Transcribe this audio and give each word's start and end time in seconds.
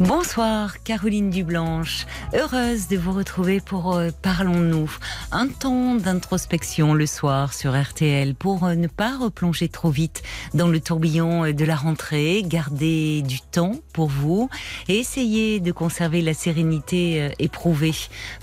Bonsoir 0.00 0.82
Caroline 0.82 1.30
Dublanche, 1.30 2.06
heureuse 2.34 2.88
de 2.88 2.96
vous 2.96 3.12
retrouver 3.12 3.60
pour 3.60 3.94
euh, 3.94 4.10
Parlons-nous, 4.22 4.90
un 5.30 5.46
temps 5.46 5.94
d'introspection 5.94 6.94
le 6.94 7.06
soir 7.06 7.54
sur 7.54 7.80
RTL 7.80 8.34
pour 8.34 8.64
euh, 8.64 8.74
ne 8.74 8.88
pas 8.88 9.16
replonger 9.16 9.68
trop 9.68 9.90
vite 9.90 10.24
dans 10.52 10.66
le 10.66 10.80
tourbillon 10.80 11.44
euh, 11.44 11.52
de 11.52 11.64
la 11.64 11.76
rentrée, 11.76 12.42
garder 12.44 13.22
du 13.22 13.40
temps 13.40 13.76
pour 13.92 14.08
vous 14.08 14.50
et 14.88 14.98
essayer 14.98 15.60
de 15.60 15.70
conserver 15.70 16.22
la 16.22 16.34
sérénité 16.34 17.30
éprouvée 17.38 17.94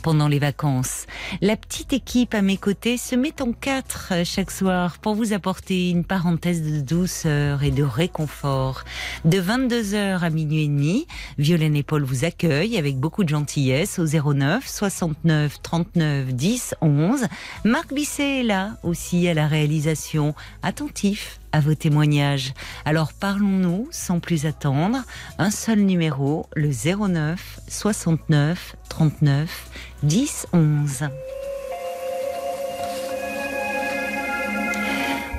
pendant 0.04 0.30
les 0.30 0.40
vacances. 0.40 1.06
La 1.42 1.58
petite 1.58 1.92
équipe 1.92 2.34
à 2.34 2.42
mes 2.42 2.56
côtés 2.56 2.96
se 2.96 3.16
met 3.16 3.42
en 3.42 3.52
quatre 3.52 4.14
chaque 4.24 4.52
soir 4.52 5.00
pour 5.00 5.16
vous 5.16 5.34
apporter 5.34 5.90
une 5.90 6.06
parenthèse 6.06 6.64
de 6.64 6.80
douceur 6.80 7.64
et 7.64 7.72
de 7.72 7.84
réconfort. 7.84 8.86
De 9.26 9.42
22h 9.42 10.20
à 10.20 10.30
minuit 10.30 10.64
et 10.64 10.68
demi, 10.68 11.08
Violaine 11.42 11.76
et 11.76 11.82
Paul 11.82 12.04
vous 12.04 12.24
accueillent 12.24 12.78
avec 12.78 12.98
beaucoup 12.98 13.24
de 13.24 13.30
gentillesse 13.30 13.98
au 13.98 14.06
09 14.06 14.68
69 14.68 15.60
39 15.64 16.28
10 16.36 16.76
11. 16.82 17.26
Marc 17.66 17.92
Bisset 17.96 18.42
est 18.42 18.44
là 18.44 18.78
aussi 18.84 19.28
à 19.28 19.34
la 19.34 19.48
réalisation, 19.48 20.36
attentif 20.62 21.40
à 21.52 21.60
vos 21.60 21.74
témoignages. 21.74 22.54
Alors 22.86 23.12
parlons-nous 23.14 23.88
sans 23.90 24.20
plus 24.20 24.46
attendre. 24.46 25.00
Un 25.40 25.50
seul 25.50 25.80
numéro, 25.80 26.46
le 26.56 26.70
09 26.70 27.60
69 27.68 28.76
39 28.90 29.70
10 30.04 30.48
11. 30.54 31.06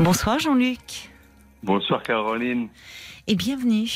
Bonsoir 0.00 0.40
Jean-Luc 0.40 1.10
Bonsoir 1.62 2.02
Caroline. 2.02 2.66
et 3.28 3.36
bienvenue. 3.36 3.88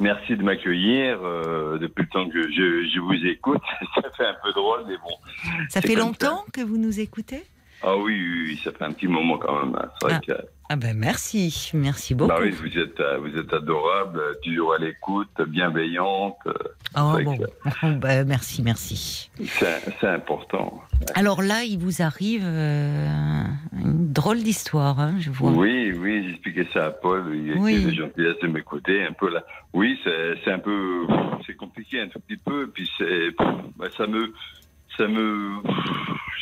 Merci 0.00 0.36
de 0.36 0.42
m'accueillir. 0.42 1.20
euh, 1.22 1.78
depuis 1.78 2.02
le 2.02 2.08
temps 2.08 2.28
que 2.28 2.42
je, 2.50 2.88
je 2.92 3.00
vous 3.00 3.26
écoute, 3.26 3.60
ça 3.94 4.10
fait 4.16 4.26
un 4.26 4.36
peu 4.42 4.52
drôle, 4.52 4.84
mais 4.88 4.96
bon. 4.96 5.14
Ça 5.68 5.80
fait 5.80 5.94
longtemps 5.94 6.44
que 6.52 6.62
vous 6.62 6.78
nous 6.78 7.00
écoutez? 7.00 7.42
Ah 7.82 7.96
oui, 7.96 8.12
oui, 8.14 8.44
oui, 8.48 8.60
ça 8.62 8.72
fait 8.72 8.84
un 8.84 8.92
petit 8.92 9.08
moment 9.08 9.38
quand 9.38 9.64
même. 9.64 9.74
hein. 9.76 10.20
Que 10.26 10.32
Ah 10.68 10.76
ben 10.76 10.96
merci, 10.96 11.70
merci 11.74 12.14
beaucoup. 12.14 12.28
bah 12.28 12.38
oui, 12.42 12.50
vous 12.50 12.78
êtes, 12.78 13.00
euh, 13.00 13.18
vous 13.18 13.36
êtes 13.38 13.52
adorable, 13.52 14.20
toujours 14.44 14.74
à 14.74 14.78
l'écoute, 14.78 15.28
bienveillante. 15.48 16.36
euh, 16.46 16.52
Oh, 16.96 17.16
bon. 17.24 17.38
que- 17.38 17.44
Oh, 17.82 17.86
ben, 17.98 18.26
merci, 18.26 18.62
merci. 18.62 19.30
C'est 20.00 20.06
important. 20.08 20.82
Alors 21.14 21.40
là, 21.42 21.64
il 21.64 21.78
vous 21.78 22.02
arrive 22.02 22.42
euh, 22.44 23.06
une 23.80 24.12
drôle 24.12 24.38
d'histoire, 24.42 25.00
hein, 25.00 25.14
je 25.18 25.30
vois. 25.30 25.50
Oui, 25.52 25.92
oui, 25.96 26.24
j'expliquais 26.28 26.68
ça 26.74 26.86
à 26.86 26.90
Paul. 26.90 27.24
Il 27.34 27.54
Oui. 27.58 27.76
était 27.82 27.94
gentil 27.94 28.12
de 28.42 28.46
m'écouter 28.48 29.04
un 29.06 29.12
peu 29.12 29.30
là. 29.32 29.42
Oui, 29.72 29.98
c'est 30.04 30.34
c'est 30.44 30.52
un 30.52 30.58
peu, 30.58 31.06
c'est 31.46 31.54
compliqué 31.56 32.00
un 32.02 32.08
tout 32.08 32.20
petit 32.20 32.36
peu. 32.36 32.68
Puis 32.74 32.90
c'est, 32.98 33.30
bah, 33.76 33.86
ça 33.96 34.06
me, 34.06 34.32
ça 34.96 35.06
me, 35.08 35.56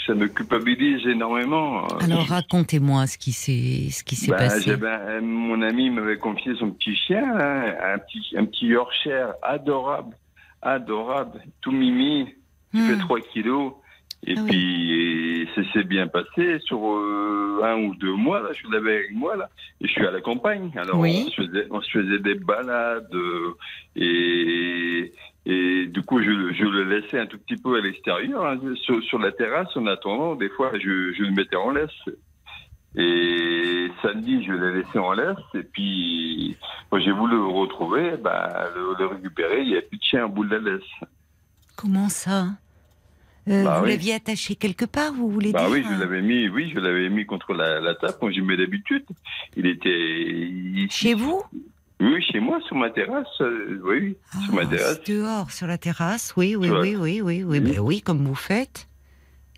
ça 0.06 0.14
me 0.14 0.26
culpabilise 0.28 1.06
énormément. 1.06 1.86
Alors 2.00 2.26
racontez-moi 2.26 3.06
ce 3.06 3.18
qui 3.18 3.32
s'est 3.32 3.90
ce 3.90 4.02
qui 4.04 4.16
s'est 4.16 4.30
Ben, 4.30 4.38
passé. 4.38 4.72
un- 4.72 5.20
mon 5.20 5.60
ami 5.62 5.90
m'avait 5.90 6.16
confié 6.18 6.54
son 6.58 6.70
petit 6.70 6.96
chien, 6.96 7.24
hein, 7.38 7.74
un 7.94 7.98
petit, 7.98 8.36
un 8.36 8.44
petit 8.46 8.66
Yorkshire 8.66 9.34
adorable, 9.42 10.16
adorable, 10.62 11.40
tout 11.60 11.72
mimi, 11.72 12.26
qui 12.72 12.80
fait 12.80 12.96
Hmm. 12.96 13.00
3 13.00 13.20
kilos. 13.32 13.72
Et 14.26 14.34
Ah 14.36 14.40
oui. 14.42 14.48
puis, 14.50 15.48
ça 15.54 15.72
s'est 15.72 15.84
bien 15.84 16.08
passé 16.08 16.58
sur 16.64 16.80
euh, 16.84 17.60
un 17.62 17.76
ou 17.84 17.94
deux 17.94 18.14
mois, 18.14 18.40
là, 18.40 18.48
je 18.52 18.68
l'avais 18.68 18.96
avec 18.96 19.12
moi, 19.12 19.36
là, 19.36 19.48
et 19.80 19.86
je 19.86 19.92
suis 19.92 20.04
à 20.04 20.10
la 20.10 20.20
campagne. 20.20 20.72
Alors, 20.76 20.98
Oui. 20.98 21.22
on, 21.24 21.30
se 21.30 21.36
faisait, 21.46 21.66
on 21.70 21.80
se 21.80 21.88
faisait 21.90 22.18
des 22.18 22.34
balades, 22.34 23.14
euh, 23.14 23.54
et, 23.94 25.12
et 25.48 25.86
du 25.86 26.02
coup, 26.02 26.20
je, 26.22 26.52
je 26.52 26.64
le 26.64 26.84
laissais 26.84 27.18
un 27.18 27.26
tout 27.26 27.38
petit 27.38 27.56
peu 27.60 27.76
à 27.76 27.80
l'extérieur, 27.80 28.44
hein, 28.46 28.60
sur, 28.84 29.02
sur 29.02 29.18
la 29.18 29.32
terrasse, 29.32 29.74
en 29.76 29.86
attendant, 29.86 30.36
des 30.36 30.50
fois, 30.50 30.70
je, 30.74 31.12
je 31.14 31.22
le 31.24 31.30
mettais 31.32 31.56
en 31.56 31.70
laisse. 31.70 31.90
Et 32.96 33.88
samedi, 34.02 34.44
je 34.44 34.52
l'ai 34.52 34.82
laissé 34.82 34.98
en 34.98 35.12
laisse, 35.12 35.36
et 35.54 35.62
puis, 35.62 36.56
quand 36.90 36.98
j'ai 37.00 37.12
voulu 37.12 37.36
le 37.36 37.44
retrouver, 37.46 38.16
bah, 38.16 38.70
le, 38.74 38.94
le 38.98 39.06
récupérer, 39.06 39.62
il 39.62 39.68
n'y 39.68 39.76
a 39.76 39.82
plus 39.82 39.98
de 39.98 40.02
chien 40.02 40.24
au 40.26 40.28
bout 40.28 40.44
de 40.44 40.56
la 40.56 40.72
laisse. 40.72 41.08
Comment 41.76 42.08
ça 42.08 42.48
Euh, 43.48 43.64
Bah 43.64 43.78
Vous 43.78 43.84
oui. 43.84 43.90
l'aviez 43.90 44.14
attaché 44.14 44.56
quelque 44.56 44.84
part, 44.84 45.12
vous 45.12 45.30
voulez 45.30 45.52
Bah 45.52 45.60
dire 45.62 45.70
oui, 45.70 45.84
je 45.88 46.00
l'avais 46.00 46.22
mis, 46.22 46.48
oui, 46.48 46.70
je 46.74 46.80
l'avais 46.80 47.08
mis 47.08 47.24
contre 47.24 47.52
la, 47.54 47.78
la 47.80 47.94
table 47.94 48.14
quand 48.20 48.30
j'y 48.30 48.40
mets 48.42 48.56
d'habitude. 48.56 49.04
Il 49.56 49.66
était 49.66 49.88
il- 49.90 50.90
Chez 50.90 51.14
vous? 51.14 51.42
Oui, 52.00 52.22
chez 52.22 52.38
moi, 52.40 52.60
sur 52.66 52.76
ma 52.76 52.90
terrasse. 52.90 53.26
euh, 53.40 53.80
oui, 53.84 54.16
sur 54.44 54.54
ma 54.54 54.62
Ah, 54.62 54.66
terrasse. 54.66 55.02
Dehors, 55.04 55.50
sur 55.50 55.66
la 55.66 55.78
terrasse, 55.78 56.32
oui, 56.36 56.54
oui, 56.56 56.68
la- 56.68 56.80
oui, 56.80 56.94
oui, 56.96 57.20
oui, 57.22 57.42
oui, 57.44 57.60
ben 57.60 57.78
oui, 57.80 58.00
comme 58.02 58.24
vous 58.24 58.34
faites. 58.36 58.86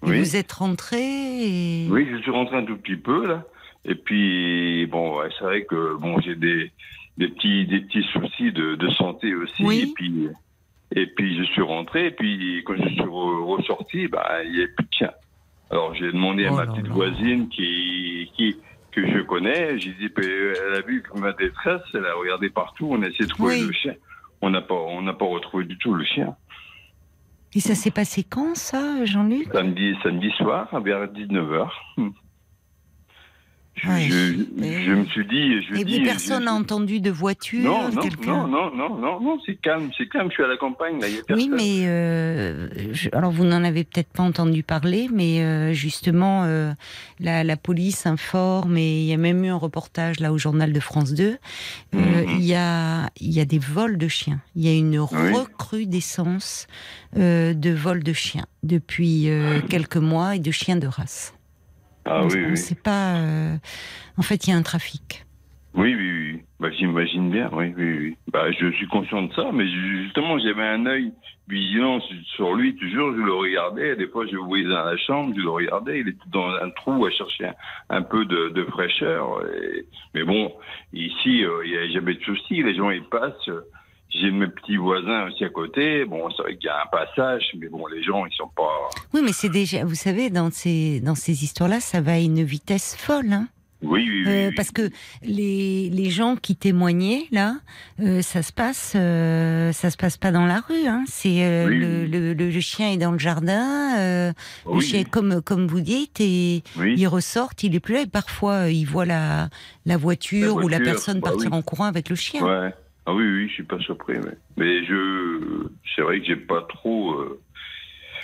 Et 0.03 0.09
Oui. 0.11 0.19
vous 0.21 0.37
êtes 0.37 0.51
rentré 0.53 0.99
et... 1.03 1.87
Oui, 1.91 2.09
je 2.11 2.17
suis 2.23 2.31
rentré 2.31 2.57
un 2.57 2.65
tout 2.65 2.77
petit 2.79 2.97
peu 2.97 3.27
là. 3.27 3.45
Et 3.85 3.95
puis 3.95 4.87
bon, 4.87 5.19
ouais, 5.19 5.29
c'est 5.39 5.45
vrai 5.45 5.65
que 5.65 5.95
bon, 5.97 6.19
j'ai 6.21 6.35
des 6.37 6.71
des 7.19 7.29
petits 7.29 7.67
des 7.67 7.81
petits 7.81 8.05
soucis 8.13 8.51
de, 8.53 8.77
de 8.77 8.89
santé 8.93 9.35
aussi. 9.35 9.63
Oui. 9.63 9.81
Et 9.91 9.93
puis 9.95 10.29
et 10.97 11.07
puis 11.07 11.37
je 11.39 11.45
suis 11.45 11.61
rentré. 11.63 12.07
Et 12.07 12.11
puis 12.13 12.63
quand 12.65 12.77
je 12.77 12.89
suis 12.89 13.01
re- 13.01 13.45
ressorti, 13.57 14.09
bah 14.09 14.43
il 14.45 14.55
y 14.55 14.59
avait 14.63 14.69
plus 14.73 14.85
de 14.85 14.93
chien. 14.93 15.11
Alors 15.71 15.95
j'ai 15.95 16.11
demandé 16.13 16.47
à 16.47 16.53
Oh 16.53 16.57
ma 16.57 16.67
petite 16.67 16.89
là. 16.89 16.95
voisine 16.95 17.49
qui 17.51 18.31
qui 18.37 18.57
que 18.93 19.07
je 19.07 19.21
connais. 19.23 19.79
J'ai 19.79 19.93
dit, 19.93 20.09
ben, 20.09 20.25
elle 20.25 20.75
a 20.75 20.81
vu 20.83 21.03
ma 21.17 21.33
détresse, 21.33 21.83
elle 21.95 22.07
a 22.07 22.15
regardé 22.15 22.51
partout. 22.51 22.89
On 22.91 23.03
a 23.03 23.07
essayé 23.09 23.25
de 23.25 23.31
trouver 23.31 23.61
Oui. 23.61 23.67
le 23.67 23.73
chien. 23.73 23.95
On 24.43 24.51
n'a 24.51 24.61
pas 24.63 24.75
on 24.75 25.03
n'a 25.03 25.13
pas 25.13 25.27
retrouvé 25.27 25.65
du 25.65 25.77
tout 25.79 25.95
le 25.95 26.05
chien. 26.05 26.35
Et 27.55 27.61
ça 27.61 27.75
s'est 27.75 27.91
passé 27.91 28.23
quand, 28.23 28.55
ça, 28.55 29.05
Jean-Luc? 29.05 29.49
Samedi 29.53 29.97
samedi 30.03 30.31
soir 30.39 30.69
vers 30.81 31.07
19h. 31.09 31.69
Je, 33.83 33.89
Ouais. 33.89 34.09
je, 34.11 34.35
je 34.85 34.91
me 34.93 35.05
suis 35.07 35.27
dit, 35.27 35.63
je 35.63 35.81
Et 35.81 35.85
dis, 35.85 36.01
personne 36.03 36.45
n'a 36.45 36.53
entendu 36.55 37.01
de 37.01 37.11
voiture 37.11 37.63
non, 37.63 37.91
non, 37.91 38.03
non, 38.27 38.47
non, 38.49 38.71
non, 38.77 38.97
non, 38.99 39.21
non, 39.21 39.39
c'est 39.47 39.55
calme, 39.57 39.91
c'est 39.97 40.09
calme. 40.09 40.29
Je 40.29 40.35
suis 40.35 40.43
à 40.45 40.49
la 40.49 40.57
campagne, 40.57 41.01
là, 41.01 41.09
y 41.09 41.17
a 41.19 41.35
Oui, 41.35 41.49
mais 41.55 41.87
euh, 41.87 42.69
je- 42.93 43.09
alors 43.13 43.31
vous 43.31 43.45
n'en 43.45 43.65
avez 43.65 43.85
peut-être 43.85 44.13
pas 44.13 44.23
entendu 44.23 44.63
parler, 44.63 45.09
mais 45.13 45.41
euh, 45.43 45.73
justement, 45.73 46.45
euh, 46.45 46.73
la, 47.21 47.43
la 47.45 47.57
police 47.57 48.07
informe 48.07 48.77
et 48.77 49.01
il 49.01 49.07
y 49.07 49.13
a 49.13 49.17
même 49.17 49.45
eu 49.45 49.49
un 49.49 49.57
reportage 49.57 50.21
là 50.21 50.33
au 50.33 50.39
journal 50.39 50.73
de 50.73 50.81
France 50.81 51.15
2. 51.15 51.25
euh, 51.33 51.37
Mhm. 51.95 52.27
Il 52.39 52.45
y 52.45 52.55
a 52.55 53.09
y 53.21 53.41
a 53.41 53.45
des 53.45 53.59
vols 53.59 53.97
de 53.99 54.09
chiens. 54.09 54.41
Il 54.57 54.65
y 54.65 54.69
a 54.69 54.77
une 54.77 54.99
Oui. 54.99 55.33
recrudescence 55.33 56.67
euh, 57.17 57.55
de 57.55 57.71
vols 57.71 58.03
de 58.03 58.13
chiens 58.13 58.45
depuis 58.63 59.29
euh, 59.31 59.61
quelques 59.69 59.97
mois 59.97 60.37
et 60.37 60.39
de 60.39 60.51
chiens 60.51 60.77
de 60.77 60.87
race. 60.87 61.35
Ah 62.13 62.23
on 62.25 62.29
oui, 62.29 62.41
ne 62.43 62.51
oui. 62.51 62.57
sait 62.57 62.75
pas. 62.75 63.17
euh, 63.17 63.57
en 64.19 64.23
fait, 64.23 64.47
il 64.47 64.51
y 64.51 64.53
a 64.53 64.57
un 64.57 64.63
trafic? 64.63 65.25
Oui, 65.75 65.95
oui, 65.95 66.11
oui. 66.35 66.43
Bah, 66.59 66.69
j'imagine 66.73 67.31
bien, 67.31 67.49
oui, 67.53 67.73
oui, 67.77 67.97
oui. 67.99 68.17
Bah, 68.33 68.51
je 68.51 68.71
suis 68.73 68.89
conscient 68.89 69.23
de 69.23 69.33
ça, 69.35 69.51
mais 69.53 69.67
justement, 69.69 70.37
j'avais 70.39 70.65
un 70.67 70.85
œil 70.87 71.13
vigilant 71.49 72.01
sur- 72.35 72.55
lui, 72.55 72.75
toujours, 72.77 73.13
je 73.15 73.21
le 73.23 73.33
regardais. 73.33 73.95
Des 73.97 74.09
fois, 74.09 74.27
je 74.27 74.33
le 74.33 74.41
voyais 74.41 74.65
dans 74.65 74.85
la 74.85 74.97
chambre, 74.97 75.33
je 75.37 75.41
le 75.43 75.49
regardais. 75.51 76.01
Il 76.01 76.09
était 76.09 76.19
dans 76.33 76.49
un 76.51 76.71
trou 76.71 77.07
à 77.07 77.11
chercher 77.13 77.47
un, 77.47 77.55
un 77.91 78.03
peu 78.03 78.25
de, 78.25 78.49
de 78.51 78.65
fraîcheur. 78.65 79.45
et- 79.47 79.87
Mais 80.15 80.25
bon, 80.25 80.53
ici, 80.93 81.45
euh, 81.45 81.63
il 81.65 81.71
n'y 81.71 81.79
a 81.79 81.89
jamais 81.91 82.15
de 82.15 82.23
souci. 82.23 82.63
Les 82.63 82.75
gens, 82.75 82.91
ils 82.91 83.05
passent. 83.05 83.49
J'ai 84.13 84.31
mes 84.31 84.49
petits 84.49 84.77
voisins 84.77 85.27
aussi 85.29 85.45
à 85.45 85.49
côté. 85.51 86.05
Bon, 86.05 86.29
c'est 86.37 86.43
vrai 86.43 86.57
qu'il 86.57 86.67
y 86.67 86.69
a 86.69 86.83
un 86.83 86.87
passage, 86.91 87.45
mais 87.59 87.69
bon, 87.69 87.87
les 87.87 88.03
gens, 88.03 88.27
ils 88.27 88.35
sont 88.35 88.51
pas. 88.57 88.89
Oui, 89.15 89.21
mais 89.25 89.33
c'est 89.33 89.49
déjà, 89.49 89.85
vous 89.85 89.95
savez, 89.95 90.31
dans 90.31 90.51
ces 90.51 91.01
dans 91.01 91.15
ces 91.15 91.45
histoires-là, 91.45 91.81
ça 91.81 92.01
va 92.01 92.13
à 92.13 92.19
une 92.19 92.43
vitesse 92.43 92.97
folle. 92.99 93.33
Hein 93.33 93.47
Oui, 93.83 94.05
oui, 94.11 94.23
oui. 94.27 94.29
Euh, 94.33 94.49
oui. 94.49 94.55
parce 94.57 94.73
que 94.73 94.91
les, 95.23 95.91
les 95.91 96.11
gens 96.11 96.35
qui 96.35 96.57
témoignaient 96.57 97.27
là, 97.31 97.55
euh, 98.01 98.21
ça 98.21 98.43
se 98.43 98.53
passe, 98.53 98.95
euh, 98.97 99.71
ça 99.73 99.91
se 99.91 99.97
passe 99.97 100.17
pas 100.17 100.33
dans 100.33 100.45
la 100.45 100.59
rue. 100.61 100.87
Hein. 100.89 101.05
C'est 101.07 101.45
euh, 101.45 101.67
Oui, 101.69 101.79
le, 101.79 102.33
oui. 102.33 102.53
le, 102.53 102.61
chien 102.61 102.91
est 102.91 102.99
dans 102.99 103.13
le 103.13 103.19
jardin, 103.21 103.97
euh, 103.97 104.33
le 104.67 104.73
Oui, 104.73 104.83
chien 104.85 105.05
comme 105.05 105.41
comme 105.41 105.69
vous 105.69 105.81
dites 105.81 106.21
et 106.21 106.65
oui. 106.77 106.95
il 106.97 107.07
ressort, 107.07 107.51
il 107.63 107.77
est 107.77 107.81
plus 107.81 107.95
là. 107.95 108.01
Et 108.03 108.07
parfois 108.07 108.69
il 108.71 108.85
voit 108.87 109.07
la 109.07 109.49
la 109.87 109.97
voiture, 109.97 110.59
La 110.59 110.65
ou 110.65 110.69
la 110.69 110.81
personne 110.81 111.21
bah 111.21 111.31
partir 111.31 111.51
oui. 111.53 111.57
en 111.59 111.63
courant 111.63 111.85
avec 111.85 112.09
le 112.11 112.17
chien. 112.17 112.43
Ouais. 112.45 112.75
Ah 113.07 113.15
oui, 113.15 113.25
oui, 113.25 113.49
je 113.49 113.55
suis 113.55 113.63
pas 113.65 113.79
surpris. 113.81 114.15
ouais. 114.19 114.37
Mais 114.57 114.85
je, 114.85 115.67
c'est 115.95 116.03
vrai 116.03 116.21
que 116.21 116.27
j'ai 116.27 116.37
pas 116.37 116.63
trop. 116.69 117.13
euh, 117.13 117.41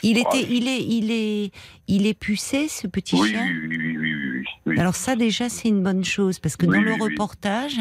Il 0.03 0.19
Ah, 0.19 0.29
était, 0.37 0.47
il 0.49 0.69
est, 0.69 0.83
il 0.85 1.11
est, 1.11 1.51
il 1.89 2.07
est 2.07 2.15
pucé 2.19 2.69
ce 2.69 2.87
petit 2.87 3.17
Oui, 3.17 3.31
chien? 3.31 3.47
oui, 3.47 3.67
oui, 3.69 3.77
oui, 3.79 3.97
oui, 3.97 4.15
oui, 4.15 4.15
oui, 4.35 4.45
oui. 4.67 4.79
Alors 4.79 4.95
ça 4.95 5.17
déjà 5.17 5.49
c'est 5.49 5.69
une 5.69 5.83
bonne 5.83 6.05
chose 6.05 6.39
parce 6.39 6.57
que 6.57 6.67
Oui, 6.67 6.73
dans 6.75 6.83
le 6.83 6.93
reportage, 6.93 7.79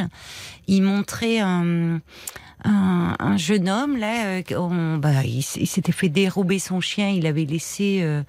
il 0.68 0.82
montrait 0.84 1.40
un, 1.40 2.00
un, 2.64 3.16
un 3.20 3.38
jeune 3.38 3.68
homme 3.70 3.98
là, 3.98 4.38
euh, 4.40 4.42
on- 4.58 4.98
bah, 4.98 5.24
il, 5.26 5.44
s'était 5.44 5.92
fait 5.92 6.10
dérober 6.10 6.60
son 6.60 6.80
chien, 6.80 7.10
il 7.10 7.24
l'avait 7.24 7.46
laissé 7.46 8.00
euh, 8.02 8.24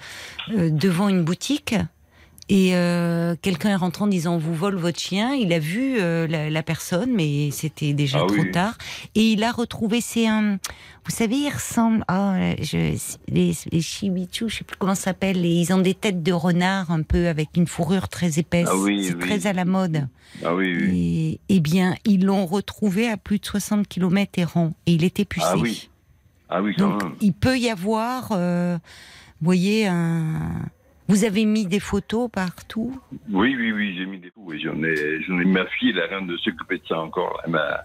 euh, 0.51 0.71
devant 0.71 1.09
une 1.09 1.23
boutique. 1.25 1.75
Et 2.49 2.77
euh, 2.77 3.35
quelqu'un 3.43 3.71
est 3.71 3.75
rentré 3.77 4.05
en 4.05 4.07
disant 4.07 4.35
on 4.35 4.39
vous 4.39 4.55
vole 4.55 4.77
votre 4.77 5.01
chien. 5.01 5.35
Il 5.35 5.53
a 5.53 5.59
vu 5.59 5.97
euh, 5.99 6.29
la, 6.29 6.49
la 6.49 6.63
personne, 6.63 7.11
mais 7.13 7.51
c'était 7.51 7.93
déjà 7.93 8.21
Ah 8.23 8.27
trop 8.27 8.37
oui. 8.43 8.51
tard. 8.53 8.79
Et 9.17 9.33
il 9.33 9.43
a 9.43 9.51
retrouvé 9.51 10.01
c'est 10.01 10.29
un, 10.29 10.59
vous 11.05 11.11
savez, 11.11 11.35
il 11.37 11.51
ressemble. 11.53 12.05
Oh, 12.09 12.33
je, 12.63 12.97
les, 13.29 13.53
les 13.73 13.81
chibichous, 13.81 14.49
je 14.49 14.59
sais 14.59 14.65
plus 14.65 14.77
comment 14.79 14.95
ça 14.95 15.03
s'appelle. 15.07 15.45
Ils 15.45 15.73
ont 15.73 15.79
des 15.79 15.95
têtes 15.95 16.23
de 16.23 16.33
renard 16.33 16.93
un 16.93 17.03
peu 17.03 17.27
avec 17.27 17.49
une 17.57 17.67
fourrure 17.67 18.09
très 18.09 18.39
épaisse. 18.39 18.69
Ah 18.71 18.77
oui, 18.77 19.07
c'est 19.09 19.15
oui. 19.15 19.21
très 19.21 19.49
à 19.49 19.53
la 19.53 19.65
mode. 19.65 20.07
Ah 20.45 20.55
oui, 20.55 20.77
oui. 20.81 21.41
Et, 21.49 21.57
eh 21.57 21.61
bien, 21.61 21.97
ils 22.05 22.25
l'ont 22.25 22.47
retrouvé 22.47 23.09
à 23.09 23.17
plus 23.17 23.41
de 23.41 23.47
60 23.47 23.89
km 23.89 24.39
errant 24.39 24.73
et 24.87 24.93
il 24.93 25.03
était 25.03 25.25
pucé. 25.25 25.47
Ah 25.49 25.57
oui. 25.59 25.89
Ah 26.49 26.63
oui, 26.63 26.75
quand 26.79 26.91
Donc, 26.91 27.03
même. 27.03 27.13
il 27.21 27.33
peut 27.33 27.59
y 27.59 27.69
avoir, 27.71 28.29
euh, 28.31 28.79
vous 29.41 29.45
voyez, 29.45 29.89
un. 29.89 30.61
Vous 31.09 31.25
avez 31.25 31.45
mis 31.45 31.67
des 31.67 31.81
photos 31.81 32.29
partout? 32.31 33.01
Oui, 33.31 33.55
oui, 33.57 33.73
oui, 33.73 33.95
j'ai 33.97 34.07
mis 34.07 34.19
des 34.19 34.31
photos. 34.31 34.45
Oui, 34.49 34.61
j'en 34.63 34.83
ai, 34.83 35.23
j'en 35.23 35.39
ai 35.41 35.45
ma 35.45 35.67
fille, 35.67 35.91
elle 35.91 36.01
a 36.01 36.07
rien 36.19 36.23
de 36.27 36.37
s'occuper 36.39 36.79
de 36.79 36.83
ça 36.89 37.01
encore. 37.01 37.41
Elle 37.45 37.53
m'a, 37.53 37.81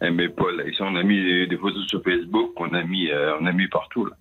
elle 0.00 0.12
m'épaule. 0.12 0.62
Et 0.66 0.72
ça, 0.74 0.84
on 0.84 0.94
a 0.96 1.02
mis 1.02 1.46
des, 1.48 1.56
photos 1.56 1.86
sur 1.86 2.02
Facebook, 2.02 2.52
on 2.56 2.72
a 2.74 2.82
mis, 2.82 3.08
euh, 3.10 3.34
on 3.40 3.46
a 3.46 3.52
mis 3.52 3.68
partout. 3.68 4.04
Là. 4.06 4.12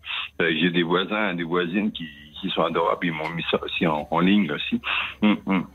Euh, 0.41 0.51
J'ai 0.61 0.69
des 0.71 0.83
voisins, 0.83 1.33
des 1.33 1.43
voisines 1.43 1.91
qui, 1.91 2.07
qui 2.41 2.49
sont 2.49 2.61
adorables. 2.63 3.05
Ils 3.07 3.13
m'ont 3.13 3.29
mis 3.29 3.43
ça 3.51 3.61
aussi 3.63 3.85
en, 3.87 4.07
en 4.09 4.19
ligne 4.19 4.49
aussi. 4.51 4.79
Hum, 5.21 5.37
hum. 5.47 5.65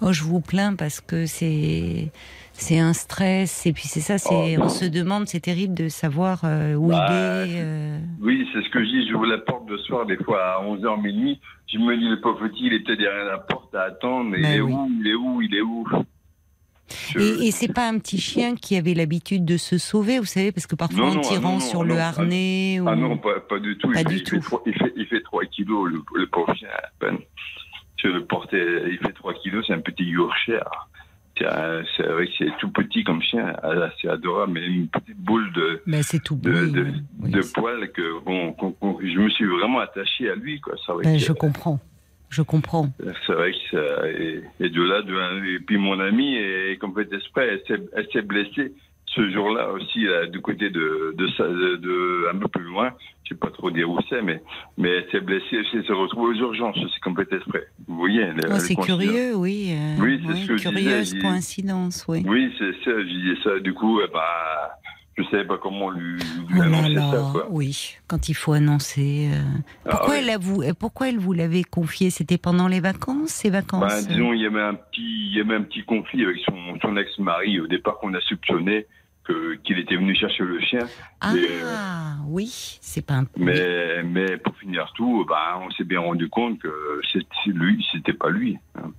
Oh, 0.00 0.12
je 0.12 0.22
vous 0.22 0.40
plains 0.40 0.76
parce 0.76 1.00
que 1.00 1.26
c'est 1.26 2.12
c'est 2.52 2.78
un 2.78 2.92
stress 2.92 3.66
et 3.66 3.72
puis 3.72 3.88
c'est 3.88 4.00
ça, 4.00 4.16
c'est 4.18 4.56
Oh. 4.56 4.62
on 4.62 4.68
se 4.68 4.84
demande, 4.84 5.26
c'est 5.26 5.40
terrible 5.40 5.74
de 5.74 5.88
savoir 5.88 6.42
euh, 6.44 6.74
où 6.74 6.88
Bah, 6.88 7.44
il 7.46 7.52
est. 7.56 7.60
euh. 7.60 7.98
Oui, 8.20 8.48
c'est 8.52 8.62
ce 8.62 8.68
que 8.70 8.78
je 8.78 8.88
dis. 8.88 9.08
J'ouvre 9.10 9.26
la 9.26 9.38
porte 9.38 9.68
le 9.68 9.76
soir, 9.78 10.06
des 10.06 10.16
fois 10.16 10.40
à 10.40 10.62
11h 10.64 11.02
minuit. 11.02 11.40
Je 11.68 11.78
me 11.78 11.96
dis, 11.96 12.08
le 12.08 12.20
pauvre 12.20 12.48
petit, 12.48 12.64
il 12.66 12.82
peut-être 12.82 12.98
derrière 12.98 13.24
la 13.26 13.38
porte 13.38 13.74
à 13.74 13.82
attendre. 13.82 14.30
Mais 14.30 14.40
Ben 14.42 14.52
il 14.52 14.56
est 14.56 14.60
oui. 14.60 14.72
où 14.72 14.90
Il 15.00 15.06
est 15.06 15.14
où 15.14 15.42
Il 15.42 15.54
est 15.54 15.60
où 15.60 15.86
Je- 17.14 17.18
Et, 17.42 17.48
et 17.48 17.50
c'est 17.50 17.72
pas 17.72 17.86
un 17.88 17.98
petit 17.98 18.18
chien 18.18 18.54
qui 18.56 18.74
avait 18.76 18.94
l'habitude 18.94 19.44
de 19.44 19.58
se 19.58 19.76
sauver, 19.76 20.18
vous 20.18 20.24
savez, 20.24 20.52
parce 20.52 20.66
que 20.66 20.74
parfois 20.76 20.98
Non, 21.04 21.10
en 21.10 21.14
non, 21.16 21.20
ah 21.24 21.28
tirant 21.28 21.52
non, 21.54 21.60
sur 21.60 21.80
ah 21.82 21.84
le 21.84 21.98
ah 21.98 22.08
harnais. 22.08 22.80
ou... 22.80 22.88
Ah 22.88 22.96
non, 22.96 23.18
pas, 23.18 23.40
pas 23.40 23.58
du 23.58 23.76
tout. 23.76 23.90
Pas 23.92 24.00
il, 24.00 24.06
du 24.06 24.14
il 24.16 24.22
tout. 24.22 24.36
fait 24.36 24.40
trois- 24.40 24.62
il, 24.64 24.74
fait, 24.74 24.92
il 24.96 25.06
fait 25.06 25.20
3 25.20 25.44
kilos, 25.46 25.90
le, 25.90 26.00
le 26.14 26.26
pauvre 26.28 26.54
chien, 26.54 26.68
à 26.72 26.88
peine. 26.98 27.18
Je 28.02 28.08
le 28.08 28.24
portais, 28.24 28.84
il 28.90 28.98
fait 28.98 29.12
3 29.12 29.34
kilos, 29.34 29.64
c'est 29.66 29.74
un 29.74 29.80
petit 29.80 30.04
Yorkshire. 30.04 30.88
C'est 31.96 32.02
vrai 32.06 32.26
que 32.26 32.32
c'est 32.38 32.50
tout 32.58 32.70
petit 32.70 33.04
comme 33.04 33.22
chien, 33.22 33.52
Ah, 33.62 33.90
c'est 34.00 34.08
adorable, 34.08 34.52
mais 34.54 34.66
une 34.66 34.88
petite 34.88 35.18
boule 35.18 35.52
de, 35.52 35.82
c'est 36.02 36.22
tout. 36.22 36.36
de, 36.36 36.50
oui, 36.50 36.72
de, 36.72 36.82
oui, 36.82 36.92
oui, 37.20 37.30
de 37.30 37.40
c'est- 37.42 37.52
poils 37.54 37.90
que, 37.92 38.20
bon, 38.24 38.54
je 39.02 39.18
me 39.18 39.28
suis 39.30 39.46
vraiment 39.46 39.80
attaché 39.80 40.30
à 40.30 40.34
lui, 40.34 40.60
quoi. 40.60 40.74
Ben, 41.02 41.18
je 41.18 41.32
comprends. 41.32 41.80
Je 42.30 42.42
comprends. 42.42 42.90
c'est 43.26 43.32
vrai 43.32 43.52
que 43.52 43.58
ça, 43.70 44.08
et, 44.10 44.42
et 44.60 44.68
de 44.68 44.82
là, 44.82 45.00
de, 45.02 45.54
et 45.56 45.60
puis 45.60 45.78
mon 45.78 45.98
amie, 45.98 46.36
comme 46.78 46.94
fait 46.94 47.10
exprès, 47.14 47.62
elle 47.96 48.06
s'est 48.12 48.22
blessée 48.22 48.72
ce 49.14 49.30
jour-là 49.30 49.70
aussi, 49.72 50.04
là, 50.04 50.26
du 50.26 50.40
côté 50.40 50.70
de, 50.70 51.14
de, 51.16 51.26
ça- 51.36 51.46
de, 51.48 51.76
de- 51.76 52.28
un 52.32 52.38
peu 52.38 52.48
plus 52.48 52.64
loin. 52.64 52.92
Je 53.24 53.34
sais 53.34 53.38
pas 53.40 53.50
trop 53.50 53.70
dire 53.70 53.90
où 53.90 53.98
c'est, 54.08 54.22
mais, 54.22 54.42
mais 54.78 54.88
elle 54.88 55.06
s'est 55.10 55.20
blessée, 55.20 55.58
elle 55.74 55.84
s'est 55.86 55.92
retrouvée 55.92 56.34
aux 56.34 56.40
urgences. 56.44 56.78
C'est 56.94 57.00
comme 57.00 57.14
fait 57.14 57.30
exprès. 57.30 57.66
Vous 57.86 57.96
voyez, 57.96 58.26
Oh, 58.50 58.58
c'est 58.58 58.74
curieux, 58.76 59.34
oui. 59.36 59.74
euh, 59.76 59.96
Oui, 60.02 60.20
c'est 60.26 60.32
ce 60.34 60.46
que 60.48 60.56
je 60.56 60.68
disais, 60.68 60.80
Curieuse 60.82 61.14
coïncidence, 61.20 62.04
oui. 62.08 62.22
Oui, 62.26 62.50
c'est 62.58 62.72
ça, 62.84 62.98
je 62.98 63.02
disais 63.04 63.42
ça. 63.44 63.58
Du 63.60 63.74
coup, 63.74 64.00
eh 64.02 64.08
je 65.18 65.28
savais 65.30 65.44
pas 65.44 65.58
comment 65.58 65.90
lui, 65.90 66.18
lui 66.18 66.58
Oh 66.58 66.62
annoncer 66.62 66.94
là, 66.94 67.10
ça, 67.10 67.28
quoi. 67.32 67.46
oui, 67.50 67.96
quand 68.06 68.28
il 68.28 68.34
faut 68.34 68.52
annoncer. 68.52 69.30
euh, 69.32 69.42
Ah, 69.84 69.90
Pourquoi, 69.90 70.18
elle 70.18 70.30
a 70.30 70.38
vous, 70.38 70.62
pourquoi 70.78 71.08
elle 71.08 71.18
vous 71.18 71.32
l'avait 71.32 71.64
confié? 71.64 72.10
C'était 72.10 72.38
pendant 72.38 72.68
les 72.68 72.80
vacances, 72.80 73.30
ces 73.30 73.50
vacances? 73.50 73.82
Ben, 74.06 74.14
disons, 74.14 74.32
il 74.32 74.40
y 74.42 74.46
avait 74.46 74.62
un 74.62 74.74
petit, 74.74 75.00
il 75.02 75.36
y 75.36 75.40
avait 75.40 75.54
un 75.56 75.62
petit 75.62 75.84
conflit 75.84 76.24
avec 76.24 76.38
son, 76.46 76.54
son 76.80 76.96
ex-mari 76.96 77.60
au 77.60 77.66
départ 77.66 77.98
qu'on 77.98 78.14
a 78.14 78.20
soupçonné 78.20 78.86
qu'il 79.62 79.78
était 79.78 79.96
venu 79.96 80.14
chercher 80.14 80.42
le 80.42 80.58
chien. 80.60 80.88
Ah, 81.20 81.34
euh, 81.34 82.12
oui, 82.28 82.78
c'est 82.80 83.04
pas 83.04 83.14
un. 83.14 83.26
Mais, 83.36 84.02
mais 84.02 84.38
pour 84.38 84.56
finir 84.56 84.90
tout, 84.96 85.26
ben, 85.28 85.60
on 85.66 85.70
s'est 85.72 85.84
bien 85.84 86.00
rendu 86.00 86.30
compte 86.30 86.58
que 86.60 87.00
c'était 87.12 87.28
lui, 87.52 87.84
c'était 87.92 88.14
pas 88.14 88.30
lui. 88.30 88.56
hein. 88.76 88.90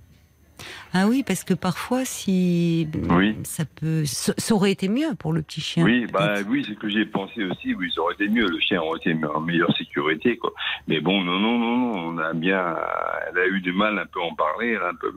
Ah 0.92 1.06
oui, 1.06 1.22
parce 1.24 1.44
que 1.44 1.54
parfois, 1.54 2.04
si. 2.04 2.88
Oui. 3.10 3.36
Ça 3.44 3.64
peut. 3.64 4.04
Ça 4.06 4.32
ça 4.36 4.54
aurait 4.54 4.72
été 4.72 4.88
mieux 4.88 5.14
pour 5.18 5.32
le 5.32 5.42
petit 5.42 5.60
chien. 5.60 5.84
Oui, 5.84 6.06
bah 6.12 6.34
oui, 6.48 6.64
c'est 6.66 6.74
ce 6.74 6.78
que 6.78 6.88
j'ai 6.88 7.04
pensé 7.06 7.44
aussi. 7.44 7.74
Oui, 7.74 7.90
ça 7.94 8.00
aurait 8.02 8.14
été 8.14 8.28
mieux. 8.28 8.48
Le 8.48 8.58
chien 8.58 8.80
aurait 8.82 8.98
été 8.98 9.14
en 9.32 9.40
meilleure 9.40 9.74
sécurité, 9.76 10.36
quoi. 10.36 10.52
Mais 10.88 11.00
bon, 11.00 11.22
non, 11.22 11.38
non, 11.38 11.58
non, 11.58 11.76
non. 11.78 12.08
On 12.14 12.18
a 12.18 12.32
bien, 12.32 12.76
elle 13.30 13.38
a 13.38 13.46
eu 13.46 13.60
du 13.60 13.72
mal 13.72 13.98
un 13.98 14.06
peu 14.06 14.20
à 14.20 14.24
en 14.24 14.34
parler, 14.34 14.76
un 14.76 14.94
peu. 15.00 15.12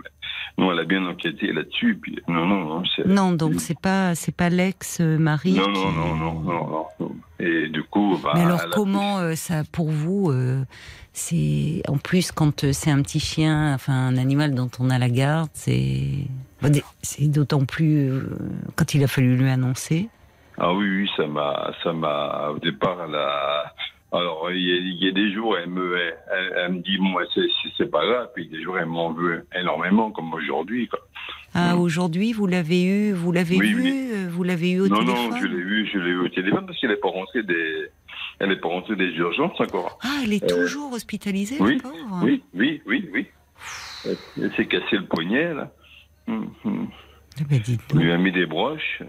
Non, 0.59 0.71
elle 0.71 0.79
a 0.79 0.83
bien 0.83 1.03
enquêté 1.07 1.51
là-dessus. 1.51 1.97
Puis 1.99 2.19
non, 2.27 2.45
non, 2.45 2.65
non. 2.65 2.83
Non, 3.05 3.31
donc 3.31 3.55
c'est 3.59 3.79
pas, 3.79 4.13
c'est 4.13 4.35
pas 4.35 4.49
l'ex-mari. 4.49 5.53
Non, 5.53 5.65
qui- 5.73 5.79
non, 5.79 5.91
non, 5.91 6.15
non, 6.15 6.33
non, 6.41 6.53
non, 6.69 6.85
non. 6.99 7.11
Et 7.45 7.67
du 7.69 7.83
coup, 7.83 8.17
bah, 8.23 8.31
Mais 8.35 8.41
alors 8.41 8.61
comment 8.71 9.17
euh, 9.19 9.35
ça 9.35 9.63
pour 9.71 9.89
vous 9.89 10.31
euh, 10.31 10.63
c'est 11.11 11.81
en 11.87 11.97
plus 11.97 12.31
quand 12.31 12.63
euh, 12.63 12.71
c'est 12.73 12.89
un 12.91 13.01
petit 13.01 13.19
chien 13.19 13.73
enfin 13.73 13.93
un 13.93 14.17
animal 14.17 14.53
dont 14.55 14.69
on 14.79 14.89
a 14.89 14.97
la 14.97 15.09
garde 15.09 15.49
c'est 15.53 16.25
des- 16.69 16.83
c'est 17.01 17.27
d'autant 17.27 17.65
plus 17.65 18.09
euh, 18.09 18.37
quand 18.75 18.93
il 18.93 19.03
a 19.03 19.07
fallu 19.07 19.35
lui 19.35 19.49
annoncer. 19.49 20.09
Ah 20.57 20.71
oui, 20.73 20.87
oui, 20.87 21.09
ça 21.17 21.25
m'a, 21.27 21.71
ça 21.83 21.91
m'a, 21.93 22.49
au 22.55 22.59
départ, 22.59 22.97
elle 23.07 23.15
a, 23.15 23.73
alors, 24.13 24.49
il 24.51 24.61
y, 24.61 24.71
a, 24.71 24.75
il 24.75 25.03
y 25.03 25.07
a 25.09 25.11
des 25.11 25.33
jours, 25.33 25.57
elle 25.57 25.69
me, 25.69 25.97
elle, 25.97 26.53
elle 26.57 26.71
me 26.73 26.79
dit, 26.81 26.97
moi, 26.99 27.23
c'est, 27.77 27.89
pas 27.91 28.05
grave, 28.05 28.29
puis 28.35 28.47
des 28.47 28.61
jours, 28.61 28.77
elle 28.79 28.85
m'en 28.85 29.11
veut 29.11 29.45
énormément, 29.59 30.11
comme 30.11 30.33
aujourd'hui, 30.33 30.89
ah 31.55 31.75
Mm. 31.75 31.79
aujourd'hui 31.81 32.33
vous 32.33 32.47
l'avez 32.47 32.83
eu 32.83 33.11
vous 33.13 33.31
l'avez 33.31 33.57
Oui, 33.57 33.73
vu 33.73 33.81
oui. 33.83 34.09
euh, 34.13 34.27
vous 34.29 34.43
l'avez 34.43 34.71
eu 34.71 34.79
au 34.81 34.87
non, 34.87 34.99
téléphone 35.01 35.29
non, 35.29 35.37
je 35.37 35.45
l'ai 35.45 35.61
vu, 35.63 35.87
je 35.93 35.99
l'ai 35.99 36.09
eu 36.09 36.17
au 36.19 36.27
téléphone, 36.29 36.65
parce 36.65 36.79
qu'elle 36.79 36.89
n'est 36.89 36.95
pas 36.95 37.09
rentrée 37.09 37.43
des, 37.43 37.89
elle 38.39 38.51
est 38.51 38.59
pas 38.59 38.69
rentrée 38.69 38.95
des 38.95 39.11
urgences 39.11 39.59
encore. 39.61 39.99
ah 40.03 40.21
elle 40.23 40.33
est 40.33 40.43
Euh, 40.43 40.47
toujours 40.63 40.91
hospitalisée 40.93 41.57
oui, 41.59 41.77
pauvre 41.77 42.21
Oui, 42.23 42.41
oui, 42.55 42.81
oui, 42.87 43.07
oui. 43.13 43.27
Elle 44.05 44.51
s'est 44.55 44.65
cassé 44.65 44.97
le 44.97 45.05
poignet, 45.05 45.53
là. 45.53 45.71
Hum, 46.27 46.49
hum. 46.65 46.87
Eh 47.39 47.43
ben, 47.45 47.61
On 47.93 47.97
lui 47.97 48.11
a 48.11 48.17
mis 48.17 48.31
des 48.31 48.45
broches. 48.45 49.01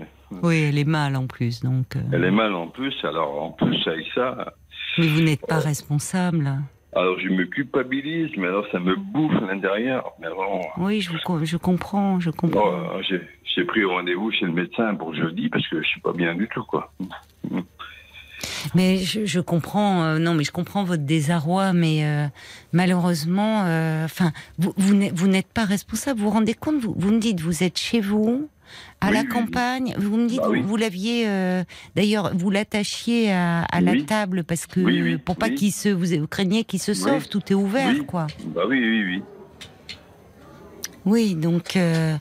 oui 0.43 0.65
elle 0.69 0.79
est 0.79 0.85
mal 0.89 1.15
en 1.17 1.27
plus 1.27 1.63
donc 1.63 1.94
euh, 1.96 2.01
Elle 2.13 2.25
est 2.25 2.31
mal 2.31 2.55
en 2.55 2.69
plus, 2.69 2.94
alors 3.05 3.43
en 3.43 3.51
plus 3.53 3.87
avec 3.87 4.06
ça, 4.15 4.53
mais 4.98 5.06
vous 5.06 5.22
n'êtes 5.22 5.46
pas 5.46 5.58
responsable 5.58 6.58
alors 6.96 7.19
je 7.19 7.29
me 7.29 7.44
culpabilise, 7.46 8.31
mais 8.36 8.46
alors 8.46 8.65
ça 8.70 8.79
me 8.79 8.94
bouffe 8.94 9.34
à 9.43 9.53
l'intérieur. 9.53 10.13
Mais 10.20 10.29
alors, 10.29 10.60
oui 10.79 11.01
je 11.01 11.10
vous 11.10 11.44
je 11.44 11.56
comprends 11.56 12.20
je 12.20 12.31
comprends 12.31 12.63
oh, 12.67 13.01
j'ai, 13.08 13.20
j'ai 13.55 13.65
pris 13.65 13.84
rendez-vous 13.84 14.31
chez 14.31 14.46
le 14.46 14.53
médecin 14.53 14.94
pour 14.94 15.15
jeudi 15.15 15.48
parce 15.48 15.67
que 15.69 15.82
je 15.82 15.89
suis 15.89 16.01
pas 16.01 16.13
bien 16.13 16.34
du 16.34 16.48
tout, 16.48 16.65
quoi. 16.65 16.93
Mais 18.74 18.98
je, 18.98 19.27
je 19.27 19.41
comprends, 19.41 20.03
euh, 20.05 20.19
non, 20.19 20.34
mais 20.34 20.44
je 20.44 20.53
comprends 20.53 20.84
votre 20.84 21.05
désarroi, 21.05 21.72
mais 21.72 22.05
euh, 22.05 22.27
malheureusement, 22.72 23.65
euh, 23.67 24.05
enfin, 24.05 24.32
vous, 24.58 24.72
vous 24.77 25.29
n'êtes 25.29 25.53
pas 25.53 25.65
responsable. 25.65 26.20
Vous 26.20 26.27
vous 26.27 26.32
rendez 26.32 26.55
compte 26.55 26.81
vous, 26.81 26.94
vous 26.96 27.10
me 27.10 27.19
dites, 27.19 27.41
vous 27.41 27.63
êtes 27.63 27.79
chez 27.79 28.01
vous, 28.01 28.48
à 29.01 29.09
Oui, 29.09 29.15
la 29.15 29.21
oui, 29.23 29.29
campagne. 29.29 29.95
Vous 29.99 30.17
me 30.17 30.29
dites, 30.29 30.41
Bah 30.41 30.49
vous, 30.63 30.77
l'aviez, 30.77 31.25
euh, 31.29 31.65
d'ailleurs, 31.95 32.33
vous 32.37 32.51
l'attachiez 32.51 33.33
à, 33.33 33.63
à 33.65 33.81
la 33.81 34.01
table 34.03 34.45
parce 34.45 34.67
que 34.67 35.17
pour 35.17 35.37
pas 35.37 35.51
qu'il 35.51 35.73
se, 35.73 35.89
vous, 35.89 36.07
vous 36.21 36.27
craignez 36.27 36.65
qu'il 36.65 36.81
se 36.81 36.95
sauve, 36.95 37.29
tout 37.29 37.43
est 37.51 37.55
ouvert, 37.55 37.95
Oui. 37.99 38.07
quoi. 38.07 38.27
Bah 38.55 38.63
oui, 38.69 38.79
oui, 38.81 39.05
oui. 39.05 39.23
Oui, 41.07 41.35
donc, 41.35 41.77
euh, 41.77 42.17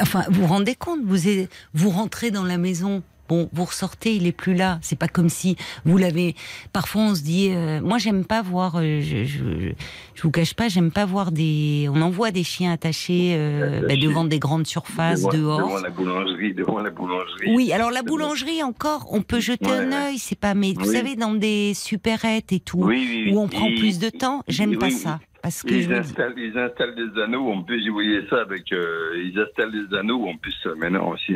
enfin, 0.00 0.24
vous 0.28 0.42
vous 0.42 0.46
rendez 0.46 0.74
compte, 0.74 1.00
vous 1.02 1.90
rentrez 1.90 2.30
dans 2.30 2.44
la 2.44 2.58
maison. 2.58 3.02
Bon, 3.28 3.48
vous 3.52 3.64
ressortez, 3.64 4.14
il 4.14 4.26
est 4.26 4.32
plus 4.32 4.54
là. 4.54 4.78
C'est 4.82 4.98
pas 4.98 5.08
comme 5.08 5.28
si 5.28 5.56
vous 5.84 5.98
l'avez. 5.98 6.34
Parfois, 6.72 7.02
on 7.02 7.14
se 7.14 7.22
dit. 7.22 7.50
euh, 7.52 7.80
moi, 7.80 7.98
j'aime 7.98 8.24
pas 8.24 8.42
voir. 8.42 8.76
euh, 8.76 9.00
je, 9.02 9.24
je, 9.24 9.72
je 10.14 10.22
vous 10.22 10.30
cache 10.30 10.54
pas, 10.54 10.68
j'aime 10.68 10.90
pas 10.90 11.04
voir 11.04 11.30
des. 11.30 11.88
On 11.92 12.00
envoie 12.02 12.30
des 12.30 12.44
chiens 12.44 12.72
attachés 12.72 13.34
euh, 13.36 13.82
bah, 13.86 13.96
devant 13.96 14.24
des 14.24 14.38
grandes 14.38 14.66
surfaces 14.66 15.20
devant, 15.22 15.32
dehors. 15.32 15.58
devant 15.58 15.80
la 15.80 15.90
boulangerie, 15.90 16.54
devant 16.54 16.78
la 16.80 16.90
boulangerie. 16.90 17.54
Oui, 17.54 17.72
alors 17.72 17.90
la 17.90 18.02
boulangerie 18.02 18.62
encore, 18.62 19.08
on 19.12 19.22
peut 19.22 19.40
jeter 19.40 19.66
Ouais, 19.66 19.72
un 19.72 19.88
ouais. 19.90 20.06
œil, 20.12 20.18
c'est 20.18 20.38
pas. 20.38 20.54
Mais 20.54 20.72
vous 20.74 20.86
savez, 20.92 21.14
dans 21.16 21.34
des 21.34 21.74
supérettes 21.74 22.52
et 22.52 22.60
tout, 22.60 22.78
Oui, 22.82 23.30
où 23.32 23.38
on 23.40 23.48
prend 23.48 23.66
plus 23.66 23.98
de 23.98 24.08
temps, 24.10 24.42
j'aime 24.48 24.78
pas 24.78 24.90
ça, 24.90 25.20
parce 25.42 25.62
que 25.62 25.74
Ils 25.74 25.82
vous 25.86 25.92
dis- 25.92 25.98
installent, 25.98 26.34
ils 26.38 26.56
installent 26.58 26.94
des 26.94 27.20
anneaux, 27.20 27.46
on 27.50 27.62
peut, 27.62 27.76
voyais 27.90 28.22
ça 28.30 28.40
avec, 28.40 28.72
euh, 28.72 29.22
ils 29.22 29.38
installent 29.38 29.72
des 29.72 29.96
anneaux, 29.96 30.26
en 30.28 30.36
plus, 30.36 30.54
euh, 30.66 30.74
maintenant 30.76 31.10
aussi. 31.10 31.34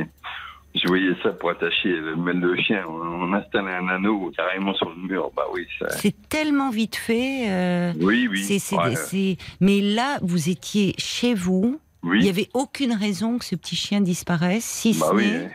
Je 0.75 0.89
voyais 0.89 1.13
ça 1.23 1.31
pour 1.31 1.51
attacher 1.51 1.91
le, 1.91 2.17
mettre 2.17 2.39
le 2.41 2.57
chien. 2.57 2.85
On, 2.89 3.33
installe 3.35 3.69
un 3.69 3.89
anneau 3.89 4.31
carrément 4.37 4.75
sur 4.75 4.89
le 4.91 4.97
mur. 4.97 5.31
Bah 5.37 5.45
oui, 5.53 5.67
ça. 5.79 5.89
c'est 5.91 6.15
tellement 6.29 6.71
vite 6.71 6.97
fait. 6.97 7.51
euh, 7.51 7.93
Oui, 8.01 8.27
oui. 8.31 8.43
C'est, 8.43 8.59
c'est 8.59 8.77
Ouais. 8.77 8.91
des- 8.91 8.97
c'est- 8.97 9.37
Mais 9.61 9.81
là, 9.81 10.19
vous 10.23 10.49
étiez 10.49 10.95
chez 10.99 11.35
vous, 11.35 11.79
Il 12.05 12.09
Oui. 12.11 12.19
n'y 12.25 12.29
avait 12.29 12.49
aucune 12.53 12.93
raison 12.95 13.39
que 13.39 13.45
ce 13.45 13.55
petit 13.55 13.77
chien 13.77 14.01
disparaisse, 14.01 14.65
si 14.65 14.99
Bah 14.99 15.07
ce 15.11 15.15
oui. 15.15 15.31
n'est, 15.31 15.51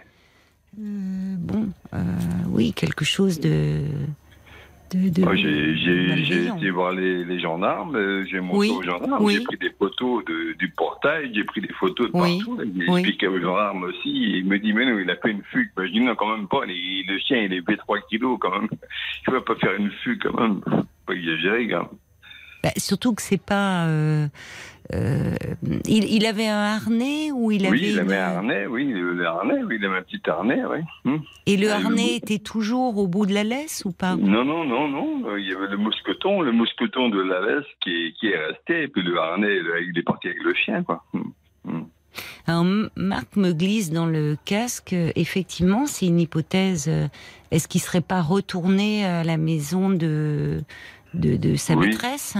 euh, 0.79 1.35
bon, 1.37 1.67
euh, 1.93 1.97
oui, 2.49 2.71
quelque 2.73 3.03
chose 3.03 3.39
de. 3.41 3.81
De, 4.91 5.09
de 5.09 5.21
Moi, 5.23 5.35
j'ai 5.35 5.75
j'ai- 5.75 6.23
j'ai 6.23 6.35
malveillant. 6.35 6.57
été 6.57 6.69
voir 6.69 6.91
les, 6.93 7.23
les 7.25 7.39
gendarmes, 7.39 7.95
euh, 7.95 8.25
j'ai 8.29 8.39
monté 8.39 8.57
Oui, 8.57 8.69
aux 8.71 8.83
gendarmes, 8.83 9.23
oui. 9.23 9.33
j'ai 9.33 9.43
pris 9.43 9.57
des 9.57 9.71
photos 9.71 10.23
de, 10.25 10.53
du 10.53 10.69
portail, 10.69 11.31
j'ai 11.33 11.43
pris 11.43 11.61
des 11.61 11.73
photos 11.73 12.11
de 12.11 12.17
Oui, 12.17 12.37
partout. 12.37 12.59
J'ai 12.75 12.83
expliqué 12.93 13.27
aux 13.27 13.39
gendarmes 13.39 13.83
aussi, 13.83 14.09
et 14.09 14.37
il 14.37 14.45
me 14.45 14.59
dit, 14.59 14.73
mais 14.73 14.85
non, 14.85 14.97
il 14.99 15.09
a 15.09 15.15
fait 15.17 15.31
une 15.31 15.43
fugue. 15.43 15.69
Ben, 15.75 15.85
je 15.85 15.91
dis, 15.91 15.99
non, 15.99 16.15
quand 16.15 16.35
même 16.35 16.47
pas, 16.47 16.65
les- 16.65 17.03
le 17.07 17.17
chien, 17.19 17.37
il 17.43 17.53
est 17.53 17.61
fait 17.65 17.77
3 17.77 17.99
kilos 18.09 18.37
quand 18.39 18.51
même. 18.59 18.69
Il 19.27 19.33
va 19.33 19.41
pas 19.41 19.55
faire 19.55 19.73
une 19.77 19.91
fugue 19.91 20.21
quand 20.23 20.39
même. 20.39 20.61
Faut 20.65 20.83
Pas 21.07 21.13
exagérer 21.13 21.67
quand 21.67 21.79
même. 21.79 21.89
Bah, 22.67 22.73
surtout 22.77 23.13
que 23.13 23.21
c'est 23.21 23.41
pas. 23.41 23.85
euh, 23.87 24.27
euh, 24.93 25.35
il, 25.85 26.05
il 26.05 26.25
avait 26.25 26.47
un 26.47 26.59
harnais 26.75 27.31
ou 27.33 27.51
il 27.51 27.65
avait. 27.65 27.71
Oui, 27.75 27.81
il 27.87 27.93
une- 27.93 27.99
avait 27.99 28.17
un 28.17 28.35
harnais, 28.37 28.65
oui, 28.67 28.85
le, 28.85 29.13
le 29.13 29.25
harnais, 29.25 29.61
oui, 29.63 29.75
il 29.79 29.85
avait 29.85 29.97
un 29.97 30.01
petit 30.01 30.21
harnais, 30.29 30.61
oui. 30.65 30.79
Hum. 31.05 31.21
Et 31.45 31.57
le 31.57 31.71
Ah, 31.71 31.75
harnais 31.75 32.15
était 32.15 32.39
toujours 32.39 32.97
au 32.97 33.07
bout 33.07 33.25
de 33.25 33.33
la 33.33 33.43
laisse 33.43 33.83
ou 33.85 33.91
pas? 33.91 34.15
Non, 34.15 34.43
non, 34.45 34.63
non, 34.65 34.87
non. 34.87 35.29
Euh, 35.29 35.39
Il 35.39 35.47
y 35.47 35.53
avait 35.53 35.67
le 35.67 35.77
mousqueton, 35.77 36.41
le 36.41 36.51
mousqueton 36.53 37.09
de 37.09 37.21
la 37.21 37.41
veste 37.41 37.67
qui 37.81 37.89
est, 37.91 38.13
qui 38.19 38.27
est 38.27 38.37
resté, 38.37 38.83
et 38.83 38.87
puis 38.87 39.01
le 39.03 39.17
harnais, 39.19 39.57
il 39.89 39.97
est 39.97 40.03
parti 40.03 40.27
avec 40.27 40.41
le 40.43 40.53
chien, 40.53 40.83
quoi. 40.83 41.03
Hum. 41.13 41.33
Hum. 41.67 41.87
Alors, 42.47 42.65
Marc 42.95 43.35
me 43.35 43.51
glisse 43.51 43.91
dans 43.91 44.05
le 44.07 44.37
casque. 44.45 44.95
Effectivement, 45.15 45.85
c'est 45.85 46.07
une 46.07 46.19
hypothèse. 46.19 46.89
Est-ce 47.51 47.67
qu'il 47.67 47.81
serait 47.81 48.01
pas 48.01 48.21
retourné 48.21 49.05
à 49.05 49.23
la 49.25 49.37
maison 49.37 49.89
de 49.89 50.61
de, 51.13 51.35
de 51.35 51.55
sa 51.55 51.75
Oui. 51.75 51.87
maîtresse? 51.87 52.37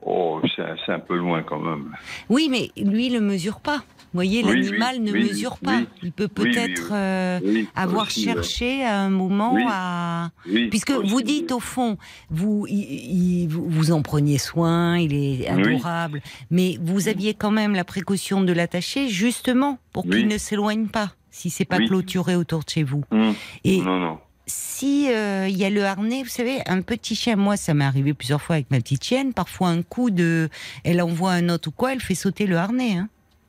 Oh, 0.00 0.40
c'est 0.54 0.92
un- 0.92 1.00
peu 1.00 1.16
loin 1.16 1.42
quand 1.42 1.58
même. 1.58 1.94
Oui, 2.28 2.48
mais 2.50 2.70
lui, 2.82 3.06
il 3.06 3.12
le 3.14 3.20
mesure 3.20 3.60
pas. 3.60 3.78
Vous 3.78 4.20
voyez, 4.20 4.42
Oui, 4.42 4.62
l'animal 4.62 4.94
oui, 4.96 5.00
ne 5.00 5.12
oui, 5.12 5.24
mesure 5.28 5.58
pas. 5.58 5.80
Il 6.02 6.12
peut 6.12 6.28
peut-être 6.28 6.90
euh, 6.92 7.40
avoir 7.76 8.06
aussi, 8.06 8.24
cherché 8.24 8.82
à 8.84 9.00
un 9.00 9.10
moment 9.10 9.54
à. 9.68 10.30
Puisque 10.70 10.90
aussi, 10.90 11.10
vous 11.10 11.20
dites 11.20 11.52
au 11.52 11.60
fond, 11.60 11.98
vous, 12.30 12.64
il- 12.68 13.42
il- 13.42 13.48
vous 13.48 13.92
en 13.92 14.00
preniez 14.00 14.38
soin, 14.38 14.96
il 14.98 15.12
est 15.14 15.46
adorable, 15.48 16.22
mais 16.50 16.78
vous 16.80 17.08
aviez 17.08 17.34
quand 17.34 17.50
même 17.50 17.74
la 17.74 17.84
précaution 17.84 18.40
de 18.42 18.52
l'attacher 18.52 19.08
justement 19.08 19.78
pour 19.92 20.04
qu'il 20.04 20.26
ne 20.26 20.38
s'éloigne 20.38 20.86
pas, 20.86 21.12
si 21.30 21.50
c'est 21.50 21.66
pas 21.66 21.78
clôturé 21.78 22.34
autour 22.34 22.60
de 22.64 22.70
chez 22.70 22.84
vous. 22.84 23.04
Hum. 23.10 23.34
Et 23.64 23.82
Non, 23.82 23.98
non. 23.98 24.18
Si 24.48 25.12
euh, 25.12 25.46
il 25.48 25.56
y 25.56 25.64
a 25.64 25.70
le 25.70 25.84
harnais, 25.84 26.22
vous 26.22 26.28
savez, 26.28 26.58
un 26.66 26.82
petit 26.82 27.14
chien, 27.14 27.36
moi 27.36 27.56
ça 27.56 27.74
m'est 27.74 27.84
arrivé 27.84 28.14
plusieurs 28.14 28.42
fois 28.42 28.56
avec 28.56 28.70
ma 28.70 28.78
petite 28.78 29.04
chienne, 29.04 29.32
parfois 29.34 29.68
un 29.68 29.82
coup 29.82 30.10
de, 30.10 30.48
elle 30.84 31.00
envoie 31.02 31.32
un 31.32 31.48
autre 31.50 31.68
ou 31.68 31.72
quoi, 31.72 31.92
elle 31.92 32.00
fait 32.00 32.14
sauter 32.14 32.46
le 32.46 32.56
harnais. 32.56 32.94
Hein. 32.96 33.08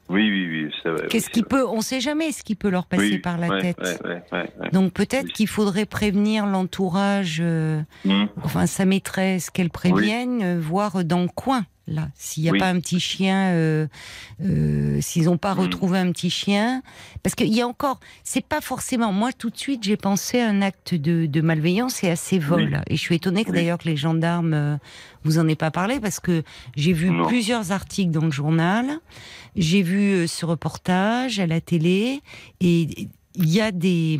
Oui, 0.09 0.27
oui, 0.27 0.47
oui, 0.65 0.73
c'est 0.81 0.89
vrai. 0.89 1.07
Qu'est-ce 1.07 1.27
oui, 1.27 1.31
qui 1.33 1.43
peut, 1.43 1.67
on 1.67 1.81
sait 1.81 2.01
jamais 2.01 2.31
ce 2.31 2.41
qui 2.43 2.55
peut 2.55 2.69
leur 2.69 2.87
passer 2.87 3.03
Oui, 3.11 3.17
par 3.19 3.37
la 3.37 3.47
ouais, 3.47 3.61
tête. 3.61 4.01
ouais, 4.03 4.23
ouais. 4.31 4.69
Donc 4.73 4.91
peut-être 4.91 5.25
Oui. 5.27 5.31
qu'il 5.33 5.47
faudrait 5.47 5.85
prévenir 5.85 6.47
l'entourage. 6.47 7.39
euh, 7.43 7.81
Hum. 8.05 8.27
enfin 8.43 8.65
sa 8.65 8.85
maîtresse, 8.85 9.49
qu'elle 9.51 9.69
prévienne, 9.69 10.41
euh, 10.41 10.59
voir 10.59 11.03
dans 11.05 11.21
le 11.21 11.27
coin, 11.27 11.63
là, 11.89 12.09
s'il 12.15 12.43
n'y 12.43 12.49
a 12.49 12.51
Oui. 12.53 12.59
pas 12.59 12.69
un 12.69 12.79
petit 12.79 12.99
chien, 12.99 13.51
euh, 13.53 13.87
euh, 14.41 14.99
s'ils 15.01 15.25
n'ont 15.25 15.37
pas 15.37 15.55
Mm. 15.55 15.59
retrouvé 15.59 15.99
un 15.99 16.11
petit 16.11 16.29
chien. 16.29 16.81
Parce 17.23 17.35
qu'il 17.35 17.53
y 17.53 17.61
a 17.61 17.67
encore, 17.67 17.99
c'est 18.23 18.45
pas 18.45 18.61
forcément, 18.61 19.11
moi 19.11 19.31
tout 19.33 19.49
de 19.49 19.57
suite 19.57 19.83
j'ai 19.83 19.97
pensé 19.97 20.39
à 20.39 20.47
un 20.49 20.61
acte 20.61 20.93
de, 20.95 21.25
de 21.25 21.41
malveillance 21.41 22.03
et 22.03 22.09
à 22.09 22.15
ces 22.15 22.39
vols. 22.39 22.75
Oui. 22.75 22.81
Et 22.87 22.95
je 22.95 23.01
suis 23.01 23.15
étonnée 23.15 23.43
que 23.43 23.49
Oui. 23.51 23.55
d'ailleurs 23.57 23.77
que 23.79 23.87
les 23.89 23.97
gendarmes 23.97 24.53
euh, 24.53 24.77
vous 25.23 25.39
en 25.39 25.47
aient 25.47 25.55
pas 25.55 25.71
parlé 25.71 25.99
parce 25.99 26.19
que 26.19 26.43
j'ai 26.75 26.93
vu 26.93 27.09
Non. 27.09 27.27
plusieurs 27.27 27.71
articles 27.71 28.11
dans 28.11 28.25
le 28.25 28.31
journal, 28.31 28.85
j'ai 29.55 29.81
vu 29.81 30.27
ce 30.27 30.45
reportage 30.45 31.39
à 31.39 31.47
la 31.47 31.59
télé 31.61 32.21
et 32.61 33.09
il 33.35 33.49
y 33.49 33.61
a 33.61 33.71
des 33.71 34.17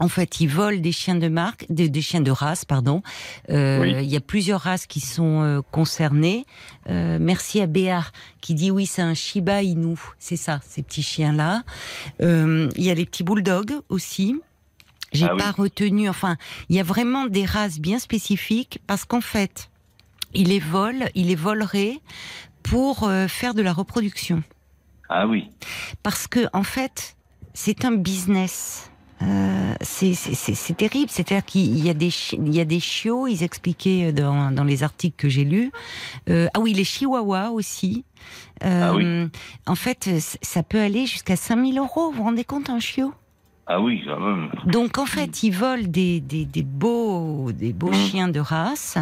en 0.00 0.08
fait, 0.08 0.40
ils 0.40 0.48
volent 0.48 0.78
des 0.80 0.92
chiens 0.92 1.14
de 1.16 1.28
marque, 1.28 1.66
des, 1.70 1.88
des 1.88 2.02
chiens 2.02 2.20
de 2.20 2.30
race, 2.30 2.64
pardon. 2.64 3.02
Euh, 3.50 3.80
Oui. 3.80 3.94
Il 4.04 4.08
y 4.10 4.16
a 4.16 4.20
plusieurs 4.20 4.60
races 4.60 4.86
qui 4.86 5.00
sont 5.00 5.42
euh, 5.42 5.60
concernées. 5.70 6.46
Euh, 6.88 7.18
merci 7.20 7.60
à 7.60 7.66
Béar 7.66 8.12
qui 8.40 8.54
dit 8.54 8.70
oui, 8.70 8.86
c'est 8.86 9.02
un 9.02 9.14
Shiba 9.14 9.62
Inu, 9.62 9.96
c'est 10.18 10.36
ça, 10.36 10.60
ces 10.66 10.82
petits 10.82 11.02
chiens-là. 11.02 11.62
Euh, 12.20 12.68
Il 12.76 12.84
y 12.84 12.90
a 12.90 12.94
les 12.94 13.04
petits 13.06 13.24
bulldogs 13.24 13.72
aussi. 13.88 14.36
J'ai 15.12 15.26
Ah 15.26 15.34
oui. 15.34 15.40
pas 15.42 15.50
retenu. 15.52 16.08
Enfin, 16.08 16.36
il 16.68 16.76
y 16.76 16.80
a 16.80 16.82
vraiment 16.82 17.26
des 17.26 17.44
races 17.44 17.78
bien 17.80 17.98
spécifiques 17.98 18.80
parce 18.86 19.04
qu'en 19.04 19.20
fait, 19.22 19.70
il 20.34 20.48
les 20.48 20.60
vole, 20.60 21.08
il 21.14 21.28
les 21.28 21.34
volerait 21.34 21.98
pour 22.62 23.04
euh, 23.04 23.26
faire 23.28 23.54
de 23.54 23.62
la 23.62 23.72
reproduction 23.72 24.42
Ah 25.08 25.26
oui. 25.26 25.50
parce 26.02 26.26
que 26.26 26.46
en 26.52 26.62
fait, 26.62 27.16
c'est 27.54 27.84
un 27.86 27.92
business. 27.92 28.90
Euh, 29.20 29.74
c'est- 29.80 30.76
terrible. 30.76 31.10
C'est-à-dire 31.10 31.44
qu'il 31.44 31.84
y 31.84 31.90
a 31.90 31.94
des 31.94 32.10
il 32.34 32.54
y 32.54 32.60
a 32.60 32.64
des 32.64 32.78
chiots. 32.80 33.26
Ils 33.26 33.42
expliquaient 33.42 34.12
dans, 34.12 34.52
dans 34.52 34.64
les 34.64 34.82
articles 34.84 35.16
que 35.16 35.28
j'ai 35.28 35.44
lus. 35.44 35.72
Euh, 36.28 36.46
ah 36.54 36.60
oui, 36.60 36.72
les 36.72 36.84
chihuahuas 36.84 37.50
aussi. 37.50 38.04
Euh, 38.64 38.88
Ah 38.90 38.94
oui. 38.94 39.28
En 39.66 39.74
fait, 39.74 40.08
ça 40.42 40.62
peut 40.62 40.80
aller 40.80 41.06
jusqu'à 41.06 41.34
5000 41.36 41.78
euros. 41.78 42.10
Vous 42.10 42.18
vous 42.18 42.22
rendez 42.24 42.44
compte 42.44 42.70
un 42.70 42.78
chiot? 42.80 43.12
Ah 43.66 43.80
oui, 43.82 44.02
quand 44.06 44.18
même. 44.20 44.50
Donc 44.66 44.98
en 44.98 45.04
fait, 45.06 45.42
ils 45.42 45.50
volent 45.50 45.82
des, 45.86 46.20
des, 46.20 46.44
des 46.44 46.62
beaux 46.62 47.50
des 47.52 47.72
beaux 47.72 47.90
Mhm. 47.90 47.94
chiens 48.06 48.28
de 48.28 48.40
race. 48.40 48.96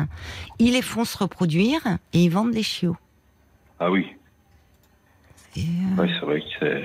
Ils 0.58 0.72
les 0.72 0.82
font 0.82 1.04
se 1.04 1.16
reproduire 1.18 1.80
et 2.14 2.24
ils 2.24 2.30
vendent 2.30 2.54
les 2.54 2.62
chiots. 2.64 2.96
Ah 3.78 3.90
oui. 3.90 4.06
Euh, 5.58 5.60
Ouais, 5.98 6.08
c'est 6.18 6.26
vrai 6.26 6.40
que 6.40 6.46
c'est. 6.58 6.82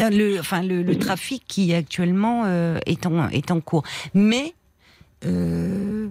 Euh, 0.00 0.10
Le, 0.10 0.40
enfin, 0.40 0.62
le, 0.62 0.82
le 0.82 0.96
trafic 0.96 1.44
qui 1.46 1.72
actuellement 1.74 2.44
euh, 2.46 2.78
est, 2.86 3.06
en, 3.06 3.28
est 3.28 3.50
en 3.50 3.60
cours. 3.60 3.82
Mais 4.14 4.54
euh, 5.24 6.08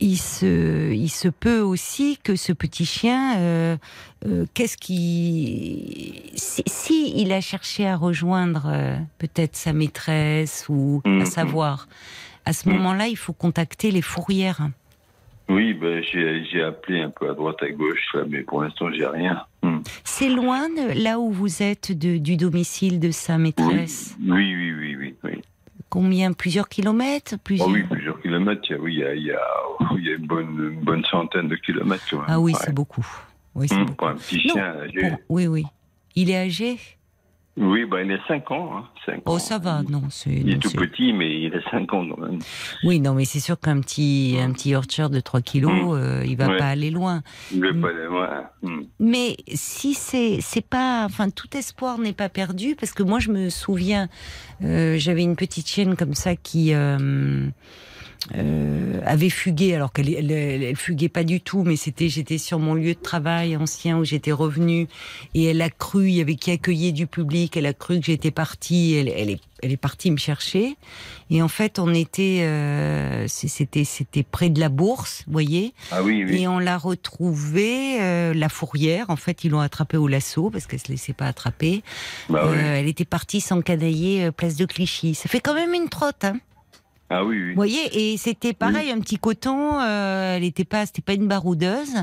il, 0.00 0.16
se, 0.18 0.92
il 0.92 1.08
se 1.08 1.28
peut 1.28 1.60
aussi 1.60 2.18
que 2.22 2.36
ce 2.36 2.52
petit 2.52 2.84
chien, 2.86 3.36
euh, 3.38 3.76
euh, 4.26 4.46
qu'est-ce 4.54 4.76
qui. 4.76 6.22
Si, 6.34 6.62
si 6.66 7.12
il 7.16 7.32
a 7.32 7.40
cherché 7.40 7.86
à 7.86 7.96
rejoindre 7.96 8.64
euh, 8.66 8.96
peut-être 9.18 9.56
sa 9.56 9.72
maîtresse 9.72 10.66
ou 10.68 11.02
à 11.06 11.24
Mhm. 11.24 11.26
savoir, 11.26 11.88
à 12.44 12.52
ce 12.52 12.68
Mhm. 12.68 12.76
moment-là, 12.76 13.08
il 13.08 13.16
faut 13.16 13.32
contacter 13.32 13.90
les 13.90 14.02
fourrières. 14.02 14.68
Oui, 15.48 15.72
ben, 15.74 16.02
j'ai 16.02 16.62
appelé 16.62 17.00
un 17.00 17.10
peu 17.10 17.30
à 17.30 17.34
droite, 17.34 17.62
à 17.62 17.70
gauche, 17.70 18.06
là, 18.14 18.22
mais 18.28 18.42
pour 18.42 18.62
l'instant, 18.62 18.92
j'ai 18.92 19.06
rien. 19.06 19.42
Hum. 19.62 19.82
C'est 20.04 20.28
loin 20.28 20.68
de 20.68 21.02
là 21.02 21.18
où 21.18 21.30
vous 21.30 21.62
êtes 21.62 21.90
de- 21.96 22.18
du 22.18 22.36
domicile 22.36 23.00
de 23.00 23.10
sa 23.10 23.38
maîtresse? 23.38 24.16
oui, 24.20 24.54
oui, 24.54 24.72
oui, 24.78 24.96
oui. 24.96 25.14
oui. 25.24 25.42
Combien? 25.88 26.34
Plusieurs 26.34 26.68
kilomètres? 26.68 27.36
Plusieurs... 27.42 27.68
oui, 27.68 27.82
plusieurs? 27.82 28.20
kilomètres. 28.20 28.60
il 28.68 28.72
y 28.72 28.74
a- 28.74 28.78
Oui, 28.80 28.92
il 28.94 28.98
y 28.98 29.04
a, 29.04 29.14
il 29.14 29.22
y 29.22 29.30
a, 29.32 29.40
il 29.96 30.04
y 30.04 30.10
a 30.12 30.16
une, 30.16 30.26
bonne, 30.26 30.70
une 30.74 30.80
bonne 30.84 31.04
centaine 31.06 31.48
de 31.48 31.56
kilomètres. 31.56 32.04
quand 32.10 32.18
même. 32.18 32.26
Ah 32.28 32.38
oui, 32.38 32.52
Ouais. 32.52 32.58
c'est 32.62 32.74
beaucoup. 32.74 33.06
Oui, 33.54 33.66
Hum, 33.70 33.78
beaucoup. 33.80 33.94
pour 33.94 34.08
un 34.08 34.14
petit 34.16 34.46
Non, 34.48 34.54
chien. 34.54 34.74
âgé. 34.82 35.00
Bon, 35.10 35.18
oui, 35.30 35.46
oui. 35.46 35.64
Il 36.14 36.30
est 36.30 36.36
âgé? 36.36 36.76
Oui, 37.60 37.84
ben, 37.86 38.06
il 38.06 38.12
a 38.12 38.18
5 38.28 38.50
ans. 38.50 38.70
Hein, 38.76 38.84
Oh, 39.24 39.32
ans. 39.32 39.38
ça 39.38 39.58
va, 39.58 39.82
non. 39.88 40.02
c'est- 40.10 40.30
Il 40.30 40.46
non, 40.46 40.52
est 40.52 40.58
tout 40.58 40.68
c'est- 40.68 40.76
petit, 40.78 41.12
mais 41.12 41.42
il 41.42 41.54
a 41.54 41.70
5 41.70 41.92
ans 41.94 42.06
quand 42.08 42.20
même. 42.20 42.38
Oui, 42.84 43.00
non, 43.00 43.14
mais 43.14 43.24
c'est 43.24 43.40
sûr 43.40 43.58
qu'un 43.58 43.80
petit, 43.80 44.36
un 44.40 44.52
petit 44.52 44.70
Yorkshire 44.70 45.08
de 45.10 45.18
3 45.20 45.40
kilos, 45.40 45.72
Mm. 45.72 45.90
euh, 45.94 46.24
il 46.26 46.36
va 46.36 46.48
Ouais. 46.48 46.56
pas 46.58 46.66
aller 46.68 46.90
loin. 46.90 47.22
Il 47.52 47.60
veut 47.60 47.72
Mm. 47.72 47.80
pas 47.80 47.88
aller 47.88 48.04
loin. 48.04 48.42
Hum. 48.62 48.84
Mais 49.00 49.36
si 49.54 49.94
c'est, 49.94 50.38
c'est 50.40 50.66
pas, 50.66 51.04
enfin, 51.04 51.30
tout 51.30 51.48
espoir 51.56 51.98
n'est 51.98 52.12
pas 52.12 52.28
perdu, 52.28 52.76
parce 52.78 52.92
que 52.92 53.02
moi, 53.02 53.18
je 53.18 53.30
me 53.30 53.48
souviens, 53.48 54.08
euh, 54.62 54.96
j'avais 54.98 55.22
une 55.22 55.36
petite 55.36 55.66
chienne 55.68 55.96
comme 55.96 56.14
ça 56.14 56.36
qui 56.36 56.74
euh, 56.74 57.46
euh, 58.36 59.00
avait 59.06 59.30
fugué, 59.30 59.74
alors 59.74 59.92
qu'elle 59.92 60.12
elle, 60.12 60.30
elle- 60.30 60.62
elle 60.62 60.76
fuguait 60.76 61.08
pas 61.08 61.24
du 61.24 61.40
tout, 61.40 61.62
mais 61.62 61.76
c'était, 61.76 62.08
j'étais 62.08 62.38
sur 62.38 62.58
mon 62.58 62.74
lieu 62.74 62.94
de 62.94 63.00
travail 63.00 63.56
ancien 63.56 63.96
où 63.98 64.04
j'étais 64.04 64.32
revenue, 64.32 64.86
et 65.34 65.44
elle 65.44 65.62
a 65.62 65.70
cru, 65.70 66.08
il 66.08 66.14
y 66.16 66.20
avait 66.20 66.34
qui 66.34 66.50
accueillait 66.50 66.92
du 66.92 67.06
public, 67.06 67.56
elle 67.56 67.66
a 67.66 67.72
cru 67.72 68.00
que 68.00 68.06
j'étais 68.06 68.30
partie, 68.30 68.94
elle, 68.94 69.08
elle 69.08 69.30
est, 69.30 69.40
elle 69.62 69.72
est 69.72 69.76
partie 69.78 70.10
me 70.10 70.16
chercher, 70.18 70.76
et 71.30 71.42
en 71.42 71.48
fait, 71.48 71.78
on 71.78 71.94
était, 71.94 72.40
euh, 72.42 73.24
c'était, 73.28 73.84
c'était 73.84 74.22
près 74.24 74.50
de 74.50 74.60
la 74.60 74.68
bourse, 74.68 75.22
vous 75.26 75.32
voyez. 75.32 75.72
Ah 75.90 76.02
oui, 76.02 76.24
oui. 76.26 76.42
Et 76.42 76.48
on 76.48 76.58
l'a 76.58 76.76
retrouvée, 76.76 78.00
euh, 78.00 78.34
la 78.34 78.48
fourrière. 78.48 79.06
En 79.10 79.16
fait, 79.16 79.44
ils 79.44 79.50
l'ont 79.50 79.60
attrapée 79.60 79.96
au 79.96 80.08
lasso 80.08 80.50
parce 80.50 80.66
qu'elle 80.66 80.80
se 80.80 80.88
laissait 80.88 81.12
pas 81.12 81.26
attraper. 81.26 81.82
Bah 82.28 82.48
oui. 82.50 82.56
Elle 82.58 82.88
était 82.88 83.04
partie 83.04 83.40
s'encanailler 83.40 84.26
euh, 84.26 84.32
place 84.32 84.56
de 84.56 84.64
Clichy. 84.64 85.14
Ça 85.14 85.28
fait 85.28 85.40
quand 85.40 85.54
même 85.54 85.74
une 85.74 85.88
trotte. 85.88 86.24
Hein 86.24 86.38
Ah 87.10 87.24
oui, 87.24 87.40
oui. 87.42 87.48
Vous 87.50 87.54
voyez, 87.56 88.12
et 88.12 88.18
c'était 88.18 88.52
pareil, 88.52 88.90
un 88.90 89.00
petit 89.00 89.16
coton. 89.16 89.80
euh, 89.80 90.36
elle 90.36 90.44
était 90.44 90.64
pas, 90.66 90.84
c'était 90.84 91.00
pas 91.00 91.14
une 91.14 91.26
baroudeuse, 91.26 91.94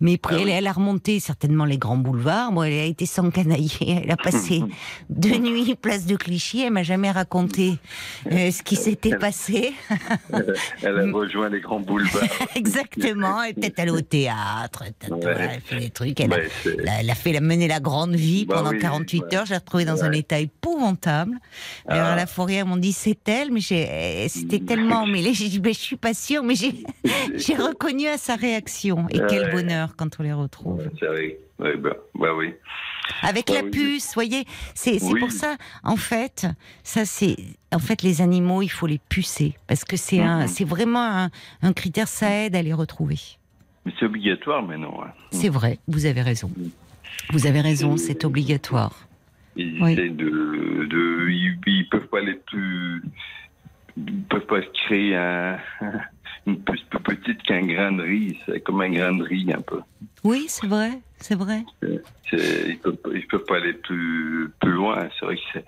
mais 0.00 0.18
Ah 0.24 0.28
elle, 0.32 0.44
oui. 0.44 0.50
elle 0.50 0.66
a 0.66 0.72
remonté 0.72 1.20
certainement 1.20 1.66
les 1.66 1.76
grands 1.76 1.98
boulevards. 1.98 2.52
Bon, 2.52 2.62
elle 2.62 2.72
a 2.72 2.84
été 2.84 3.04
s'encanailler. 3.04 4.00
Elle 4.04 4.10
a 4.10 4.16
passé 4.16 4.62
deux 5.10 5.36
nuits 5.36 5.74
place 5.74 6.06
de 6.06 6.16
Clichy. 6.16 6.62
Elle 6.62 6.72
m'a 6.72 6.82
jamais 6.84 7.10
raconté 7.10 7.74
euh, 8.32 8.50
ce 8.50 8.62
qui 8.62 8.76
s'était 8.76 9.16
passé. 9.18 9.74
Elle 10.82 10.98
a 10.98 11.02
rejoint 11.12 11.50
les 11.50 11.60
grands 11.60 11.80
boulevards. 11.80 12.22
Exactement. 12.54 13.42
Elle 13.42 13.50
est 13.50 13.54
peut-être 13.54 13.78
allée 13.80 13.90
au 13.90 14.00
théâtre. 14.00 14.84
Ouais. 15.10 15.20
Elle 15.38 15.42
a 15.50 15.60
fait 15.60 15.80
des 15.80 15.90
trucs. 15.90 16.18
Elle 16.20 16.32
a, 16.32 16.36
Ouais, 16.36 16.48
c'est- 16.62 16.76
elle 16.78 16.88
a- 16.88 17.00
elle 17.00 17.10
a 17.10 17.14
fait 17.14 17.32
la 17.68 17.80
grande 17.80 18.14
vie 18.14 18.46
Bah 18.46 18.56
pendant 18.56 18.70
oui, 18.70 18.78
48 18.78 19.22
ouais. 19.22 19.34
heures. 19.36 19.46
J'ai 19.46 19.54
retrouvé 19.56 19.84
dans 19.84 20.02
un 20.04 20.12
état 20.12 20.38
épouvantable. 20.38 21.36
Alors 21.86 22.06
Ah. 22.06 22.12
à 22.12 22.16
la 22.16 22.26
forêt, 22.26 22.54
m'ont 22.64 22.76
dit 22.76 22.92
c'est 22.92 23.28
elle, 23.28 23.52
mais 23.52 23.60
j'ai- 23.60 23.86
euh, 23.88 24.28
c'était 24.50 24.64
tellement 24.64 25.06
ben, 25.06 25.22
je 25.34 25.72
suis 25.72 25.96
pas 25.96 26.14
sûre, 26.14 26.42
mais 26.42 26.54
j'ai 27.34 27.54
reconnu 27.56 28.06
à 28.06 28.18
sa 28.18 28.36
réaction. 28.36 29.06
Et 29.10 29.20
quel 29.28 29.50
bonheur 29.50 29.96
quand 29.96 30.18
on 30.18 30.22
les 30.22 30.32
retrouve. 30.32 30.88
C'est 30.98 31.06
vrai. 31.06 31.38
Bah, 31.58 31.70
bah 32.14 32.34
oui. 32.36 32.52
Avec 33.22 33.46
Ah 33.50 33.54
la 33.54 33.62
oui. 33.62 33.70
puce, 33.70 34.12
voyez, 34.14 34.44
c'est 34.74 35.02
Oui. 35.02 35.20
pour 35.20 35.30
ça. 35.30 35.56
En 35.84 35.96
fait, 35.96 36.46
ça 36.82 37.04
c'est, 37.04 37.36
en 37.72 37.78
fait, 37.78 38.02
les 38.02 38.20
animaux, 38.20 38.62
il 38.62 38.68
faut 38.68 38.86
les 38.86 39.00
pucer 39.08 39.54
parce 39.66 39.84
que 39.84 39.96
c'est 39.96 40.18
Mhm. 40.20 40.46
c'est 40.48 40.64
vraiment 40.64 41.02
un, 41.24 41.30
un 41.62 41.72
critère. 41.72 42.08
Ça 42.08 42.30
aide 42.30 42.56
à 42.56 42.62
les 42.62 42.72
retrouver. 42.74 43.18
Mais 43.86 43.92
c'est 43.98 44.04
obligatoire 44.06 44.62
maintenant. 44.62 45.00
hein. 45.04 45.12
C'est 45.30 45.48
vrai, 45.48 45.78
vous 45.88 46.04
avez 46.06 46.20
raison. 46.22 46.50
Vous 47.30 47.46
avez 47.46 47.60
raison, 47.60 47.96
c'est 47.96 48.24
obligatoire. 48.24 49.06
Ils 49.56 49.80
Oui. 49.82 49.92
essaient 49.92 50.10
de, 50.10 50.86
de 50.90 51.30
ils, 51.30 51.58
ils 51.66 51.88
peuvent 51.88 52.08
pas 52.08 52.18
aller 52.18 52.34
plus, 52.46 53.02
ils 53.96 54.22
peuvent 54.24 54.46
pas 54.46 54.60
créer 54.86 55.16
un, 55.16 55.58
une 56.46 56.60
puce 56.60 56.82
plus 56.90 57.00
petite 57.16 57.42
qu'un 57.42 57.62
grain 57.66 57.92
de 57.92 58.02
riz. 58.02 58.38
C'est 58.46 58.60
comme 58.60 58.80
un 58.80 58.90
grain 58.90 59.14
de 59.14 59.22
riz 59.24 59.52
un 59.52 59.60
peu. 59.60 59.80
Oui, 60.24 60.46
c'est 60.48 60.66
vrai, 60.66 61.00
c'est 61.18 61.34
vrai. 61.36 61.64
C'est- 62.30 62.68
Ils 62.68 62.78
ils 63.14 63.26
peuvent 63.28 63.44
pas 63.44 63.56
aller 63.56 63.72
plus, 63.74 64.50
plus 64.60 64.72
loin. 64.72 65.08
C'est 65.18 65.26
vrai 65.26 65.36
que 65.36 65.60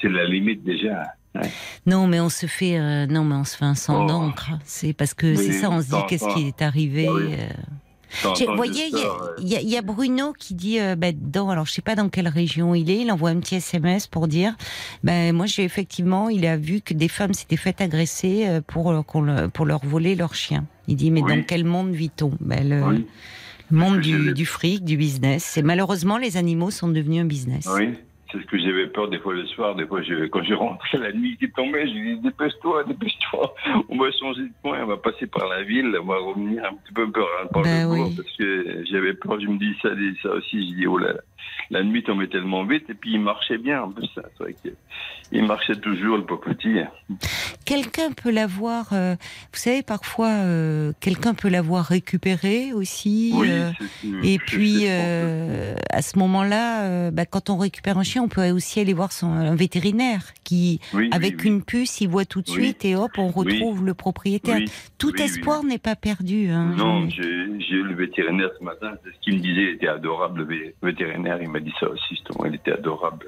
c'est, 0.00 0.08
la 0.08 0.24
limite 0.24 0.62
déjà. 0.64 1.02
hein. 1.34 1.40
Non, 1.86 2.06
mais 2.08 2.18
on 2.20 2.28
se 2.28 2.46
fait, 2.46 2.76
euh, 2.78 3.06
non, 3.06 3.24
mais 3.24 3.36
on 3.36 3.44
se 3.44 3.56
fait 3.56 3.64
un 3.64 3.74
sang 3.76 4.04
Oh. 4.04 4.08
d'encre. 4.08 4.50
C'est 4.64 4.92
parce 4.92 5.14
que 5.14 5.34
c'est 5.36 5.52
ça, 5.52 5.70
on 5.70 5.80
se 5.80 5.88
dit 5.88 6.02
qu'est-ce 6.08 6.28
qui 6.34 6.48
est 6.48 6.60
arrivé. 6.62 7.06
Ah 7.08 7.12
oui. 7.14 7.34
euh. 7.34 7.48
Vous 8.24 8.56
voyez, 8.56 8.86
il 8.92 8.98
y, 8.98 9.02
a- 9.02 9.12
ouais. 9.12 9.28
il 9.40 9.48
y 9.48 9.56
a- 9.56 9.60
il 9.60 9.68
y 9.68 9.76
a 9.76 9.82
Bruno 9.82 10.32
qui 10.38 10.54
dit, 10.54 10.78
euh, 10.80 10.96
dans, 11.16 11.50
alors 11.50 11.66
je 11.66 11.72
sais 11.72 11.82
pas 11.82 11.94
dans 11.94 12.08
quelle 12.08 12.28
région 12.28 12.74
il 12.74 12.90
est, 12.90 12.98
il 13.00 13.10
envoie 13.12 13.30
un 13.30 13.38
petit 13.40 13.56
SMS 13.56 14.06
pour 14.06 14.28
dire, 14.28 14.56
ben 15.04 15.34
moi 15.34 15.46
j'ai 15.46 15.64
effectivement, 15.64 16.28
il 16.28 16.44
a 16.46 16.56
vu 16.56 16.80
que 16.80 16.94
des 16.94 17.08
femmes 17.08 17.34
s'étaient 17.34 17.56
faites 17.56 17.80
agresser 17.80 18.46
euh, 18.48 18.60
pour 18.66 18.90
euh, 18.90 19.02
pour 19.48 19.66
leur 19.66 19.84
voler 19.84 20.14
leur 20.14 20.34
chien. 20.34 20.66
Il 20.88 20.96
dit, 20.96 21.10
mais 21.10 21.22
Oui. 21.22 21.36
dans 21.36 21.42
quel 21.44 21.64
monde 21.64 21.92
vit-on? 21.92 22.32
Ben, 22.40 22.68
le, 22.68 22.82
Oui. 22.84 23.06
le 23.70 23.76
monde 23.76 24.00
du, 24.00 24.32
du 24.32 24.44
fric, 24.46 24.84
du 24.84 24.96
business. 24.96 25.56
Et 25.56 25.62
malheureusement, 25.62 26.18
les 26.18 26.36
animaux 26.36 26.70
sont 26.72 26.88
devenus 26.88 27.22
un 27.22 27.26
business. 27.26 27.68
Oui, 27.72 27.90
c'est 28.32 28.38
ce 28.40 28.46
que 28.46 28.58
j'avais 28.58 28.86
peur 28.86 29.08
des 29.08 29.18
fois 29.18 29.34
le 29.34 29.46
soir. 29.46 29.74
Des 29.74 29.86
fois, 29.86 30.02
je- 30.02 30.26
quand 30.26 30.42
je 30.42 30.54
rentrais 30.54 30.98
la 30.98 31.12
nuit 31.12 31.36
qui 31.38 31.50
tombait, 31.50 31.86
je 31.86 31.92
dis 31.92 32.20
dépêche-toi, 32.20 32.84
dépêche-toi. 32.84 33.54
On 33.88 33.96
va 33.98 34.10
changer 34.12 34.42
de 34.42 34.52
point, 34.62 34.82
on 34.82 34.86
va 34.86 34.96
passer 34.96 35.26
par 35.26 35.48
la 35.48 35.62
ville, 35.62 35.96
on 36.00 36.06
va 36.06 36.16
revenir 36.18 36.64
un 36.64 36.74
petit 36.74 36.92
peu 36.94 37.10
par, 37.10 37.24
par 37.52 37.62
Ben 37.62 37.86
le 37.86 37.92
oui. 37.92 38.14
parce 38.16 38.36
que 38.36 38.84
j'avais 38.90 39.14
peur. 39.14 39.40
Je 39.40 39.46
me 39.46 39.58
dis 39.58 39.74
ça, 39.82 39.90
ça 40.22 40.34
aussi. 40.34 40.70
Je 40.70 40.74
dis 40.76 40.86
oh 40.86 40.98
là, 40.98 41.12
là. 41.12 41.20
La 41.70 41.82
nuit 41.84 42.02
tombait 42.02 42.26
tellement 42.28 42.64
vite 42.64 42.88
et 42.90 42.94
puis 42.94 43.12
il 43.14 43.20
marchait 43.20 43.58
bien 43.58 43.82
en 43.82 43.90
plus. 43.90 44.08
ça. 44.14 44.22
C'est 44.36 44.42
vrai 44.44 44.54
qu'il 45.30 45.44
marchait 45.44 45.76
toujours 45.76 46.16
le 46.16 46.24
petit. 46.24 46.78
Quelqu'un 47.64 48.10
peut 48.12 48.30
l'avoir, 48.32 48.88
euh, 48.92 49.14
vous 49.52 49.58
savez, 49.58 49.82
parfois, 49.82 50.28
euh, 50.30 50.92
quelqu'un 51.00 51.34
peut 51.34 51.48
l'avoir 51.48 51.84
récupéré 51.84 52.72
aussi. 52.72 53.30
Oui. 53.34 53.48
euh, 53.50 53.70
Et 54.24 54.38
puis, 54.38 54.88
à 54.88 56.02
ce 56.02 56.18
moment-là, 56.18 57.10
bah, 57.10 57.26
quand 57.26 57.50
on 57.50 57.56
récupère 57.56 57.98
un 57.98 58.02
chien, 58.02 58.22
on 58.22 58.28
peut 58.28 58.50
aussi 58.50 58.80
aller 58.80 58.94
voir 58.94 59.12
son 59.12 59.30
un 59.30 59.54
vétérinaire 59.54 60.32
qui, 60.44 60.80
oui, 60.94 61.08
avec 61.12 61.36
oui, 61.42 61.48
une 61.48 61.62
puce, 61.62 62.00
il 62.00 62.08
voit 62.08 62.24
tout 62.24 62.42
de 62.42 62.48
suite 62.48 62.84
et 62.84 62.96
hop, 62.96 63.12
on 63.18 63.28
retrouve 63.28 63.84
le 63.84 63.94
propriétaire. 63.94 64.58
Tout 64.98 65.14
espoir 65.22 65.62
n'est 65.62 65.78
pas 65.78 65.94
perdu. 65.96 66.48
Hein, 66.50 66.74
Non, 66.76 67.08
j'ai 67.08 67.22
eu 67.24 67.82
le 67.84 67.94
vétérinaire 67.94 68.50
ce 68.58 68.64
matin, 68.64 68.92
c'est 69.04 69.10
ce 69.14 69.20
qu'il 69.20 69.34
me 69.36 69.40
disait, 69.40 69.62
il 69.62 69.68
était 69.76 69.88
adorable, 69.88 70.40
le 70.40 70.46
vé- 70.46 70.74
il 71.40 71.48
m'a 71.48 71.60
dit 71.60 71.72
ça 71.78 71.88
aussi, 71.88 72.02
justement, 72.10 72.44
il 72.46 72.54
était 72.54 72.72
adorable. 72.72 73.26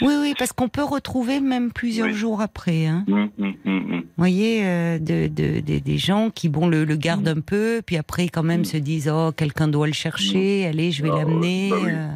Oui, 0.00 0.14
oui, 0.20 0.34
parce 0.38 0.52
qu'on 0.52 0.68
peut 0.68 0.82
retrouver 0.82 1.40
même 1.40 1.72
plusieurs 1.72 2.08
Oui. 2.08 2.14
jours 2.14 2.40
après. 2.40 2.86
Hein. 2.86 3.04
Hum, 3.08 3.30
hum, 3.38 3.54
hum. 3.66 4.00
Vous 4.00 4.06
voyez, 4.16 4.64
euh, 4.64 4.98
de, 4.98 5.28
de- 5.28 5.60
de- 5.60 5.78
des 5.78 5.98
gens 5.98 6.30
qui 6.30 6.48
bon 6.48 6.66
le, 6.68 6.84
le 6.84 6.96
gardent 6.96 7.28
un 7.28 7.40
peu, 7.40 7.82
puis 7.84 7.96
après 7.96 8.28
quand 8.28 8.42
même 8.42 8.64
se 8.64 8.76
disent 8.76 9.08
oh 9.12 9.32
quelqu'un 9.36 9.68
doit 9.68 9.86
le 9.86 9.92
chercher, 9.92 10.66
allez 10.66 10.90
je 10.92 11.02
vais 11.02 11.10
Ah, 11.12 11.16
l'amener. 11.18 11.68
bah 11.70 11.76
oui. 11.82 11.90
euh. 11.92 12.08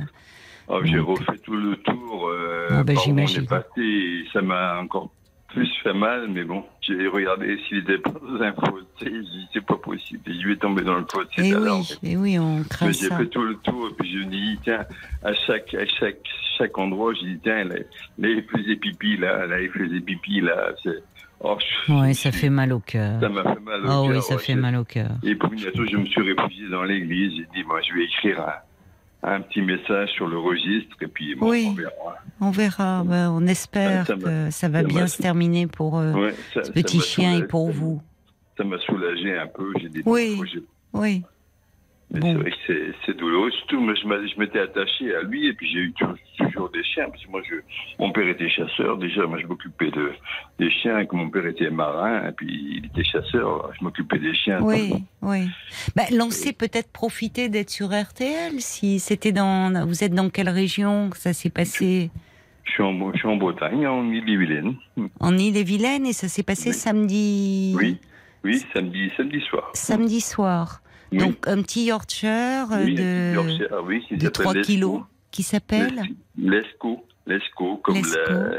Ah, 0.70 0.74
j'ai 0.84 0.98
refait 0.98 1.38
tout 1.44 1.56
le 1.56 1.76
tour, 1.76 2.28
euh, 2.28 2.68
Ah, 2.70 2.84
bah, 2.84 2.92
par 2.92 2.96
où 2.96 2.98
on 2.98 3.02
j'imagine. 3.04 3.44
est 3.44 3.48
passé, 3.48 3.80
et 3.80 4.24
ça 4.32 4.42
m'a 4.42 4.78
encore 4.80 5.10
plus 5.48 5.68
fait 5.82 5.94
mal, 5.94 6.28
mais 6.28 6.44
bon, 6.44 6.64
j'ai 6.82 7.08
regardé 7.08 7.58
s'il 7.66 7.78
était 7.78 7.98
pas 7.98 8.10
dans 8.10 8.42
un 8.42 8.52
fossé, 8.52 9.12
c'est 9.52 9.64
pas 9.64 9.76
possible, 9.76 10.20
je 10.26 10.48
vais 10.48 10.56
tomber 10.56 10.82
dans 10.82 10.96
le 10.98 11.06
fossé 11.10 11.28
Et 11.48 11.52
à 11.54 11.58
l'heure. 11.58 11.78
oui, 12.02 12.10
et 12.10 12.16
oui, 12.16 12.38
on 12.38 12.62
craint 12.64 12.86
Mais 12.86 12.92
j'ai 12.92 13.08
fait 13.08 13.26
tout 13.26 13.42
le 13.42 13.56
tour, 13.56 13.88
et 13.90 13.94
puis 13.94 14.12
je 14.12 14.18
me 14.26 14.30
dis, 14.30 14.58
tiens, 14.62 14.84
à 15.24 15.32
chaque, 15.34 15.72
à 15.74 15.86
chaque, 15.86 16.18
chaque 16.58 16.76
endroit, 16.78 17.12
je 17.14 17.20
dis, 17.26 17.38
tiens, 17.42 17.64
là, 17.64 17.76
il 18.18 18.44
faisait 18.54 18.76
pipi, 18.76 19.16
là, 19.16 19.46
là, 19.46 19.60
il 19.60 19.70
faisait 19.70 20.00
pipi, 20.00 20.40
là, 20.42 20.70
c'est, 20.82 21.02
oh, 21.40 21.56
Ouais, 21.88 22.12
ça 22.14 22.30
fait 22.30 22.50
mal 22.50 22.72
au 22.72 22.80
cœur. 22.80 23.18
ça 23.20 23.28
m'a 23.30 23.42
fait 23.42 23.60
mal 23.60 23.86
au 23.86 23.88
Ah 23.88 24.02
oui, 24.02 24.20
ça 24.22 24.34
ouais, 24.36 24.42
fait 24.42 24.54
mal 24.54 24.76
au 24.76 24.84
cœur. 24.84 25.10
Et 25.24 25.34
puis 25.34 25.48
bientôt, 25.56 25.86
je 25.86 25.96
me 25.96 26.04
suis 26.06 26.22
réfugié 26.34 26.68
dans 26.68 26.82
l'église. 26.84 27.32
J'ai 27.36 27.60
dit, 27.60 27.66
moi, 27.66 27.80
je 27.88 27.94
vais 27.94 28.04
écrire 28.04 28.40
un, 28.42 28.52
un 29.22 29.40
petit 29.40 29.62
message 29.62 30.10
sur 30.10 30.26
le 30.28 30.38
registre 30.38 30.96
et 31.02 31.06
puis 31.08 31.34
bon, 31.34 31.50
Oui. 31.50 31.66
on 31.70 31.74
verra. 31.74 32.16
On 32.40 32.50
verra, 32.50 33.02
ben, 33.04 33.30
on 33.30 33.46
espère 33.46 34.06
Ça 34.06 34.14
que 34.14 34.50
ça 34.50 34.68
va 34.68 34.82
ça 34.82 34.86
bien 34.86 35.06
se 35.08 35.20
terminer 35.20 35.66
pour 35.66 35.98
euh, 35.98 36.12
Ouais, 36.12 36.34
ce 36.54 36.70
petit 36.70 37.00
chien 37.00 37.36
et 37.36 37.42
pour 37.46 37.70
vous. 37.70 38.00
Ça 38.56 38.64
m'a 38.64 38.78
soulagé 38.78 39.36
un 39.36 39.46
peu. 39.48 39.72
J'ai 39.80 39.88
dit, 39.88 40.02
Oui. 40.06 40.40
Oui, 40.92 41.22
Bon. 42.10 42.20
c'est 42.22 42.32
vrai 42.34 42.50
que 42.50 42.56
c'est- 43.04 43.14
douloureux. 43.18 43.50
Surtout, 43.50 43.80
moi, 43.80 43.94
je 43.94 44.38
m'étais 44.40 44.60
attaché 44.60 45.14
à 45.14 45.22
lui 45.22 45.46
et 45.48 45.52
puis 45.52 45.68
j'ai 45.70 45.80
eu 45.80 45.92
toujours, 45.92 46.70
des 46.70 46.82
chiens. 46.84 47.08
Parce 47.10 47.22
que 47.24 47.30
moi, 47.30 47.42
je, 47.48 47.56
mon 47.98 48.12
père 48.12 48.26
était 48.28 48.48
chasseur. 48.48 48.96
Déjà, 48.96 49.26
moi, 49.26 49.38
je 49.40 49.46
m'occupais 49.46 49.90
de, 49.90 50.12
des 50.58 50.70
chiens. 50.70 51.04
Que 51.04 51.16
mon 51.16 51.28
père 51.28 51.44
était 51.46 51.68
marin 51.70 52.28
et 52.28 52.32
puis 52.32 52.78
il 52.78 52.86
était 52.86 53.04
chasseur. 53.04 53.70
Je 53.78 53.84
m'occupais 53.84 54.18
des 54.18 54.34
chiens. 54.34 54.60
oui, 54.62 54.92
oui. 55.22 55.48
Ben, 55.96 56.04
lancez 56.16 56.52
peut-être 56.52 56.90
profiter 56.92 57.48
d'être 57.50 57.70
sur 57.70 57.88
RTL. 57.88 58.60
Si 58.60 59.00
c'était 59.00 59.32
dans, 59.32 59.86
vous 59.86 60.02
êtes 60.04 60.14
dans 60.14 60.30
quelle 60.30 60.48
région 60.48 61.10
que 61.10 61.18
ça 61.18 61.32
s'est 61.34 61.50
passé? 61.50 62.10
Je 62.64 62.72
suis 62.72 62.82
en, 62.82 63.12
je 63.12 63.18
suis 63.18 63.28
en 63.28 63.36
Bretagne, 63.36 63.86
en 63.86 64.10
Ille-et-Vilaine. 64.10 64.76
En 65.20 65.36
Ille-et-Vilaine 65.36 66.06
et 66.06 66.12
ça 66.12 66.28
s'est 66.28 66.42
passé 66.42 66.70
Oui. 66.70 66.74
samedi. 66.74 67.74
Oui, 67.76 67.96
oui, 68.44 68.62
samedi, 68.72 69.10
samedi 69.16 69.40
soir. 69.40 69.70
Samedi 69.74 70.20
soir. 70.20 70.80
Oui. 71.12 71.18
Donc 71.18 71.36
un 71.46 71.62
petit 71.62 71.84
Yorkshire 71.86 72.66
Oui, 72.84 72.94
de, 72.94 73.34
Yorkshire, 73.34 73.68
ah 73.72 73.82
oui, 73.84 74.04
qui 74.08 74.16
de 74.16 74.20
s'appelle 74.24 74.32
3 74.32 74.54
Lescaut. 74.54 74.66
kilos 74.72 75.00
qui 75.30 75.42
s'appelle 75.42 76.02
Lescaut, 76.36 77.04
Lescaut, 77.26 77.76
comme 77.82 77.96
Lescaut. 77.96 78.18
la... 78.28 78.50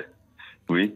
Oui. 0.70 0.94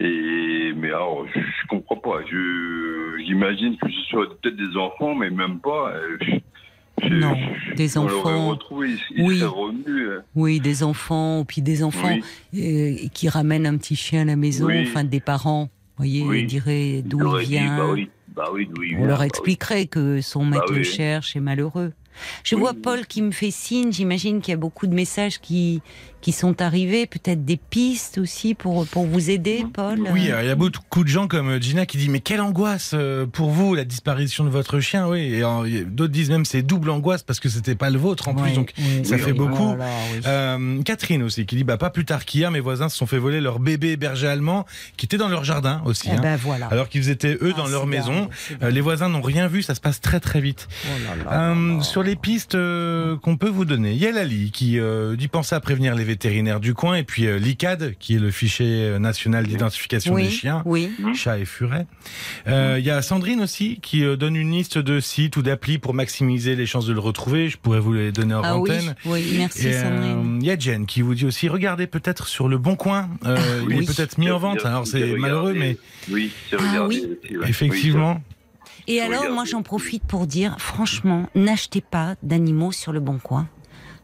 Et, 0.00 0.72
mais 0.76 0.88
alors, 0.88 1.26
je, 1.34 1.38
je 1.40 1.66
comprends 1.68 1.96
pas. 1.96 2.20
Je, 2.30 3.22
j'imagine 3.26 3.76
que 3.78 3.88
ce 3.90 4.00
soit 4.08 4.26
peut-être 4.40 4.56
des 4.56 4.76
enfants, 4.76 5.14
mais 5.14 5.30
même 5.30 5.58
pas. 5.60 5.92
euh, 5.94 6.16
Je, 6.20 7.06
je- 7.08 7.14
Non, 7.14 7.36
des 7.76 7.98
enfants. 7.98 8.48
retrouvé, 8.50 8.90
il, 9.10 9.18
il 9.18 9.24
Oui. 9.24 9.38
serait 9.38 9.48
revenu. 9.48 10.06
Oui, 10.34 10.60
des 10.60 10.82
enfants, 10.82 11.44
puis 11.46 11.62
des 11.62 11.82
enfants 11.84 12.16
Oui. 12.52 13.02
euh, 13.04 13.08
qui 13.12 13.28
ramènent 13.28 13.66
un 13.66 13.76
petit 13.76 13.96
chien 13.96 14.22
à 14.22 14.24
la 14.24 14.36
maison, 14.36 14.66
Oui. 14.66 14.82
enfin 14.86 15.04
des 15.04 15.20
parents, 15.20 15.64
vous 15.64 16.04
voyez, 16.04 16.20
ils 16.40 16.46
diraient 16.46 16.98
il 16.98 17.02
d'où 17.02 17.18
il 17.18 17.24
aurait 17.26 17.44
dit, 17.44 17.50
vient. 17.50 17.94
Bah 18.34 18.48
oui, 18.52 18.68
oui, 18.78 18.94
On 18.98 19.04
leur 19.06 19.18
bah 19.18 19.26
expliquerait 19.26 19.86
que 19.86 20.20
son 20.20 20.44
maître 20.44 20.66
Bah 20.68 20.72
le 20.74 20.78
oui. 20.80 20.84
cherche 20.84 21.36
et 21.36 21.40
malheureux. 21.40 21.92
Je 22.44 22.54
Oui. 22.54 22.60
vois 22.60 22.74
Paul 22.74 23.06
qui 23.06 23.22
me 23.22 23.30
fait 23.32 23.50
signe, 23.50 23.92
j'imagine 23.92 24.40
qu'il 24.40 24.52
y 24.52 24.54
a 24.54 24.58
beaucoup 24.58 24.86
de 24.86 24.94
messages 24.94 25.40
qui, 25.40 25.80
qui 26.20 26.32
sont 26.32 26.60
arrivés, 26.62 27.06
peut-être 27.06 27.44
des 27.44 27.56
pistes 27.56 28.18
aussi 28.18 28.54
pour, 28.54 28.86
pour 28.86 29.06
vous 29.06 29.30
aider, 29.30 29.64
Paul. 29.72 30.00
Oui, 30.12 30.30
euh, 30.30 30.42
il 30.42 30.46
y 30.46 30.50
a 30.50 30.54
beaucoup 30.54 31.02
de 31.04 31.08
gens 31.08 31.26
comme 31.28 31.60
Gina 31.60 31.84
qui 31.86 31.96
dit 31.98 32.08
mais 32.08 32.20
quelle 32.20 32.40
angoisse 32.40 32.92
euh, 32.94 33.26
pour 33.26 33.50
vous 33.50 33.74
la 33.74 33.84
disparition 33.84 34.44
de 34.44 34.50
votre 34.50 34.78
chien, 34.80 35.08
oui. 35.08 35.34
Et 35.34 35.84
d'autres 35.84 36.12
disent 36.12 36.30
même 36.30 36.44
c'est 36.44 36.62
double 36.62 36.90
angoisse 36.90 37.22
parce 37.22 37.40
que 37.40 37.48
c'était 37.48 37.74
pas 37.74 37.90
le 37.90 37.98
vôtre 37.98 38.28
en 38.28 38.34
plus, 38.34 38.52
donc 38.52 38.72
oui, 38.78 39.04
ça 39.04 39.16
oui, 39.16 39.20
fait 39.20 39.32
oui. 39.32 39.38
beaucoup. 39.38 39.74
Oh. 39.78 39.82
Euh, 40.26 40.82
Catherine 40.82 41.22
aussi 41.22 41.46
qui 41.46 41.56
dit 41.56 41.64
bah 41.64 41.76
pas 41.76 41.90
plus 41.90 42.04
tard 42.04 42.24
qu'hier 42.24 42.50
mes 42.50 42.60
voisins 42.60 42.88
se 42.88 42.96
sont 42.96 43.06
fait 43.06 43.18
voler 43.18 43.40
leur 43.40 43.58
bébé 43.58 43.96
berger 43.96 44.28
allemand 44.28 44.64
qui 44.96 45.06
était 45.06 45.16
dans 45.16 45.28
leur 45.28 45.44
jardin 45.44 45.82
aussi. 45.86 46.08
Eh 46.08 46.16
hein. 46.16 46.20
ben 46.22 46.36
voilà. 46.36 46.66
Alors 46.66 46.88
qu'ils 46.88 47.08
étaient 47.10 47.34
eux 47.42 47.52
Ah, 47.54 47.58
dans 47.58 47.66
leur 47.68 47.82
c'est 47.82 47.88
maison, 47.88 48.28
Euh, 48.62 48.70
les 48.70 48.80
voisins 48.80 49.08
n'ont 49.08 49.20
rien 49.22 49.48
vu, 49.48 49.62
ça 49.62 49.74
se 49.74 49.80
passe 49.80 50.00
très 50.00 50.20
très 50.20 50.40
vite. 50.40 50.68
Oh 50.84 50.88
là 51.08 51.16
là 51.16 51.24
là 51.24 51.50
Euh, 51.52 51.76
là. 51.78 51.82
sur 51.82 52.01
sur 52.02 52.08
les 52.10 52.16
pistes 52.16 52.54
euh, 52.56 53.16
qu'on 53.16 53.36
peut 53.36 53.48
vous 53.48 53.64
donner. 53.64 53.92
Il 53.92 53.98
y 53.98 54.06
a 54.06 54.12
Lali 54.12 54.50
qui 54.50 54.78
euh, 54.80 55.14
dit 55.14 55.28
penser 55.28 55.54
à 55.54 55.60
prévenir 55.60 55.94
les 55.94 56.02
vétérinaires 56.04 56.58
du 56.58 56.74
coin 56.74 56.96
et 56.96 57.04
puis 57.04 57.26
euh, 57.26 57.38
l'ICAD 57.38 57.94
qui 58.00 58.16
est 58.16 58.18
le 58.18 58.30
fichier 58.32 58.98
national 58.98 59.46
d'identification 59.46 60.16
des 60.16 60.22
Oui, 60.22 60.30
chiens. 60.30 60.62
oui. 60.64 60.90
Chats 61.14 61.38
et 61.38 61.44
furets. 61.44 61.86
Euh, 62.48 62.76
Il 62.80 62.84
y 62.84 62.90
a 62.90 63.00
Sandrine 63.02 63.40
aussi 63.40 63.78
qui 63.80 64.04
euh, 64.04 64.16
donne 64.16 64.34
une 64.36 64.50
liste 64.50 64.78
de 64.78 64.98
sites 65.00 65.36
ou 65.36 65.42
d'applis 65.42 65.78
pour 65.78 65.94
maximiser 65.94 66.56
les 66.56 66.66
chances 66.66 66.86
de 66.86 66.92
le 66.92 66.98
retrouver. 67.00 67.48
Je 67.48 67.56
pourrais 67.58 67.80
vous 67.80 67.92
les 67.92 68.10
donner 68.10 68.34
en 68.34 68.42
Ah 68.42 68.58
oui, 68.58 68.70
antenne. 68.70 68.94
oui, 69.06 69.34
merci 69.38 69.68
Et, 69.68 69.74
euh, 69.74 69.82
Sandrine. 69.82 70.38
Il 70.40 70.46
y 70.46 70.50
a 70.50 70.58
Jen 70.58 70.86
qui 70.86 71.02
vous 71.02 71.14
dit 71.14 71.24
aussi 71.26 71.48
regardez 71.48 71.86
peut-être 71.86 72.26
sur 72.26 72.48
le 72.48 72.58
bon 72.58 72.74
coin. 72.74 73.08
Euh, 73.26 73.36
il 73.68 73.76
oui. 73.76 73.84
est 73.84 73.86
peut-être 73.86 74.18
mis 74.18 74.28
en 74.30 74.38
vente. 74.38 74.64
Alors 74.66 74.86
c'est 74.88 75.14
malheureux, 75.16 75.54
mais 75.54 75.76
Oui, 76.10 76.32
c'est 76.50 76.56
Ah 76.58 76.68
regardé 76.68 77.02
oui. 77.30 77.36
effectivement. 77.46 78.20
Et 78.88 79.00
alors, 79.00 79.30
moi, 79.30 79.44
j'en 79.44 79.62
profite 79.62 80.02
pour 80.04 80.26
dire, 80.26 80.56
franchement, 80.58 81.26
n'achetez 81.34 81.80
pas 81.80 82.16
d'animaux 82.22 82.72
sur 82.72 82.92
le 82.92 83.00
bon 83.00 83.18
coin. 83.18 83.48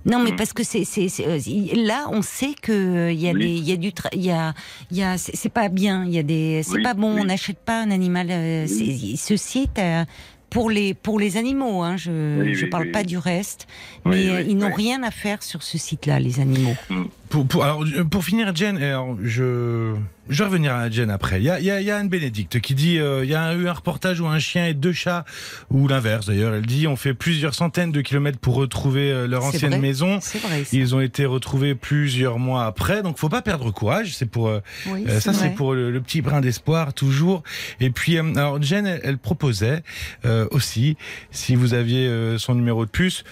Non, 0.06 0.22
mais 0.22 0.30
Mm. 0.32 0.36
parce 0.36 0.52
que 0.52 0.62
c'est, 0.62 0.84
euh, 1.26 1.38
là, 1.74 2.06
on 2.10 2.22
sait 2.22 2.54
que 2.62 3.10
il 3.12 3.20
y 3.20 3.28
a 3.28 3.32
Oui. 3.32 3.40
des, 3.40 3.54
il 3.58 3.68
y 3.68 3.72
a 3.72 3.76
du, 3.76 3.90
il 4.14 4.24
y 4.24 4.30
a, 4.30 4.54
il 4.90 4.96
y 4.96 5.02
a, 5.02 5.18
c'est 5.18 5.48
pas 5.48 5.68
bien. 5.68 6.04
Il 6.06 6.12
y 6.14 6.18
a 6.18 6.22
des, 6.22 6.62
c'est 6.64 6.76
Oui, 6.76 6.82
pas 6.82 6.94
bon. 6.94 7.14
oui. 7.16 7.20
On 7.22 7.24
n'achète 7.24 7.58
pas 7.58 7.80
un 7.82 7.90
animal. 7.90 8.28
euh, 8.30 8.66
ce 8.66 9.36
site. 9.36 9.78
euh, 9.78 10.04
pour 10.50 10.70
les 10.70 10.94
pour 10.94 11.20
les 11.20 11.36
animaux, 11.36 11.82
hein, 11.82 11.98
je 11.98 12.42
oui, 12.42 12.70
parle 12.70 12.90
pas 12.90 13.04
du 13.04 13.18
reste, 13.18 13.66
mais 14.06 14.30
euh, 14.30 14.40
ils 14.40 14.56
n'ont 14.56 14.72
rien 14.72 15.02
à 15.02 15.10
faire 15.10 15.42
sur 15.42 15.62
ce 15.62 15.76
site-là, 15.76 16.20
les 16.20 16.40
animaux. 16.40 16.74
Pour, 17.30 17.46
pour, 17.46 17.62
alors, 17.64 17.84
euh, 17.84 18.04
pour 18.04 18.24
finir, 18.24 18.54
Jen, 18.56 18.78
alors, 18.78 19.16
je, 19.22 19.94
je 20.30 20.38
vais 20.38 20.44
revenir 20.48 20.72
à 20.74 20.88
Jen 20.88 21.10
après. 21.10 21.40
Il 21.40 21.44
y 21.44 21.50
a, 21.50 21.60
y 21.60 21.70
a, 21.70 21.80
y 21.82 21.90
a 21.90 21.96
Anne 21.98 22.08
Bénédicte 22.08 22.58
qui 22.60 22.74
dit 22.74 22.98
euh, 22.98 23.22
il 23.24 23.30
y 23.30 23.34
a 23.34 23.52
eu 23.54 23.68
un 23.68 23.72
reportage 23.72 24.20
où 24.20 24.26
un 24.26 24.38
chien 24.38 24.66
et 24.66 24.72
deux 24.72 24.92
chats, 24.94 25.24
ou 25.70 25.88
l'inverse 25.88 26.26
d'ailleurs, 26.26 26.54
elle 26.54 26.64
dit 26.64 26.86
on 26.86 26.96
fait 26.96 27.12
plusieurs 27.12 27.54
centaines 27.54 27.92
de 27.92 28.00
kilomètres 28.00 28.38
pour 28.38 28.54
retrouver 28.54 29.12
euh, 29.12 29.26
leur 29.26 29.44
ancienne 29.44 29.72
vrai. 29.72 29.78
maison. 29.80 30.18
C'est 30.22 30.38
vrai. 30.38 30.64
Ils 30.72 30.94
ont 30.94 31.00
été 31.00 31.26
retrouvés 31.26 31.74
plusieurs 31.74 32.38
mois 32.38 32.64
après, 32.64 33.02
donc 33.02 33.18
faut 33.18 33.28
pas 33.28 33.42
perdre 33.42 33.70
courage. 33.72 34.14
C'est 34.16 34.30
pour 34.30 34.48
euh, 34.48 34.60
Oui, 34.86 35.04
euh, 35.06 35.20
ça, 35.20 35.34
c'est 35.34 35.50
pour 35.50 35.74
le, 35.74 35.90
le 35.90 36.00
petit 36.00 36.22
brin 36.22 36.40
d'espoir 36.40 36.94
toujours. 36.94 37.42
Et 37.80 37.90
puis, 37.90 38.16
alors 38.18 38.62
Jen, 38.62 38.86
elle, 38.86 39.00
elle 39.04 39.18
proposait 39.18 39.82
euh, 40.24 40.46
aussi, 40.50 40.96
si 41.30 41.54
vous 41.56 41.74
aviez 41.74 42.06
euh, 42.06 42.38
son 42.38 42.54
numéro 42.54 42.86
de 42.86 42.90
puce. 42.90 43.22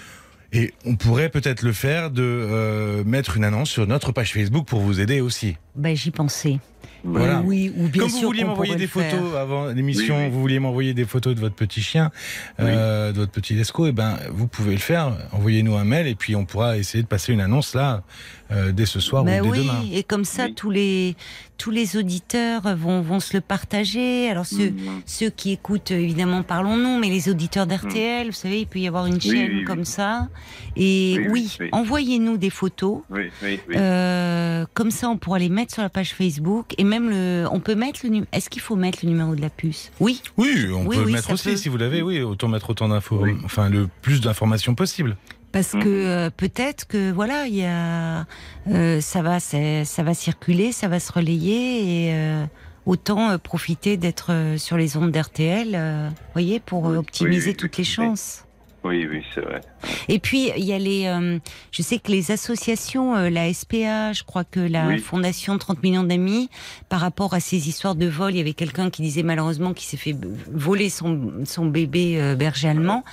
Et 0.53 0.73
on 0.85 0.95
pourrait 0.95 1.29
peut-être 1.29 1.61
le 1.61 1.73
faire 1.73 2.09
de 2.09 2.23
euh, 2.23 3.03
mettre 3.03 3.37
une 3.37 3.43
annonce 3.43 3.69
sur 3.69 3.85
notre 3.85 4.11
page 4.11 4.33
Facebook 4.33 4.65
pour 4.65 4.79
vous 4.79 4.99
aider 4.99 5.19
aussi. 5.21 5.57
Ben, 5.75 5.95
j'y 5.95 6.11
pensais. 6.11 6.59
Voilà. 7.03 7.41
Oui, 7.45 7.71
ou 7.77 7.87
bien 7.87 8.01
Comme 8.03 8.09
sûr 8.11 8.21
vous 8.21 8.27
vouliez 8.27 8.43
m'envoyer 8.43 8.75
des 8.75 8.87
photos 8.87 9.35
avant 9.37 9.67
l'émission, 9.67 10.17
Oui, 10.17 10.23
oui. 10.25 10.29
vous 10.31 10.41
vouliez 10.41 10.59
m'envoyer 10.59 10.93
des 10.93 11.05
photos 11.05 11.35
de 11.35 11.39
votre 11.39 11.55
petit 11.55 11.81
chien, 11.81 12.11
euh, 12.59 13.11
de 13.13 13.17
votre 13.19 13.31
petit 13.31 13.53
Lesco, 13.53 13.85
et 13.87 13.91
ben 13.91 14.17
vous 14.31 14.47
pouvez 14.47 14.73
le 14.73 14.79
faire. 14.79 15.13
Envoyez-nous 15.31 15.75
un 15.75 15.85
mail 15.85 16.07
et 16.07 16.15
puis 16.15 16.35
on 16.35 16.45
pourra 16.45 16.77
essayer 16.77 17.03
de 17.03 17.07
passer 17.07 17.31
une 17.33 17.39
annonce 17.41 17.75
là 17.75 18.03
euh, 18.51 18.71
dès 18.71 18.85
ce 18.85 18.99
soir 18.99 19.23
Ben 19.23 19.41
ou 19.41 19.45
dès 19.45 19.51
oui, 19.51 19.59
demain. 19.59 19.81
et 19.93 20.03
comme 20.03 20.25
ça, 20.25 20.45
Oui. 20.45 20.53
tous 20.55 20.69
les 20.71 21.15
tous 21.57 21.71
les 21.71 21.97
auditeurs 21.97 22.75
vont 22.75 23.01
vont 23.01 23.19
se 23.19 23.35
le 23.35 23.41
partager. 23.41 24.29
Alors 24.29 24.45
ceux 24.45 24.71
Mhm. 24.71 25.01
ceux 25.05 25.29
qui 25.29 25.51
écoutent 25.53 25.91
évidemment 25.91 26.43
parlons-nous, 26.43 26.99
mais 26.99 27.09
les 27.09 27.29
auditeurs 27.29 27.67
d'RTL, 27.67 28.27
vous 28.27 28.33
savez, 28.33 28.61
il 28.61 28.67
peut 28.67 28.79
y 28.79 28.87
avoir 28.87 29.05
une 29.05 29.21
chaîne 29.21 29.49
oui, 29.51 29.57
oui. 29.59 29.63
comme 29.65 29.85
ça. 29.85 30.27
Et 30.75 31.15
Oui, 31.19 31.27
oui, 31.29 31.29
oui, 31.31 31.57
oui. 31.61 31.69
envoyez-nous 31.71 32.37
des 32.37 32.49
photos. 32.49 32.99
Oui, 33.09 33.23
oui, 33.43 33.59
oui. 33.69 33.75
Euh, 33.77 34.65
comme 34.73 34.91
ça, 34.91 35.09
on 35.09 35.17
pourra 35.17 35.39
les 35.39 35.49
mettre 35.49 35.73
sur 35.73 35.81
la 35.83 35.89
page 35.89 36.13
Facebook 36.13 36.66
et 36.77 36.83
même 36.83 37.09
le. 37.09 37.45
On 37.51 37.59
peut 37.59 37.75
mettre 37.75 37.99
le. 38.03 38.09
nu- 38.09 38.25
Est-ce 38.31 38.49
qu'il 38.49 38.61
faut 38.61 38.75
mettre 38.75 38.99
le 39.03 39.09
numéro 39.09 39.35
de 39.35 39.41
la 39.41 39.49
puce? 39.49 39.91
Oui. 39.99 40.21
Oui, 40.37 40.67
on 40.71 40.85
Oui, 40.85 40.95
peut 40.97 41.01
oui, 41.03 41.07
le 41.07 41.11
mettre 41.17 41.31
aussi 41.31 41.49
peut. 41.51 41.55
si 41.55 41.69
vous 41.69 41.77
l'avez. 41.77 42.01
Oui, 42.01 42.21
autant 42.21 42.47
mettre 42.47 42.69
autant 42.69 42.87
d'infos, 42.89 43.19
Oui. 43.21 43.35
enfin 43.45 43.69
le 43.69 43.87
plus 44.01 44.21
d'informations 44.21 44.75
possible. 44.75 45.17
Parce 45.51 45.73
Mhm. 45.73 45.83
que 45.83 45.89
euh, 45.89 46.29
peut-être 46.29 46.87
que 46.87 47.11
voilà, 47.11 47.47
il 47.47 47.55
y 47.55 47.63
a, 47.65 48.25
euh, 48.69 48.99
ça 49.01 49.21
va, 49.21 49.39
ça 49.39 50.03
va 50.03 50.13
circuler, 50.13 50.71
ça 50.71 50.87
va 50.87 50.99
se 50.99 51.11
relayer 51.11 52.07
et 52.07 52.13
euh, 52.13 52.45
autant 52.85 53.29
euh, 53.31 53.37
profiter 53.37 53.95
d'être 53.97 54.31
euh, 54.33 54.57
sur 54.57 54.75
les 54.77 54.97
ondes 54.97 55.11
d'RTL, 55.11 55.69
euh, 55.73 56.09
voyez, 56.33 56.59
pour 56.59 56.89
euh, 56.89 56.97
optimiser 56.97 57.51
oui, 57.51 57.55
toutes 57.55 57.77
les 57.77 57.83
chances. 57.85 58.43
Oui, 58.83 59.05
oui, 59.09 59.23
c'est 59.33 59.41
vrai. 59.41 59.61
Et 60.07 60.19
puis 60.19 60.51
il 60.55 60.63
y 60.63 60.71
a 60.71 60.77
les, 60.79 61.07
euh, 61.07 61.39
je 61.71 61.81
sais 61.81 61.99
que 61.99 62.11
les 62.11 62.31
associations, 62.31 63.15
euh, 63.15 63.29
la 63.29 63.51
SPA, 63.53 64.13
je 64.13 64.23
crois 64.23 64.43
que 64.43 64.59
la 64.59 64.87
Oui. 64.87 64.99
Fondation 64.99 65.57
30 65.57 65.83
millions 65.83 66.03
d'amis, 66.03 66.49
par 66.87 67.01
rapport 67.01 67.33
à 67.33 67.39
ces 67.39 67.67
histoires 67.67 67.95
de 67.95 68.05
vol, 68.07 68.33
il 68.33 68.37
y 68.37 68.41
avait 68.41 68.53
quelqu'un 68.53 68.89
qui 68.89 69.01
disait 69.01 69.23
malheureusement 69.23 69.73
qu'il 69.73 69.87
s'est 69.87 69.97
fait 69.97 70.15
voler 70.51 70.89
son, 70.89 71.33
son 71.45 71.65
bébé 71.65 72.21
euh, 72.21 72.35
berger 72.35 72.69
allemand. 72.69 73.03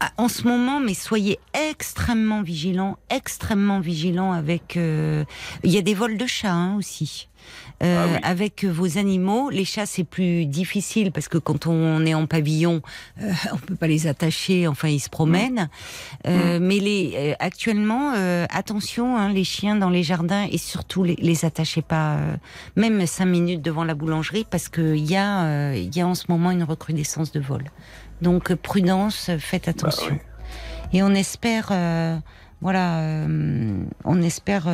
Ah, 0.00 0.12
En 0.16 0.28
ce 0.28 0.44
moment, 0.44 0.80
mais 0.80 0.94
soyez 0.94 1.38
extrêmement 1.70 2.42
vigilants, 2.42 2.96
extrêmement 3.10 3.80
vigilants 3.80 4.32
avec. 4.32 4.76
Il 4.76 5.70
y 5.70 5.78
a 5.78 5.82
des 5.82 5.94
vols 5.94 6.16
de 6.16 6.26
chats 6.26 6.52
hein, 6.52 6.76
aussi. 6.76 7.28
Euh, 7.82 8.04
Ah 8.04 8.12
oui. 8.12 8.18
Avec 8.22 8.64
vos 8.64 8.98
animaux, 8.98 9.50
les 9.50 9.64
chats 9.64 9.84
c'est 9.86 10.04
plus 10.04 10.46
difficile 10.46 11.10
parce 11.12 11.28
que 11.28 11.38
quand 11.38 11.66
on 11.66 12.06
est 12.06 12.14
en 12.14 12.26
pavillon, 12.26 12.80
euh, 13.20 13.32
on 13.52 13.56
peut 13.58 13.74
pas 13.74 13.88
les 13.88 14.06
attacher. 14.06 14.68
Enfin, 14.68 14.88
ils 14.88 15.00
se 15.00 15.08
promènent. 15.10 15.68
Euh, 16.26 16.58
Mais 16.62 16.78
les 16.78 17.12
euh, 17.16 17.34
actuellement, 17.40 18.12
euh, 18.16 18.46
attention, 18.50 19.16
hein, 19.16 19.28
les 19.32 19.44
chiens 19.44 19.76
dans 19.76 19.90
les 19.90 20.02
jardins 20.04 20.46
et 20.50 20.58
surtout 20.58 21.02
les, 21.02 21.16
les 21.16 21.44
attachez 21.44 21.82
pas, 21.82 22.14
euh, 22.16 22.36
même 22.76 23.04
cinq 23.06 23.26
minutes 23.26 23.60
devant 23.62 23.84
la 23.84 23.94
boulangerie 23.94 24.46
parce 24.48 24.68
que 24.68 24.94
il 24.94 25.10
y 25.10 25.16
a, 25.16 25.44
euh, 25.44 25.74
il 25.76 25.94
y 25.94 26.00
a 26.00 26.06
en 26.06 26.14
ce 26.14 26.24
moment 26.28 26.52
une 26.52 26.62
recrudescence 26.62 27.32
de 27.32 27.40
vol. 27.40 27.64
Donc 28.22 28.54
prudence, 28.54 29.30
faites 29.38 29.66
attention. 29.68 30.12
oui. 30.12 30.18
Et 30.92 31.02
on 31.02 31.10
espère, 31.10 31.68
euh, 31.72 32.16
voilà, 32.60 33.00
euh, 33.00 33.82
on 34.04 34.22
espère. 34.22 34.66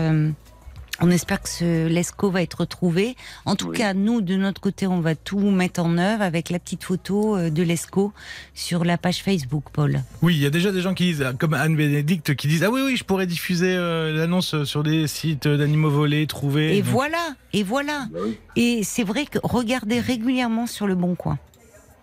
On 1.01 1.11
espère 1.11 1.41
que 1.43 1.49
ce 1.49 1.87
Lesco 1.89 2.31
va 2.31 2.43
être 2.43 2.61
retrouvé. 2.61 3.17
En 3.47 3.57
tout 3.57 3.69
Oui. 3.69 3.79
cas, 3.79 3.95
nous, 3.95 4.21
de 4.21 4.37
notre 4.37 4.61
côté, 4.61 4.87
on 4.87 5.01
va 5.01 5.15
tout 5.15 5.39
mettre 5.51 5.81
en 5.81 5.97
œuvre 5.99 6.23
avec 6.23 6.51
la 6.51 6.59
petite 6.59 6.85
photo 6.85 7.37
euh, 7.37 7.51
de 7.51 7.63
Lesco 7.63 8.13
sur 8.55 8.85
la 8.85 8.99
page 8.99 9.23
Facebook, 9.23 9.65
Paul. 9.73 10.03
Oui, 10.23 10.35
il 10.37 10.41
y 10.43 10.47
a 10.47 10.51
déjà 10.51 10.73
des 10.73 10.81
gens 10.83 10.95
qui 10.95 11.05
disent, 11.05 11.25
comme 11.39 11.55
Anne 11.55 11.77
Bénédicte, 11.77 12.35
qui 12.35 12.49
disent 12.49 12.63
ah 12.65 12.71
oui 12.71 12.83
oui, 12.85 12.97
je 12.97 13.05
pourrais 13.05 13.27
diffuser 13.27 13.75
euh, 13.75 14.13
l'annonce 14.17 14.65
sur 14.65 14.83
des 14.83 15.07
sites 15.07 15.49
d'animaux 15.49 15.91
volés, 15.91 16.27
trouvés. 16.27 16.77
Et 16.77 16.83
Donc, 16.83 16.91
voilà, 16.91 17.35
et 17.53 17.63
voilà. 17.63 18.07
Bah 18.13 18.19
oui. 18.25 18.39
Et 18.57 18.83
c'est 18.85 19.05
vrai 19.05 19.25
que 19.27 19.39
regardez 19.43 20.01
régulièrement 20.01 20.67
sur 20.67 20.87
le 20.87 20.95
Bon 20.95 21.15
Coin. 21.15 21.39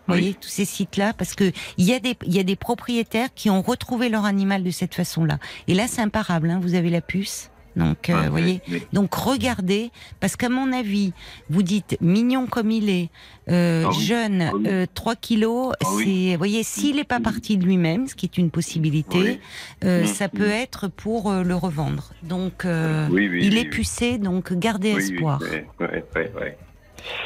Vous 0.08 0.14
Oui. 0.14 0.20
voyez 0.22 0.34
tous 0.36 0.48
ces 0.48 0.64
sites-là, 0.64 1.12
parce 1.14 1.36
que 1.36 1.52
il 1.78 1.86
y 1.86 1.94
a 1.94 2.00
des 2.00 2.16
il 2.26 2.34
y 2.34 2.40
a 2.40 2.44
des 2.44 2.56
propriétaires 2.56 3.28
qui 3.36 3.50
ont 3.50 3.62
retrouvé 3.62 4.08
leur 4.08 4.24
animal 4.24 4.64
de 4.64 4.72
cette 4.72 4.96
façon-là. 4.96 5.38
Et 5.68 5.74
là, 5.74 5.86
c'est 5.90 6.02
imparable. 6.02 6.50
Hein, 6.50 6.60
vous 6.64 6.76
avez 6.76 6.90
la 6.90 7.02
puce, 7.02 7.50
donc 7.78 8.10
euh, 8.10 8.16
Ah, 8.18 8.24
vous 8.26 8.32
voyez. 8.32 8.62
oui. 8.70 8.84
Donc 8.92 9.14
regardez, 9.14 9.92
parce 10.20 10.36
qu'à 10.36 10.50
mon 10.50 10.74
avis, 10.74 11.14
vous 11.50 11.64
dites 11.64 11.96
mignon 12.02 12.48
comme 12.48 12.72
il 12.72 12.90
est, 12.90 13.10
euh, 13.50 13.84
Ah 13.86 13.90
oui. 13.96 14.04
jeune, 14.04 14.42
Ah 14.42 14.52
oui. 14.56 14.64
euh, 14.68 14.86
3 14.94 15.16
kilos, 15.16 15.74
Ah 15.82 15.88
oui. 15.96 16.04
c'est, 16.28 16.32
vous 16.34 16.38
voyez, 16.38 16.64
s'il 16.64 16.98
n'est 16.98 17.04
pas 17.06 17.20
parti 17.22 17.58
de 17.58 17.64
lui-même, 17.66 18.08
ce 18.08 18.16
qui 18.16 18.26
est 18.26 18.38
une 18.38 18.52
possibilité, 18.52 19.40
euh, 19.86 20.04
Mm, 20.04 20.08
ça 20.08 20.28
mm. 20.28 20.30
peut 20.38 20.50
être 20.50 20.88
pour 20.90 21.32
euh, 21.32 21.44
le 21.44 21.56
revendre. 21.56 22.12
Donc 22.24 22.66
euh, 22.66 23.08
il 23.42 23.58
est 23.58 23.70
pucé, 23.70 24.18
donc 24.18 24.54
gardez 24.54 24.90
espoir. 24.92 25.40
Oui, 25.42 25.60
oui, 25.80 25.88
oui. 26.36 26.48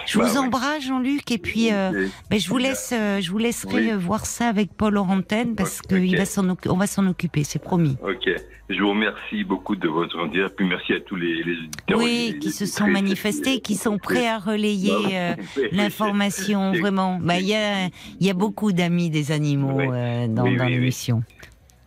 Je 0.06 0.18
Bah 0.20 0.26
vous 0.26 0.32
oui. 0.40 0.46
embrasse, 0.46 0.84
Jean-Luc, 0.86 1.32
et 1.32 1.38
puis 1.38 1.72
euh, 1.72 1.92
Oui. 1.94 2.12
ben, 2.30 2.40
je 2.40 2.50
vous 2.50 2.58
laisse, 2.58 2.92
euh, 2.94 3.22
je 3.22 3.32
vous 3.32 3.38
laisserai 3.38 3.94
Oui. 3.94 4.04
voir 4.04 4.26
ça 4.26 4.48
avec 4.48 4.74
Paul 4.74 4.98
Orantène 4.98 5.56
parce 5.56 5.82
il 5.92 6.18
va 6.18 6.26
s'en 6.26 6.56
on 6.68 6.78
va 6.78 6.88
s'en 6.88 7.08
occuper, 7.08 7.44
c'est 7.44 7.60
promis. 7.62 7.98
Ok. 8.04 8.30
Je 8.70 8.80
vous 8.82 8.92
remercie 8.92 9.44
beaucoup 9.44 9.76
de 9.76 9.88
votre 9.90 10.18
rendu. 10.18 10.42
Puis 10.56 10.66
merci 10.66 10.94
à 10.94 11.02
tous 11.02 11.18
les, 11.18 11.44
les. 11.44 11.58
Oui, 11.94 12.30
les- 12.34 12.40
qui 12.40 12.48
les 12.48 12.54
se 12.54 12.66
sont 12.66 12.88
manifestés, 12.88 13.60
qui 13.60 13.76
sont 13.76 13.98
prêts 13.98 14.28
à 14.28 14.38
relayer 14.40 14.94
euh, 15.12 15.34
l'information, 15.74 16.72
vraiment. 16.72 17.20
Bah, 17.22 17.38
il 17.40 17.48
y 17.48 17.56
a, 17.56 17.88
il 18.20 18.26
y 18.26 18.30
a 18.30 18.34
beaucoup 18.34 18.72
d'amis 18.72 19.10
des 19.10 19.32
animaux 19.34 19.82
dans, 19.82 20.28
dans 20.30 20.44
oui, 20.44 20.58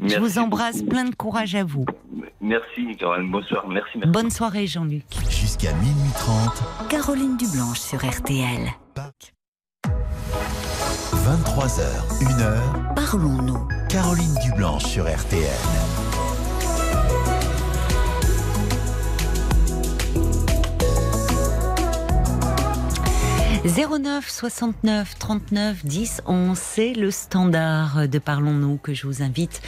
Je 0.00 0.18
vous 0.18 0.38
embrasse, 0.38 0.78
beaucoup. 0.78 0.88
plein 0.90 1.04
de 1.04 1.14
courage 1.14 1.54
à 1.54 1.64
vous. 1.64 1.84
Merci, 2.40 2.96
Caroline. 2.98 3.30
Bonsoir. 3.30 3.66
Merci, 3.68 3.98
merci. 3.98 4.10
Bonne 4.10 4.30
soirée, 4.30 4.66
Jean-Luc. 4.66 5.04
Jusqu'à 5.30 5.72
minuit 5.74 6.12
30, 6.16 6.88
Caroline 6.88 7.36
Dublanche 7.36 7.80
sur 7.80 7.98
RTL. 8.04 8.70
23h, 11.12 11.82
1h, 12.20 12.94
Parlons-nous. 12.94 13.68
Caroline 13.88 14.34
Dublanche 14.44 14.84
sur 14.84 15.04
RTL. 15.04 16.03
09 23.64 24.28
69 24.28 25.18
39 25.18 25.86
10 25.86 26.22
11, 26.26 26.58
c'est 26.58 26.92
le 26.92 27.10
standard 27.10 28.06
de 28.06 28.18
Parlons-nous 28.18 28.76
que 28.76 28.92
je 28.92 29.06
vous 29.06 29.22
invite 29.22 29.62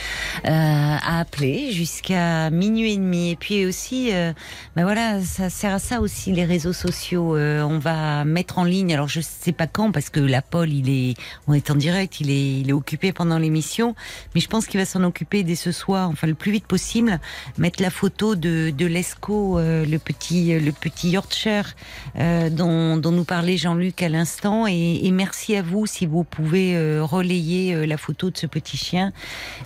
euh, 0.44 0.48
à 0.50 1.20
appeler 1.20 1.72
jusqu'à 1.72 2.50
minuit 2.50 2.92
et 2.92 2.96
demi. 2.98 3.30
Et 3.30 3.36
puis 3.36 3.64
aussi, 3.64 4.12
euh, 4.12 4.34
ben 4.76 4.82
voilà, 4.82 5.22
ça 5.22 5.48
sert 5.48 5.72
à 5.72 5.78
ça 5.78 6.02
aussi 6.02 6.32
les 6.32 6.44
réseaux 6.44 6.74
sociaux. 6.74 7.36
Euh, 7.36 7.62
on 7.62 7.78
va 7.78 8.26
mettre 8.26 8.58
en 8.58 8.64
ligne. 8.64 8.92
Alors 8.92 9.08
je 9.08 9.22
sais 9.22 9.52
pas 9.52 9.66
quand 9.66 9.92
parce 9.92 10.10
que 10.10 10.20
la 10.20 10.42
Paul, 10.42 10.70
il 10.70 10.90
est, 10.90 11.14
on 11.46 11.54
est 11.54 11.70
en 11.70 11.74
direct, 11.74 12.20
il 12.20 12.30
est, 12.30 12.60
il 12.60 12.68
est 12.68 12.74
occupé 12.74 13.14
pendant 13.14 13.38
l'émission, 13.38 13.94
mais 14.34 14.42
je 14.42 14.48
pense 14.48 14.66
qu'il 14.66 14.78
va 14.78 14.84
s'en 14.84 15.04
occuper 15.04 15.42
dès 15.42 15.54
ce 15.54 15.72
soir, 15.72 16.10
enfin 16.10 16.26
le 16.26 16.34
plus 16.34 16.52
vite 16.52 16.66
possible, 16.66 17.18
mettre 17.56 17.82
la 17.82 17.90
photo 17.90 18.34
de, 18.34 18.68
de 18.76 18.84
l'Esco, 18.84 19.58
euh, 19.58 19.86
le 19.86 19.98
petit, 19.98 20.60
le 20.60 20.72
petit 20.72 21.10
Yorkshire 21.10 21.74
euh, 22.18 22.50
dont, 22.50 22.98
dont 22.98 23.12
nous 23.12 23.24
parlait 23.24 23.56
Jean-Luc 23.56 23.85
à 24.00 24.08
l'instant 24.08 24.66
et, 24.66 25.00
et, 25.04 25.10
merci 25.10 25.56
à 25.56 25.62
vous 25.62 25.86
si 25.86 26.06
vous 26.06 26.24
pouvez 26.24 26.76
euh, 26.76 27.02
relayer 27.02 27.74
euh, 27.74 27.86
la 27.86 27.96
photo 27.96 28.30
de 28.30 28.36
ce 28.36 28.46
petit 28.46 28.76
chien 28.76 29.12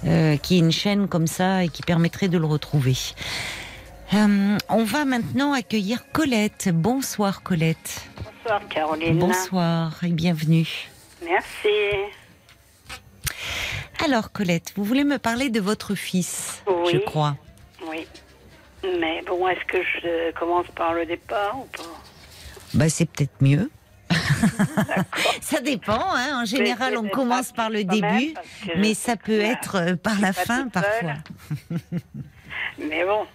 euh, 0.07 0.37
qui 0.37 0.57
est 0.57 0.59
une 0.59 0.73
chaîne 0.73 1.09
comme 1.09 1.27
ça 1.27 1.65
et 1.65 1.69
qui 1.69 1.83
permettrait 1.83 2.29
de 2.29 2.39
le 2.39 2.47
retrouver. 2.47 2.97
On 4.13 4.85
va 4.85 5.05
maintenant 5.05 5.53
accueillir 5.53 6.11
Colette. 6.13 6.71
Bonsoir 6.73 7.43
Colette. 7.43 8.07
Bonsoir 8.43 8.69
Caroline. 8.69 9.19
Bonsoir 9.19 10.03
et 10.03 10.09
bienvenue. 10.09 10.91
Merci. 11.25 11.69
Alors 14.05 14.33
Colette, 14.33 14.73
vous 14.77 14.85
voulez 14.85 15.05
me 15.05 15.19
parler 15.19 15.51
de 15.51 15.61
votre 15.61 15.95
fils, 15.95 16.63
Oui. 16.67 16.91
je 16.93 16.99
crois. 16.99 17.37
Oui. 17.89 18.07
Mais 18.99 19.23
bon, 19.27 19.47
est-ce 19.47 19.65
que 19.67 19.79
je 19.83 20.33
commence 20.33 20.67
par 20.75 20.95
le 20.95 21.07
départ 21.07 21.59
ou 21.59 21.65
pas? 21.67 21.83
Bah 22.75 22.89
c'est 22.89 23.07
peut-être 23.07 23.35
mieux. 23.41 23.71
Ça 25.41 25.61
dépend, 25.61 26.15
hein. 26.15 26.43
en 26.43 26.45
général 26.45 26.97
on 26.97 27.09
commence 27.09 27.53
par 27.53 27.71
le 27.71 27.85
début, 27.85 28.35
mais 28.77 28.95
ça 28.95 29.17
peut 29.17 29.41
être 29.41 29.77
euh, 29.77 29.97
par 29.97 30.21
la 30.21 30.33
fin 30.33 30.69
parfois. 30.69 31.15
Mais 32.79 33.05
bon, 33.05 33.27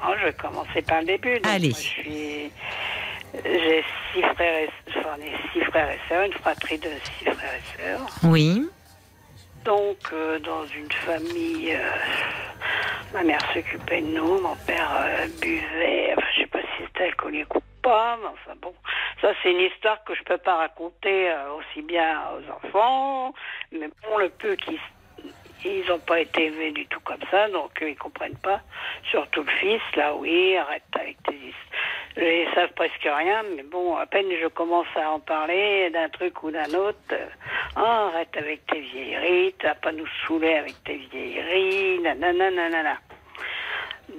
oh, 0.00 0.12
je 0.20 0.26
vais 0.26 0.32
commencer 0.32 0.82
par 0.82 1.00
le 1.00 1.06
début. 1.06 1.34
Donc, 1.40 1.52
Allez. 1.52 1.72
J'ai 1.72 2.52
six 4.12 4.22
frères 4.34 4.58
et 4.58 4.68
enfin, 4.88 5.16
six 5.52 5.60
frères 5.60 5.90
et 5.90 5.98
sœurs, 6.08 6.24
une 6.24 6.32
fratrie 6.34 6.78
de 6.78 6.90
six 7.18 7.24
frères 7.24 7.54
et 7.54 7.82
sœurs. 7.82 8.06
Oui, 8.24 8.68
Donc, 9.64 9.96
euh, 10.12 10.38
dans 10.40 10.66
une 10.66 10.90
famille, 10.92 11.74
euh, 11.74 11.90
ma 13.14 13.22
mère 13.22 13.40
s'occupait 13.54 14.02
de 14.02 14.08
nous, 14.08 14.40
mon 14.40 14.56
père 14.66 14.90
euh, 14.94 15.26
buvait, 15.40 16.12
enfin, 16.16 16.26
je 16.36 16.40
sais 16.42 16.46
pas 16.48 16.60
si 16.60 16.84
c'était 16.86 17.04
alcoolique 17.04 17.54
ou 17.54 17.60
pas, 17.82 18.16
mais 18.20 18.28
enfin 18.28 18.54
bon, 18.60 18.74
ça 19.20 19.32
c'est 19.42 19.50
une 19.52 19.60
histoire 19.60 20.02
que 20.04 20.14
je 20.14 20.22
peux 20.22 20.38
pas 20.38 20.56
raconter 20.56 21.30
euh, 21.30 21.52
aussi 21.54 21.82
bien 21.82 22.20
aux 22.34 22.66
enfants, 22.66 23.34
mais 23.72 23.88
bon, 24.02 24.18
le 24.18 24.28
peu 24.30 24.54
qui 24.56 24.78
ils 25.64 25.86
n'ont 25.88 26.00
pas 26.00 26.18
été 26.18 26.46
élevés 26.46 26.72
du 26.72 26.86
tout 26.86 26.98
comme 27.04 27.22
ça, 27.30 27.48
donc 27.48 27.70
euh, 27.82 27.90
ils 27.90 27.96
comprennent 27.96 28.36
pas. 28.38 28.60
Surtout 29.10 29.44
le 29.44 29.50
fils, 29.60 29.80
là, 29.94 30.12
oui, 30.16 30.56
arrête 30.56 30.82
avec 30.98 31.22
tes 31.22 31.34
histoires. 31.36 31.80
Ils 32.16 32.48
savent 32.54 32.72
presque 32.74 33.02
rien, 33.04 33.42
mais 33.56 33.62
bon, 33.62 33.96
à 33.96 34.04
peine 34.06 34.26
je 34.42 34.48
commence 34.48 34.88
à 34.96 35.10
en 35.12 35.20
parler 35.20 35.88
d'un 35.90 36.08
truc 36.08 36.42
ou 36.42 36.50
d'un 36.50 36.68
autre. 36.74 36.98
euh, 37.12 37.26
Ah, 37.76 38.08
arrête 38.12 38.36
avec 38.36 38.66
tes 38.66 38.80
vieilleries, 38.80 39.54
tu 39.58 39.66
vas 39.66 39.76
pas 39.76 39.92
nous 39.92 40.06
saouler 40.26 40.54
avec 40.54 40.82
tes 40.82 40.96
vieilleries, 40.96 42.00
nanana, 42.00 42.50
nanana. 42.50 42.98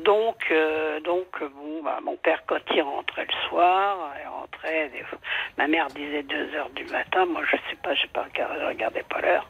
Donc, 0.03 0.37
euh, 0.51 0.99
donc 1.01 1.27
bon, 1.39 1.83
bah, 1.83 1.99
mon 2.03 2.15
père, 2.17 2.43
quand 2.47 2.57
il 2.73 2.81
rentrait 2.81 3.25
le 3.25 3.47
soir, 3.49 4.13
il 4.21 4.27
rentrait, 4.27 4.89
des 4.89 5.03
fois- 5.03 5.19
ma 5.57 5.67
mère 5.67 5.89
disait 5.91 6.23
2 6.23 6.55
heures 6.55 6.69
du 6.71 6.83
matin, 6.85 7.25
moi 7.25 7.41
je 7.45 7.55
sais 7.69 7.75
pas, 7.83 7.93
je 7.93 8.07
pas, 8.07 8.25
je 8.35 8.65
regardais 8.65 9.03
pas 9.03 9.21
l'heure. 9.21 9.47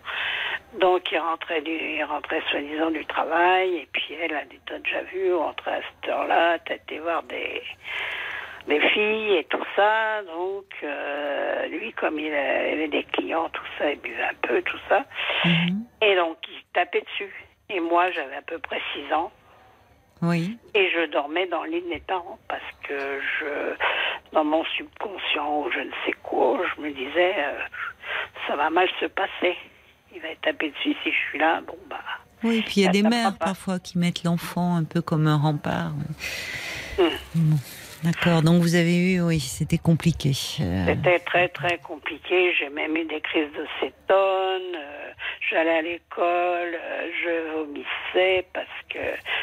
Donc 0.79 1.11
il 1.11 1.17
rentrait, 1.19 1.61
du, 1.61 1.71
il 1.71 2.03
rentrait 2.03 2.41
soi-disant 2.49 2.91
du 2.91 3.05
travail, 3.05 3.77
et 3.77 3.87
puis 3.91 4.15
elle 4.21 4.35
a 4.35 4.43
dit, 4.45 4.59
t'as 4.65 4.79
déjà 4.79 5.01
vu, 5.03 5.33
on 5.33 5.39
rentrait 5.39 5.75
à 5.75 5.81
cette 5.81 6.09
heure-là, 6.09 6.59
t'as 6.59 6.75
été 6.75 6.99
voir 6.99 7.23
des, 7.23 7.61
des 8.67 8.79
filles 8.89 9.37
et 9.37 9.43
tout 9.45 9.63
ça. 9.75 10.23
Donc 10.23 10.65
euh, 10.83 11.67
lui, 11.67 11.93
comme 11.93 12.19
il 12.19 12.33
avait 12.33 12.87
des 12.87 13.03
clients, 13.03 13.49
tout 13.49 13.65
ça, 13.77 13.91
il 13.91 13.99
buvait 13.99 14.23
un 14.23 14.47
peu, 14.47 14.61
tout 14.63 14.79
ça. 14.89 15.05
Mhm. 15.45 15.85
Et 16.01 16.15
donc 16.15 16.37
il 16.49 16.63
tapait 16.73 17.01
dessus. 17.01 17.33
Et 17.69 17.79
moi, 17.79 18.11
j'avais 18.11 18.35
à 18.35 18.41
peu 18.41 18.59
près 18.59 18.81
6 18.93 19.11
ans. 19.13 19.31
Oui, 20.23 20.57
Et 20.73 20.89
je 20.89 21.11
dormais 21.11 21.47
dans 21.47 21.63
le 21.63 21.71
lit 21.71 21.81
de 21.81 21.89
mes 21.89 21.99
parents 21.99 22.39
parce 22.47 22.61
que 22.87 23.19
je, 23.39 23.75
dans 24.31 24.45
mon 24.45 24.63
subconscient 24.65 25.61
ou 25.61 25.71
je 25.71 25.79
ne 25.79 25.91
sais 26.05 26.13
quoi, 26.23 26.59
je 26.75 26.81
me 26.81 26.91
disais, 26.91 27.35
euh, 27.37 27.59
ça 28.47 28.55
va 28.55 28.69
mal 28.69 28.87
se 28.99 29.05
passer. 29.05 29.57
Il 30.15 30.21
va 30.21 30.29
taper 30.41 30.69
dessus 30.69 30.95
si 31.03 31.11
je 31.11 31.29
suis 31.29 31.39
là. 31.39 31.61
Bon, 31.67 31.77
bah. 31.89 31.99
oui. 32.43 32.61
Puis 32.65 32.75
il 32.77 32.83
y 32.83 32.87
a 32.87 32.91
des 32.91 33.03
mères 33.03 33.37
pas. 33.37 33.47
parfois 33.47 33.79
qui 33.79 33.97
mettent 33.97 34.23
l'enfant 34.23 34.75
un 34.75 34.83
peu 34.83 35.01
comme 35.01 35.27
un 35.27 35.37
rempart. 35.37 35.91
Hum. 36.99 37.09
Bon, 37.35 37.57
D'accord. 38.03 38.41
Donc 38.41 38.61
vous 38.61 38.75
avez 38.75 38.97
eu, 38.97 39.21
oui, 39.21 39.39
c'était 39.39 39.77
compliqué. 39.77 40.31
Euh, 40.59 40.85
C'était 40.87 41.19
très, 41.19 41.47
très 41.49 41.77
compliqué. 41.77 42.53
J'ai 42.59 42.69
même 42.69 42.95
eu 42.97 43.05
des 43.05 43.21
crises 43.21 43.51
de 43.57 43.65
cétone. 43.79 44.75
euh, 44.75 45.11
J'allais 45.49 45.77
à 45.77 45.81
l'école, 45.81 46.75
euh, 46.75 47.09
je 47.23 47.51
vomissais 47.57 48.45
parce 48.53 48.67
que 48.89 48.99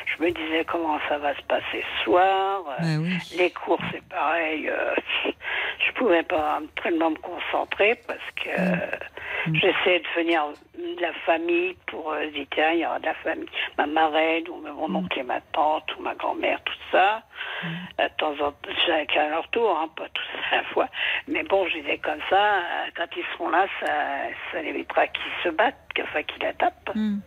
je 0.07 0.23
me 0.25 0.31
disais 0.31 0.65
comment 0.67 0.99
ça 1.09 1.19
va 1.19 1.35
se 1.37 1.43
passer 1.43 1.83
ce 1.99 2.05
soir. 2.05 2.63
Bah 2.67 2.85
oui. 2.99 3.13
Les 3.39 3.51
cours, 3.51 3.81
c'est 3.93 4.03
pareil. 4.09 4.71
je 5.87 5.93
pouvais 5.95 6.23
pas 6.23 6.61
tellement 6.83 7.11
me 7.11 7.17
concentrer 7.17 7.99
parce 8.07 8.19
que 8.37 8.49
euh, 8.51 9.55
j'essayais 9.55 10.01
de 10.01 10.21
venir 10.21 10.43
de 10.77 11.01
la 11.01 11.13
famille 11.27 11.77
pour 11.87 12.15
dire 12.35 12.47
tiens, 12.55 12.73
il 12.73 12.81
y 12.81 12.87
aura 12.87 12.99
de 12.99 13.07
la 13.07 13.15
famille, 13.15 13.49
ma 13.79 13.87
marraine 13.87 14.45
ou 14.49 14.57
mon 14.61 14.95
oncle 15.01 15.19
et 15.19 15.23
ma 15.23 15.41
tante 15.53 15.95
ou 15.99 16.03
ma 16.03 16.15
grand-mère, 16.15 16.61
tout 16.65 16.73
ça. 16.91 17.23
Euh, 18.01 18.09
De 18.09 18.15
temps 18.17 18.35
en 18.47 18.50
chacun 18.87 19.25
à 19.25 19.29
leur 19.29 19.49
tour, 19.51 19.79
hein, 19.79 19.89
pas 19.97 20.09
tous 20.13 20.39
à 20.53 20.57
la 20.57 20.65
fois. 20.65 20.89
Mais 21.29 21.43
bon, 21.45 21.67
je 21.69 21.79
disais 21.79 21.99
comme 21.99 22.21
ça, 22.29 22.57
euh, 22.57 22.91
quand 22.97 23.07
ils 23.17 23.25
seront 23.33 23.51
là, 23.51 23.67
ça, 23.81 23.93
ça 24.53 24.63
évitera 24.63 25.07
qu'ils 25.09 25.33
se 25.45 25.49
battent, 25.51 25.77
enfin 26.03 26.23
qu'ils 26.23 26.43
la 26.43 26.53
tapent. 26.55 26.91
Hum. 26.95 27.21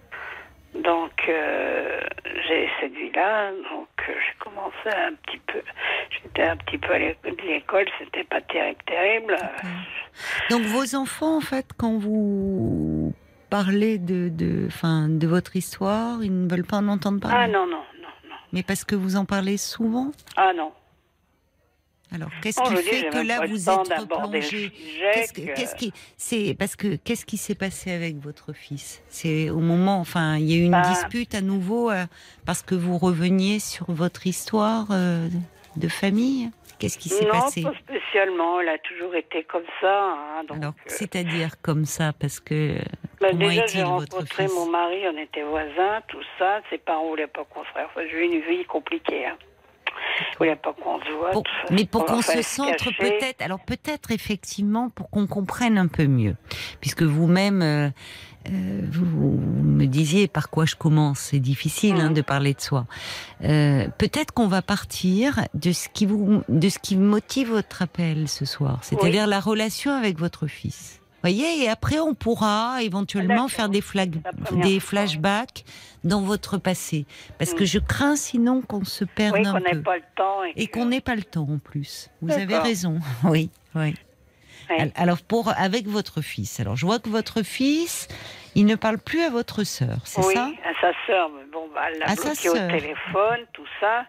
Donc, 0.75 1.25
euh, 1.29 2.01
j'ai 2.47 2.67
cette 2.81 2.93
vie-là, 2.93 3.51
donc 3.71 3.89
euh, 4.09 4.13
j'ai 4.25 4.37
commencé 4.39 4.87
un 4.87 5.13
petit 5.13 5.37
peu. 5.45 5.61
J'étais 6.09 6.43
un 6.43 6.57
petit 6.57 6.79
peu 6.79 6.93
à 6.93 6.97
l'école, 6.97 7.85
c'était 7.99 8.23
pas 8.23 8.41
terrible, 8.41 8.83
terrible. 8.87 9.35
Donc 10.49 10.63
vos 10.63 10.95
enfants, 10.95 11.37
en 11.37 11.41
fait, 11.41 11.67
quand 11.77 11.99
vous 11.99 13.13
parlez 13.51 13.99
de, 13.99 14.29
de, 14.29 14.65
enfin, 14.65 15.09
de 15.09 15.27
votre 15.27 15.55
histoire, 15.55 16.23
ils 16.23 16.35
ne 16.45 16.49
veulent 16.49 16.65
pas 16.65 16.77
en 16.77 16.87
entendre 16.87 17.19
parler? 17.19 17.37
Ah 17.39 17.47
non, 17.47 17.67
non, 17.67 17.83
non, 18.01 18.09
non. 18.27 18.35
Mais 18.51 18.63
parce 18.63 18.83
que 18.83 18.95
vous 18.95 19.15
en 19.15 19.25
parlez 19.25 19.57
souvent? 19.57 20.09
Ah 20.35 20.53
non. 20.53 20.71
Alors, 22.13 22.29
qu'est-ce 22.41 22.61
qui 22.61 22.75
fait 22.77 23.09
que 23.09 23.17
là 23.25 23.45
vous 23.47 23.69
êtes 23.69 24.41
sujet 24.43 25.11
Qu'est-ce 25.13 25.33
que- 25.33 25.41
que- 25.41 25.53
qu'est-ce 25.55 25.75
qui, 25.75 25.91
c'est 26.17 26.55
parce 26.57 26.75
que 26.75 26.95
qu'est-ce 26.95 27.25
qui 27.25 27.37
s'est 27.37 27.55
passé 27.55 27.91
avec 27.91 28.17
votre 28.17 28.53
fils? 28.53 29.01
C'est 29.07 29.49
au 29.49 29.59
moment, 29.59 29.99
enfin, 29.99 30.37
il 30.37 30.49
y 30.51 30.53
a 30.53 30.57
eu 30.57 30.65
une 30.65 30.71
Bah. 30.71 30.81
dispute 30.81 31.33
à 31.33 31.41
nouveau 31.41 31.89
euh, 31.89 32.05
parce 32.45 32.61
que 32.61 32.75
vous 32.75 32.97
reveniez 32.97 33.59
sur 33.59 33.91
votre 33.91 34.27
histoire 34.27 34.87
euh, 34.91 35.27
de 35.75 35.87
famille? 35.87 36.51
Qu'est-ce 36.79 36.97
qui 36.99 37.09
s'est 37.09 37.25
non, 37.25 37.31
passé? 37.31 37.61
pas 37.63 37.73
spécialement. 37.79 38.59
Elle 38.59 38.69
a 38.69 38.77
toujours 38.79 39.15
été 39.15 39.43
comme 39.45 39.63
ça. 39.79 40.03
hein, 40.11 40.43
donc, 40.47 40.57
Alors, 40.57 40.73
euh, 40.77 40.83
c'est-à-dire 40.87 41.61
comme 41.61 41.85
ça, 41.85 42.11
parce 42.19 42.39
que 42.41 42.75
bah, 43.21 43.31
déjà, 43.31 43.65
j'ai 43.67 43.83
rencontré 43.83 44.47
mon 44.49 44.69
mari, 44.69 45.01
on 45.07 45.17
était 45.17 45.43
voisins, 45.43 46.01
tout 46.09 46.21
ça. 46.37 46.61
Ses 46.69 46.77
parents 46.79 47.07
voulaient 47.07 47.27
pas 47.27 47.45
qu'on 47.45 47.63
frère. 47.63 47.87
Enfin, 47.89 48.01
j'ai 48.11 48.17
eu 48.19 48.23
une 48.25 48.41
vie 48.41 48.65
compliquée. 48.65 49.25
Hein. 49.27 49.37
Ils 50.33 50.37
voulaient 50.37 50.55
pas 50.55 50.73
qu'on 50.73 50.99
se 50.99 51.11
voit. 51.11 51.31
Pour- 51.31 51.43
mais 51.71 51.85
pour 51.85 52.01
On 52.03 52.05
qu'on 52.05 52.21
se 52.21 52.41
centre 52.41 52.89
peut-être, 52.99 53.41
alors 53.41 53.59
peut-être 53.59 54.11
effectivement 54.11 54.89
pour 54.89 55.09
qu'on 55.09 55.27
comprenne 55.27 55.77
un 55.77 55.87
peu 55.87 56.05
mieux, 56.07 56.35
puisque 56.81 57.03
vous-même 57.03 57.61
euh, 57.61 57.89
euh, 58.49 58.81
vous, 58.91 59.39
me 59.39 59.85
disiez 59.85 60.27
par 60.27 60.49
quoi 60.49 60.65
je 60.65 60.75
commence, 60.75 61.19
c'est 61.19 61.39
difficile 61.39 61.95
hein, 61.95 62.09
Mhm. 62.09 62.13
de 62.13 62.21
parler 62.21 62.53
de 62.53 62.61
soi. 62.61 62.85
Euh, 63.43 63.87
peut-être 63.97 64.33
qu'on 64.33 64.47
va 64.47 64.61
partir 64.61 65.39
de 65.53 65.71
ce 65.71 65.87
qui 65.89 66.05
vous, 66.05 66.43
de 66.49 66.69
ce 66.69 66.77
qui 66.79 66.97
motive 66.97 67.49
votre 67.51 67.81
appel 67.81 68.27
ce 68.27 68.45
soir, 68.45 68.79
c'est-à-dire 68.81 69.27
la 69.27 69.39
relation 69.39 69.91
avec 69.93 70.19
votre 70.19 70.47
fils. 70.47 70.99
Voyez, 71.23 71.63
et 71.63 71.69
après 71.69 71.99
on 71.99 72.13
pourra 72.13 72.83
éventuellement 72.83 73.47
faire 73.47 73.69
des, 73.69 73.79
flag- 73.81 74.21
des 74.61 74.79
flashbacks 74.81 75.63
dans 76.03 76.21
votre 76.21 76.57
passé, 76.57 77.05
parce 77.39 77.53
que 77.53 77.61
Mhm. 77.61 77.65
je 77.67 77.79
crains 77.79 78.15
sinon 78.17 78.61
qu'on 78.61 78.83
se 78.83 79.05
perde 79.05 79.37
Oui, 79.37 79.47
un 79.47 79.53
qu'on 79.53 79.61
peu. 79.71 79.81
pas 79.81 79.95
le 79.95 80.03
temps. 80.17 80.43
Et, 80.55 80.67
qu'on 80.67 80.85
n'ait 80.85 80.99
pas 81.01 81.15
le 81.15 81.23
temps 81.23 81.47
en 81.49 81.59
plus. 81.59 82.09
Vous 82.21 82.31
avez 82.33 82.57
raison. 82.57 82.99
Oui, 83.23 83.49
oui. 83.75 83.93
Ouais. 84.69 84.91
Alors 84.95 85.21
pour 85.21 85.49
avec 85.57 85.87
votre 85.87 86.21
fils. 86.21 86.59
Alors 86.59 86.75
je 86.75 86.85
vois 86.85 86.99
que 86.99 87.09
votre 87.09 87.41
fils, 87.43 88.07
il 88.55 88.65
ne 88.65 88.75
parle 88.75 88.97
plus 88.97 89.21
à 89.21 89.29
votre 89.29 89.63
sœur, 89.63 89.97
c'est 90.05 90.25
oui, 90.25 90.33
ça? 90.33 90.49
à 90.65 90.73
sa 90.81 90.91
sœur. 91.05 91.29
Mais 91.35 91.43
bon, 91.51 91.69
bah, 91.73 91.81
elle 91.91 91.99
l'a 91.99 92.09
À 92.09 92.15
bloqué 92.15 92.49
au 92.49 92.53
téléphone, 92.53 93.39
tout 93.53 93.65
ça. 93.79 94.05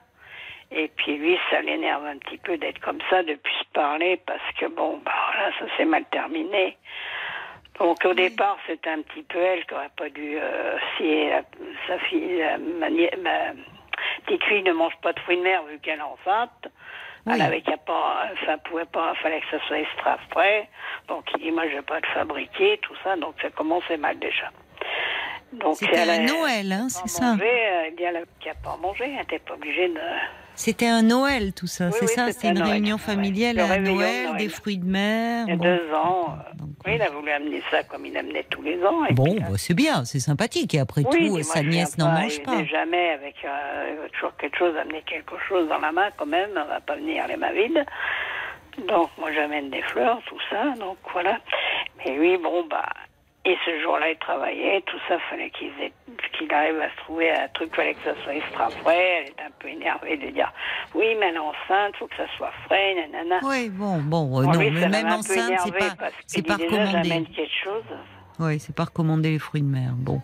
Et 0.70 0.88
puis 0.88 1.16
lui, 1.16 1.38
ça 1.50 1.60
l'énerve 1.62 2.04
un 2.06 2.18
petit 2.18 2.38
peu 2.38 2.56
d'être 2.56 2.80
comme 2.80 2.98
ça, 3.10 3.22
de 3.22 3.34
plus 3.34 3.64
parler, 3.72 4.20
parce 4.26 4.42
que 4.58 4.66
bon, 4.66 5.00
bah 5.04 5.12
voilà, 5.32 5.52
ça 5.58 5.76
s'est 5.76 5.84
mal 5.84 6.04
terminé. 6.06 6.76
Donc 7.78 8.04
au 8.04 8.14
départ, 8.14 8.56
c'était 8.66 8.90
un 8.90 9.02
petit 9.02 9.22
peu 9.24 9.38
elle 9.38 9.64
qui 9.66 9.74
aurait 9.74 9.90
pas 9.96 10.08
dû, 10.08 10.36
euh, 10.38 10.78
si 10.96 11.28
la- 11.28 11.42
sa 11.86 11.98
fille, 12.00 12.38
la- 12.38 12.58
ma, 12.58 12.88
nie- 12.90 13.10
ma 13.22 13.52
petite 14.26 14.44
fille 14.44 14.62
ne 14.62 14.72
mange 14.72 14.96
pas 15.02 15.12
de 15.12 15.20
fruits 15.20 15.36
de 15.38 15.42
mer 15.42 15.62
vu 15.64 15.78
qu'elle 15.80 15.98
est 15.98 16.02
enceinte. 16.02 16.68
Oui. 17.26 17.32
Elle 17.34 17.42
avait 17.42 17.62
qu'à 17.62 17.76
pas, 17.78 18.28
ça 18.44 18.58
pouvait 18.58 18.84
pas, 18.84 19.14
fallait 19.14 19.40
que 19.40 19.58
ça 19.58 19.64
soit 19.66 19.78
extra 19.78 20.18
frais. 20.30 20.68
Donc 21.08 21.24
il 21.34 21.40
dit, 21.42 21.50
moi 21.50 21.64
je 21.68 21.76
vais 21.76 21.82
pas 21.82 21.98
le 22.00 22.06
fabriquer, 22.12 22.78
tout 22.78 22.94
ça. 23.02 23.16
Donc 23.16 23.34
ça 23.40 23.50
commençait 23.50 23.96
mal 23.96 24.18
déjà. 24.18 24.50
C'était 25.74 25.98
a- 25.98 26.18
Noël, 26.18 26.72
hein, 26.72 26.86
c'est 26.88 27.08
ça 27.08 27.32
mangé, 27.32 27.44
euh, 27.44 27.90
dit, 27.96 28.02
elle 28.02 28.16
a 28.16 28.20
qu'à 28.40 28.54
pas 28.54 28.76
manger, 28.82 29.04
elle 29.04 29.16
n'était 29.16 29.38
pas 29.38 29.54
obligée 29.54 29.88
de. 29.88 30.00
C'était 30.56 30.86
un 30.86 31.02
Noël, 31.02 31.52
tout 31.52 31.66
ça, 31.66 31.86
Oui, 31.86 31.92
c'est 31.98 32.04
oui, 32.06 32.12
ça? 32.14 32.30
c'était 32.32 32.48
une 32.48 32.54
Noël, 32.60 32.70
réunion 32.72 32.98
familiale 32.98 33.56
Le 33.56 33.62
à 33.62 33.78
Noël, 33.78 34.26
Noël. 34.28 34.36
des 34.38 34.48
fruits 34.48 34.78
de 34.78 34.84
mer. 34.86 35.44
Il 35.48 35.50
y 35.50 35.52
a 35.52 35.56
bon. 35.56 35.64
deux 35.64 35.92
ans. 35.94 36.28
euh, 36.30 36.54
Donc, 36.56 36.68
oui, 36.86 36.92
il 36.94 37.02
a 37.02 37.10
voulu 37.10 37.30
amener 37.32 37.60
ça 37.72 37.82
comme 37.84 38.06
il 38.06 38.16
amenait 38.16 38.44
tous 38.50 38.62
les 38.62 38.80
ans. 38.84 39.04
et 39.04 39.12
Bon, 39.14 39.34
euh, 39.36 39.40
bah, 39.40 39.46
c'est 39.56 39.74
bien, 39.74 40.04
c'est 40.04 40.20
sympathique. 40.20 40.72
Et 40.74 40.78
après 40.80 41.02
oui, 41.10 41.28
tout, 41.28 41.42
sa 41.42 41.62
nièce 41.62 41.98
n'en 41.98 42.06
pas, 42.14 42.20
mange 42.20 42.34
il 42.36 42.42
pas. 42.42 42.52
venait 42.52 42.66
jamais 42.66 43.10
avec 43.10 43.34
euh, 43.44 44.06
toujours 44.12 44.36
quelque 44.36 44.56
chose, 44.58 44.76
amener 44.76 45.02
quelque 45.02 45.34
chose 45.48 45.68
dans 45.68 45.78
la 45.78 45.90
main 45.92 46.08
quand 46.16 46.26
même. 46.26 46.50
On 46.52 46.68
va 46.68 46.80
pas 46.80 46.94
venir 46.96 47.26
les 47.26 47.36
mains 47.36 47.52
vides. 47.52 47.84
Donc 48.88 49.08
moi 49.18 49.32
j'amène 49.32 49.70
des 49.70 49.82
fleurs, 49.82 50.20
tout 50.26 50.38
ça. 50.50 50.72
Donc 50.78 50.98
voilà. 51.12 51.38
Mais 51.98 52.12
lui, 52.16 52.36
bon 52.38 52.64
bah. 52.70 52.86
Et 53.46 53.56
ce 53.66 53.78
jour-là, 53.82 54.10
il 54.10 54.16
travaillait, 54.18 54.80
tout 54.86 54.96
ça, 55.06 55.18
fallait 55.28 55.50
qu'il 55.50 55.68
ait- 55.80 55.92
qu'il 56.32 56.50
arrive 56.52 56.80
à 56.80 56.88
se 56.90 56.96
trouver 57.04 57.30
un 57.30 57.46
truc, 57.48 57.74
fallait 57.76 57.92
que 57.92 58.02
ça 58.02 58.14
soit 58.22 58.34
extra 58.34 58.70
frais. 58.70 59.18
Elle 59.24 59.28
était 59.32 59.42
un 59.42 59.50
peu 59.58 59.68
énervée 59.68 60.16
de 60.16 60.30
dire, 60.30 60.50
oui, 60.94 61.04
mais 61.20 61.26
elle 61.26 61.34
est 61.34 61.38
enceinte, 61.38 61.94
faut 61.98 62.06
que 62.06 62.16
ça 62.16 62.26
soit 62.38 62.52
frais, 62.64 62.94
nanana. 62.94 63.40
Oui, 63.42 63.68
bon, 63.68 63.98
bon, 64.00 64.40
euh, 64.40 64.44
non, 64.44 64.52
lui, 64.52 64.70
mais 64.70 64.88
même 64.88 65.06
enceinte, 65.08 65.52
c'est 65.58 65.72
pas, 65.78 66.08
c'est 66.26 66.46
pas 66.46 66.54
recommandé. 66.54 66.90
j'amène 66.90 67.26
quelque 67.26 67.52
chose. 67.62 67.84
Oui, 68.40 68.58
c'est 68.58 68.74
pas 68.74 68.84
recommandé 68.84 69.30
les 69.32 69.38
fruits 69.38 69.60
de 69.62 69.66
mer. 69.68 69.90
Bon, 69.94 70.20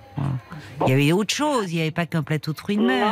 il 0.87 0.89
y 0.89 0.93
avait 0.95 1.13
autre 1.13 1.35
chose. 1.35 1.71
Il 1.73 1.77
n'y 1.77 1.83
avait 1.83 1.91
pas 1.91 2.07
qu'un 2.07 2.23
plateau 2.23 2.53
de 2.55 2.59
fruits 2.59 2.77
de 2.79 2.83
mer. 2.83 3.07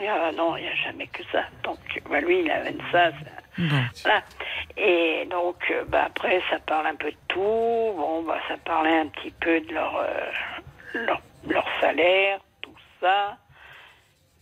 Non, 0.00 0.06
Ah, 0.10 0.30
non, 0.36 0.56
il 0.58 0.64
n'y 0.64 0.68
a 0.68 0.74
jamais 0.74 1.06
que 1.06 1.22
ça. 1.32 1.44
Donc, 1.62 1.78
bah, 2.10 2.20
lui, 2.20 2.40
il 2.40 2.50
amène 2.50 2.76
ça. 2.92 3.10
ça- 3.12 3.16
Et 4.76 5.26
donc, 5.30 5.56
euh, 5.70 5.84
bah, 5.88 6.04
après, 6.06 6.42
ça 6.50 6.58
parle 6.58 6.86
un 6.86 6.94
peu 6.94 7.10
de 7.10 7.16
tout. 7.28 7.40
Bon, 7.40 8.22
bah, 8.22 8.38
ça 8.48 8.56
parlait 8.58 8.98
un 8.98 9.08
petit 9.08 9.30
peu 9.40 9.60
de 9.60 9.72
leur, 9.72 9.96
euh, 9.96 10.30
leur, 10.94 11.22
leur 11.48 11.66
salaire, 11.80 12.40
tout 12.60 12.76
ça. 13.00 13.36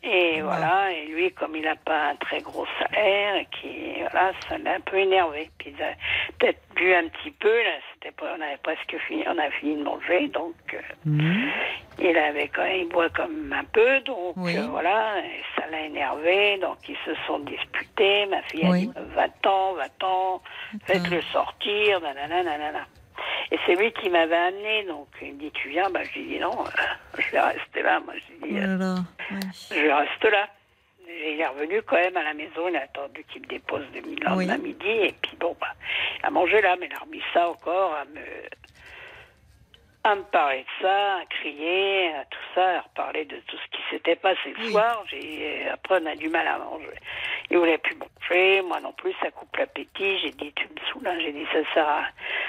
Et 0.07 0.43
voilà, 0.43 0.93
et 0.93 1.07
lui, 1.07 1.33
comme 1.33 1.57
il 1.57 1.63
n'a 1.63 1.77
pas 1.77 2.11
un 2.11 2.17
très 2.17 2.41
gros 2.41 2.67
salaire, 2.79 3.37
et 3.37 3.47
qui, 3.47 3.95
voilà, 4.01 4.33
ça 4.49 4.59
l'a 4.59 4.75
un 4.75 4.81
peu 4.81 4.99
énervé. 4.99 5.49
Puis, 5.59 5.75
peut-être 6.39 6.61
bu 6.77 6.93
un 6.95 7.09
petit 7.09 7.31
peu, 7.31 7.49
là, 7.63 7.71
c'était 7.95 8.13
pas, 8.13 8.35
on 8.37 8.41
avait 8.43 8.59
presque 8.63 8.97
fini, 9.09 9.25
on 9.27 9.39
a 9.39 9.51
fini 9.53 9.77
de 9.77 9.83
manger, 9.83 10.29
donc, 10.29 10.55
euh, 10.75 10.79
Mhm. 11.07 11.51
il 12.01 12.19
avait 12.19 12.49
quand 12.49 12.65
même, 12.65 12.81
il 12.83 12.89
boit 12.89 13.09
même 13.19 13.53
un 13.59 13.65
peu, 13.65 14.01
donc 14.01 14.35
Oui. 14.37 14.57
euh, 14.59 14.67
voilà, 14.67 15.21
et 15.21 15.43
ça 15.57 15.67
l'a 15.71 15.81
énervé, 15.81 16.59
donc 16.59 16.77
ils 16.87 16.99
se 17.07 17.15
sont 17.27 17.39
disputés. 17.39 18.27
Ma 18.27 18.43
fille 18.43 18.65
a 18.67 18.69
dit 18.77 18.91
va-t'en, 19.15 19.73
va-t'en, 19.75 20.43
faites-le 20.85 21.23
sortir, 21.33 22.01
nanana, 22.03 22.43
nanana. 22.43 22.87
Et 23.51 23.59
c'est 23.67 23.75
lui 23.77 23.93
qui 23.93 24.09
m'avait 24.11 24.35
amené, 24.37 24.85
donc 24.85 25.09
il 25.23 25.35
me 25.35 25.39
dit 25.39 25.51
tu 25.53 25.69
viens, 25.69 25.89
bah 25.91 26.01
je 26.05 26.19
lui 26.19 26.27
dis 26.27 26.39
non, 26.39 26.53
euh, 26.65 27.19
je 27.19 27.31
vais 27.31 27.41
rester 27.41 27.83
là, 27.83 28.01
moi 28.01 28.15
je 28.17 28.33
lui 28.47 28.53
dis 28.53 28.59
Oh 28.61 28.83
euh, 28.83 28.97
oui. 29.31 29.41
je 29.71 29.91
reste 29.91 30.25
là. 30.25 30.49
Et 31.07 31.35
il 31.35 31.41
est 31.41 31.47
revenu 31.47 31.83
quand 31.83 31.97
même 31.97 32.17
à 32.17 32.23
la 32.23 32.35
maison, 32.35 32.67
il 32.69 32.77
a 32.77 32.83
attendu 32.83 33.25
qu'il 33.25 33.43
me 33.43 33.47
dépose 33.47 33.85
le 33.95 34.01
lendemain 34.25 34.57
Oui. 34.57 34.59
midi, 34.59 34.89
et 34.91 35.15
puis 35.23 35.37
bon, 35.39 35.55
bah, 35.61 35.69
il 36.21 36.27
a 36.27 36.31
mangé 36.31 36.61
là, 36.63 36.77
mais 36.81 36.87
il 36.91 36.95
a 36.95 36.99
remis 36.99 37.23
ça 37.33 37.49
encore 37.51 37.95
à 37.95 38.05
me, 38.07 38.21
à 40.03 40.15
me 40.17 40.23
parler 40.23 40.61
de 40.63 40.83
ça, 40.83 41.17
à 41.17 41.25
crier, 41.27 42.09
à 42.15 42.25
tout 42.25 42.39
ça, 42.55 42.79
à 42.79 42.81
reparler 42.81 43.25
de 43.27 43.37
tout 43.47 43.57
ce 43.57 43.77
qui 43.77 43.83
s'était 43.91 44.17
passé 44.17 44.41
le 44.57 44.65
Oui. 44.65 44.71
soir. 44.73 45.05
J'ai, 45.09 45.69
après, 45.73 46.01
on 46.03 46.07
a 46.07 46.17
du 46.17 46.29
mal 46.29 46.47
à 46.47 46.59
manger. 46.59 46.89
Il 47.51 47.59
voulait 47.59 47.79
plus 47.79 47.97
manger, 47.97 48.63
moi 48.63 48.81
non 48.81 48.93
plus, 48.93 49.15
ça 49.23 49.31
coupe 49.31 49.55
l'appétit. 49.57 50.19
J'ai 50.19 50.31
dit, 50.33 50.53
tu 50.55 50.65
me 50.67 50.81
saoules, 50.91 51.07
hein. 51.07 51.19
j'ai 51.21 51.33
dit, 51.33 51.47
ça 51.53 51.59
sert 51.75 51.89
à... 51.89 52.03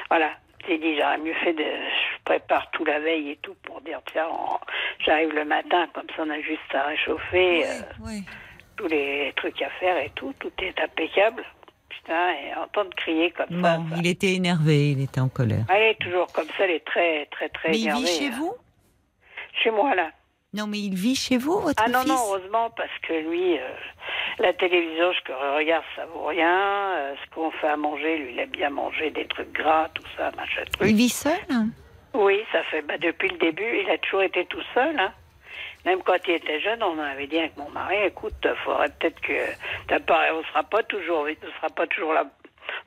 Voilà. 0.09 0.31
J'ai 0.67 0.77
dit, 0.79 0.95
j'aurais 0.97 1.17
mieux 1.19 1.33
fait 1.35 1.53
de... 1.53 1.63
Je 1.63 2.23
prépare 2.23 2.69
tout 2.71 2.83
la 2.85 2.99
veille 2.99 3.31
et 3.31 3.35
tout 3.37 3.55
pour 3.63 3.81
dire, 3.81 3.99
tiens, 4.11 4.27
on- 4.31 4.57
j'arrive 5.05 5.31
le 5.33 5.45
matin, 5.45 5.87
comme 5.93 6.07
ça 6.15 6.23
on 6.25 6.29
a 6.29 6.39
juste 6.41 6.73
à 6.73 6.83
réchauffer. 6.83 7.65
euh, 7.65 7.81
Oui, 8.03 8.23
tous 8.77 8.87
les 8.87 9.31
trucs 9.35 9.61
à 9.61 9.69
faire 9.79 9.97
et 9.97 10.09
tout, 10.15 10.33
tout 10.39 10.51
est 10.61 10.79
impeccable. 10.81 11.43
Putain, 11.89 12.31
et 12.31 12.53
entendre 12.55 12.89
crier 12.95 13.31
comme 13.31 13.61
ça. 13.61 13.75
Ça- 13.77 13.81
il 13.97 14.07
était 14.07 14.33
énervé, 14.33 14.91
il 14.91 15.01
était 15.03 15.21
en 15.21 15.29
colère. 15.29 15.65
Elle 15.69 15.83
est 15.91 15.99
toujours 16.01 16.27
comme 16.33 16.47
ça, 16.57 16.63
elle 16.65 16.71
est 16.71 16.85
très, 16.85 17.25
très, 17.27 17.49
très 17.49 17.69
Mais 17.69 17.77
il 17.79 17.83
énervée. 17.83 18.01
vit 18.01 18.07
chez 18.07 18.27
hein. 18.27 18.35
vous? 18.37 18.53
Chez 19.63 19.71
moi, 19.71 19.93
là. 19.95 20.09
Non, 20.55 20.67
mais 20.67 20.79
il 20.79 20.95
vit 20.95 21.15
chez 21.15 21.37
vous, 21.37 21.59
votre 21.59 21.81
Ah 21.83 21.89
non, 21.89 21.99
fils 21.99 22.09
non, 22.09 22.17
heureusement, 22.27 22.69
parce 22.77 22.97
que 23.01 23.13
lui, 23.13 23.57
euh, 23.57 23.67
la 24.39 24.53
télévision, 24.53 25.11
ce 25.13 25.21
que 25.21 25.33
je 25.33 25.55
regarde, 25.57 25.83
ça 25.97 26.05
vaut 26.05 26.25
rien. 26.25 26.93
Euh, 26.95 27.13
ce 27.23 27.29
qu'on 27.35 27.51
fait 27.51 27.67
à 27.67 27.75
manger, 27.75 28.17
lui, 28.17 28.31
il 28.33 28.39
aime 28.39 28.49
bien 28.51 28.69
manger 28.69 29.09
des 29.11 29.25
trucs 29.27 29.51
gras, 29.51 29.89
tout 29.93 30.03
ça, 30.15 30.31
machin, 30.37 30.61
truc. 30.71 30.87
Il 30.89 30.95
vit 30.95 31.09
seul 31.09 31.37
hein 31.49 31.67
Oui, 32.13 32.41
ça 32.53 32.63
fait, 32.63 32.81
bah, 32.83 32.97
depuis 32.97 33.27
le 33.27 33.37
début, 33.37 33.81
il 33.83 33.89
a 33.89 33.97
toujours 33.97 34.21
été 34.23 34.45
tout 34.45 34.61
seul, 34.73 34.97
hein. 34.97 35.11
Même 35.85 36.01
quand 36.01 36.15
il 36.27 36.35
était 36.35 36.59
jeune, 36.61 36.81
on 36.81 36.97
avait 36.99 37.27
dit 37.27 37.37
avec 37.37 37.55
mon 37.57 37.69
mari, 37.69 37.97
écoute, 38.05 38.47
faudrait 38.63 38.89
peut-être 38.97 39.19
que 39.21 39.97
pas, 39.99 40.33
on 40.33 40.43
sera 40.45 40.63
pas 40.63 40.81
toujours, 40.83 41.27
on 41.29 41.51
sera 41.57 41.69
pas 41.69 41.85
toujours 41.85 42.13
là, 42.13 42.25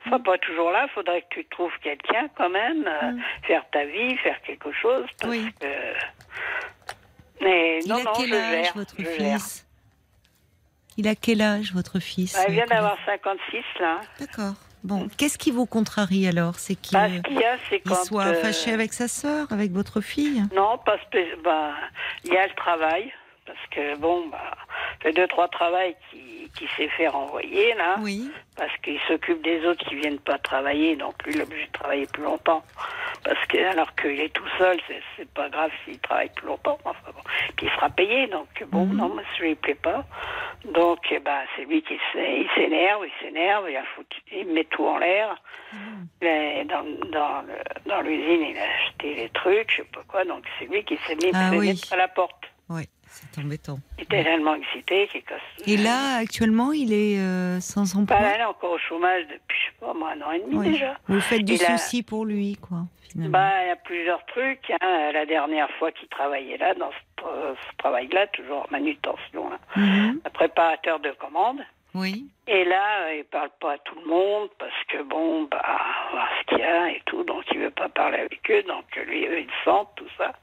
on 0.05 0.09
sera 0.09 0.19
pas 0.19 0.37
toujours 0.39 0.71
là. 0.71 0.85
Faudrait 0.93 1.21
que 1.21 1.27
tu 1.35 1.45
trouves 1.45 1.71
quelqu'un 1.81 2.27
quand 2.35 2.49
même, 2.49 2.85
euh, 2.87 3.13
faire 3.47 3.63
ta 3.71 3.85
vie, 3.85 4.17
faire 4.17 4.41
quelque 4.41 4.71
chose, 4.73 5.05
parce 5.21 5.31
Oui. 5.31 5.45
que. 5.61 5.67
Mais 7.41 7.79
Il 7.83 7.91
a 7.91 8.03
non, 8.03 8.11
quel 8.15 8.33
âge, 8.33 8.63
gère, 8.65 8.73
votre 8.75 8.97
gère. 9.01 9.39
fils? 9.39 9.65
Il 10.97 11.07
a 11.07 11.15
quel 11.15 11.41
âge, 11.41 11.73
votre 11.73 11.99
fils 11.99 12.33
Bah, 12.33 12.43
il 12.47 12.53
vient 12.55 12.65
d'avoir 12.65 12.97
56 13.05 13.63
là. 13.79 14.01
D'accord. 14.19 14.53
Bon, 14.83 15.07
qu'est-ce 15.17 15.37
qui 15.37 15.51
vous 15.51 15.65
contrarie 15.65 16.27
alors? 16.27 16.55
C'est 16.55 16.75
qu'il 16.75 16.97
Bah, 16.97 17.07
ce 17.09 17.21
qu'il 17.21 17.39
y 17.39 17.43
a, 17.43 17.57
c'est 17.69 17.81
il 17.85 17.89
quand. 17.89 18.03
soit 18.05 18.27
euh, 18.27 18.41
fâché 18.41 18.71
avec 18.71 18.93
sa 18.93 19.07
sœur, 19.07 19.47
avec 19.51 19.71
votre 19.71 19.99
fille? 20.01 20.43
Non, 20.53 20.77
pas 20.77 20.97
spé- 20.99 21.35
bah, 21.43 21.73
il 22.23 22.33
y 22.33 22.37
a 22.37 22.47
le 22.47 22.53
travail, 22.55 23.11
parce 23.53 23.67
que 23.71 23.97
bon, 23.97 24.27
bah, 24.27 24.37
fait 25.01 25.11
deux, 25.11 25.27
trois 25.27 25.47
travails 25.47 25.95
qui, 26.11 26.49
qui 26.55 26.67
s'est 26.77 26.87
fait 26.89 27.07
renvoyer, 27.07 27.73
là, 27.75 27.95
Oui. 28.01 28.29
parce 28.55 28.75
qu'il 28.83 28.99
s'occupe 29.07 29.41
des 29.41 29.65
autres 29.65 29.83
qui 29.87 29.95
viennent 29.95 30.19
pas 30.19 30.37
travailler, 30.37 30.95
donc 30.95 31.13
lui, 31.25 31.33
il 31.33 31.39
est 31.39 31.43
obligé 31.43 31.65
de 31.65 31.71
travailler 31.71 32.05
plus 32.07 32.23
longtemps. 32.23 32.63
Parce 33.23 33.43
que, 33.47 33.57
alors 33.71 33.93
qu'il 33.95 34.19
est 34.21 34.33
tout 34.33 34.47
seul, 34.57 34.79
c'est, 34.87 35.27
pas 35.33 35.49
grave 35.49 35.71
s'il 35.83 35.99
travaille 35.99 36.29
plus 36.35 36.47
longtemps, 36.47 36.77
enfin 36.85 37.11
bon. 37.13 37.21
Puis 37.57 37.65
il 37.67 37.71
sera 37.71 37.89
payé, 37.89 38.27
donc 38.27 38.47
bon, 38.67 38.85
non, 38.85 39.09
moi, 39.09 39.23
ça 39.37 39.43
lui 39.43 39.55
plaît 39.55 39.75
pas. 39.75 40.05
Donc, 40.65 40.99
eh 41.11 41.19
ben, 41.19 41.41
c'est 41.55 41.65
lui 41.65 41.81
qui 41.83 41.97
s'é- 42.13 42.41
il 42.41 42.49
s'énerve, 42.55 43.05
il 43.05 43.11
s'énerve, 43.25 43.69
il, 43.69 43.75
a 43.77 43.83
foutu, 43.95 44.21
il 44.31 44.47
met 44.47 44.63
tout 44.65 44.85
en 44.85 44.97
l'air. 44.99 45.35
Mais 46.21 46.65
dans, 46.65 46.83
dans, 47.11 47.41
le- 47.41 47.89
dans 47.89 48.01
l'usine, 48.01 48.41
il 48.51 48.57
a 48.57 48.63
acheté 48.85 49.15
les 49.15 49.29
trucs, 49.29 49.71
je 49.71 49.77
sais 49.77 49.87
pas 49.93 50.01
quoi, 50.07 50.25
donc 50.25 50.43
c'est 50.57 50.65
lui 50.65 50.83
qui 50.83 50.97
s'est 51.05 51.15
mis 51.15 51.31
Ah 51.33 51.51
oui. 51.53 51.79
à 51.91 51.95
la 51.95 52.07
porte. 52.07 52.45
Oui, 52.69 52.83
c'est 53.33 53.41
embêtant. 53.41 53.79
Il 53.97 54.03
était 54.03 54.23
tellement 54.23 54.55
excité 54.55 55.07
qu'il 55.07 55.23
casse. 55.23 55.41
Et 55.65 55.77
là, 55.77 56.15
actuellement, 56.17 56.71
il 56.71 56.93
est 56.93 57.19
euh, 57.19 57.59
sans 57.59 57.95
emploi 57.95 58.17
Bah, 58.17 58.23
là, 58.37 58.39
est 58.39 58.45
encore 58.45 58.71
au 58.71 58.77
chômage 58.77 59.23
depuis, 59.23 59.57
je 59.59 59.65
sais 59.71 59.77
pas, 59.79 59.93
moi, 59.93 60.11
un 60.11 60.21
an 60.21 60.31
et 60.31 60.39
demi 60.39 60.55
Oui. 60.57 60.71
déjà. 60.71 60.97
Vous 61.07 61.19
faites 61.21 61.43
du 61.43 61.57
souci 61.57 62.01
pour 62.03 62.25
lui, 62.25 62.55
quoi, 62.57 62.83
finalement. 63.11 63.37
Bah, 63.37 63.63
il 63.63 63.67
y 63.67 63.71
a 63.71 63.75
plusieurs 63.75 64.25
trucs. 64.27 64.71
hein. 64.81 65.11
La 65.13 65.25
dernière 65.25 65.69
fois 65.79 65.91
qu'il 65.91 66.07
travaillait 66.09 66.57
là, 66.57 66.73
dans 66.75 66.91
ce, 66.91 67.25
euh, 67.25 67.53
ce 67.69 67.77
travail-là, 67.77 68.27
toujours 68.27 68.59
en 68.59 68.67
manutention, 68.71 69.51
hein. 69.51 70.13
Un 70.25 70.29
préparateur 70.29 70.99
de 70.99 71.11
commandes. 71.11 71.61
Oui. 71.95 72.27
Et 72.47 72.65
là, 72.65 73.07
euh, 73.07 73.15
il 73.15 73.23
parle 73.25 73.49
pas 73.59 73.73
à 73.73 73.77
tout 73.79 73.95
le 73.99 74.07
monde 74.07 74.49
parce 74.59 74.83
que 74.89 75.01
bon, 75.03 75.47
bah, 75.49 75.61
voir 76.11 76.27
ce 76.39 76.45
qu'il 76.49 76.59
y 76.59 76.63
a 76.63 76.89
et 76.91 77.01
tout, 77.05 77.23
donc 77.23 77.43
il 77.51 77.59
veut 77.59 77.71
pas 77.71 77.89
parler 77.89 78.19
avec 78.19 78.39
eux, 78.51 78.61
donc 78.63 78.85
lui, 79.07 79.25
eux, 79.25 79.39
ils 79.39 79.47
sentent 79.65 79.89
tout 79.95 80.07
ça. 80.17 80.33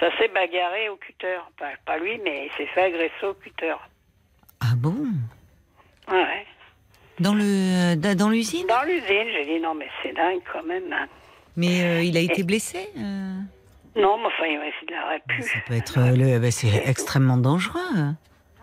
Ça 0.00 0.10
s'est 0.18 0.28
bagarré 0.28 0.88
au 0.90 0.96
cutter. 0.96 1.38
Pas, 1.58 1.70
pas 1.86 1.98
lui, 1.98 2.18
mais 2.22 2.46
il 2.46 2.52
s'est 2.56 2.70
fait 2.74 2.82
agresser 2.82 3.24
au 3.24 3.34
cutter. 3.34 3.74
Ah 4.60 4.74
bon? 4.76 5.06
Ouais. 6.10 6.46
Dans 7.20 7.34
le 7.34 7.94
euh, 7.94 8.14
dans 8.14 8.30
l'usine? 8.30 8.66
Dans 8.66 8.82
l'usine, 8.82 9.28
j'ai 9.32 9.44
dit 9.44 9.60
non, 9.60 9.74
mais 9.74 9.88
c'est 10.02 10.12
dingue 10.12 10.40
quand 10.52 10.62
même. 10.64 10.92
hein. 10.92 11.06
Mais 11.56 11.82
euh, 11.84 12.02
il 12.02 12.16
a 12.16 12.20
été 12.20 12.42
blessé 12.42 12.88
euh? 12.96 13.38
Non, 13.94 14.16
mais 14.18 14.26
enfin, 14.26 14.46
il 14.46 14.94
aurait 15.04 15.22
pu. 15.28 15.42
Ça 15.42 15.58
peut 15.66 15.74
être 15.74 15.98
le, 16.00 16.38
bah, 16.38 16.50
c'est 16.50 16.88
extrêmement 16.88 17.36
dangereux. 17.36 18.14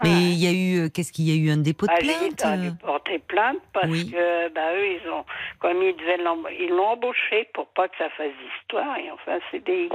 Mais 0.03 0.09
il 0.11 0.43
y 0.43 0.47
a 0.47 0.51
eu 0.51 0.85
euh, 0.85 0.89
qu'est-ce 0.89 1.11
qu'il 1.11 1.25
y 1.25 1.31
a 1.31 1.35
eu 1.35 1.51
un 1.51 1.57
dépôt 1.57 1.85
de 1.85 1.91
Ah, 1.93 1.97
plainte 1.99 2.35
t'aurais 2.37 2.53
euh 2.57 2.69
dû 2.71 2.77
porter 2.77 3.19
plainte 3.19 3.57
parce 3.73 3.87
Oui. 3.87 4.11
que 4.11 4.49
bah, 4.49 4.73
eux, 4.75 4.87
ils 4.87 5.09
ont, 5.09 5.25
comme 5.59 5.81
ils 5.81 5.95
devaient 5.95 6.17
ils 6.59 6.69
l'ont 6.69 6.87
embauché 6.87 7.49
pour 7.53 7.67
pas 7.67 7.87
que 7.87 7.97
ça 7.97 8.09
fasse 8.11 8.31
d'histoire 8.31 8.97
et 8.97 9.11
enfin, 9.11 9.39
c'est 9.51 9.63
des. 9.63 9.89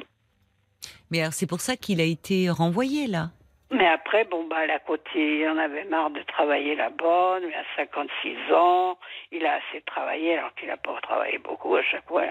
Mais 1.10 1.20
alors 1.20 1.32
c'est 1.32 1.46
pour 1.46 1.60
ça 1.60 1.76
qu'il 1.76 2.00
a 2.00 2.04
été 2.04 2.50
renvoyé 2.50 3.06
là. 3.06 3.30
Mais 3.70 3.86
après, 3.88 4.24
bon, 4.24 4.46
bah, 4.46 4.66
la 4.66 4.78
côté, 4.78 5.40
il 5.40 5.48
en 5.48 5.58
avait 5.58 5.84
marre 5.84 6.10
de 6.10 6.22
travailler 6.22 6.76
là-bas. 6.76 7.38
Il 7.42 7.52
a 7.54 7.64
56 7.76 8.52
ans. 8.54 8.96
Il 9.32 9.44
a 9.44 9.54
assez 9.54 9.82
travaillé, 9.84 10.38
alors 10.38 10.54
qu'il 10.54 10.68
n'a 10.68 10.76
pas 10.76 10.96
travaillé 11.02 11.38
beaucoup 11.38 11.74
à 11.74 11.82
chaque 11.82 12.06
fois. 12.06 12.22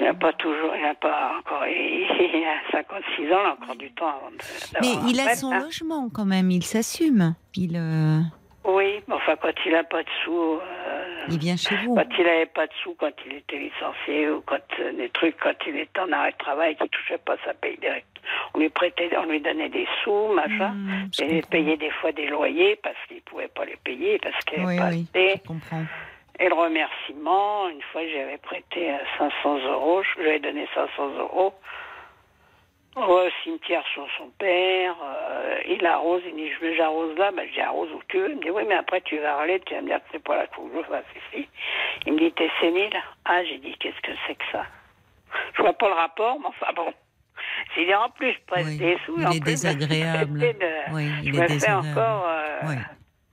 Il 0.00 0.06
n'a 0.06 0.14
pas 0.14 0.32
toujours, 0.32 0.74
il 0.74 0.82
n'a 0.82 0.94
pas 0.94 1.32
encore, 1.38 1.66
il 1.66 2.44
a 2.46 2.70
56 2.72 3.24
ans, 3.24 3.26
il 3.26 3.32
a 3.32 3.52
encore 3.52 3.76
du 3.76 3.90
temps 3.92 4.08
avant 4.08 4.30
de. 4.30 4.36
Mais 4.80 5.10
il 5.10 5.20
a 5.20 5.34
son 5.34 5.52
hein. 5.52 5.60
logement 5.60 6.08
quand 6.08 6.24
même, 6.24 6.50
il 6.50 6.64
s'assume. 6.64 7.34
Il, 7.54 7.76
euh, 7.76 8.20
Oui, 8.64 9.00
mais 9.06 9.14
enfin, 9.14 9.36
quand 9.40 9.52
il 9.66 9.72
n'a 9.72 9.84
pas 9.84 10.02
de 10.02 10.08
sous, 10.24 10.54
euh, 10.54 11.24
il 11.28 11.38
vient 11.38 11.56
chez 11.56 11.76
vous. 11.84 11.94
quand 11.94 12.06
il 12.18 12.24
n'avait 12.24 12.46
pas 12.46 12.66
de 12.66 12.72
sous, 12.82 12.94
quand 12.98 13.10
il 13.26 13.34
était 13.36 13.58
licencié, 13.58 14.30
ou 14.30 14.40
quand 14.46 14.56
euh, 14.80 14.92
des 14.94 15.10
trucs, 15.10 15.36
quand 15.38 15.52
il 15.66 15.76
était 15.76 16.00
en 16.00 16.10
arrêt 16.12 16.32
de 16.32 16.38
travail, 16.38 16.76
qu'il 16.76 16.88
touchait 16.88 17.18
pas 17.18 17.36
sa 17.44 17.52
paye 17.52 17.76
direct. 17.78 18.06
On 18.54 18.58
lui 18.58 18.70
prêtait, 18.70 19.10
on 19.18 19.26
lui 19.30 19.40
donnait 19.40 19.68
des 19.68 19.86
sous, 20.02 20.32
machin. 20.34 20.74
Je 21.12 21.24
et 21.24 21.36
il 21.38 21.46
payait 21.46 21.76
des 21.76 21.90
fois 21.90 22.12
des 22.12 22.26
loyers 22.26 22.76
parce 22.82 22.96
qu'il 23.08 23.20
pouvait 23.22 23.48
pas 23.48 23.66
les 23.66 23.76
payer, 23.84 24.18
parce 24.22 24.42
qu'il 24.44 24.60
Oui, 24.64 24.76
n'avait 24.76 24.78
pas 24.78 24.88
oui, 24.90 25.06
assez. 25.14 25.40
je 25.42 25.48
comprends. 25.48 25.84
Et 26.40 26.48
le 26.48 26.54
remerciement, 26.54 27.68
une 27.68 27.82
fois 27.92 28.00
j'avais 28.08 28.38
prêté 28.38 28.90
euh, 28.92 28.96
500 29.18 29.58
euros, 29.68 30.02
je 30.02 30.20
lui 30.22 30.28
avais 30.30 30.38
donné 30.40 30.66
500 30.74 31.08
euros 31.18 31.52
au 32.96 33.28
cimetière 33.44 33.84
sur 33.94 34.06
son 34.18 34.30
père, 34.30 34.96
euh, 35.02 35.60
il 35.68 35.84
arrose, 35.86 36.22
il 36.26 36.34
dit 36.34 36.50
je 36.50 36.58
veux 36.60 36.74
j'arrose 36.74 37.16
là, 37.18 37.30
ben 37.30 37.46
je 37.46 37.52
dis 37.52 37.60
arrose 37.60 37.88
où 37.92 38.00
tu 38.08 38.18
veux, 38.18 38.30
il 38.30 38.36
me 38.36 38.42
dit 38.42 38.50
oui 38.50 38.62
mais 38.66 38.74
après 38.74 39.00
tu 39.02 39.18
vas 39.18 39.36
râler, 39.36 39.60
tu 39.60 39.74
vas 39.74 39.82
me 39.82 39.86
dire 39.86 39.98
que 39.98 40.04
c'est 40.12 40.22
pas 40.24 40.36
la 40.36 40.46
je 40.46 40.82
fasse 40.88 41.04
ici. 41.34 41.48
Il 42.06 42.14
me 42.14 42.18
dit 42.18 42.32
t'es 42.32 42.50
sénile? 42.60 43.00
Ah 43.26 43.44
j'ai 43.44 43.58
dit 43.58 43.76
qu'est-ce 43.78 44.00
que 44.00 44.12
c'est 44.26 44.34
que 44.34 44.44
ça? 44.50 44.64
Je 45.56 45.62
vois 45.62 45.72
pas 45.74 45.88
le 45.88 45.94
rapport, 45.94 46.40
mais 46.40 46.46
enfin 46.46 46.72
bon. 46.74 46.92
S'il 47.74 47.86
dit 47.86 47.94
en 47.94 48.08
plus 48.10 48.32
je 48.32 48.38
prête 48.46 48.66
Oui, 48.66 48.78
des 48.78 48.98
sous, 49.06 49.20
il 49.20 49.26
en 49.26 49.30
est 49.32 49.40
plus, 49.40 49.50
désagréable. 49.62 50.38
de- 50.40 50.94
Oui, 50.94 51.10
je 51.22 51.24
il 51.28 51.34
me 51.34 51.44
est 51.44 51.60
fais 51.60 51.72
encore 51.72 52.24
euh, 52.26 52.60
Oui. 52.66 52.74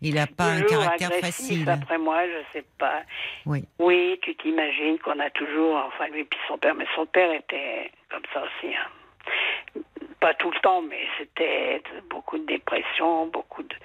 Il 0.01 0.15
n'a 0.15 0.27
pas 0.27 0.45
un 0.45 0.61
caractère 0.61 1.11
facile. 1.13 1.67
après 1.67 1.97
moi, 1.97 2.21
je 2.27 2.59
sais 2.59 2.65
pas. 2.77 3.01
Oui. 3.45 3.63
Oui, 3.79 4.19
tu 4.21 4.35
t'imagines 4.35 4.99
qu'on 4.99 5.19
a 5.19 5.29
toujours, 5.31 5.75
enfin 5.87 6.07
lui 6.09 6.23
puis 6.23 6.39
son 6.47 6.57
père, 6.57 6.75
mais 6.75 6.85
son 6.95 7.05
père 7.07 7.31
était 7.31 7.91
comme 8.11 8.21
ça 8.33 8.43
aussi. 8.43 8.73
hein. 8.75 9.81
Pas 10.19 10.33
tout 10.35 10.51
le 10.51 10.59
temps, 10.59 10.81
mais 10.81 11.01
c'était 11.17 11.81
beaucoup 12.09 12.37
de 12.37 12.45
dépression, 12.45 13.27
beaucoup 13.27 13.63
de... 13.63 13.75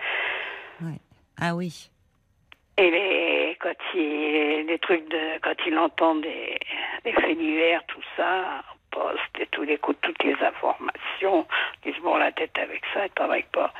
Ouais. 0.83 0.99
Ah 1.41 1.55
oui. 1.55 1.91
Et 2.79 2.91
les, 2.91 3.57
quand 3.61 3.75
il, 3.95 4.65
les 4.67 4.79
trucs 4.79 5.09
de, 5.09 5.39
quand 5.43 5.55
il 5.67 5.79
entend 5.79 6.15
des, 6.17 6.59
des 7.05 7.13
faits 7.13 7.39
divers, 7.39 7.85
tout 7.87 8.01
ça, 8.17 8.63
poste 8.93 9.41
et 9.41 9.47
tous 9.47 9.63
les 9.65 9.79
coups, 9.79 9.99
toutes 10.03 10.23
les 10.23 10.37
informations, 10.41 11.47
il 11.85 11.95
se 11.95 12.01
bourre 12.01 12.19
la 12.19 12.31
tête 12.33 12.57
avec 12.59 12.83
ça, 12.95 13.07
il 13.07 13.11
travaille 13.11 13.45
pas. 13.53 13.73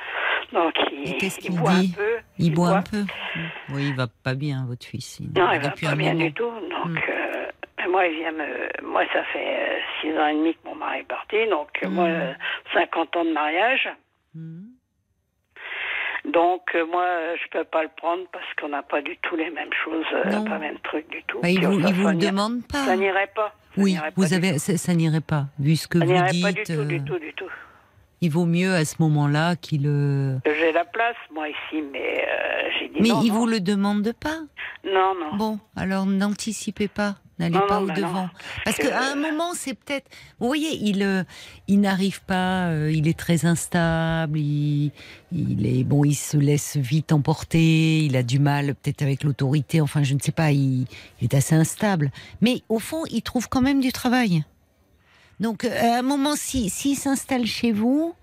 Donc 0.51 0.73
il, 0.91 1.17
il 1.23 1.55
boit 1.59 1.71
un 1.71 1.87
peu. 1.95 2.17
Il 2.39 2.53
boit 2.53 2.69
un 2.77 2.81
peu? 2.81 3.03
Oui, 3.69 3.89
il 3.89 3.95
va 3.95 4.07
pas 4.23 4.33
bien, 4.35 4.65
votre 4.67 4.85
fils. 4.85 5.19
Il- 5.19 5.31
Non, 5.39 5.51
il 5.53 5.59
va 5.59 5.69
pas 5.71 5.95
bien 5.95 6.13
moment. 6.13 6.25
du 6.25 6.33
tout. 6.33 6.51
Donc, 6.51 6.87
Mm. 6.89 6.97
euh, 7.09 7.45
mais 7.79 7.87
moi, 7.87 8.05
il 8.07 8.17
vient 8.19 8.31
me. 8.31 8.83
Moi, 8.83 9.03
ça 9.13 9.23
fait 9.25 9.57
euh, 9.59 9.77
six 10.01 10.17
ans 10.17 10.27
et 10.27 10.33
demi 10.33 10.53
que 10.53 10.59
mon 10.67 10.75
mari 10.75 10.99
est 10.99 11.03
parti. 11.07 11.47
Donc, 11.49 11.69
euh, 11.83 11.87
Mm. 11.87 11.93
moi, 11.93 12.05
euh, 12.05 12.33
50 12.73 13.15
ans 13.15 13.25
de 13.25 13.31
mariage. 13.31 13.89
Mhm. 14.35 14.65
Donc, 16.25 16.61
euh, 16.75 16.85
moi, 16.85 17.03
euh, 17.03 17.35
je 17.43 17.49
peux 17.49 17.65
pas 17.65 17.83
le 17.83 17.89
prendre 17.97 18.23
parce 18.31 18.45
qu'on 18.59 18.69
n'a 18.69 18.81
pas 18.81 19.01
du 19.01 19.17
tout 19.17 19.35
les 19.35 19.49
mêmes 19.49 19.73
choses, 19.83 20.05
euh, 20.13 20.23
Non. 20.31 20.43
pas 20.45 20.53
le 20.55 20.59
même 20.61 20.79
truc 20.79 21.09
du 21.09 21.21
tout. 21.23 21.41
Bah, 21.41 21.49
il 21.49 21.65
vous, 21.65 21.79
il 21.79 21.93
vous 21.93 22.07
le 22.07 22.15
demande 22.15 22.65
pas. 22.67 22.85
Ça 22.85 22.95
n'irait 22.95 23.31
pas. 23.35 23.53
Oui, 23.77 23.97
vous 24.15 24.33
avez, 24.33 24.59
ça, 24.59 24.77
ça 24.77 24.93
n'irait 24.93 25.21
pas, 25.21 25.47
vu 25.59 25.75
ce 25.75 25.87
que 25.87 25.99
Ça 25.99 26.05
vous 26.05 26.31
dites. 26.31 26.41
pas 26.43 26.51
du 26.51 26.63
tout, 26.63 26.83
du 26.85 26.95
euh, 26.95 26.99
tout, 27.05 27.19
du 27.19 27.33
tout. 27.33 27.49
Il 28.21 28.31
vaut 28.31 28.45
mieux 28.45 28.73
à 28.73 28.85
ce 28.85 28.95
moment-là 28.99 29.55
qu'il. 29.57 29.83
euh, 29.85 30.37
J'ai 30.45 30.71
la 30.71 30.85
place, 30.85 31.15
moi, 31.33 31.49
ici, 31.49 31.83
mais 31.91 32.23
euh, 32.25 32.69
j'ai 32.79 32.87
dit 32.89 33.01
Mais 33.01 33.09
non. 33.09 33.21
il 33.23 33.31
vous 33.31 33.45
le 33.45 33.59
demande 33.59 34.13
pas? 34.17 34.37
Non, 34.85 35.13
non. 35.19 35.35
Bon, 35.35 35.59
alors 35.75 36.05
n'anticipez 36.05 36.87
pas. 36.87 37.15
N'allez 37.39 37.57
pas 37.67 37.79
non, 37.79 37.87
au 37.87 37.91
devant. 37.91 38.13
non, 38.23 38.29
Parce 38.63 38.77
que- 38.77 38.87
qu'à 38.87 39.11
un 39.11 39.15
moment, 39.15 39.53
c'est 39.55 39.73
peut-être. 39.73 40.07
Vous 40.39 40.45
voyez, 40.47 40.77
il, 40.81 41.01
euh, 41.01 41.23
il 41.67 41.79
n'arrive 41.81 42.21
pas, 42.23 42.67
euh, 42.67 42.91
il 42.93 43.07
est 43.07 43.17
très 43.17 43.45
instable, 43.45 44.37
il, 44.37 44.91
il 45.31 45.65
est 45.65 45.83
bon, 45.83 46.05
il 46.05 46.13
se 46.13 46.37
laisse 46.37 46.77
vite 46.77 47.11
emporter, 47.11 48.05
il 48.05 48.15
a 48.15 48.21
du 48.23 48.37
mal 48.37 48.75
peut-être 48.75 49.01
avec 49.01 49.23
l'autorité, 49.23 49.81
enfin, 49.81 50.03
je 50.03 50.13
ne 50.13 50.19
sais 50.19 50.31
pas, 50.31 50.51
il, 50.51 50.85
il 51.21 51.23
est 51.23 51.33
assez 51.33 51.55
instable. 51.55 52.11
Mais 52.41 52.61
au 52.69 52.77
fond, 52.77 53.03
il 53.09 53.23
trouve 53.23 53.49
quand 53.49 53.61
même 53.61 53.81
du 53.81 53.91
travail. 53.91 54.43
Donc, 55.39 55.65
euh, 55.65 55.81
à 55.95 55.97
un 55.99 56.03
moment, 56.03 56.35
si- 56.35 56.69
s'il 56.69 56.95
s'installe 56.97 57.47
chez 57.47 57.71
vous, 57.71 58.13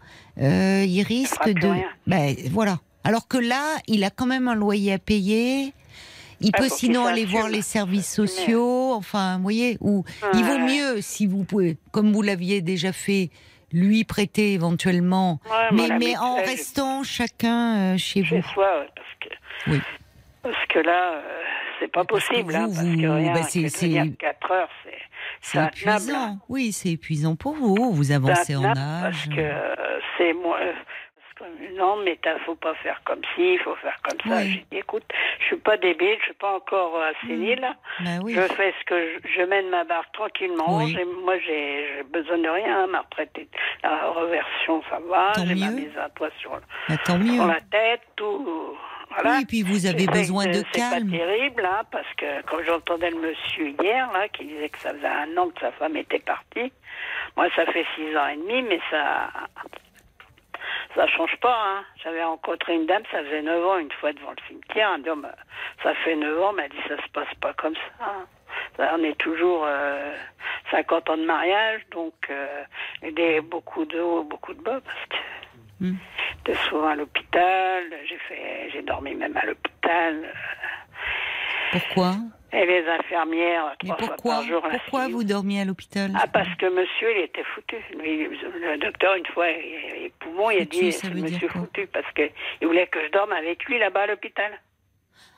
euh, 0.40 0.84
il 0.86 1.02
risque 1.02 1.48
de. 1.48 1.72
Ben, 2.06 2.36
voilà. 2.52 2.78
Alors 3.02 3.26
que 3.26 3.38
là, 3.38 3.76
il 3.88 4.04
a 4.04 4.10
quand 4.10 4.26
même 4.26 4.46
un 4.46 4.54
loyer 4.54 4.92
à 4.92 4.98
payer. 4.98 5.74
Il 6.40 6.50
Ah, 6.54 6.58
peut 6.58 6.68
sinon 6.68 7.06
aller 7.06 7.24
voir 7.26 7.48
les 7.48 7.62
services 7.62 8.12
sociaux, 8.12 8.92
enfin, 8.94 9.36
vous 9.36 9.42
voyez, 9.42 9.76
ou 9.80 10.04
il 10.34 10.44
vaut 10.44 10.58
mieux 10.58 11.00
si 11.00 11.26
vous 11.26 11.44
pouvez, 11.44 11.76
comme 11.92 12.12
vous 12.12 12.22
l'aviez 12.22 12.62
déjà 12.62 12.92
fait, 12.92 13.30
lui 13.72 14.04
prêter 14.04 14.54
éventuellement, 14.54 15.40
Ouais, 15.72 15.88
mais, 15.98 16.16
en 16.16 16.36
restant 16.36 17.02
chacun 17.02 17.94
euh, 17.94 17.96
chez 17.98 18.24
Chez 18.24 18.40
vous. 18.40 18.48
soi, 18.48 18.80
ouais, 18.80 18.88
parce 18.96 19.08
que. 19.20 19.70
Oui. 19.70 19.80
Parce 20.42 20.66
que 20.70 20.78
là, 20.78 21.12
euh, 21.16 21.20
c'est 21.78 21.92
pas 21.92 22.04
Parce 22.04 22.26
possible, 22.26 22.54
hein, 22.56 22.66
bah, 22.68 23.42
c'est- 23.42 23.62
de 23.64 23.68
c'est- 23.68 23.86
venir 23.88 24.04
4 24.18 24.50
heures, 24.50 24.68
c'est 24.84 24.98
C'est 25.42 25.58
intenable, 25.58 25.90
hein. 25.90 25.94
épuisant. 25.96 26.38
Oui, 26.48 26.72
c'est 26.72 26.88
épuisant 26.90 27.36
pour 27.36 27.54
vous. 27.54 27.92
Vous 27.92 28.10
avancez 28.12 28.56
en 28.56 28.64
âge. 28.64 28.76
Parce 29.02 29.26
que 29.26 29.40
euh, 29.40 29.98
c'est 30.16 30.32
moi. 30.32 30.58
Non, 31.76 31.96
mais 32.04 32.18
il 32.24 32.40
faut 32.44 32.54
pas 32.54 32.74
faire 32.74 33.00
comme 33.04 33.20
ci, 33.34 33.54
il 33.54 33.58
faut 33.60 33.74
faire 33.76 33.98
comme 34.02 34.18
ça. 34.30 34.38
Oui. 34.40 34.50
J'ai 34.52 34.66
dit, 34.70 34.78
écoute, 34.78 35.04
je 35.40 35.44
suis 35.46 35.56
pas 35.56 35.76
débile, 35.76 36.16
je 36.20 36.24
suis 36.24 36.34
pas 36.34 36.54
encore 36.56 36.96
euh, 36.96 37.12
sénile. 37.26 37.66
Bah 38.00 38.10
oui. 38.22 38.34
Je 38.34 38.40
fais 38.54 38.74
ce 38.80 38.84
que 38.86 39.18
je, 39.24 39.28
je 39.36 39.42
mène 39.42 39.68
ma 39.70 39.84
barre 39.84 40.10
tranquillement. 40.12 40.78
Oui. 40.78 40.96
Moi, 41.24 41.38
j'ai 41.46 42.02
besoin 42.12 42.38
de 42.38 42.48
rien. 42.48 42.86
Ma 42.88 43.00
retraite, 43.00 43.36
la 43.82 44.08
reversion, 44.10 44.82
ça 44.90 44.98
va. 45.08 45.32
J'ai 45.46 45.54
ma 45.54 45.70
mise 45.70 45.96
à 45.98 46.08
toit 46.10 46.30
sur, 46.40 46.50
Bah, 46.50 47.18
mieux. 47.18 47.34
sur 47.34 47.46
la 47.46 47.60
tête, 47.60 48.02
tout. 48.16 48.76
Voilà. 49.12 49.38
Oui, 49.38 49.44
puis 49.44 49.62
vous 49.62 49.86
avez 49.86 50.06
besoin 50.06 50.46
de 50.46 50.62
C'est 50.72 50.78
calme. 50.80 51.10
pas 51.10 51.16
terrible, 51.18 51.64
hein, 51.64 51.82
parce 51.90 52.06
que 52.16 52.42
quand 52.42 52.62
j'entendais 52.64 53.10
le 53.10 53.18
monsieur 53.18 53.74
hier, 53.82 54.08
là, 54.12 54.28
qui 54.28 54.44
disait 54.44 54.68
que 54.68 54.78
ça 54.78 54.90
faisait 54.94 55.06
un 55.08 55.36
an 55.36 55.48
que 55.50 55.60
sa 55.60 55.72
femme 55.72 55.96
était 55.96 56.20
partie, 56.20 56.72
moi, 57.36 57.48
ça 57.56 57.66
fait 57.66 57.84
six 57.96 58.16
ans 58.16 58.28
et 58.28 58.36
demi, 58.36 58.62
mais 58.62 58.78
ça. 58.88 59.30
Ça 60.94 61.06
change 61.06 61.36
pas, 61.36 61.56
hein. 61.56 61.84
J'avais 62.02 62.22
rencontré 62.24 62.74
une 62.74 62.86
dame, 62.86 63.02
ça 63.12 63.22
faisait 63.22 63.42
neuf 63.42 63.64
ans, 63.64 63.78
une 63.78 63.92
fois 63.92 64.12
devant 64.12 64.30
le 64.30 64.36
cimetière. 64.48 64.90
Elle 64.94 65.00
me 65.00 65.04
dit, 65.04 65.10
Oh, 65.24 65.26
ça 65.82 65.94
fait 65.94 66.16
neuf 66.16 66.40
ans, 66.42 66.52
mais 66.52 66.64
elle 66.64 66.70
dit, 66.70 66.88
ça 66.88 66.96
se 67.02 67.08
passe 67.10 67.32
pas 67.40 67.52
comme 67.54 67.74
ça. 67.74 68.04
hein. 68.06 68.26
Ça, 68.76 68.92
On 68.98 69.02
est 69.04 69.16
toujours 69.18 69.64
euh, 69.66 70.12
50 70.72 71.10
ans 71.10 71.16
de 71.16 71.24
mariage, 71.24 71.82
donc 71.92 72.14
euh, 72.30 72.64
des, 73.12 73.40
beaucoup 73.40 73.84
de 73.84 74.00
hauts, 74.00 74.24
beaucoup 74.24 74.52
de 74.54 74.62
bas, 74.62 74.80
parce 74.84 75.06
que 75.08 75.16
Hmm. 75.82 75.94
j'étais 76.44 76.58
souvent 76.68 76.88
à 76.88 76.94
l'hôpital, 76.94 77.84
j'ai 78.06 78.18
fait, 78.28 78.68
j'ai 78.70 78.82
dormi 78.82 79.14
même 79.14 79.34
à 79.34 79.46
l'hôpital. 79.46 80.30
Pourquoi 81.72 82.14
Et 82.52 82.66
les 82.66 82.86
infirmières, 82.88 83.76
Mais 83.82 83.90
trois 83.90 83.96
fois 83.98 84.06
pourquoi 84.08 84.34
par 84.34 84.42
jour. 84.44 84.62
Pourquoi 84.62 85.08
vous 85.08 85.24
dormiez 85.24 85.60
à 85.60 85.64
l'hôpital 85.64 86.10
Ah, 86.20 86.26
parce 86.26 86.52
que 86.56 86.66
monsieur, 86.66 87.16
il 87.16 87.22
était 87.24 87.44
foutu. 87.54 87.76
Lui, 87.98 88.26
le 88.28 88.76
docteur, 88.78 89.14
une 89.14 89.26
fois, 89.26 89.48
il- 89.50 90.02
les 90.02 90.12
poumons, 90.18 90.50
il 90.50 90.62
a 90.62 90.64
dit, 90.64 90.92
ça 90.92 91.08
veut 91.08 91.20
monsieur 91.20 91.48
foutu, 91.48 91.86
parce 91.86 92.10
qu'il 92.12 92.66
voulait 92.66 92.86
que 92.88 93.04
je 93.06 93.10
dorme 93.12 93.32
avec 93.32 93.64
lui 93.66 93.78
là-bas 93.78 94.02
à 94.02 94.06
l'hôpital. 94.06 94.52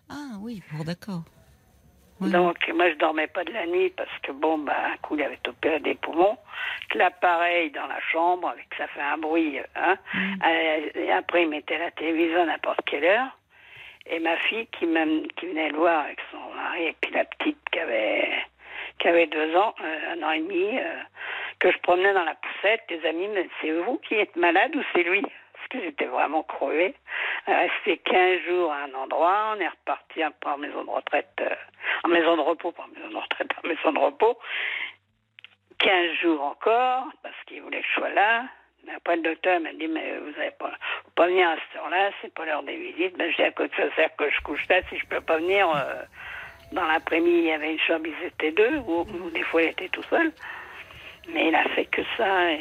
Ah 0.09 0.37
oui, 0.41 0.63
bon, 0.73 0.85
d'accord. 0.85 1.23
Donc, 2.21 2.57
moi, 2.77 2.89
je 2.89 2.95
dormais 2.99 3.27
pas 3.27 3.43
de 3.43 3.53
la 3.53 3.67
nuit 3.67 3.91
parce 3.97 4.17
que, 4.23 4.31
bon, 4.31 4.57
bah, 4.59 4.77
un 4.93 4.97
coup, 4.99 5.17
il 5.17 5.23
avait 5.25 5.41
opéré 5.49 5.81
des 5.81 5.97
poumons. 5.97 6.39
Que 6.89 6.99
L'appareil 6.99 7.73
dans 7.73 7.89
la 7.89 7.99
chambre, 8.13 8.49
avec 8.49 8.69
ça 8.79 8.87
fait 8.89 9.01
un 9.01 9.19
bruit, 9.19 9.59
hein. 9.75 9.97
Mm. 10.15 10.35
Euh, 10.47 11.19
après, 11.19 11.43
il 11.43 11.49
mettait 11.49 11.79
la 11.79 11.91
télévision 11.91 12.43
à 12.43 12.47
n'importe 12.47 12.79
quelle 12.87 13.05
heure. 13.05 13.37
Et 14.07 14.19
ma 14.19 14.37
fille 14.37 14.67
qui, 14.67 14.87
qui 15.37 15.47
venait 15.47 15.71
le 15.71 15.77
voir 15.77 16.05
avec 16.05 16.19
son 16.31 16.55
mari, 16.55 16.87
et 16.87 16.97
puis 17.01 17.13
la 17.13 17.25
petite 17.25 17.59
qui 17.71 17.79
avait, 17.79 18.29
qui 18.99 19.09
avait 19.09 19.27
deux 19.27 19.55
ans, 19.57 19.75
euh, 19.81 20.13
un 20.13 20.23
an 20.23 20.31
et 20.33 20.41
demi, 20.41 20.79
euh, 20.79 21.03
que 21.61 21.71
je 21.71 21.79
promenais 21.79 22.13
dans 22.13 22.25
la 22.25 22.35
poussette, 22.35 22.83
les 22.91 23.05
amis 23.07 23.29
me 23.29 23.45
c'est 23.61 23.71
vous 23.71 23.99
qui 23.99 24.15
êtes 24.15 24.35
malade 24.37 24.75
ou 24.75 24.83
c'est 24.93 25.05
lui? 25.05 25.23
Parce 25.23 25.69
que 25.69 25.81
j'étais 25.81 26.07
vraiment 26.07 26.43
crevée. 26.43 26.95
Resté 27.47 27.99
15 27.99 28.41
jours 28.43 28.73
à 28.73 28.83
un 28.83 28.95
endroit, 28.95 29.55
on 29.57 29.61
est 29.61 29.69
reparti 29.69 30.23
en 30.25 30.59
maison 30.59 30.85
de 30.85 30.91
retraite, 30.91 31.31
euh, 31.41 31.55
en 32.05 32.09
maison 32.09 32.37
de 32.37 32.43
repos, 32.43 32.73
pas 32.73 32.85
en 32.85 32.89
maison 32.89 33.11
de 33.11 33.23
retraite, 33.23 33.51
en 33.63 33.69
maison 33.69 33.93
de 33.93 33.99
repos. 33.99 34.39
15 35.79 36.13
jours 36.21 36.43
encore, 36.43 37.07
parce 37.23 37.35
qu'il 37.47 37.63
voulait 37.63 37.81
que 37.81 37.87
je 37.89 37.93
sois 37.95 38.11
là. 38.11 38.45
Mais 38.87 38.93
après, 38.97 39.17
le 39.17 39.23
docteur 39.23 39.61
m'a 39.61 39.73
dit, 39.75 39.87
mais 39.89 40.19
vous 40.19 40.33
n'allez 40.39 40.51
pas, 40.59 40.73
pas 41.15 41.27
venir 41.29 41.49
à 41.49 41.55
cette 41.55 41.81
heure-là, 41.81 42.11
c'est 42.21 42.33
pas 42.35 42.45
l'heure 42.45 42.63
des 42.65 42.77
visites. 42.77 43.17
Ben, 43.17 43.31
je 43.31 43.37
dis, 43.37 43.43
à 43.43 43.53
quoi 43.53 43.69
que 43.69 43.77
ça 43.77 43.95
sert 43.95 44.15
que 44.17 44.25
je 44.31 44.41
couche 44.43 44.67
là 44.69 44.81
si 44.91 44.99
je 44.99 45.07
peux 45.07 45.21
pas 45.21 45.39
venir 45.39 45.69
euh, 45.71 46.03
dans 46.73 46.85
l'après-midi, 46.87 47.39
il 47.39 47.45
y 47.47 47.53
avait 47.53 47.73
une 47.73 47.79
chambre, 47.81 48.07
ils 48.07 48.27
étaient 48.27 48.51
deux, 48.53 48.79
ou, 48.87 49.01
ou 49.03 49.31
des 49.31 49.43
fois, 49.45 49.63
il 49.63 49.69
était 49.69 49.89
tout 49.89 50.03
seul. 50.11 50.33
Mais 51.33 51.49
il 51.49 51.55
a 51.55 51.63
fait 51.77 51.85
que 51.87 52.03
ça, 52.17 52.51
et 52.51 52.59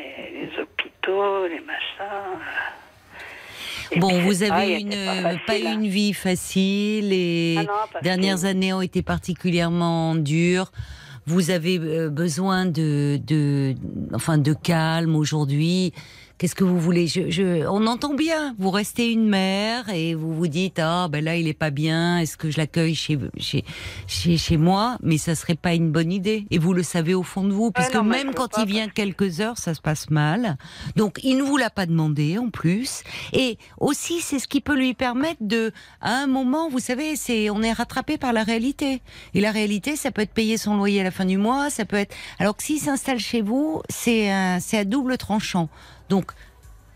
les 0.53 0.61
hôpitaux, 0.61 1.47
les 1.47 1.59
machins. 1.61 2.01
euh. 2.01 2.35
Et 3.93 3.99
Bon, 3.99 4.07
puis, 4.09 4.21
vous 4.21 4.43
avez 4.43 4.79
une, 4.79 4.89
pas 4.89 5.29
pas 5.31 5.37
facile, 5.47 5.67
hein. 5.67 5.73
une 5.73 5.87
vie 5.87 6.13
facile 6.13 7.11
et 7.11 7.55
Ah 7.59 7.63
non, 7.63 7.99
dernières 8.01 8.41
que- 8.41 8.45
années 8.45 8.71
ont 8.73 8.81
été 8.81 9.01
particulièrement 9.01 10.15
dures. 10.15 10.71
Vous 11.25 11.51
avez 11.51 11.79
euh, 11.79 12.09
besoin 12.09 12.65
de, 12.65 13.19
de, 13.25 13.75
enfin, 14.13 14.37
de 14.37 14.53
calme 14.53 15.15
aujourd'hui. 15.15 15.93
Qu'est-ce 16.41 16.55
que 16.55 16.63
vous 16.63 16.79
voulez? 16.79 17.05
Je, 17.05 17.29
je, 17.29 17.67
On 17.67 17.85
entend 17.85 18.15
bien. 18.15 18.55
Vous 18.57 18.71
restez 18.71 19.11
une 19.11 19.29
mère 19.29 19.87
et 19.89 20.15
vous 20.15 20.33
vous 20.33 20.47
dites 20.47 20.79
ah 20.79 21.07
ben 21.07 21.23
là 21.23 21.35
il 21.35 21.47
est 21.47 21.53
pas 21.53 21.69
bien. 21.69 22.17
Est-ce 22.17 22.35
que 22.35 22.49
je 22.49 22.57
l'accueille 22.57 22.95
chez, 22.95 23.19
chez 23.37 23.63
chez 24.07 24.37
chez 24.37 24.57
moi? 24.57 24.97
Mais 25.03 25.19
ça 25.19 25.35
serait 25.35 25.53
pas 25.53 25.75
une 25.75 25.91
bonne 25.91 26.11
idée. 26.11 26.47
Et 26.49 26.57
vous 26.57 26.73
le 26.73 26.81
savez 26.81 27.13
au 27.13 27.21
fond 27.21 27.43
de 27.43 27.53
vous, 27.53 27.69
puisque 27.69 27.93
non, 27.93 28.03
mais 28.03 28.17
je 28.21 28.25
même 28.25 28.33
quand 28.33 28.57
il 28.57 28.65
vient 28.65 28.87
quelques 28.87 29.39
heures, 29.39 29.59
ça 29.59 29.75
se 29.75 29.81
passe 29.81 30.09
mal. 30.09 30.57
Donc 30.95 31.19
il 31.23 31.37
ne 31.37 31.43
vous 31.43 31.57
l'a 31.57 31.69
pas 31.69 31.85
demandé 31.85 32.39
en 32.39 32.49
plus. 32.49 33.03
Et 33.33 33.59
aussi 33.79 34.19
c'est 34.19 34.39
ce 34.39 34.47
qui 34.47 34.61
peut 34.61 34.75
lui 34.75 34.95
permettre 34.95 35.41
de, 35.41 35.71
à 36.01 36.23
un 36.23 36.25
moment, 36.25 36.69
vous 36.69 36.79
savez, 36.79 37.17
c'est 37.17 37.51
on 37.51 37.61
est 37.61 37.71
rattrapé 37.71 38.17
par 38.17 38.33
la 38.33 38.41
réalité. 38.41 39.03
Et 39.35 39.41
la 39.41 39.51
réalité, 39.51 39.95
ça 39.95 40.09
peut 40.09 40.23
être 40.23 40.33
payer 40.33 40.57
son 40.57 40.75
loyer 40.75 41.01
à 41.01 41.03
la 41.03 41.11
fin 41.11 41.25
du 41.25 41.37
mois, 41.37 41.69
ça 41.69 41.85
peut 41.85 41.97
être. 41.97 42.15
Alors 42.39 42.57
que 42.57 42.63
s'il 42.63 42.79
s'installe 42.79 43.19
chez 43.19 43.43
vous, 43.43 43.83
c'est 43.89 44.31
un- 44.31 44.59
c'est 44.59 44.79
à 44.79 44.85
double 44.85 45.19
tranchant. 45.19 45.69
Donc 46.11 46.33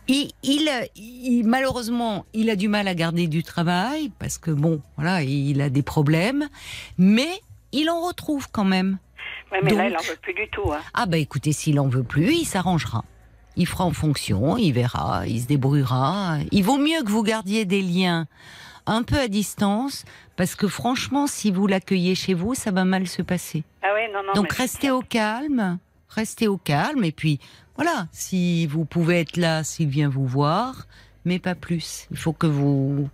il, 0.08 0.30
il, 0.44 0.70
il- 0.98 1.44
malheureusement, 1.48 2.26
il 2.34 2.50
a 2.50 2.56
du 2.58 2.68
mal 2.68 2.88
à 2.88 2.94
garder 2.94 3.28
du 3.28 3.42
travail 3.44 4.12
parce 4.20 4.38
que 4.38 4.52
bon, 4.52 4.82
voilà, 4.98 5.24
il 5.24 5.62
a 5.62 5.70
des 5.70 5.82
problèmes, 5.84 6.48
mais 6.98 7.30
il 7.72 7.90
en 7.90 8.02
retrouve 8.06 8.48
quand 8.52 8.66
même. 8.66 9.00
Mais 9.64 9.74
là, 9.74 9.88
il 9.88 9.96
en 9.96 10.02
veut 10.02 10.18
plus 10.22 10.34
du 10.34 10.48
tout. 10.52 10.70
Hein. 10.74 10.82
Ah 10.94 11.06
bah 11.06 11.18
écoutez, 11.18 11.54
s'il 11.54 11.80
en 11.80 11.88
veut 11.88 12.04
plus, 12.04 12.34
il 12.34 12.46
s'arrangera. 12.46 13.06
Il 13.56 13.66
fera 13.68 13.86
en 13.86 13.94
fonction, 13.94 14.58
il 14.58 14.74
verra, 14.74 15.26
il 15.28 15.42
se 15.42 15.48
débrouillera. 15.48 16.40
Il 16.52 16.64
vaut 16.66 16.78
mieux 16.78 17.02
que 17.06 17.10
vous 17.10 17.24
gardiez 17.24 17.64
des 17.64 17.82
liens 17.82 18.28
un 18.86 19.02
peu 19.02 19.18
à 19.18 19.30
distance, 19.30 20.04
parce 20.36 20.56
que 20.56 20.68
franchement, 20.68 21.26
si 21.26 21.52
vous 21.52 21.66
l'accueillez 21.68 22.16
chez 22.16 22.34
vous, 22.34 22.54
ça 22.54 22.72
va 22.72 22.84
mal 22.84 23.08
se 23.08 23.22
passer. 23.22 23.64
Ah 23.82 23.94
ouais, 23.94 24.12
non, 24.14 24.20
non. 24.28 24.34
Donc 24.34 24.52
restez 24.52 24.92
au 24.92 25.00
calme, 25.02 25.80
restez 26.10 26.48
au 26.50 26.58
calme, 26.58 27.04
et 27.06 27.14
puis 27.14 27.40
voilà, 27.76 28.08
si 28.12 28.68
vous 28.68 28.86
pouvez 28.86 29.20
être 29.22 29.38
là, 29.38 29.64
s'il 29.64 29.90
vient 29.90 30.10
vous 30.10 30.26
voir, 30.26 30.88
mais 31.26 31.40
pas 31.40 31.56
plus. 31.56 32.08
Il 32.12 32.18
faut 32.18 32.34
que 32.34 32.48
vous 32.48 33.10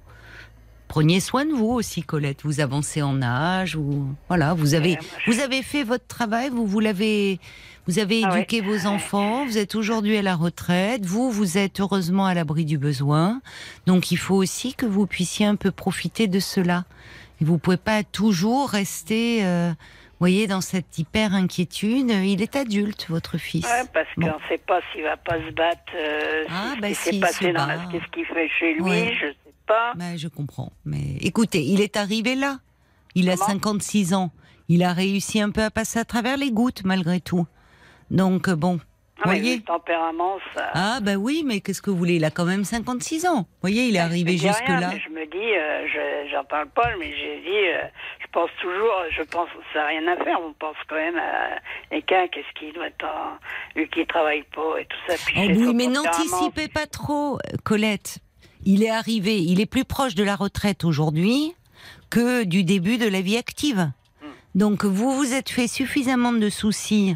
preniez 0.87 1.19
soin 1.19 1.45
de 1.45 1.51
vous 1.51 1.69
aussi, 1.69 2.03
Colette. 2.03 2.41
Vous 2.43 2.59
avancez 2.59 3.01
en 3.01 3.21
âge, 3.21 3.75
ou 3.75 4.07
voilà, 4.27 4.53
vous 4.53 4.73
avez 4.73 4.97
vous 5.25 5.39
avez 5.39 5.63
fait 5.63 5.83
votre 5.83 6.05
travail, 6.05 6.49
vous 6.49 6.67
vous 6.67 6.79
l'avez, 6.81 7.39
vous 7.87 7.97
avez 7.97 8.21
Ah 8.25 8.31
ouais. 8.33 8.37
éduqué 8.39 8.61
vos 8.61 8.85
enfants, 8.85 9.45
vous 9.45 9.57
êtes 9.57 9.73
aujourd'hui 9.75 10.17
à 10.17 10.21
la 10.21 10.35
retraite, 10.35 11.05
vous 11.05 11.31
vous 11.31 11.57
êtes 11.57 11.79
heureusement 11.79 12.25
à 12.25 12.33
l'abri 12.33 12.65
du 12.65 12.77
besoin, 12.77 13.41
donc 13.87 14.11
il 14.11 14.17
faut 14.17 14.35
aussi 14.35 14.73
que 14.75 14.85
vous 14.85 15.07
puissiez 15.07 15.45
un 15.45 15.55
peu 15.55 15.71
profiter 15.71 16.27
de 16.27 16.39
cela. 16.39 16.83
Et 17.39 17.45
vous 17.45 17.57
pouvez 17.57 17.77
pas 17.77 18.03
toujours 18.03 18.69
rester, 18.69 19.43
euh, 19.45 19.73
voyez, 20.21 20.47
dans 20.47 20.61
cette 20.61 20.97
hyper 20.97 21.33
inquiétude. 21.33 22.09
Il 22.09 22.41
est 22.41 22.55
adulte, 22.55 23.07
votre 23.09 23.37
fils. 23.37 23.65
Ouais, 23.65 23.83
parce 23.93 24.07
Bon. 24.17 24.27
qu'on 24.27 24.39
ne 24.39 24.47
sait 24.47 24.57
pas 24.59 24.79
s'il 24.93 25.03
va 25.03 25.17
pas 25.17 25.35
se 25.45 25.51
battre. 25.51 25.81
Euh, 25.95 26.45
Ah, 26.49 26.73
ce 26.75 26.79
bah 26.81 26.87
qui 26.89 26.95
si, 26.95 27.19
passé 27.19 27.51
dans 27.51 27.65
la... 27.65 27.77
Qu'est-ce 27.91 28.07
qu'il 28.11 28.25
fait 28.25 28.49
chez 28.59 28.73
lui, 28.75 28.81
Ouais. 28.83 29.13
je 29.19 29.27
sais 29.27 29.53
pas. 29.67 29.93
Ben, 29.95 30.17
je 30.17 30.27
comprends. 30.27 30.71
Mais 30.85 31.17
écoutez, 31.21 31.63
il 31.63 31.81
est 31.81 31.97
arrivé 31.97 32.35
là. 32.35 32.59
Il 33.15 33.29
a 33.29 33.33
Comment 33.35 33.47
56 33.47 34.13
ans. 34.13 34.31
Il 34.69 34.83
a 34.83 34.93
réussi 34.93 35.41
un 35.41 35.49
peu 35.49 35.63
à 35.63 35.69
passer 35.71 35.99
à 35.99 36.05
travers 36.05 36.37
les 36.37 36.51
gouttes, 36.51 36.83
malgré 36.85 37.19
tout. 37.19 37.45
Donc, 38.09 38.47
euh, 38.47 38.55
bon, 38.55 38.79
Ah, 39.17 39.23
voyez. 39.25 39.57
le 39.57 39.61
tempérament, 39.63 40.37
ça. 40.55 40.69
Ah, 40.73 40.99
bah 41.01 41.15
oui, 41.15 41.43
mais 41.45 41.59
qu'est-ce 41.59 41.81
que 41.81 41.89
vous 41.89 41.97
voulez? 41.97 42.15
Il 42.15 42.25
a 42.25 42.31
quand 42.31 42.45
même 42.45 42.63
56 42.63 43.25
ans. 43.27 43.47
voyez, 43.61 43.85
il 43.87 43.95
est 43.95 43.99
Je 43.99 44.03
arrivé 44.05 44.31
jusque-là. 44.37 44.91
je 44.97 45.09
me 45.09 45.25
dis, 45.25 45.37
euh, 45.37 45.87
je- 45.87 46.31
j'en 46.31 46.43
parle 46.45 46.69
pas, 46.69 46.89
mais 46.99 47.11
j'ai 47.11 47.41
dit, 47.41 47.67
euh, 47.75 47.83
pense 48.31 48.49
toujours, 48.61 48.91
je 49.11 49.23
pense, 49.23 49.49
ça 49.73 49.79
n'a 49.79 49.87
rien 49.87 50.07
à 50.07 50.17
faire. 50.17 50.39
On 50.41 50.53
pense 50.53 50.75
quand 50.87 50.95
même 50.95 51.17
à 51.17 51.59
quelqu'un, 51.89 52.27
qu'est-ce 52.27 52.59
qu'il 52.59 52.73
doit 52.73 52.87
être, 52.87 53.05
lui 53.75 53.87
qui 53.89 54.05
travaille 54.05 54.43
pas 54.55 54.79
et 54.79 54.85
tout 54.85 54.97
ça. 55.07 55.17
Chez 55.17 55.53
oui, 55.53 55.73
mais 55.73 55.87
n'anticipez 55.87 56.67
pas 56.67 56.87
trop, 56.87 57.35
euh, 57.35 57.57
Colette. 57.63 58.19
Il 58.63 58.83
est 58.83 58.89
arrivé, 58.89 59.39
il 59.39 59.59
est 59.59 59.65
plus 59.65 59.85
proche 59.85 60.15
de 60.15 60.23
la 60.23 60.35
retraite 60.35 60.83
aujourd'hui 60.83 61.55
que 62.09 62.43
du 62.43 62.63
début 62.63 62.97
de 62.97 63.07
la 63.07 63.21
vie 63.21 63.37
active. 63.37 63.91
Donc 64.53 64.83
vous 64.83 65.11
vous 65.11 65.33
êtes 65.33 65.49
fait 65.49 65.67
suffisamment 65.67 66.33
de 66.33 66.49
soucis 66.49 67.15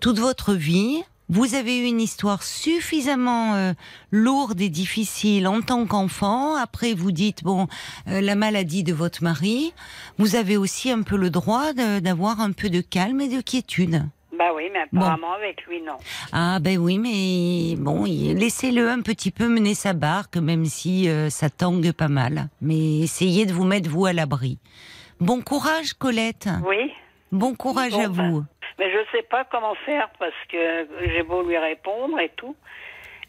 toute 0.00 0.18
votre 0.18 0.54
vie. 0.54 1.04
Vous 1.32 1.54
avez 1.54 1.78
eu 1.78 1.84
une 1.84 2.00
histoire 2.00 2.42
suffisamment 2.42 3.54
euh, 3.54 3.72
lourde 4.10 4.60
et 4.60 4.68
difficile 4.68 5.46
en 5.46 5.60
tant 5.60 5.86
qu'enfant. 5.86 6.56
Après, 6.56 6.92
vous 6.92 7.12
dites 7.12 7.44
bon, 7.44 7.68
euh, 8.08 8.20
la 8.20 8.34
maladie 8.34 8.82
de 8.82 8.92
votre 8.92 9.22
mari. 9.22 9.72
Vous 10.18 10.34
avez 10.34 10.56
aussi 10.56 10.90
un 10.90 11.02
peu 11.02 11.16
le 11.16 11.30
droit 11.30 11.72
d'avoir 11.72 12.40
un 12.40 12.50
peu 12.50 12.68
de 12.68 12.80
calme 12.80 13.20
et 13.20 13.28
de 13.28 13.40
quiétude. 13.42 14.02
Bah 14.36 14.46
oui, 14.56 14.64
mais 14.72 14.80
apparemment 14.80 15.34
avec 15.34 15.62
lui, 15.66 15.80
non. 15.80 15.98
Ah 16.32 16.58
ben 16.60 16.78
oui, 16.78 16.98
mais 16.98 17.76
bon, 17.80 18.06
laissez-le 18.06 18.90
un 18.90 19.00
petit 19.00 19.30
peu 19.30 19.46
mener 19.46 19.74
sa 19.74 19.92
barque, 19.92 20.36
même 20.36 20.64
si 20.64 21.08
euh, 21.08 21.30
ça 21.30 21.48
tangue 21.48 21.92
pas 21.92 22.08
mal. 22.08 22.48
Mais 22.60 22.98
essayez 22.98 23.46
de 23.46 23.52
vous 23.52 23.64
mettre 23.64 23.88
vous 23.88 24.06
à 24.06 24.12
l'abri. 24.12 24.58
Bon 25.20 25.42
courage, 25.42 25.92
Colette. 25.92 26.48
Oui. 26.66 26.90
Bon 27.32 27.54
courage 27.54 27.92
Bon, 27.92 28.04
à 28.04 28.08
vous. 28.08 28.40
ben, 28.40 28.46
Mais 28.78 28.90
je 28.92 28.98
sais 29.12 29.22
pas 29.22 29.44
comment 29.44 29.74
faire 29.86 30.08
parce 30.18 30.34
que 30.48 30.86
j'ai 31.06 31.22
beau 31.22 31.42
lui 31.42 31.56
répondre 31.58 32.18
et 32.18 32.30
tout. 32.36 32.56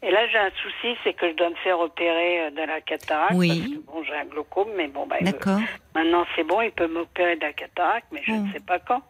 Et 0.03 0.09
là, 0.09 0.27
j'ai 0.29 0.39
un 0.39 0.49
souci, 0.63 0.97
c'est 1.03 1.13
que 1.13 1.29
je 1.29 1.35
dois 1.35 1.49
me 1.51 1.55
faire 1.55 1.79
opérer 1.79 2.47
euh, 2.47 2.49
de 2.49 2.61
la 2.63 2.81
cataracte. 2.81 3.33
Oui. 3.35 3.49
Parce 3.49 3.69
que, 3.71 3.85
bon, 3.85 4.03
j'ai 4.03 4.15
un 4.15 4.25
glaucome, 4.25 4.69
mais 4.75 4.87
bon, 4.87 5.05
bah, 5.05 5.17
D'accord. 5.21 5.59
Maintenant, 5.93 6.25
c'est 6.35 6.43
bon, 6.43 6.61
il 6.61 6.71
peut 6.71 6.87
m'opérer 6.87 7.35
de 7.35 7.41
la 7.41 7.53
cataracte, 7.53 8.07
mais 8.11 8.21
je 8.23 8.31
ne 8.31 8.51
sais 8.51 8.59
pas 8.61 8.79
quand. 8.79 9.03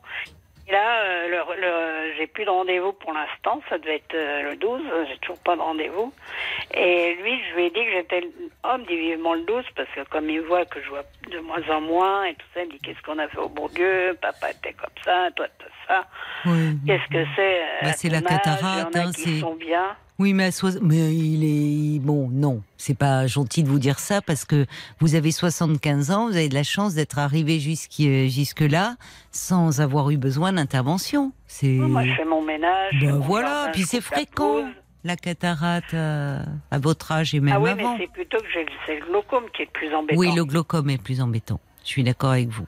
Et 0.68 0.72
là, 0.72 1.02
euh, 1.04 1.28
le, 1.28 1.62
le- 1.62 2.14
j'ai 2.18 2.28
plus 2.28 2.46
de 2.46 2.50
rendez-vous 2.50 2.94
pour 2.94 3.12
l'instant. 3.14 3.62
Ça 3.70 3.78
devait 3.78 3.96
être 3.96 4.14
euh, 4.16 4.42
le 4.52 4.56
12. 4.56 4.82
J'ai 5.10 5.18
toujours 5.18 5.40
pas 5.40 5.56
de 5.56 5.62
rendez-vous. 5.62 6.14
Et 6.74 7.16
lui, 7.16 7.40
je 7.50 7.56
lui 7.56 7.66
ai 7.66 7.70
dit 7.72 7.84
que 7.84 7.92
j'étais 7.92 8.28
homme, 8.64 8.84
dit 8.86 8.96
vivement 8.96 9.34
le 9.34 9.42
12, 9.42 9.66
parce 9.76 9.90
que 9.90 10.02
comme 10.10 10.30
il 10.30 10.42
voit 10.42 10.66
que 10.66 10.82
je 10.82 10.90
vois 10.90 11.04
de 11.30 11.40
moins 11.40 11.62
en 11.70 11.82
moins 11.82 12.24
et 12.26 12.36
tout 12.36 12.46
ça, 12.54 12.62
il 12.62 12.68
me 12.68 12.72
dit 12.74 12.80
qu'est-ce 12.80 13.02
qu'on 13.02 13.20
a 13.20 13.28
fait 13.28 13.38
au 13.40 13.50
bon 13.50 13.68
Dieu 13.70 14.18
Papa 14.22 14.52
était 14.52 14.74
comme 14.74 14.90
ça, 15.04 15.30
toi 15.36 15.48
t'as 15.60 15.66
ça. 15.88 16.06
Oui. 16.46 16.78
Qu'est-ce 16.88 17.08
que 17.12 17.26
c'est 17.36 17.62
euh, 17.62 17.66
Bah, 17.82 17.94
c'est 17.94 18.10
la 18.10 18.22
cataracte, 18.22 18.96
hein, 18.96 19.12
qui 19.14 19.22
c'est- 19.36 19.40
sont 19.40 19.56
bien. 19.56 19.96
Oui, 20.22 20.34
mais, 20.34 20.46
à 20.46 20.52
soix- 20.52 20.80
mais 20.82 21.16
il 21.16 21.44
est 21.44 22.00
bon. 22.00 22.30
Non, 22.32 22.62
c'est 22.78 22.98
pas 22.98 23.26
gentil 23.26 23.64
de 23.64 23.68
vous 23.70 23.80
dire 23.80 23.98
ça 23.98 24.22
parce 24.22 24.46
que 24.46 24.68
vous 25.00 25.16
avez 25.16 25.32
75 25.32 26.12
ans, 26.12 26.28
vous 26.30 26.36
avez 26.38 26.48
de 26.48 26.54
la 26.54 26.62
chance 26.64 26.94
d'être 26.94 27.18
arrivé 27.18 27.60
jusque-là 27.60 28.96
sans 29.32 29.82
avoir 29.82 30.12
eu 30.12 30.18
besoin 30.18 30.54
d'intervention. 30.54 31.32
C'est 31.48 31.68
Moi, 31.70 32.06
je 32.06 32.14
fais 32.14 32.26
mon 32.26 32.44
ménage. 32.44 32.94
Ben 33.02 33.14
mon 33.16 33.20
voilà, 33.20 33.48
jardin, 33.48 33.72
puis 33.72 33.82
c'est 33.84 34.02
fréquent. 34.02 34.66
la 35.04 35.16
cataracte 35.16 35.96
euh, 35.96 36.44
à 36.70 36.78
votre 36.78 37.12
âge 37.12 37.34
et 37.34 37.40
même 37.40 37.56
Ah 37.56 37.60
oui, 37.60 37.72
avant. 37.72 37.98
mais 37.98 38.06
c'est 38.06 38.12
plutôt 38.12 38.38
que 38.38 38.44
c'est 38.86 39.00
le 39.00 39.06
glaucome 39.08 39.46
qui 39.56 39.64
est 39.64 39.66
le 39.66 39.72
plus 39.72 39.96
embêtant. 39.96 40.20
Oui, 40.20 40.30
le 40.36 40.46
glaucome 40.46 40.90
est 40.92 41.02
plus 41.02 41.20
embêtant. 41.20 41.60
Je 41.84 41.90
suis 41.90 42.04
d'accord 42.04 42.30
avec 42.32 42.50
vous. 42.50 42.66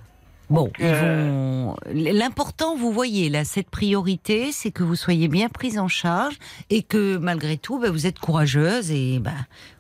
Bon, 0.50 0.70
euh, 0.82 1.66
vont. 1.66 1.76
L'important, 1.94 2.76
vous 2.76 2.92
voyez, 2.92 3.30
là, 3.30 3.46
cette 3.46 3.70
priorité, 3.70 4.52
c'est 4.52 4.72
que 4.72 4.84
vous 4.84 4.96
soyez 4.96 5.28
bien 5.28 5.50
prise 5.50 5.80
en 5.80 5.88
charge 5.88 6.38
et 6.70 6.84
que 6.84 7.18
malgré 7.18 7.58
tout, 7.58 7.80
bah, 7.80 7.90
vous 7.90 8.06
êtes 8.06 8.20
courageuse 8.20 8.92
et 8.92 9.20
bah 9.20 9.32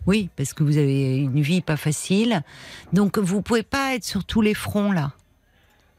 oui, 0.08 0.30
parce 0.36 0.54
que 0.54 0.64
vous 0.64 0.78
avez 0.78 1.18
une 1.18 1.42
vie 1.42 1.62
pas 1.62 1.78
facile. 1.78 2.42
Donc, 2.94 3.18
vous 3.18 3.42
pouvez 3.42 3.64
pas 3.64 3.96
être 3.96 4.06
sur 4.06 4.24
tous 4.24 4.42
les 4.42 4.54
fronts 4.54 4.92
là. 4.92 5.12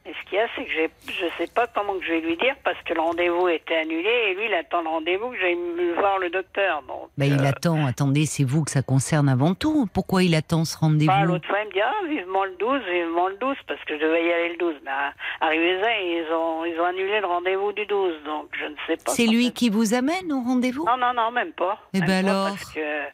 Et 0.07 0.13
ce 0.13 0.29
qu'il 0.29 0.37
y 0.37 0.41
a, 0.41 0.47
c'est 0.55 0.65
que 0.67 0.71
je 1.09 1.27
sais 1.39 1.51
pas 1.55 1.67
comment 1.67 1.95
que 1.99 2.05
je 2.05 2.13
vais 2.13 2.21
lui 2.21 2.37
dire 2.37 2.55
parce 2.63 2.77
que 2.85 2.93
le 2.93 3.01
rendez-vous 3.01 3.49
était 3.49 3.77
annulé 3.77 4.11
et 4.29 4.35
lui, 4.35 4.47
il 4.49 4.55
attend 4.55 4.83
le 4.83 4.89
rendez-vous 4.91 5.31
que 5.31 5.39
j'aille 5.41 5.57
voir 5.99 6.19
le 6.19 6.29
docteur. 6.29 6.83
Donc, 6.83 7.09
Bah, 7.17 7.25
il 7.25 7.41
euh, 7.41 7.49
attend. 7.49 7.87
Attendez, 7.87 8.27
c'est 8.27 8.45
vous 8.45 8.65
que 8.65 8.71
ça 8.71 8.83
concerne 8.83 9.31
avant 9.31 9.55
tout. 9.55 9.87
Pourquoi 9.95 10.23
il 10.23 10.35
attend 10.35 10.67
ce 10.67 10.77
rendez-vous? 10.77 11.11
Bah, 11.11 11.25
l'autre 11.25 11.49
fois, 11.49 11.57
il 11.63 11.69
me 11.69 11.73
dit 11.73 11.81
ah, 11.81 12.07
vivement 12.07 12.45
le 12.45 12.55
12, 12.61 12.81
vivement 12.93 13.29
le 13.29 13.37
12 13.37 13.57
parce 13.67 13.83
que 13.85 13.97
je 13.99 14.05
devais 14.05 14.27
y 14.27 14.31
aller 14.33 14.51
le 14.51 14.59
12. 14.59 14.75
Mais 14.85 14.91
euh, 14.91 15.11
arrivé 15.41 15.81
ça, 15.83 15.89
ils 15.99 16.27
ont, 16.35 16.65
ils 16.67 16.79
ont 16.79 16.85
annulé 16.85 17.21
le 17.21 17.27
rendez-vous 17.27 17.73
du 17.73 17.87
12. 17.87 18.13
Donc, 18.27 18.49
je 18.61 18.67
ne 18.67 18.75
sais 18.87 19.03
pas. 19.03 19.13
C'est 19.13 19.27
lui 19.27 19.53
qui 19.53 19.71
vous 19.71 19.95
amène 19.95 20.31
au 20.33 20.43
rendez-vous? 20.43 20.85
Non, 20.85 20.99
non, 20.99 21.15
non, 21.15 21.31
même 21.31 21.53
pas. 21.53 21.79
Eh 21.95 22.01
Même 22.01 22.09
ben 22.09 22.27
alors 22.29 22.55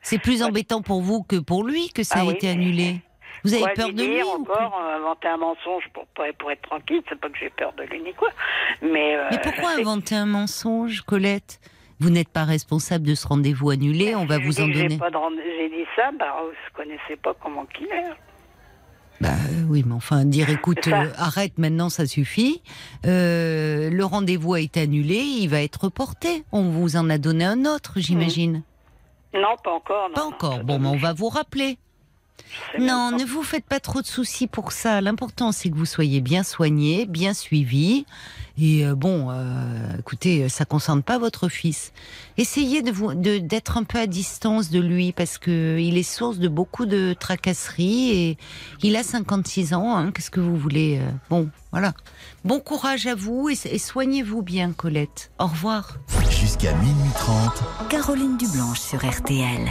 C'est 0.03 0.19
plus 0.19 0.43
embêtant 0.43 0.83
pour 0.83 1.03
vous 1.03 1.23
que 1.23 1.37
pour 1.37 1.63
lui 1.63 1.91
que 1.91 2.03
ça 2.03 2.17
Ah 2.19 2.23
a 2.23 2.25
oui, 2.27 2.35
été 2.35 2.49
annulé. 2.49 2.97
Vous 3.45 3.55
avez 3.55 3.63
Quoi 3.63 3.73
peur 3.75 3.89
lui 3.89 3.95
de 3.95 4.03
lui 4.03 4.15
dire 4.15 4.25
quoi 4.25 4.35
encore, 4.39 4.81
euh, 4.81 4.97
inventer 4.97 5.29
un 5.29 5.37
mensonge 5.37 5.85
pour, 5.93 6.07
pour, 6.07 6.51
être 6.51 6.63
tranquille, 6.63 7.03
c'est 7.09 7.19
pas 7.19 7.29
que 7.29 7.39
j'ai 7.39 7.51
peur 7.51 7.73
de 7.75 7.83
lui 7.85 8.03
ni 8.03 8.13
quoi. 8.15 8.31
Mais, 8.83 9.17
euh, 9.17 9.29
Mais 9.31 9.39
pourquoi 9.43 9.71
inventer 9.71 10.15
un 10.15 10.27
mensonge, 10.27 11.03
Colette? 11.03 11.61
Vous 12.01 12.11
n'êtes 12.11 12.31
pas 12.31 12.45
responsable 12.45 13.07
de 13.07 13.15
ce 13.15 13.27
rendez-vous 13.27 13.71
annulé, 13.71 14.15
on 14.15 14.25
va 14.25 14.37
Je 14.37 14.41
lui 14.41 14.47
vous 14.47 14.61
en 14.61 14.67
dis 14.67 14.73
donner. 14.73 14.99
J'ai 15.59 15.69
dit 15.69 15.85
ça, 15.97 16.11
bah, 16.19 16.35
je 16.67 16.73
connaissais 16.75 17.17
pas 17.23 17.35
comment 17.43 17.67
qu'il 17.67 17.89
est. 17.89 18.15
Bah 19.21 19.29
euh, 19.29 19.65
oui, 19.69 19.85
mais 19.87 19.95
enfin, 19.95 20.25
dire 20.25 20.49
écoute, 20.51 20.89
euh, 20.89 21.11
arrête 21.17 21.59
maintenant, 21.59 21.91
ça 21.91 22.07
suffit. 22.07 22.63
Euh, 23.07 23.91
le 23.91 24.05
rendez-vous 24.05 24.55
a 24.55 24.61
été 24.61 24.81
annulé, 24.81 25.17
il 25.17 25.49
va 25.49 25.63
être 25.63 25.85
reporté. 25.85 26.45
On 26.53 26.71
vous 26.71 26.97
en 26.97 27.11
a 27.11 27.19
donné 27.19 27.45
un 27.45 27.67
autre, 27.67 27.95
j'imagine. 27.97 28.63
Non, 29.35 29.57
pas 29.63 29.73
encore. 29.73 30.09
non, 30.09 30.15
Pas 30.15 30.21
non, 30.23 30.29
encore. 30.29 30.65
Bon, 30.65 30.79
mais 30.79 30.89
on 30.89 30.97
va 30.97 31.13
vous 31.13 31.29
rappeler. 31.29 31.79
Non, 32.79 33.11
ne 33.13 33.25
vous 33.25 33.43
faites 33.43 33.65
pas 33.65 33.81
trop 33.81 34.01
de 34.03 34.07
soucis 34.07 34.47
pour 34.47 34.73
ça. 34.73 35.01
L'important, 35.01 35.53
c'est 35.53 35.71
que 35.71 35.77
vous 35.77 35.87
soyez 35.87 36.21
bien 36.21 36.43
soigné, 36.43 37.07
bien 37.07 37.35
suivi. 37.35 38.05
Et 38.59 38.85
euh, 38.87 38.95
bon, 38.95 39.29
euh, 39.31 39.97
écoutez, 39.99 40.49
ça 40.49 40.65
concerne 40.65 41.03
pas 41.03 41.19
votre 41.19 41.49
fils. 41.49 41.93
Essayez 42.37 42.83
de 42.83 42.91
vous, 42.91 43.15
d'être 43.15 43.77
un 43.79 43.85
peu 43.85 43.99
à 43.99 44.07
distance 44.07 44.71
de 44.71 44.81
lui 44.81 45.13
parce 45.13 45.39
que 45.39 45.79
il 45.79 45.97
est 45.97 46.03
source 46.03 46.39
de 46.39 46.49
beaucoup 46.49 46.87
de 46.87 47.15
tracasseries 47.19 48.11
et 48.11 48.39
il 48.83 48.97
a 48.97 49.03
56 49.03 49.73
ans. 49.75 49.97
hein. 49.97 50.11
Qu'est-ce 50.13 50.31
que 50.31 50.41
vous 50.41 50.57
voulez 50.57 50.99
euh, 51.01 51.11
Bon, 51.31 51.49
voilà. 51.73 51.95
Bon 52.45 52.61
courage 52.61 53.07
à 53.07 53.15
vous 53.15 53.49
et, 53.49 53.59
et 53.65 53.79
soignez-vous 53.79 54.43
bien, 54.43 54.73
Colette. 54.73 55.31
Au 55.39 55.47
revoir. 55.47 55.97
Jusqu'à 56.31 56.73
minuit 56.75 57.11
30, 57.15 57.63
Caroline 57.89 58.37
Dublanche 58.37 58.81
sur 58.81 58.99
RTL. 59.09 59.71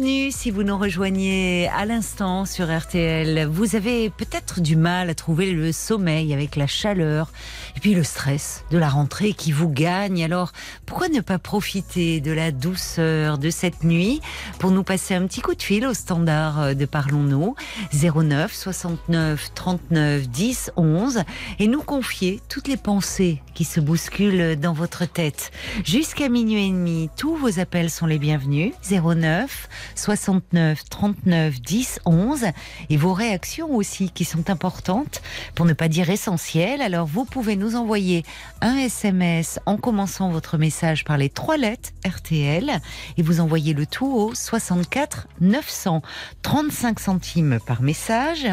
Bienvenue 0.00 0.30
si 0.30 0.50
vous 0.50 0.62
nous 0.62 0.78
rejoignez 0.78 1.68
à 1.76 1.84
l'instant 1.84 2.46
sur 2.46 2.74
RTL. 2.74 3.46
Vous 3.46 3.76
avez 3.76 4.08
peut-être 4.08 4.62
du 4.62 4.74
mal 4.74 5.10
à 5.10 5.14
trouver 5.14 5.52
le 5.52 5.72
sommeil 5.72 6.32
avec 6.32 6.56
la 6.56 6.66
chaleur 6.66 7.30
et 7.76 7.80
puis 7.80 7.92
le 7.92 8.02
stress 8.02 8.64
de 8.70 8.78
la 8.78 8.88
rentrée 8.88 9.34
qui 9.34 9.52
vous 9.52 9.68
gagne. 9.68 10.24
Alors 10.24 10.52
pourquoi 10.86 11.08
ne 11.08 11.20
pas 11.20 11.38
profiter 11.38 12.22
de 12.22 12.32
la 12.32 12.50
douceur 12.50 13.36
de 13.36 13.50
cette 13.50 13.84
nuit 13.84 14.22
pour 14.58 14.70
nous 14.70 14.84
passer 14.84 15.14
un 15.14 15.26
petit 15.26 15.42
coup 15.42 15.54
de 15.54 15.62
fil 15.62 15.84
au 15.84 15.92
standard 15.92 16.74
de 16.74 16.84
Parlons-nous 16.86 17.54
09 17.92 18.54
69 18.54 19.50
39 19.54 20.28
10 20.30 20.72
11 20.76 21.24
et 21.58 21.66
nous 21.66 21.82
confier 21.82 22.40
toutes 22.48 22.68
les 22.68 22.78
pensées 22.78 23.42
qui 23.52 23.64
se 23.64 23.80
bousculent 23.80 24.58
dans 24.58 24.72
votre 24.72 25.04
tête. 25.04 25.50
Jusqu'à 25.84 26.30
minuit 26.30 26.68
et 26.68 26.70
demi, 26.70 27.10
tous 27.18 27.36
vos 27.36 27.60
appels 27.60 27.90
sont 27.90 28.06
les 28.06 28.18
bienvenus. 28.18 28.72
09 28.90 29.68
69 29.94 30.88
39 30.88 31.60
10 31.60 32.00
11 32.04 32.46
et 32.88 32.96
vos 32.96 33.12
réactions 33.12 33.74
aussi 33.74 34.10
qui 34.10 34.24
sont 34.24 34.50
importantes 34.50 35.22
pour 35.54 35.66
ne 35.66 35.72
pas 35.72 35.88
dire 35.88 36.10
essentielles. 36.10 36.82
Alors 36.82 37.06
vous 37.06 37.24
pouvez 37.24 37.56
nous 37.56 37.76
envoyer 37.76 38.24
un 38.60 38.76
SMS 38.76 39.58
en 39.66 39.76
commençant 39.76 40.30
votre 40.30 40.58
message 40.58 41.04
par 41.04 41.18
les 41.18 41.28
trois 41.28 41.56
lettres 41.56 41.90
RTL 42.06 42.80
et 43.16 43.22
vous 43.22 43.40
envoyez 43.40 43.74
le 43.74 43.86
tout 43.86 44.12
au 44.12 44.34
64 44.34 45.28
900 45.40 46.02
35 46.42 47.00
centimes 47.00 47.58
par 47.66 47.82
message. 47.82 48.46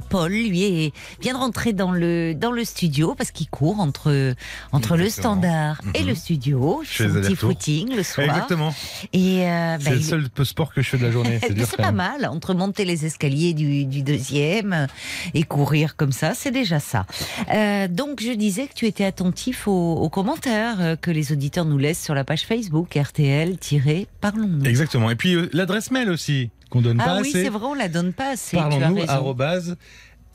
Paul, 0.00 0.32
lui, 0.32 0.62
est, 0.64 0.92
vient 1.20 1.34
de 1.34 1.38
rentrer 1.38 1.72
dans 1.72 1.92
le, 1.92 2.34
dans 2.34 2.50
le 2.52 2.64
studio 2.64 3.14
parce 3.14 3.30
qu'il 3.30 3.48
court 3.48 3.80
entre, 3.80 4.34
entre 4.72 4.96
le 4.96 5.08
standard 5.08 5.80
et 5.94 6.00
Mhm. 6.02 6.08
le 6.08 6.14
studio. 6.14 6.82
Je 6.84 6.88
fais 6.88 7.06
des 7.08 7.20
petit 7.20 7.36
footing 7.36 7.94
le 7.94 8.02
soir. 8.02 8.26
Exactement. 8.26 8.74
Et 9.12 9.48
euh, 9.48 9.76
bah, 9.78 9.78
C'est 9.84 9.90
le 9.94 10.00
seul 10.00 10.28
sport 10.44 10.72
que 10.74 10.82
je 10.82 10.88
fais 10.88 10.98
de 10.98 11.04
la 11.04 11.10
journée. 11.10 11.38
C'est 11.70 11.76
pas 11.76 11.92
mal, 11.92 12.26
entre 12.26 12.54
monter 12.54 12.84
les 12.84 13.06
escaliers 13.06 13.54
du, 13.54 13.84
du 13.84 14.02
deuxième 14.02 14.86
et 15.34 15.42
courir 15.42 15.96
comme 15.96 16.12
ça, 16.12 16.34
c'est 16.34 16.50
déjà 16.50 16.80
ça. 16.80 17.06
Euh, 17.52 17.86
donc 17.88 18.20
je 18.22 18.32
disais 18.32 18.66
que 18.66 18.74
tu 18.74 18.86
étais 18.86 19.04
attentif 19.04 19.68
aux, 19.68 19.94
aux 19.94 20.08
commentaires 20.08 20.96
que 21.00 21.10
les 21.10 21.32
auditeurs 21.32 21.64
nous 21.64 21.78
laissent 21.78 22.02
sur 22.02 22.14
la 22.14 22.24
page 22.24 22.42
Facebook 22.42 22.96
RTL-Parlons-nous. 22.96 24.64
Exactement. 24.64 25.10
Et 25.10 25.16
puis 25.16 25.34
euh, 25.34 25.48
l'adresse 25.52 25.90
mail 25.90 26.10
aussi, 26.10 26.50
qu'on 26.70 26.80
donne 26.80 26.98
Ah 27.00 27.04
pas 27.04 27.20
oui, 27.20 27.28
assez. 27.28 27.44
c'est 27.44 27.48
vrai, 27.50 27.66
on 27.66 27.74
la 27.74 27.88
donne 27.88 28.12
pas 28.14 28.30
assez. 28.30 28.56
Parlons-nous 28.56 29.04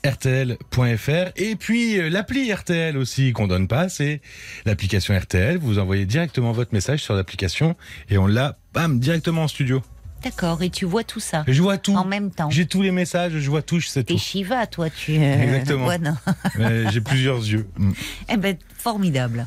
rtl.fr 0.06 1.32
et 1.34 1.56
puis 1.56 1.98
euh, 1.98 2.08
l'appli 2.08 2.52
RTL 2.52 2.96
aussi 2.96 3.32
qu'on 3.32 3.48
donne 3.48 3.66
pas 3.66 3.88
c'est 3.88 4.20
l'application 4.64 5.18
RTL 5.18 5.56
vous 5.58 5.80
envoyez 5.80 6.04
directement 6.06 6.52
votre 6.52 6.72
message 6.74 7.02
sur 7.02 7.14
l'application 7.14 7.74
et 8.08 8.16
on 8.16 8.28
l'a 8.28 8.56
bam 8.72 9.00
directement 9.00 9.44
en 9.44 9.48
studio 9.48 9.82
D'accord, 10.22 10.62
et 10.62 10.70
tu 10.70 10.84
vois 10.84 11.02
tout 11.02 11.18
ça 11.18 11.42
et 11.48 11.52
je 11.52 11.60
vois 11.60 11.78
tout 11.78 11.94
en 11.96 12.04
même 12.04 12.30
temps. 12.30 12.50
j'ai 12.50 12.66
tous 12.66 12.82
les 12.82 12.92
messages 12.92 13.32
je 13.36 13.50
vois 13.50 13.62
tout 13.62 13.80
je 13.80 13.88
sais 13.88 14.04
tout 14.04 14.16
Shiva, 14.16 14.66
toi, 14.68 14.90
tu. 14.90 15.16
euh, 15.18 15.42
Exactement. 15.42 15.86
ouais, 15.86 16.84
j'ai 16.92 17.00
plusieurs 17.00 17.38
yeux 17.38 17.66
Mm. 17.76 17.92
Eh 18.28 18.36
ben, 18.36 18.56
formidable. 18.78 19.46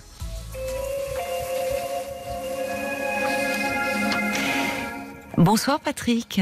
Bonsoir 5.38 5.80
Patrick. 5.80 6.42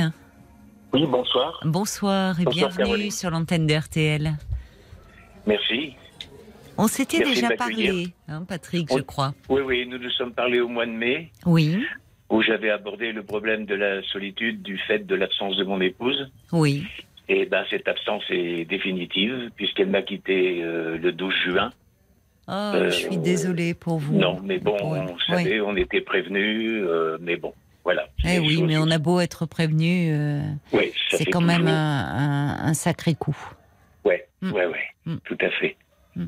Oui, 0.93 1.05
bonsoir. 1.05 1.59
Bonsoir 1.65 2.39
et 2.39 2.43
Bonsoir, 2.43 2.69
bienvenue 2.69 2.85
Caroline. 2.85 3.11
sur 3.11 3.29
l'antenne 3.29 3.67
de 3.67 3.73
RTL. 3.73 4.31
Merci. 5.45 5.93
On 6.77 6.87
s'était 6.87 7.23
déjà 7.23 7.49
parlé, 7.55 8.09
hein, 8.27 8.43
Patrick, 8.47 8.87
je 8.95 9.01
crois. 9.01 9.33
Oui, 9.49 9.61
oui, 9.65 9.87
nous 9.87 9.97
nous 9.97 10.11
sommes 10.11 10.33
parlé 10.33 10.59
au 10.59 10.67
mois 10.67 10.85
de 10.85 10.91
mai, 10.91 11.31
Oui, 11.45 11.83
où 12.29 12.41
j'avais 12.43 12.69
abordé 12.69 13.11
le 13.11 13.23
problème 13.23 13.65
de 13.65 13.73
la 13.75 14.03
solitude 14.03 14.61
du 14.61 14.77
fait 14.77 14.99
de 15.05 15.15
l'absence 15.15 15.57
de 15.57 15.63
mon 15.63 15.81
épouse. 15.81 16.31
oui. 16.51 16.83
Et 17.29 17.45
ben, 17.45 17.65
cette 17.69 17.89
absence 17.89 18.23
est 18.29 18.63
définitive, 18.63 19.49
puisqu'elle 19.57 19.89
m'a 19.89 20.01
quitté 20.01 20.61
euh, 20.63 20.97
le 20.97 21.11
12 21.11 21.33
juin. 21.45 21.71
Oh, 22.47 22.51
Euh, 22.53 22.89
je 22.89 22.95
suis 22.95 23.17
désolée 23.17 23.73
pour 23.73 23.97
vous. 23.97 24.15
Non, 24.17 24.39
mais 24.41 24.59
bon, 24.59 24.77
vous 24.77 25.19
savez, 25.27 25.59
on 25.59 25.75
était 25.75 25.99
prévenus, 25.99 26.83
euh, 26.87 27.17
mais 27.19 27.35
bon, 27.35 27.53
voilà. 27.87 28.05
Eh 28.25 28.37
oui, 28.39 28.61
mais 28.63 28.77
on 28.77 28.91
a 28.91 28.97
beau 28.97 29.21
être 29.21 29.45
prévenu, 29.45 30.09
euh, 30.11 30.41
Oui, 30.73 30.91
c'est 31.09 31.23
quand 31.23 31.39
même 31.39 31.59
toujours- 31.61 31.73
un, 31.73 32.57
un- 32.59 32.65
un 32.67 32.73
sacré 32.73 33.15
coup. 33.15 33.37
Ouais, 34.03 34.27
Mm. 34.41 34.51
ouais, 34.51 34.65
ouais, 34.65 34.83
Mm. 35.05 35.15
tout 35.23 35.37
à 35.39 35.49
fait. 35.51 35.77
Mm. 36.17 36.25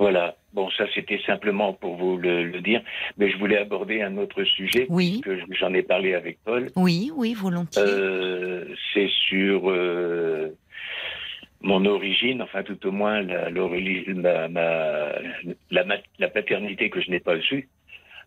Voilà. 0.00 0.34
Bon, 0.54 0.68
ça 0.76 0.84
c'était 0.92 1.20
simplement 1.24 1.72
pour 1.72 1.94
vous 1.96 2.16
le, 2.16 2.42
le 2.44 2.60
dire, 2.60 2.82
mais 3.16 3.30
je 3.30 3.36
voulais 3.38 3.58
aborder 3.58 4.02
un 4.02 4.16
autre 4.18 4.42
sujet 4.42 4.86
Oui. 4.88 5.20
que 5.24 5.38
j'en 5.58 5.72
ai 5.72 5.82
parlé 5.82 6.14
avec 6.14 6.38
Paul. 6.44 6.70
Oui, 6.74 7.12
oui, 7.14 7.32
volontiers. 7.34 7.80
Euh, 7.80 8.64
c'est 8.92 9.08
sur 9.28 9.70
euh, 9.70 10.48
mon 11.60 11.86
origine, 11.86 12.42
enfin 12.42 12.64
tout 12.64 12.84
au 12.88 12.90
moins 12.90 13.22
la, 13.22 13.50
la 16.18 16.28
paternité 16.28 16.90
que 16.90 17.00
je 17.00 17.08
n'ai 17.10 17.20
pas 17.20 17.36
eue, 17.52 17.68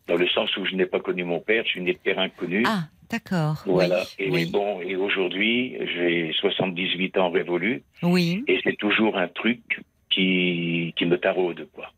dans 0.07 0.15
le 0.15 0.27
sens 0.29 0.55
où 0.57 0.65
je 0.65 0.75
n'ai 0.75 0.85
pas 0.85 0.99
connu 0.99 1.23
mon 1.23 1.39
père, 1.39 1.63
je 1.65 1.69
suis 1.71 1.81
né 1.81 1.93
de 1.93 1.97
père 1.99 2.19
inconnu. 2.19 2.63
Ah, 2.67 2.83
d'accord. 3.09 3.63
Voilà. 3.65 4.01
Oui, 4.19 4.25
et 4.25 4.29
oui, 4.29 4.45
bon, 4.51 4.81
et 4.81 4.95
aujourd'hui, 4.95 5.77
j'ai 5.95 6.31
78 6.39 7.17
ans 7.17 7.31
révolus, 7.31 7.83
oui. 8.03 8.43
et 8.47 8.59
c'est 8.63 8.77
toujours 8.77 9.17
un 9.17 9.27
truc 9.27 9.81
qui, 10.09 10.93
qui 10.95 11.05
me 11.05 11.17
taraude, 11.17 11.67
quoi. 11.73 11.91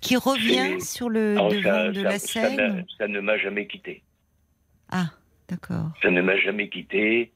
Qui 0.00 0.16
revient 0.16 0.80
sur 0.80 1.08
le 1.08 1.32
Alors, 1.32 1.48
devant 1.50 1.62
ça, 1.62 1.88
de 1.90 2.02
ça- 2.02 2.08
la 2.08 2.18
scène? 2.18 2.84
ça 2.98 3.06
ne 3.08 3.20
m'a 3.20 3.38
jamais 3.38 3.66
quitté. 3.66 4.02
Ah, 4.90 5.06
d'accord. 5.48 5.90
Ça 6.02 6.10
ne 6.10 6.20
m'a 6.22 6.36
jamais 6.38 6.68
quitté. 6.68 7.30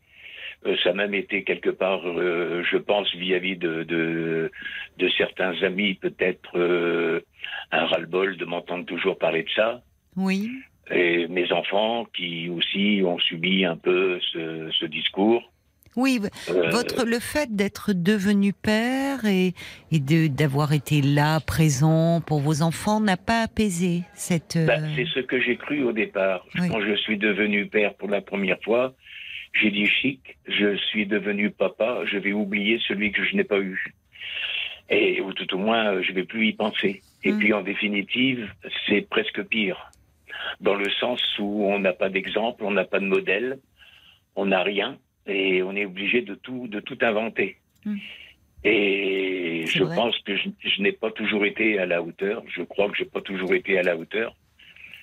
Euh, 0.66 0.74
ça 0.82 0.92
m'a 0.92 1.04
même 1.04 1.14
été 1.14 1.44
quelque 1.44 1.70
part, 1.70 2.00
euh, 2.06 2.64
je 2.68 2.76
pense, 2.76 3.14
vis-à-vis 3.14 3.56
de, 3.56 3.84
de, 3.84 4.50
de 4.98 5.08
certains 5.10 5.52
amis, 5.62 5.94
peut-être 5.94 6.58
euh, 6.58 7.20
un 7.72 7.86
ras-le-bol 7.86 8.36
de 8.36 8.44
m'entendre 8.44 8.84
toujours 8.86 9.18
parler 9.18 9.42
de 9.42 9.50
ça. 9.54 9.82
Oui, 10.16 10.50
Et 10.90 11.26
mes 11.28 11.50
enfants 11.52 12.06
qui 12.16 12.48
aussi 12.48 13.02
ont 13.04 13.18
subi 13.18 13.64
un 13.64 13.76
peu 13.76 14.18
ce, 14.32 14.70
ce 14.78 14.86
discours. 14.86 15.42
oui. 15.96 16.20
Euh, 16.48 16.70
Votre 16.70 17.04
le 17.04 17.18
fait 17.18 17.54
d'être 17.54 17.92
devenu 17.92 18.52
père 18.52 19.24
et, 19.24 19.52
et 19.90 19.98
de 20.00 20.26
d'avoir 20.28 20.72
été 20.72 21.02
là, 21.02 21.40
présent 21.40 22.20
pour 22.26 22.40
vos 22.40 22.62
enfants, 22.62 23.00
n'a 23.00 23.16
pas 23.16 23.42
apaisé 23.42 24.02
cette. 24.14 24.56
bah, 24.66 24.74
euh, 24.78 24.88
c'est 24.96 25.06
ce 25.06 25.20
que 25.20 25.40
j'ai 25.40 25.56
cru 25.56 25.82
au 25.82 25.92
départ. 25.92 26.46
Oui. 26.58 26.68
Quand 26.70 26.80
je 26.80 26.94
suis 26.96 27.18
devenu 27.18 27.66
père 27.66 27.94
pour 27.94 28.08
la 28.08 28.20
première 28.20 28.58
fois, 28.62 28.94
j'ai 29.60 29.70
dit 29.70 29.86
chic, 29.86 30.20
je 30.48 30.76
suis 30.76 31.06
devenu 31.06 31.50
papa, 31.50 32.00
je 32.10 32.18
vais 32.18 32.32
oublier 32.32 32.78
celui 32.86 33.10
que 33.12 33.24
je 33.24 33.34
n'ai 33.36 33.44
pas 33.44 33.58
eu. 33.58 33.94
Et 34.88 35.20
ou 35.20 35.32
tout 35.32 35.52
au 35.54 35.58
moins, 35.58 35.92
euh, 35.94 36.02
je 36.02 36.12
vais 36.12 36.24
plus 36.24 36.48
y 36.48 36.52
penser. 36.52 37.02
Et 37.24 37.32
Mm. 37.32 37.38
puis 37.38 37.52
en 37.52 37.62
définitive, 37.62 38.48
c'est 38.86 39.02
presque 39.08 39.42
pire, 39.44 39.90
dans 40.60 40.74
le 40.74 40.88
sens 40.90 41.20
où 41.38 41.64
on 41.66 41.78
n'a 41.80 41.92
pas 41.92 42.08
d'exemple, 42.08 42.64
on 42.64 42.70
n'a 42.70 42.84
pas 42.84 43.00
de 43.00 43.06
modèle, 43.06 43.58
on 44.36 44.46
n'a 44.46 44.62
rien, 44.62 44.98
et 45.26 45.62
on 45.62 45.74
est 45.74 45.84
obligé 45.86 46.22
de 46.22 46.34
tout, 46.36 46.68
de 46.68 46.78
tout 46.80 46.98
inventer. 47.02 47.56
Mm. 47.84 47.96
Et 48.64 49.64
je 49.66 49.82
vrai. 49.84 49.94
pense 49.96 50.18
que 50.20 50.36
je, 50.36 50.48
je 50.60 50.82
n'ai 50.82 50.92
pas 50.92 51.10
toujours 51.10 51.44
été 51.44 51.78
à 51.78 51.86
la 51.86 52.02
hauteur. 52.02 52.42
Je 52.48 52.62
crois 52.62 52.88
que 52.90 52.96
j'ai 52.96 53.04
pas 53.04 53.20
toujours 53.20 53.54
été 53.54 53.78
à 53.78 53.82
la 53.82 53.96
hauteur 53.96 54.34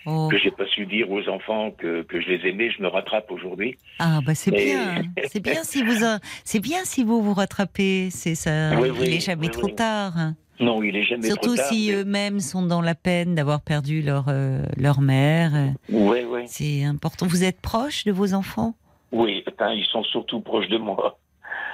oh. 0.06 0.28
que 0.32 0.38
j'ai 0.38 0.51
pas 0.51 0.66
su 0.68 0.86
dire 0.86 1.10
aux 1.12 1.28
enfants 1.30 1.72
que, 1.72 2.04
que 2.04 2.20
je 2.22 2.28
les 2.30 2.49
aimais, 2.49 2.70
je 2.72 2.82
me 2.82 2.88
rattrape 2.88 3.30
aujourd'hui. 3.32 3.78
Ah 3.99 4.20
bah 4.26 4.36
c'est 4.36 4.51
bien, 4.51 5.04
c'est 5.28 5.41
bien 5.41 5.64
si 5.64 5.84
vous 5.84 6.06
c'est 6.43 6.60
bien 6.60 6.84
si 6.86 7.04
vous 7.04 7.22
vous 7.22 7.34
rattrapez, 7.34 8.10
c'est 8.12 8.36
ça. 8.36 8.72
Oui, 8.80 8.89
il 8.95 9.01
oui, 9.01 9.16
est 9.16 9.20
jamais 9.20 9.47
oui, 9.47 9.51
trop 9.51 9.66
oui. 9.68 9.76
tard. 9.76 10.14
Non, 10.60 10.84
il 10.84 10.95
est 10.95 11.04
jamais 11.04 11.28
Surtout 11.28 11.49
trop 11.49 11.56
tard. 11.58 11.66
si 11.68 11.88
mais- 11.89 11.95
eux-mêmes 11.97 12.39
sont 12.39 12.62
dans 12.66 12.82
la 12.82 12.95
peine 12.95 13.34
d'avoir 13.36 13.62
perdu 13.62 14.01
leur 14.01 14.26
euh, 14.30 14.64
leur 14.78 15.01
mère. 15.01 15.51
Ouais, 15.89 16.24
ouais. 16.26 16.45
C'est 16.47 16.84
important. 16.84 17.26
Vous 17.26 17.43
êtes 17.43 17.60
proche 17.60 18.04
de 18.06 18.12
vos 18.12 18.34
enfants? 18.34 18.76
Oui, 19.12 19.43
ils 19.45 19.86
sont 19.91 20.04
surtout 20.04 20.39
proches 20.41 20.70
de 20.70 20.78
moi. 20.78 21.20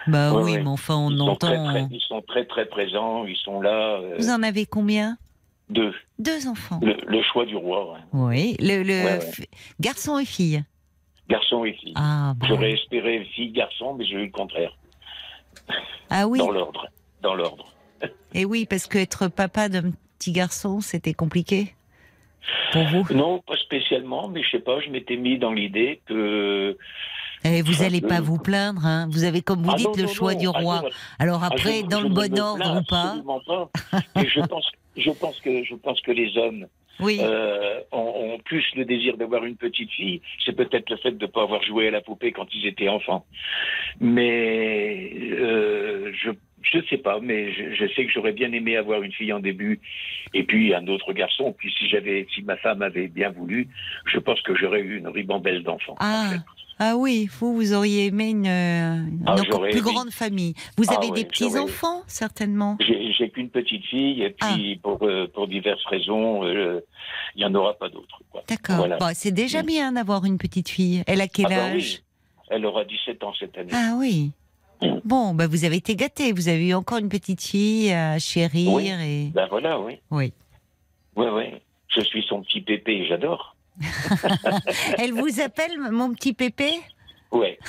Bah 0.08 0.34
Ouais, 0.34 0.44
oui, 0.44 0.52
ouais. 0.54 0.62
mais 0.64 0.70
enfin, 0.70 0.96
on 0.96 1.12
ils, 1.12 1.18
sont 1.18 1.36
très, 1.36 1.58
entend. 1.58 1.66
très, 1.72 1.88
ils 1.92 2.02
sont 2.02 2.22
très 2.22 2.46
très 2.46 2.66
présents, 2.66 3.26
ils 3.26 3.36
sont 3.36 3.62
là. 3.62 4.00
euh, 4.02 4.16
Vous 4.18 4.30
en 4.30 4.42
avez 4.44 4.66
combien? 4.66 5.18
Deux. 5.70 5.94
Deux 6.18 6.48
enfants. 6.48 6.80
Le, 6.82 6.96
le 7.08 7.22
choix 7.24 7.46
du 7.46 7.56
roi, 7.56 7.94
ouais. 7.94 8.00
Oui, 8.14 8.56
le, 8.60 8.84
le 8.84 8.94
Ouais, 9.04 9.04
ouais. 9.06 9.20
f- 9.20 9.46
garçon 9.80 10.18
et 10.20 10.26
fille. 10.26 10.64
garçon 11.30 11.64
et 11.66 11.74
fille. 11.74 11.94
Ah, 11.96 12.34
bon. 12.36 12.48
J'aurais 12.48 12.72
espéré 12.74 13.26
fille, 13.36 13.52
garçon, 13.52 13.94
mais 13.94 14.06
j'ai 14.06 14.16
eu 14.16 14.26
le 14.26 14.32
contraire. 14.32 14.76
ah 16.10 16.28
oui. 16.28 16.40
Dans 16.40 16.52
l'ordre. 16.52 16.88
Dans 17.22 17.36
l'ordre. 17.36 17.66
Et 18.34 18.46
oui, 18.46 18.66
parce 18.70 18.88
que 18.88 18.98
être 18.98 19.28
papa 19.28 19.68
d'un 19.70 19.92
petit 20.18 20.32
garçon, 20.32 20.80
c'était 20.82 21.14
compliqué 21.14 21.76
pour 22.72 22.84
vous? 22.88 23.06
Non, 23.14 23.40
pas 23.46 23.58
spécialement, 23.58 24.28
mais 24.30 24.42
je 24.44 24.52
sais 24.52 24.60
pas, 24.60 24.80
je 24.80 24.90
m'étais 24.90 25.18
mis 25.18 25.38
dans 25.38 25.52
l'idée 25.52 26.02
que. 26.06 26.78
Et 27.44 27.62
vous 27.62 27.74
Enfin, 27.74 27.84
n'allez 27.84 28.02
pas 28.02 28.22
vous 28.22 28.38
plaindre, 28.38 28.86
hein. 28.86 29.08
Vous 29.12 29.24
avez, 29.24 29.42
comme 29.42 29.64
vous 29.64 29.72
Ah 29.72 29.76
dites, 29.78 29.88
non, 29.88 29.94
le 29.96 30.04
non, 30.04 30.08
choix 30.10 30.34
non, 30.34 30.40
du 30.40 30.48
ah 30.48 30.60
roi. 30.60 30.82
Alors 31.20 31.44
ah, 31.44 31.48
après, 31.52 31.80
je- 31.82 31.86
dans 31.88 32.02
le 32.02 32.10
bon 32.10 32.38
ordre 32.40 32.80
ou 32.80 32.84
pas 32.84 33.16
pas. 33.46 33.70
Et 34.22 34.28
je 34.28 34.40
pense, 34.42 34.66
je 35.00 35.12
pense 35.12 35.40
que, 35.42 35.64
je 35.64 35.76
pense 35.76 36.02
que 36.02 36.12
les 36.12 36.38
hommes 36.38 36.68
Oui. 37.00 37.18
euh, 37.22 37.80
ont, 37.92 38.34
ont 38.34 38.40
plus 38.40 38.66
le 38.76 38.86
désir 38.86 39.18
d'avoir 39.18 39.46
une 39.46 39.56
petite 39.56 39.92
fille. 39.92 40.22
C'est 40.46 40.56
peut-être 40.56 40.90
le 40.90 40.98
fait 40.98 41.12
de 41.12 41.26
ne 41.26 41.32
pas 41.32 41.44
avoir 41.44 41.64
joué 41.64 41.88
à 41.88 41.92
la 41.92 42.02
poupée 42.02 42.32
quand 42.32 42.48
ils 42.54 42.68
étaient 42.68 42.90
enfants. 42.90 43.26
Mais 44.00 45.12
euh, 45.32 46.12
je 46.14 46.32
je 46.62 46.80
sais 46.90 46.98
pas, 46.98 47.20
mais 47.22 47.52
je, 47.54 47.74
je 47.76 47.94
sais 47.94 48.06
que 48.06 48.12
j'aurais 48.12 48.34
bien 48.34 48.52
aimé 48.52 48.78
avoir 48.78 49.02
une 49.02 49.12
fille 49.12 49.34
en 49.34 49.40
début 49.40 49.80
et 50.34 50.44
puis 50.44 50.74
un 50.74 50.86
autre 50.88 51.14
garçon. 51.14 51.54
Puis 51.58 51.72
si 51.78 51.88
j'avais, 51.90 52.28
si 52.34 52.42
ma 52.44 52.58
femme 52.58 52.82
avait 52.82 53.08
bien 53.08 53.30
voulu, 53.30 53.68
je 54.06 54.18
pense 54.20 54.42
que 54.42 54.56
j'aurais 54.56 54.82
eu 54.82 54.98
une 54.98 55.08
ribambelle 55.08 55.64
d'enfants. 55.64 55.96
Ah. 56.00 56.26
en 56.28 56.32
fait. 56.32 56.42
Ah 56.82 56.96
oui, 56.96 57.28
vous, 57.40 57.54
vous 57.54 57.74
auriez 57.74 58.06
aimé 58.06 58.30
une, 58.30 58.46
une 58.46 59.24
Ah, 59.26 59.34
encore 59.34 59.64
plus 59.64 59.72
aimé. 59.72 59.82
grande 59.82 60.12
famille. 60.12 60.54
Vous 60.78 60.86
Ah 60.88 60.96
avez 60.98 61.12
des 61.12 61.26
petits 61.26 61.44
j'aurais- 61.50 61.60
enfants, 61.60 62.04
certainement? 62.08 62.78
J'ai 62.80 63.30
qu'une 63.32 63.50
petite 63.50 63.84
fille 63.86 64.24
et 64.24 64.30
puis 64.30 64.78
pour 64.82 65.04
euh, 65.04 65.28
pour 65.34 65.50
diverses 65.50 65.84
raisons, 65.88 66.46
euh, 66.46 66.80
il 67.36 67.42
y 67.42 67.46
en 67.46 67.54
aura 67.54 67.74
pas 67.74 67.90
d'autres. 67.90 68.22
D'accord. 68.48 68.78
Voilà. 68.78 68.96
Bon, 68.96 69.10
c'est 69.14 69.34
déjà 69.34 69.62
bien 69.62 69.92
d'avoir 69.92 70.24
une 70.24 70.38
petite 70.38 70.70
fille. 70.70 71.04
Elle 71.06 71.20
a 71.20 71.28
quel 71.28 71.48
Ah 71.48 71.50
bah 71.50 71.64
âge? 71.66 72.02
Oui, 72.02 72.48
elle 72.50 72.66
aura 72.66 72.86
17 72.86 73.22
ans 73.26 73.34
cette 73.38 73.58
année. 73.58 73.72
Ah 73.74 73.96
oui. 73.98 74.32
Bon, 75.04 75.34
bah 75.34 75.48
vous 75.48 75.66
avez 75.66 75.78
été 75.78 75.96
gâté. 75.96 76.32
Vous 76.32 76.48
avez 76.48 76.68
eu 76.70 76.74
encore 76.74 76.98
une 77.00 77.10
petite 77.10 77.42
fille 77.42 77.92
à 77.92 78.18
chérir 78.20 78.72
Oui. 78.72 78.88
et 78.90 79.30
Ben 79.34 79.48
voilà, 79.50 79.80
oui. 79.80 80.00
oui. 80.12 80.32
Oui, 81.16 81.26
oui. 81.32 81.46
Je 81.88 82.02
suis 82.02 82.24
son 82.24 82.42
petit 82.44 82.62
pépé, 82.62 83.06
j'adore. 83.08 83.56
Elle 84.98 85.14
vous 85.14 85.42
appelle 85.42 85.80
mon 85.92 86.14
petit 86.14 86.34
pépé? 86.34 86.72
Ouais. 87.32 87.58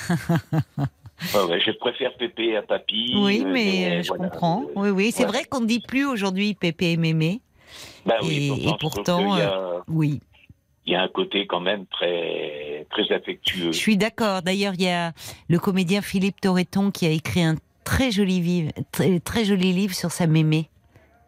Ouais, 1.35 1.43
ouais, 1.43 1.61
je 1.63 1.69
préfère 1.73 2.15
pépé 2.17 2.55
à 2.57 2.63
papy. 2.63 3.13
Oui, 3.15 3.43
euh, 3.45 3.51
mais 3.53 3.99
euh, 3.99 4.01
je 4.01 4.07
voilà. 4.07 4.27
comprends. 4.27 4.63
Euh, 4.63 4.71
Oui, 4.75 4.89
oui. 4.89 5.11
C'est 5.11 5.21
ouais. 5.25 5.27
vrai 5.29 5.43
qu'on 5.43 5.59
ne 5.59 5.67
dit 5.67 5.79
plus 5.79 6.03
aujourd'hui 6.03 6.55
pépé 6.55 6.93
et 6.93 6.97
mémé. 6.97 7.41
bah 8.07 8.15
oui, 8.23 8.51
et- 8.59 8.69
et 8.69 8.71
pourtant, 8.79 9.35
je 9.37 9.41
a, 9.43 9.83
Oui. 9.87 10.19
Il 10.91 10.95
y 10.95 10.97
a 10.97 11.03
un 11.03 11.07
côté 11.07 11.47
quand 11.47 11.61
même 11.61 11.85
très, 11.85 12.85
très 12.91 13.09
affectueux. 13.13 13.71
Je 13.71 13.77
suis 13.77 13.95
d'accord. 13.95 14.41
D'ailleurs, 14.41 14.73
il 14.75 14.81
y 14.83 14.89
a 14.89 15.13
le 15.47 15.57
comédien 15.57 16.01
Philippe 16.01 16.41
Torreton 16.41 16.91
qui 16.91 17.05
a 17.05 17.09
écrit 17.11 17.41
un 17.43 17.55
très 17.85 18.11
joli 18.11 18.41
livre, 18.41 18.71
très, 18.91 19.21
très 19.21 19.45
joli 19.45 19.71
livre 19.71 19.93
sur 19.95 20.11
sa 20.11 20.27
mémé. 20.27 20.67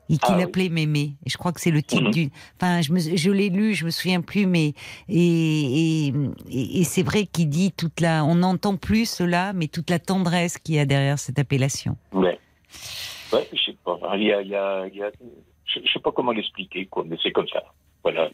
Et 0.09 0.17
qu'il 0.17 0.33
Ah 0.33 0.35
oui. 0.35 0.43
appelait 0.43 0.67
Mémé. 0.67 1.13
Et 1.25 1.29
je 1.29 1.37
crois 1.37 1.53
que 1.53 1.61
c'est 1.61 1.71
le 1.71 1.81
titre 1.81 2.03
Mhm. 2.03 2.11
du. 2.11 2.29
Enfin, 2.59 2.81
je, 2.81 2.91
me, 2.91 2.99
je 2.99 3.31
l'ai 3.31 3.47
lu, 3.49 3.73
je 3.73 3.85
me 3.85 3.89
souviens 3.89 4.19
plus, 4.19 4.45
mais 4.45 4.73
et, 5.07 6.07
et, 6.07 6.13
et- 6.51 6.79
et 6.79 6.83
c'est 6.83 7.03
vrai 7.03 7.25
qu'il 7.25 7.47
dit 7.47 7.71
toute 7.71 8.01
la. 8.01 8.25
On 8.25 8.35
n'entend 8.35 8.75
plus 8.75 9.09
cela, 9.09 9.53
mais 9.53 9.67
toute 9.69 9.89
la 9.89 9.99
tendresse 9.99 10.57
qu'il 10.57 10.75
y 10.75 10.79
a 10.79 10.85
derrière 10.85 11.17
cette 11.17 11.39
appellation. 11.39 11.95
Ouais. 12.11 12.37
Ouais, 13.31 13.47
je 13.53 13.61
sais 13.63 13.77
pas. 13.85 13.97
Il 14.17 14.23
y 14.23 14.33
a, 14.33 14.41
il 14.41 14.49
y 14.49 15.01
je, 15.65 15.79
sais 15.93 15.99
pas 16.01 16.11
comment 16.11 16.33
l'expliquer, 16.33 16.85
quoi, 16.87 17.05
mais 17.07 17.15
c'est 17.23 17.31
comme 17.31 17.47
ça. 17.47 17.63
Voilà. 18.03 18.29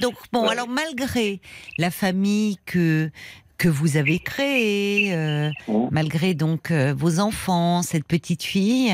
Donc 0.00 0.14
bon, 0.32 0.42
Ouais. 0.42 0.50
alors 0.50 0.68
malgré 0.68 1.40
la 1.78 1.90
famille 1.90 2.56
que 2.66 3.10
que 3.56 3.68
vous 3.68 3.96
avez 3.96 4.18
créée, 4.18 5.14
euh, 5.14 5.50
malgré 5.92 6.34
donc 6.34 6.70
euh, 6.72 6.92
vos 6.92 7.20
enfants, 7.20 7.82
cette 7.82 8.04
petite 8.06 8.42
fille, 8.42 8.92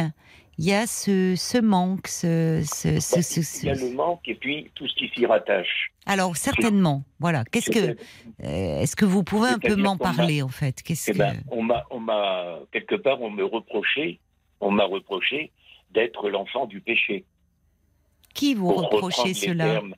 il 0.59 0.65
y 0.67 0.75
a 0.75 0.87
ce, 0.87 1.35
ce 1.35 1.57
manque, 1.57 2.07
ce, 2.09 2.63
ce, 2.65 3.01
ce- 3.01 3.23
ce- 3.23 3.63
Il 3.63 3.69
y 3.69 3.71
a 3.71 3.75
le 3.75 3.91
manque 3.95 4.21
et 4.29 4.35
puis 4.35 4.71
tout 4.75 4.87
ce 4.87 4.95
qui 4.97 5.09
s'y 5.17 5.25
rattache. 5.25 5.91
Alors 6.05 6.37
certainement, 6.37 7.05
voilà. 7.19 7.45
Qu'est-ce 7.51 7.71
que 7.71 7.97
euh, 8.45 8.81
est-ce 8.83 8.95
que 8.97 9.07
vous 9.07 9.25
pouvez 9.25 9.49
un 9.49 9.59
peu 9.59 9.77
m'en 9.77 9.97
parler 9.97 10.43
en 10.43 10.49
fait? 10.49 10.83
Qu'est-ce 10.83 11.11
Eh 11.11 11.15
que 11.15 11.19
ben, 11.19 11.41
on 11.51 11.63
m'a, 11.63 11.87
on 11.91 11.99
m'a 12.01 12.59
quelque 12.71 12.97
part, 12.97 13.23
on 13.23 13.31
me 13.31 13.45
reprochait, 13.45 14.19
on 14.61 14.71
m'a 14.71 14.85
reproché 14.85 15.53
d'être 15.93 16.29
l'enfant 16.29 16.67
du 16.67 16.81
péché. 16.83 17.25
qui 18.35 18.55
vous 18.55 18.69
les 19.25 19.35
cela? 19.35 19.65
termes, 19.65 19.95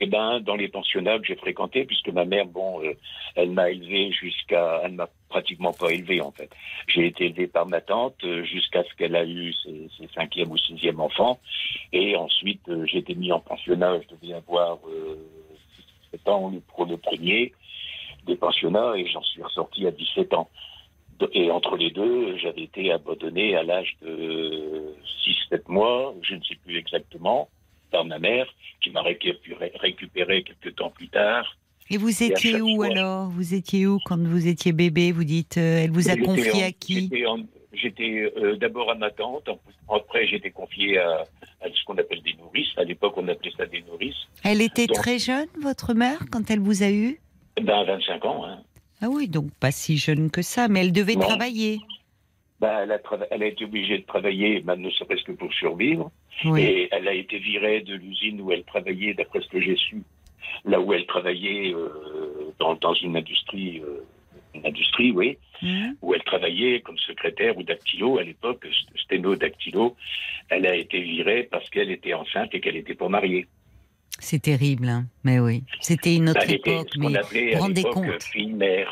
Eh 0.00 0.06
ben, 0.06 0.40
dans 0.40 0.56
les 0.56 0.68
pensionnats 0.68 1.18
que 1.18 1.26
j'ai 1.26 1.36
fréquentés, 1.36 1.84
puisque 1.84 2.08
ma 2.08 2.24
mère, 2.24 2.46
bon, 2.46 2.82
euh, 2.82 2.94
elle 3.36 3.50
m'a 3.50 3.70
élevé 3.70 4.10
jusqu'à, 4.12 4.80
elle 4.84 4.92
m'a 4.92 5.08
pratiquement 5.28 5.72
pas 5.72 5.90
élevé 5.90 6.20
en 6.20 6.30
fait. 6.30 6.50
J'ai 6.88 7.06
été 7.06 7.26
élevé 7.26 7.46
par 7.46 7.66
ma 7.66 7.80
tante 7.80 8.22
euh, 8.24 8.44
jusqu'à 8.44 8.84
ce 8.84 8.94
qu'elle 8.94 9.16
a 9.16 9.24
eu 9.24 9.52
ses, 9.52 9.88
cinquième 10.14 10.50
ou 10.50 10.58
sixième 10.58 11.00
enfants, 11.00 11.40
et 11.92 12.16
ensuite 12.16 12.68
euh, 12.68 12.86
j'ai 12.86 12.98
été 12.98 13.14
mis 13.14 13.32
en 13.32 13.40
pensionnat. 13.40 14.00
Je 14.02 14.14
devais 14.14 14.34
avoir 14.34 14.78
euh, 14.88 15.16
17 16.12 16.28
ans 16.28 16.52
pour 16.68 16.86
le 16.86 16.96
premier 16.96 17.52
des 18.26 18.36
pensionnats, 18.36 18.94
et 18.96 19.06
j'en 19.06 19.22
suis 19.22 19.42
ressorti 19.42 19.86
à 19.86 19.90
17 19.90 20.34
ans. 20.34 20.48
Et 21.32 21.50
entre 21.50 21.76
les 21.76 21.90
deux, 21.90 22.36
j'avais 22.38 22.62
été 22.62 22.92
abandonné 22.92 23.56
à 23.56 23.62
l'âge 23.62 23.96
de 24.02 24.94
6-7 25.50 25.62
mois, 25.68 26.14
je 26.22 26.34
ne 26.34 26.42
sais 26.42 26.56
plus 26.56 26.76
exactement, 26.76 27.48
par 27.94 28.04
ma 28.04 28.18
mère, 28.18 28.46
qui 28.82 28.90
m'a 28.90 29.02
récupéré, 29.02 29.70
récupéré 29.80 30.42
quelques 30.42 30.74
temps 30.74 30.90
plus 30.90 31.08
tard. 31.08 31.56
Et 31.90 31.96
vous 31.96 32.22
étiez 32.24 32.60
où 32.60 32.76
fois- 32.76 32.86
alors? 32.86 33.28
Vous 33.30 33.54
étiez 33.54 33.86
où 33.86 33.98
quand 34.04 34.18
vous 34.18 34.48
étiez 34.48 34.72
bébé? 34.72 35.12
Vous 35.12 35.22
dites, 35.22 35.56
euh, 35.58 35.84
elle 35.84 35.90
vous 35.92 36.08
a 36.10 36.16
confié 36.16 36.64
en- 36.64 36.66
à 36.68 36.72
qui? 36.72 37.08
J'étais, 37.72 38.32
euh, 38.36 38.56
d'abord 38.56 38.90
à 38.90 38.94
ma 38.94 39.10
tante, 39.10 39.48
après 39.92 40.26
j'étais 40.28 40.50
confié 40.50 40.98
à, 40.98 41.22
à 41.60 41.66
ce 41.72 41.84
qu'on 41.84 41.96
appelle 41.98 42.22
des 42.22 42.34
nourrices. 42.34 42.68
À 42.76 42.84
l'époque, 42.84 43.14
on 43.16 43.26
appelait 43.28 43.52
ça 43.56 43.66
des 43.66 43.82
nourrices. 43.82 44.14
Elle 44.44 44.60
était 44.62 44.86
Donc- 44.86 44.96
très 44.96 45.18
jeune, 45.18 45.46
votre 45.60 45.92
mère, 45.94 46.18
quand 46.32 46.50
elle 46.50 46.60
vous 46.60 46.82
a 46.82 46.90
eu? 46.90 47.20
Ben, 47.60 47.74
à 47.80 47.84
25 47.84 48.24
ans. 48.24 48.44
Hein. 48.44 48.58
Ah 49.02 49.08
oui, 49.10 49.28
donc 49.28 49.50
pas 49.60 49.70
si 49.72 49.98
jeune 49.98 50.30
que 50.30 50.42
ça, 50.42 50.66
mais 50.68 50.80
elle 50.80 50.92
devait 50.92 51.14
Non. 51.16 51.20
travailler. 51.28 51.78
Ben, 52.60 52.80
elle, 52.82 52.92
a 52.92 52.98
trava- 52.98 53.26
elle 53.30 53.42
a 53.42 53.46
été 53.46 53.64
obligée 53.64 53.98
de 53.98 54.04
travailler, 54.04 54.60
ben, 54.60 54.76
ne 54.76 54.90
serait-ce 54.90 55.24
que 55.24 55.32
pour 55.32 55.52
survivre. 55.52 56.10
Oui. 56.44 56.62
Et 56.62 56.88
elle 56.92 57.08
a 57.08 57.12
été 57.14 57.38
virée 57.38 57.80
de 57.80 57.94
l'usine 57.94 58.40
où 58.40 58.52
elle 58.52 58.64
travaillait, 58.64 59.14
d'après 59.14 59.40
ce 59.40 59.48
que 59.48 59.60
j'ai 59.60 59.76
su, 59.76 60.02
là 60.64 60.80
où 60.80 60.92
elle 60.92 61.06
travaillait 61.06 61.74
euh, 61.74 62.52
dans, 62.58 62.74
dans 62.76 62.94
une 62.94 63.16
industrie, 63.16 63.80
euh, 63.80 64.04
une 64.54 64.66
industrie, 64.66 65.10
oui, 65.10 65.36
Hein 65.62 65.94
où 66.02 66.14
elle 66.14 66.22
travaillait 66.24 66.80
comme 66.80 66.98
secrétaire 66.98 67.56
ou 67.56 67.62
dactylo 67.62 68.18
à 68.18 68.22
l'époque, 68.22 68.66
sténo 68.96 69.34
dactylo. 69.36 69.96
Elle 70.48 70.66
a 70.66 70.74
été 70.74 71.00
virée 71.00 71.44
parce 71.50 71.68
qu'elle 71.70 71.90
était 71.90 72.12
enceinte 72.14 72.54
et 72.54 72.60
qu'elle 72.60 72.76
était 72.76 72.94
pas 72.94 73.08
mariée. 73.08 73.46
C'est 74.20 74.42
terrible, 74.42 74.88
hein. 74.88 75.06
mais 75.24 75.40
oui. 75.40 75.64
C'était 75.80 76.16
une 76.16 76.28
autre 76.28 76.40
Elle 76.44 76.54
était 76.54 76.70
époque, 76.70 76.88
ce 76.92 76.98
qu'on 76.98 77.10
mais 77.10 77.56
rendez 77.56 77.82
compte 77.82 78.28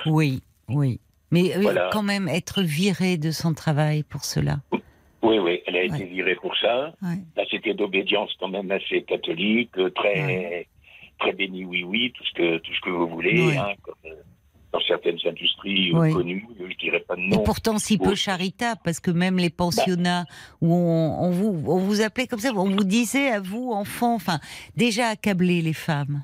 oui, 0.07 0.43
oui. 0.69 1.01
Mais 1.33 1.57
euh, 1.57 1.61
Voilà. 1.63 1.91
quand 1.93 2.03
même 2.05 2.29
être 2.29 2.63
viré 2.63 3.17
de 3.17 3.33
son 3.33 3.53
travail 3.55 4.05
pour 4.05 4.25
cela. 4.25 4.59
Oui, 5.23 5.39
oui, 5.39 5.61
elle 5.67 5.77
a 5.77 5.83
été 5.83 5.95
Ouais. 6.05 6.05
virée 6.05 6.35
pour 6.37 6.57
ça. 6.59 6.95
Ouais. 7.03 7.19
Là, 7.37 7.45
c'était 7.51 7.75
d'obédience 7.75 8.31
quand 8.39 8.49
même 8.49 8.71
assez 8.71 9.03
catholique, 9.03 9.71
euh, 9.79 9.91
très, 9.91 10.69
très 11.19 11.33
béni 11.33 11.65
oui 11.65 11.83
oui, 11.85 12.13
tout 12.17 12.25
ce 12.25 12.33
que 12.35 12.59
tout 12.59 12.73
ce 12.75 12.81
que 12.81 12.91
vous 12.91 13.09
voulez, 13.09 13.57
hein, 13.57 13.73
comme 13.83 13.95
euh, 14.07 14.15
dans 14.73 14.81
certaines 14.89 15.19
industries 15.27 15.93
connues, 16.13 16.47
je 16.59 16.77
dirais 16.77 17.01
pas 17.07 17.15
de 17.15 17.21
Et 17.21 17.29
nom. 17.29 17.43
pourtant 17.45 17.79
si 17.79 17.99
peu 17.99 18.15
charitable, 18.15 18.81
parce 18.85 19.01
que 19.01 19.11
même 19.11 19.37
les 19.39 19.51
pensionnats 19.51 20.25
où 20.61 20.73
on, 20.75 21.25
on 21.25 21.31
vous, 21.31 21.63
on 21.67 21.79
vous 21.79 22.01
appelait 22.03 22.27
comme 22.27 22.41
ça, 22.41 22.51
on 22.57 22.71
vous 22.71 22.85
disait 22.85 23.29
à 23.31 23.41
vous, 23.41 23.71
enfants, 23.73 24.15
enfin, 24.15 24.41
déjà 24.77 25.09
accabler 25.09 25.63
les 25.63 25.75
femmes. 25.75 26.23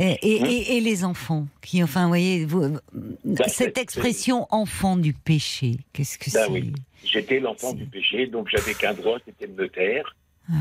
Et, 0.00 0.16
et, 0.22 0.42
Hein 0.42 0.46
et- 0.48 0.76
et 0.76 0.80
les 0.80 1.04
enfants, 1.04 1.46
qui, 1.60 1.82
enfin, 1.82 2.02
vous 2.04 2.08
voyez, 2.08 2.44
vous, 2.44 2.78
Bah, 3.24 3.48
cette 3.48 3.78
expression 3.78 4.46
enfant 4.50 4.96
du 4.96 5.12
péché, 5.12 5.78
qu'est-ce 5.92 6.16
que 6.18 6.30
Bah 6.32 6.44
c'est 6.46 6.50
oui. 6.52 6.72
J'étais 7.04 7.40
l'enfant 7.40 7.72
du 7.72 7.84
péché, 7.84 8.26
donc 8.26 8.48
j'avais 8.48 8.74
qu'un 8.74 8.94
droit, 8.94 9.18
c'était 9.26 9.46
de 9.48 9.60
me 9.60 9.68
taire 9.68 10.14
Ouais. 10.48 10.54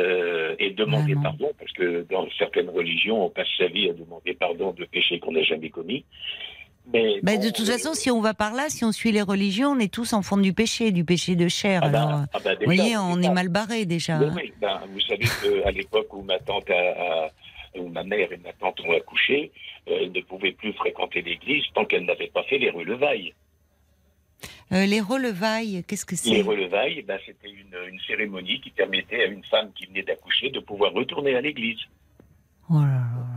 euh, 0.00 0.54
et 0.58 0.70
demander 0.70 1.14
Vraiment. 1.14 1.22
pardon, 1.22 1.50
parce 1.58 1.72
que 1.72 2.06
dans 2.10 2.26
certaines 2.38 2.68
religions, 2.70 3.24
on 3.26 3.30
passe 3.30 3.48
sa 3.58 3.66
vie 3.66 3.88
à 3.90 3.92
demander 3.92 4.34
pardon 4.34 4.72
de 4.72 4.84
péchés 4.84 5.18
qu'on 5.18 5.32
n'a 5.32 5.42
jamais 5.42 5.70
commis. 5.70 6.04
Mais 6.92 7.20
Bah, 7.22 7.34
bon, 7.36 7.42
de 7.44 7.50
toute 7.50 7.68
euh, 7.68 7.72
façon, 7.72 7.94
si 7.94 8.10
on 8.12 8.20
va 8.20 8.32
par 8.34 8.54
là, 8.54 8.66
si 8.68 8.84
on 8.84 8.92
suit 8.92 9.10
les 9.10 9.22
religions, 9.22 9.70
on 9.70 9.78
est 9.80 9.92
tous 9.92 10.12
enfants 10.12 10.36
du 10.36 10.52
péché, 10.52 10.92
du 10.92 11.04
péché 11.04 11.34
de 11.34 11.48
chair. 11.48 11.80
ah 11.82 11.88
bah, 11.88 12.02
Alors, 12.02 12.18
euh, 12.20 12.24
ah 12.34 12.38
bah, 12.44 12.54
vous 12.54 12.64
voyez, 12.66 12.96
on 12.96 13.20
est 13.20 13.30
mal 13.30 13.48
barré 13.48 13.84
déjà. 13.86 14.18
Oui. 14.20 14.52
Ben, 14.60 14.80
vous 14.92 15.00
savez 15.00 15.24
qu'à 15.62 15.70
l'époque 15.72 16.14
où 16.14 16.22
ma 16.22 16.38
tante 16.38 16.70
a, 16.70 16.74
a- 16.74 17.30
où 17.78 17.88
ma 17.88 18.02
mère 18.04 18.32
et 18.32 18.36
ma 18.38 18.52
tante 18.52 18.80
ont 18.80 18.92
accouché, 18.96 19.52
euh, 19.88 19.98
elle 20.02 20.12
ne 20.12 20.20
pouvait 20.20 20.52
plus 20.52 20.72
fréquenter 20.72 21.22
l'église 21.22 21.64
tant 21.74 21.84
qu'elle 21.84 22.04
n'avait 22.04 22.28
pas 22.28 22.42
fait 22.44 22.58
les 22.58 22.70
relevailles. 22.70 23.34
Euh, 24.72 24.84
les 24.86 25.00
relevailles, 25.00 25.84
qu'est-ce 25.86 26.04
que 26.04 26.12
Les 26.12 26.16
c'est? 26.16 26.42
relevailles, 26.42 27.02
ben, 27.02 27.18
c'était 27.24 27.50
une, 27.50 27.74
une 27.92 28.00
cérémonie 28.00 28.60
qui 28.60 28.70
permettait 28.70 29.22
à 29.22 29.26
une 29.26 29.44
femme 29.44 29.72
qui 29.74 29.86
venait 29.86 30.02
d'accoucher 30.02 30.50
de 30.50 30.60
pouvoir 30.60 30.92
retourner 30.92 31.34
à 31.36 31.40
l'église. 31.40 31.78
Oh 32.68 32.74
là 32.74 32.80
là 32.80 32.86
là. 32.88 33.35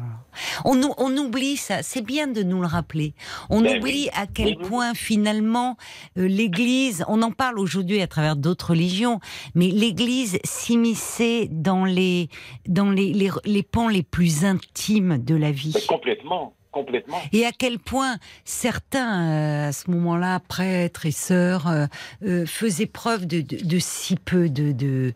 On, 0.66 0.82
ou- 0.82 0.94
on 0.98 1.16
oublie 1.18 1.58
ça, 1.58 1.84
c'est 1.84 2.02
bien 2.02 2.28
de 2.28 2.44
nous 2.44 2.62
le 2.62 2.68
rappeler. 2.68 3.14
On 3.50 3.62
Ben 3.62 3.78
oublie 3.78 4.04
oui. 4.06 4.10
à 4.16 4.28
quel 4.28 4.58
Oui, 4.58 4.68
point 4.68 4.94
finalement 4.94 5.78
euh, 6.18 6.28
l'Église, 6.28 7.04
on 7.08 7.22
en 7.22 7.32
parle 7.32 7.60
aujourd'hui 7.60 8.02
à 8.02 8.08
travers 8.08 8.36
d'autres 8.36 8.72
religions, 8.72 9.20
mais 9.56 9.68
l'Église 9.68 10.40
s'immisçait 10.44 11.48
dans 11.52 11.86
les 11.86 12.30
dans 12.68 12.90
les, 12.92 13.14
les, 13.14 13.30
les 13.46 13.64
pans 13.64 13.88
les 13.88 14.04
plus 14.04 14.46
intimes 14.46 15.18
de 15.24 15.36
la 15.36 15.52
vie. 15.52 15.72
Mais 15.76 15.82
complètement, 15.88 16.54
complètement. 16.72 17.18
Et 17.34 17.46
à 17.46 17.52
quel 17.52 17.80
point 17.80 18.18
certains, 18.46 19.30
euh, 19.66 19.70
à 19.70 19.72
ce 19.72 19.90
moment-là, 19.92 20.40
prêtres 20.40 21.06
et 21.06 21.12
sœurs, 21.12 21.68
euh, 21.68 21.86
euh, 22.24 22.46
faisaient 22.46 22.86
preuve 22.86 23.26
de, 23.26 23.42
de, 23.42 23.58
de 23.64 23.80
si 23.80 24.16
peu 24.16 24.50
de, 24.50 24.72
de- 24.72 25.14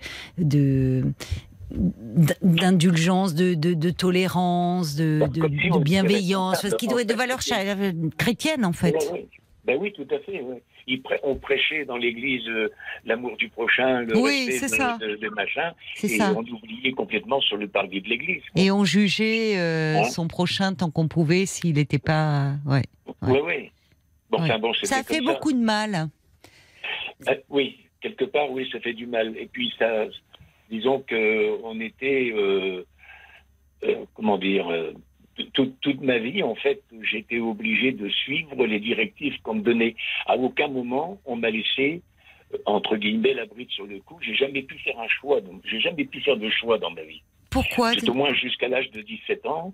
d'indulgence, 1.73 3.33
de, 3.35 3.53
de, 3.55 3.73
de 3.73 3.89
tolérance, 3.89 4.95
de, 4.95 5.19
Comme- 5.39 5.51
de, 5.79 5.83
bienveillance, 5.83 6.61
parce 6.61 6.75
qu'il 6.75 6.89
doit 6.89 7.01
être 7.01 7.07
de 7.07 7.13
fait. 7.13 7.17
valeur 7.19 7.41
cha- 7.41 7.59
euh, 7.61 7.91
chrétienne 8.17 8.65
en 8.65 8.73
fait. 8.73 8.93
Ouais, 8.95 9.11
ouais. 9.11 9.27
Ben 9.65 9.77
oui, 9.79 9.93
tout 9.93 10.05
à 10.13 10.19
fait. 10.19 10.43
Ils 10.87 11.01
prê- 11.01 11.19
on 11.23 11.35
prêchait 11.35 11.85
dans 11.85 11.95
l'église 11.95 12.45
euh, 12.49 12.69
l'amour 13.05 13.37
du 13.37 13.47
prochain, 13.47 14.01
le 14.01 14.17
Oui, 14.17 14.49
respect 14.59 14.77
de, 14.77 15.11
de- 15.11 15.15
de 15.15 15.29
machin, 15.29 15.71
et 16.03 16.07
ça. 16.09 16.33
on 16.35 16.41
oubliait 16.41 16.91
complètement 16.91 17.39
sur 17.39 17.55
le 17.55 17.69
parvis 17.69 18.01
de 18.01 18.09
l'église. 18.09 18.41
Et 18.57 18.71
on 18.71 18.83
jugeait 18.83 19.57
euh, 19.57 19.99
Hein? 19.99 20.03
son 20.03 20.27
prochain 20.27 20.73
tant 20.73 20.91
qu'on 20.91 21.07
pouvait 21.07 21.45
s'il 21.45 21.75
n'était 21.75 21.97
pas. 21.99 22.55
Ouais. 22.65 22.81
Oui, 23.21 23.31
Ouais. 23.31 23.41
oui. 23.45 23.71
Bon, 24.29 24.39
Ouais. 24.39 24.49
enfin, 24.49 24.59
bon, 24.59 24.73
Ça 24.83 25.01
fait 25.03 25.21
beaucoup 25.21 25.53
de 25.53 25.59
mal. 25.63 26.09
Euh, 27.29 27.35
oui, 27.49 27.77
quelque 28.01 28.25
part, 28.25 28.51
oui, 28.51 28.67
ça 28.71 28.81
fait 28.81 28.93
du 28.93 29.05
mal. 29.07 29.33
Et 29.37 29.45
puis, 29.49 29.71
ça, 29.79 30.05
disons 30.69 30.99
que 31.01 31.61
on 31.63 31.79
était, 31.79 32.31
euh, 32.35 32.85
euh, 33.83 34.05
comment 34.13 34.37
dire, 34.37 34.69
euh, 34.71 34.91
toute, 35.53 35.79
toute 35.81 36.01
ma 36.01 36.19
vie, 36.19 36.43
en 36.43 36.55
fait, 36.55 36.81
j'étais 37.01 37.39
obligé 37.39 37.91
de 37.91 38.07
suivre 38.09 38.65
les 38.65 38.79
directives 38.79 39.39
qu'on 39.41 39.55
me 39.55 39.61
donnait. 39.61 39.95
À 40.27 40.37
aucun 40.37 40.67
moment, 40.67 41.19
on 41.25 41.35
m'a 41.35 41.49
laissé, 41.49 42.01
entre 42.65 42.97
guillemets, 42.97 43.33
la 43.33 43.45
bride 43.47 43.69
sur 43.71 43.85
le 43.87 43.99
cou. 43.99 44.19
J'ai 44.21 44.35
jamais 44.35 44.61
pu 44.61 44.77
faire 44.79 44.99
un 44.99 45.07
choix. 45.07 45.41
donc 45.41 45.61
J'ai 45.65 45.79
jamais 45.79 46.05
pu 46.05 46.21
faire 46.21 46.37
de 46.37 46.49
choix 46.49 46.77
dans 46.77 46.91
ma 46.91 47.01
vie. 47.03 47.21
Pourquoi 47.49 47.93
Tout 47.95 48.09
au 48.09 48.13
moins 48.13 48.33
jusqu'à 48.33 48.67
l'âge 48.67 48.91
de 48.91 49.01
17 49.01 49.45
ans. 49.47 49.73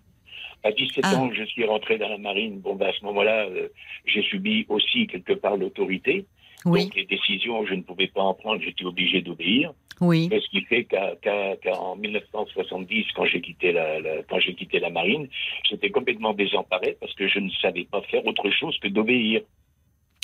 À 0.63 0.71
17 0.71 1.03
Ah. 1.03 1.15
ans, 1.17 1.31
je 1.33 1.43
suis 1.43 1.63
rentré 1.65 1.97
dans 1.97 2.09
la 2.09 2.17
marine. 2.17 2.59
Bon, 2.59 2.75
bah, 2.75 2.87
à 2.87 2.93
ce 2.93 3.03
moment-là, 3.05 3.45
euh, 3.47 3.69
j'ai 4.05 4.21
subi 4.23 4.65
aussi 4.69 5.07
quelque 5.07 5.33
part 5.33 5.55
l'autorité. 5.57 6.25
Oui, 6.65 6.83
Donc 6.83 6.95
les 6.95 7.05
décisions, 7.05 7.65
je 7.65 7.73
ne 7.75 7.81
pouvais 7.81 8.07
pas 8.07 8.21
en 8.21 8.33
prendre, 8.33 8.61
j'étais 8.61 8.83
obligé 8.83 9.21
d'obéir. 9.21 9.71
Oui. 10.01 10.29
Et 10.31 10.39
ce 10.39 10.47
qui 10.49 10.61
fait 10.61 10.85
qu'en 10.85 11.95
1970, 11.95 13.05
quand 13.15 13.25
j'ai 13.25 13.41
quitté 13.41 13.71
la, 13.71 13.99
la- 13.99 14.23
quand 14.23 14.39
j'ai 14.39 14.53
quitté 14.55 14.79
la 14.79 14.89
marine, 14.89 15.27
j'étais 15.69 15.89
complètement 15.89 16.33
désemparé 16.33 16.97
parce 16.99 17.13
que 17.13 17.27
je 17.27 17.39
ne 17.39 17.49
savais 17.61 17.85
pas 17.85 18.01
faire 18.03 18.25
autre 18.25 18.49
chose 18.51 18.77
que 18.79 18.87
d'obéir. 18.87 19.41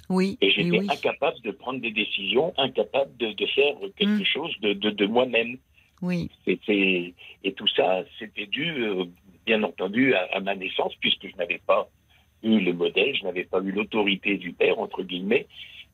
Oui, 0.09 0.38
Et 0.39 0.51
j'étais 0.51 0.80
oui. 0.80 0.88
incapable 0.89 1.41
de 1.41 1.51
prendre 1.51 1.80
des 1.82 1.89
décisions, 1.91 2.53
incapable 2.57 3.15
de, 3.17 3.32
de 3.32 3.45
faire 3.47 3.73
quelque 3.97 4.21
Mm. 4.21 4.26
chose 4.26 4.53
de, 4.61 4.73
de, 4.73 4.89
de 4.91 5.05
moi-même. 5.07 5.57
oui. 6.01 6.30
C'était 6.45 7.13
et 7.43 7.53
tout 7.53 7.67
ça, 7.67 8.03
c'était 8.19 8.45
dû, 8.45 8.69
euh, 8.84 9.05
bien 9.47 9.63
entendu, 9.63 10.13
à, 10.13 10.28
à 10.32 10.39
ma 10.41 10.53
naissance, 10.55 10.93
puisque 10.99 11.28
je 11.28 11.36
n'avais 11.38 11.59
pas 11.65 11.89
eu 12.43 12.59
le 12.59 12.73
modèle, 12.73 13.15
je 13.15 13.23
n'avais 13.23 13.45
pas 13.45 13.59
eu 13.61 13.71
l'autorité 13.71 14.38
du 14.38 14.51
père 14.53 14.78
entre 14.80 15.01
guillemets, 15.01 15.47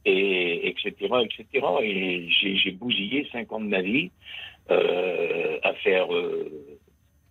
et 0.05 0.67
etc. 0.69 0.93
etc. 1.23 1.65
Et 1.83 2.27
j'ai 2.29 2.71
bousillé 2.71 3.27
cinq 3.31 3.51
ans 3.51 3.59
de 3.59 3.67
ma 3.67 3.81
vie 3.81 4.11
euh, 4.69 5.57
à 5.63 5.73
faire. 5.75 6.13
euh, 6.13 6.77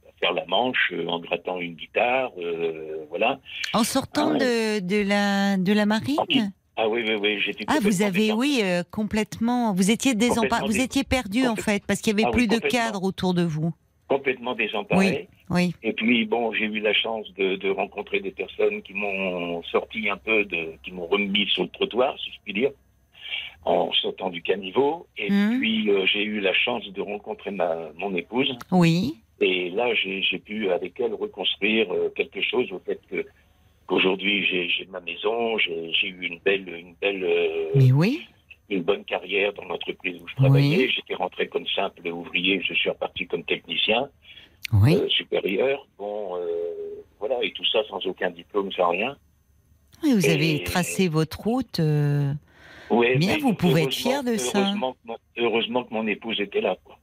à 0.06 0.12
faire 0.26 0.32
la 0.34 0.44
manche 0.46 0.92
en 1.08 1.18
grattant 1.18 1.58
une 1.60 1.74
guitare, 1.74 2.30
euh, 2.38 3.06
voilà. 3.08 3.40
En 3.72 3.84
sortant 3.84 4.32
Ah 4.34 4.38
de, 4.38 4.80
de, 4.80 5.08
la, 5.08 5.56
de 5.56 5.72
la 5.72 5.86
marine 5.86 6.16
Ah 6.18 6.24
oui, 6.28 6.42
Ah 6.76 6.88
oui, 6.90 7.02
oui, 7.20 7.40
j'étais 7.40 7.64
Ah, 7.68 7.78
vous 7.80 8.02
avez, 8.02 8.30
oui, 8.32 8.60
euh, 8.62 8.82
complètement. 8.90 9.72
Vous 9.72 9.90
étiez 9.90 10.14
désemparé. 10.14 10.66
Vous 10.66 10.78
étiez 10.78 11.04
perdu, 11.04 11.46
en 11.46 11.56
fait, 11.56 11.82
parce 11.86 12.00
qu'il 12.02 12.14
n'y 12.14 12.22
avait 12.22 12.28
Ah 12.30 12.36
oui, 12.36 12.46
plus 12.46 12.54
de 12.54 12.60
cadre 12.60 13.02
autour 13.02 13.32
de 13.32 13.42
vous. 13.42 13.72
Complètement 14.14 14.54
désemparé. 14.56 15.28
Oui. 15.50 15.72
Et 15.84 15.92
puis 15.92 16.24
bon, 16.24 16.52
j'ai 16.52 16.64
eu 16.64 16.80
la 16.80 16.92
chance 16.92 17.32
de, 17.38 17.54
de 17.54 17.70
rencontrer 17.70 18.18
des 18.18 18.32
personnes 18.32 18.82
qui 18.82 18.92
m'ont 18.92 19.62
sorti 19.62 20.10
un 20.10 20.16
peu 20.16 20.44
de, 20.44 20.62
qui 20.82 20.90
m'ont 20.90 21.06
remis 21.06 21.46
sur 21.54 21.62
le 21.62 21.68
trottoir, 21.68 22.18
si 22.18 22.28
je 22.32 22.38
puis 22.44 22.52
dire, 22.52 22.72
en 23.64 23.92
sautant 23.92 24.30
du 24.30 24.42
caniveau. 24.42 25.06
Et 25.16 25.30
Mhm. 25.30 25.58
puis 25.60 25.90
euh, 25.90 26.06
j'ai 26.12 26.24
eu 26.24 26.40
la 26.40 26.52
chance 26.52 26.84
de 26.92 27.00
rencontrer 27.00 27.52
ma 27.52 27.70
mon 28.02 28.12
épouse. 28.16 28.52
Oui. 28.72 29.14
Et 29.40 29.70
là, 29.70 29.86
j'ai 29.94 30.38
pu 30.44 30.70
avec 30.70 30.98
elle 30.98 31.14
reconstruire 31.14 31.86
euh, 31.94 32.10
quelque 32.18 32.42
chose 32.42 32.66
au 32.72 32.80
fait 32.80 33.00
que 33.10 33.24
qu'aujourd'hui 33.86 34.44
j'ai 34.50 34.86
ma 34.90 35.00
maison, 35.00 35.56
j'ai 35.58 35.92
j'ai 35.98 36.08
eu 36.08 36.22
une 36.30 36.40
belle 36.44 36.68
une 36.68 36.94
belle 37.00 37.22
euh, 37.22 37.70
Mais 37.76 37.92
oui. 37.92 38.12
Une 38.70 38.82
bonne 38.82 39.04
carrière 39.04 39.52
dans 39.52 39.64
l'entreprise 39.64 40.20
où 40.22 40.28
je 40.28 40.34
travaillais. 40.36 40.76
Oui. 40.86 40.92
J'étais 40.94 41.14
rentré 41.14 41.48
comme 41.48 41.66
simple 41.66 42.06
ouvrier, 42.08 42.62
je 42.66 42.72
suis 42.74 42.88
reparti 42.90 43.26
comme 43.26 43.44
technicien 43.44 44.08
Oui. 44.72 44.94
euh, 44.94 45.08
supérieur. 45.08 45.86
Bon, 45.98 46.36
euh, 46.36 46.46
voilà, 47.18 47.36
et 47.42 47.52
tout 47.52 47.64
ça 47.66 47.80
sans 47.88 48.04
aucun 48.06 48.30
diplôme, 48.30 48.70
sans 48.72 48.90
rien. 48.90 49.16
Oui, 50.02 50.12
vous 50.14 50.26
et- 50.26 50.30
avez 50.32 50.64
tracé 50.64 51.08
votre 51.08 51.40
route. 51.40 51.80
euh, 51.80 52.32
Ouais, 52.90 53.16
Bien, 53.18 53.38
vous 53.38 53.54
pouvez 53.54 53.82
être 53.82 53.92
fier 53.92 54.24
de 54.24 54.36
ça. 54.36 54.58
Heureusement 54.58 54.92
que, 54.94 54.98
mon, 55.04 55.16
heureusement 55.36 55.84
que 55.84 55.94
mon 55.94 56.06
épouse 56.08 56.40
était 56.40 56.60
là. 56.60 56.76
Quoi. 56.84 56.98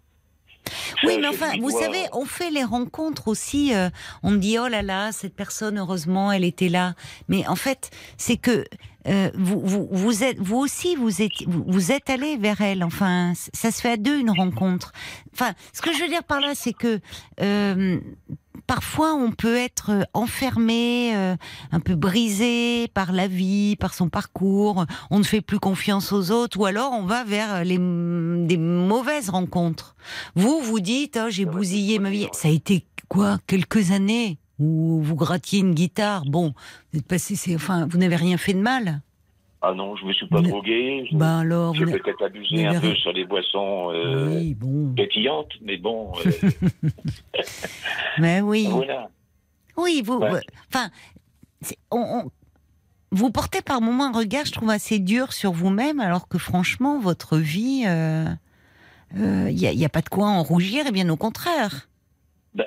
Oui, 1.04 1.18
mais 1.20 1.28
enfin, 1.28 1.52
vous 1.60 1.70
savez, 1.70 2.06
on 2.14 2.26
fait 2.26 2.50
les 2.50 2.64
rencontres 2.64 3.28
aussi. 3.28 3.74
euh, 3.74 3.90
on 4.24 4.32
me 4.32 4.38
dit, 4.38 4.58
oh 4.60 4.68
là 4.68 4.82
là, 4.82 5.12
cette 5.12 5.36
personne, 5.36 5.78
heureusement, 5.78 6.32
elle 6.32 6.44
était 6.44 6.70
là. 6.70 6.94
Mais 7.28 7.46
en 7.48 7.56
fait, 7.56 7.92
c'est 8.18 8.38
que 8.38 8.66
euh, 9.08 9.32
vous, 9.36 9.62
vous, 9.64 9.88
vous 9.92 10.24
êtes, 10.24 10.38
vous 10.40 10.58
aussi, 10.58 10.96
vous 10.96 11.22
êtes, 11.22 11.32
vous, 11.48 11.92
êtes 11.92 12.10
allé 12.10 12.36
vers 12.38 12.62
elle. 12.62 12.84
Enfin, 12.84 13.34
ça 13.54 13.72
se 13.72 13.82
fait 13.82 13.92
à 13.92 13.98
deux 13.98 14.20
une 14.20 14.32
rencontre. 14.32 14.92
Enfin, 15.34 15.54
ce 15.74 15.82
que 15.82 15.94
je 15.94 16.02
veux 16.02 16.10
dire 16.10 16.24
par 16.24 16.42
là, 16.42 16.54
c'est 16.56 16.74
que 16.74 17.00
euh, 17.42 18.00
parfois 18.66 19.14
on 19.14 19.32
peut 19.32 19.56
être 19.56 19.92
euh, 19.92 20.04
enfermé, 20.14 21.16
euh, 21.16 21.36
un 21.72 21.80
peu 21.80 21.96
brisé 21.96 22.88
par 22.94 23.12
la 23.12 23.28
vie, 23.28 23.76
par 23.76 23.94
son 23.94 24.10
parcours. 24.10 24.86
On 25.10 25.20
ne 25.20 25.24
fait 25.24 25.42
plus 25.42 25.60
confiance 25.60 26.12
aux 26.12 26.32
autres, 26.32 26.60
ou 26.60 26.66
alors 26.66 26.94
on 26.94 27.06
va 27.06 27.24
vers 27.24 27.64
les, 27.64 27.78
des 27.78 28.58
mauvaises 28.58 29.30
rencontres. 29.30 29.96
Vous, 30.36 30.60
vous 30.62 30.80
dites, 30.80 31.20
oh, 31.22 31.30
j'ai 31.30 31.46
bousillé 31.46 32.00
ma 32.00 32.10
vie. 32.10 32.28
Ça 32.34 32.48
a 32.48 32.52
été 32.52 32.86
quoi 33.08 33.40
Quelques 33.48 33.92
années 33.92 34.40
où 34.60 35.02
vous 35.02 35.16
grattiez 35.16 35.60
une 35.60 35.74
guitare? 35.74 36.26
Bon, 36.26 36.54
vous 36.92 37.00
êtes 37.00 37.08
passé, 37.08 37.36
c'est, 37.36 37.56
enfin, 37.56 37.88
vous 37.90 37.98
n'avez 37.98 38.16
rien 38.16 38.38
fait 38.38 38.54
de 38.54 38.62
mal. 38.62 39.02
Ah 39.62 39.74
non, 39.74 39.96
je 39.96 40.06
me 40.06 40.14
suis 40.14 40.28
pas 40.28 40.42
drogué. 40.42 41.08
je- 41.12 41.18
Ben 41.18 41.40
alors, 41.40 41.74
J'ai 41.74 41.86
peut-être 41.86 42.24
abusé 42.24 42.66
un 42.68 42.80
peu 42.80 42.94
sur 42.96 43.12
les 43.12 43.26
boissons 43.26 43.92
euh, 43.92 44.28
oui, 44.38 44.54
bon, 44.54 44.94
pétillantes, 44.94 45.52
mais 45.62 45.78
bon, 45.78 46.14
euh, 46.26 46.32
mais 48.20 48.42
oui. 48.42 48.68
voilà. 48.70 49.10
Oui, 49.76 50.02
vous. 50.06 50.18
Ouais. 50.18 50.42
Enfin, 50.74 50.90
on, 51.92 51.98
on- 52.26 52.32
vous 53.12 53.32
portez 53.32 53.62
par 53.62 53.80
moments 53.82 54.06
un 54.08 54.12
regard, 54.12 54.46
je 54.46 54.52
trouve, 54.52 54.70
assez 54.70 55.00
dur 55.00 55.32
sur 55.34 55.52
vous-même, 55.54 56.00
alors 56.00 56.28
que 56.28 56.38
franchement, 56.38 57.00
votre 57.00 57.38
vie, 57.38 57.84
il 57.86 59.56
n'y 59.56 59.68
a, 59.68 59.72
y 59.74 59.86
a 59.86 59.90
pas 59.90 60.02
de 60.02 60.10
quoi 60.10 60.28
en 60.28 60.44
rougir, 60.44 60.86
et 60.88 60.92
bien 60.92 61.08
au 61.10 61.16
contraire. 61.18 61.88
Euh, 62.60 62.64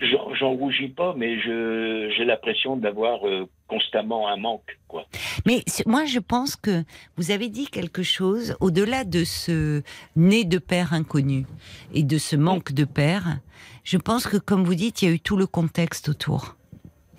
j'en- 0.00 0.50
rougis 0.54 0.88
pas, 0.88 1.14
mais 1.16 1.40
j'ai 1.40 2.24
l'impression 2.24 2.76
d'avoir 2.76 3.26
euh, 3.26 3.46
constamment 3.68 4.28
un 4.28 4.36
manque, 4.36 4.78
quoi. 4.88 5.06
Mais 5.46 5.64
moi, 5.86 6.04
je 6.04 6.18
pense 6.18 6.56
que 6.56 6.84
vous 7.16 7.30
avez 7.30 7.48
dit 7.48 7.66
quelque 7.66 8.02
chose 8.02 8.56
au-delà 8.60 9.04
de 9.04 9.24
ce 9.24 9.82
né 10.16 10.44
de 10.44 10.58
père 10.58 10.92
inconnu 10.92 11.46
et 11.94 12.02
de 12.02 12.18
ce 12.18 12.36
manque 12.36 12.72
de 12.72 12.84
père. 12.84 13.38
Je 13.84 13.96
pense 13.98 14.26
que, 14.26 14.36
comme 14.36 14.64
vous 14.64 14.74
dites, 14.74 15.02
il 15.02 15.08
y 15.08 15.12
a 15.12 15.14
eu 15.14 15.20
tout 15.20 15.36
le 15.36 15.46
contexte 15.46 16.08
autour. 16.08 16.56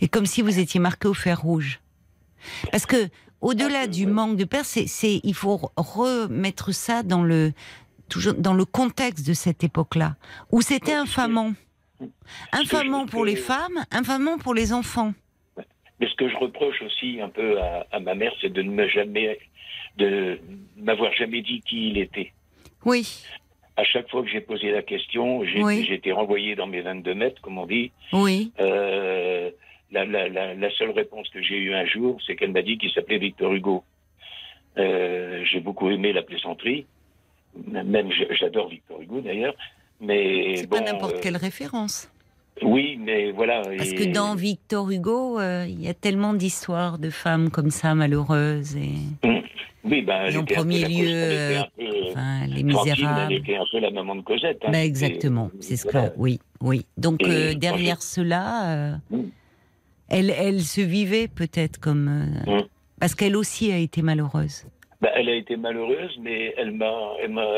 Et 0.01 0.07
comme 0.07 0.25
si 0.25 0.41
vous 0.41 0.59
étiez 0.59 0.79
marqué 0.79 1.07
au 1.07 1.13
fer 1.13 1.39
rouge. 1.41 1.79
Parce 2.71 2.85
que, 2.85 3.07
au-delà 3.39 3.87
du 3.87 4.05
manque 4.07 4.35
de 4.37 4.45
père, 4.45 4.65
c'est, 4.65 4.87
c'est, 4.87 5.19
il 5.23 5.33
faut 5.33 5.71
remettre 5.77 6.71
ça 6.73 7.01
dans 7.03 7.23
le, 7.23 7.53
toujours 8.09 8.33
dans 8.33 8.53
le 8.53 8.65
contexte 8.65 9.25
de 9.27 9.33
cette 9.33 9.63
époque-là, 9.63 10.15
où 10.51 10.61
c'était 10.61 10.93
infamant. 10.93 11.53
Infamant 12.51 13.05
pour 13.05 13.25
les 13.25 13.35
femmes, 13.35 13.83
infamant 13.91 14.37
pour 14.37 14.53
les 14.53 14.73
enfants. 14.73 15.13
Mais 15.99 16.07
ce 16.07 16.15
que 16.15 16.27
je 16.29 16.35
reproche 16.37 16.81
aussi 16.81 17.19
un 17.21 17.29
peu 17.29 17.59
à, 17.61 17.85
à 17.91 17.99
ma 17.99 18.15
mère, 18.15 18.33
c'est 18.41 18.51
de 18.51 18.61
ne 18.63 18.87
jamais, 18.87 19.37
de 19.97 20.39
m'avoir 20.77 21.13
jamais 21.13 21.41
dit 21.41 21.61
qui 21.61 21.89
il 21.89 21.97
était. 21.99 22.31
Oui, 22.85 23.23
À 23.77 23.83
chaque 23.83 24.09
fois 24.09 24.23
que 24.23 24.29
j'ai 24.29 24.41
posé 24.41 24.71
la 24.71 24.81
question, 24.81 25.43
j'ai 25.45 25.63
Oui. 25.63 25.87
été 25.91 26.11
renvoyé 26.11 26.55
dans 26.55 26.67
mes 26.67 26.81
22 26.81 27.13
mètres, 27.13 27.41
comme 27.41 27.57
on 27.59 27.65
dit. 27.67 27.91
oui, 28.13 28.51
Euh, 28.59 29.51
la, 29.91 30.05
la, 30.05 30.27
la, 30.29 30.53
la 30.55 30.71
seule 30.71 30.91
réponse 30.91 31.29
que 31.29 31.41
j'ai 31.41 31.57
eue 31.57 31.73
un 31.73 31.85
jour, 31.85 32.19
c'est 32.25 32.35
qu'elle 32.35 32.51
m'a 32.51 32.61
dit 32.63 32.77
qu'il 32.77 32.91
s'appelait 32.91 33.17
Victor 33.19 33.53
Hugo. 33.53 33.83
Euh, 34.77 35.43
j'ai 35.45 35.59
beaucoup 35.59 35.89
aimé 35.91 36.13
la 36.13 36.21
plaisanterie. 36.23 36.85
Même 37.67 38.09
j'adore 38.31 38.69
Victor 38.69 39.01
Hugo 39.01 39.19
d'ailleurs. 39.21 39.53
Mais 40.01 40.55
C'est 40.57 40.67
bon, 40.67 40.77
pas 40.77 40.83
n'importe 40.83 41.15
euh, 41.15 41.19
quelle 41.21 41.37
référence. 41.37 42.09
Oui, 42.63 42.97
mais 42.99 43.31
voilà. 43.31 43.61
Parce 43.77 43.89
et- 43.91 43.95
que 43.95 44.03
dans 44.13 44.35
Victor 44.35 44.89
Hugo, 44.91 45.39
euh, 45.39 45.65
il 45.67 45.81
y 45.81 45.87
a 45.87 45.93
tellement 45.93 46.33
d'histoires 46.33 46.97
de 46.99 47.09
femmes 47.09 47.49
comme 47.49 47.69
ça, 47.71 47.95
malheureuses. 47.95 48.75
Et, 48.75 48.91
Oui, 49.83 50.01
ben, 50.03 50.27
et 50.29 50.37
en 50.37 50.45
premier 50.45 50.85
lieu, 50.87 51.61
peu, 51.77 51.83
enfin, 52.09 52.45
les 52.47 52.61
misérables. 52.63 53.31
Elle 53.33 53.37
était 53.39 53.55
un 53.57 53.63
peu 53.71 53.79
la 53.79 53.89
maman 53.89 54.15
de 54.15 54.21
Cosette. 54.21 54.57
hein. 54.63 54.67
C'était- 54.67 54.85
exactement, 54.85 55.49
c'est 55.59 55.75
ce 55.75 55.85
que. 55.87 55.97
Oui, 56.17 56.39
oui. 56.61 56.85
Donc 56.97 57.23
euh, 57.23 57.53
derrière 57.55 58.01
cela, 58.03 58.69
euh, 58.75 58.95
Mm. 59.09 59.21
elle, 60.09 60.29
elle 60.29 60.61
se 60.61 60.81
vivait 60.81 61.27
peut-être 61.27 61.79
comme. 61.79 62.07
euh, 62.47 62.57
Mm. 62.59 62.63
Parce 62.99 63.15
qu'elle 63.15 63.35
aussi 63.35 63.71
a 63.71 63.77
été 63.77 64.03
malheureuse. 64.03 64.65
Bah, 65.01 65.09
elle 65.15 65.29
a 65.29 65.33
été 65.35 65.57
malheureuse, 65.57 66.15
mais 66.21 66.53
elle 66.57 66.71
m'a, 66.73 66.93
elle 67.23 67.31
m'a. 67.31 67.51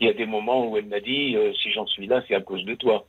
Il 0.00 0.06
y 0.06 0.10
a 0.10 0.12
des 0.14 0.26
moments 0.26 0.68
où 0.68 0.76
elle 0.76 0.86
m'a 0.86 1.00
dit 1.00 1.36
euh, 1.36 1.52
si 1.54 1.70
j'en 1.70 1.86
suis 1.86 2.06
là, 2.06 2.22
c'est 2.26 2.34
à 2.34 2.40
cause 2.40 2.64
de 2.64 2.74
toi. 2.74 3.06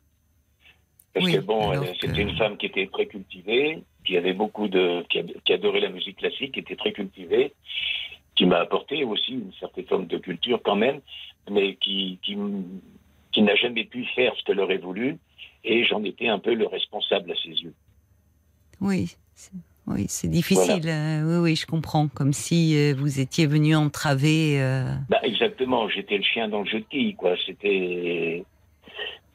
Parce 1.14 1.26
Oui, 1.26 1.34
que 1.34 1.40
bon, 1.40 1.74
c'était 2.02 2.22
une 2.24 2.36
femme 2.36 2.58
qui 2.58 2.66
était 2.66 2.88
très 2.88 3.06
cultivée, 3.06 3.84
qui 4.04 4.18
avait 4.18 4.34
beaucoup 4.34 4.68
de, 4.68 5.04
qui, 5.10 5.20
ad- 5.20 5.36
qui 5.46 5.54
adorait 5.54 5.80
la 5.80 5.90
musique 5.90 6.18
classique, 6.18 6.54
qui 6.54 6.60
était 6.60 6.76
très 6.76 6.92
cultivée, 6.92 7.54
qui 8.36 8.46
m'a 8.48 8.58
apporté 8.60 9.04
aussi 9.04 9.34
une 9.34 9.54
certaine 9.60 9.86
forme 9.86 10.08
de 10.08 10.18
culture 10.18 10.60
quand 10.64 10.76
même, 10.76 11.02
mais 11.52 11.76
qui, 11.76 12.20
qui, 12.24 12.36
qui 13.32 13.42
n'a 13.44 13.56
jamais 13.56 13.86
pu 13.86 14.06
faire 14.16 14.36
ce 14.36 14.44
qu'elle 14.44 14.60
aurait 14.60 14.80
voulu, 14.80 15.18
et 15.64 15.84
j'en 15.86 16.04
étais 16.04 16.30
un 16.30 16.40
peu 16.40 16.56
le 16.56 16.66
responsable 16.66 17.32
à 17.32 17.36
ses 17.36 17.50
yeux. 17.50 17.76
Oui, 18.82 19.16
oui, 19.88 20.06
c'est 20.08 20.28
difficile. 20.30 20.88
euh, 20.88 21.24
oui, 21.24 21.52
oui, 21.52 21.56
je 21.56 21.66
comprends. 21.66 22.08
Comme 22.08 22.34
si 22.34 22.76
euh, 22.78 22.94
vous 22.98 23.20
étiez 23.20 23.46
venu 23.48 23.76
entraver. 23.76 24.62
euh, 24.62 24.86
Bah, 25.10 25.20
exactement, 25.24 25.90
j'étais 25.90 26.18
le 26.18 26.24
chien 26.24 26.48
dans 26.48 26.62
le 26.62 26.66
jeu 26.70 26.80
de 26.80 26.86
quilles, 26.86 27.16
quoi. 27.16 27.36
C'était. 27.46 28.44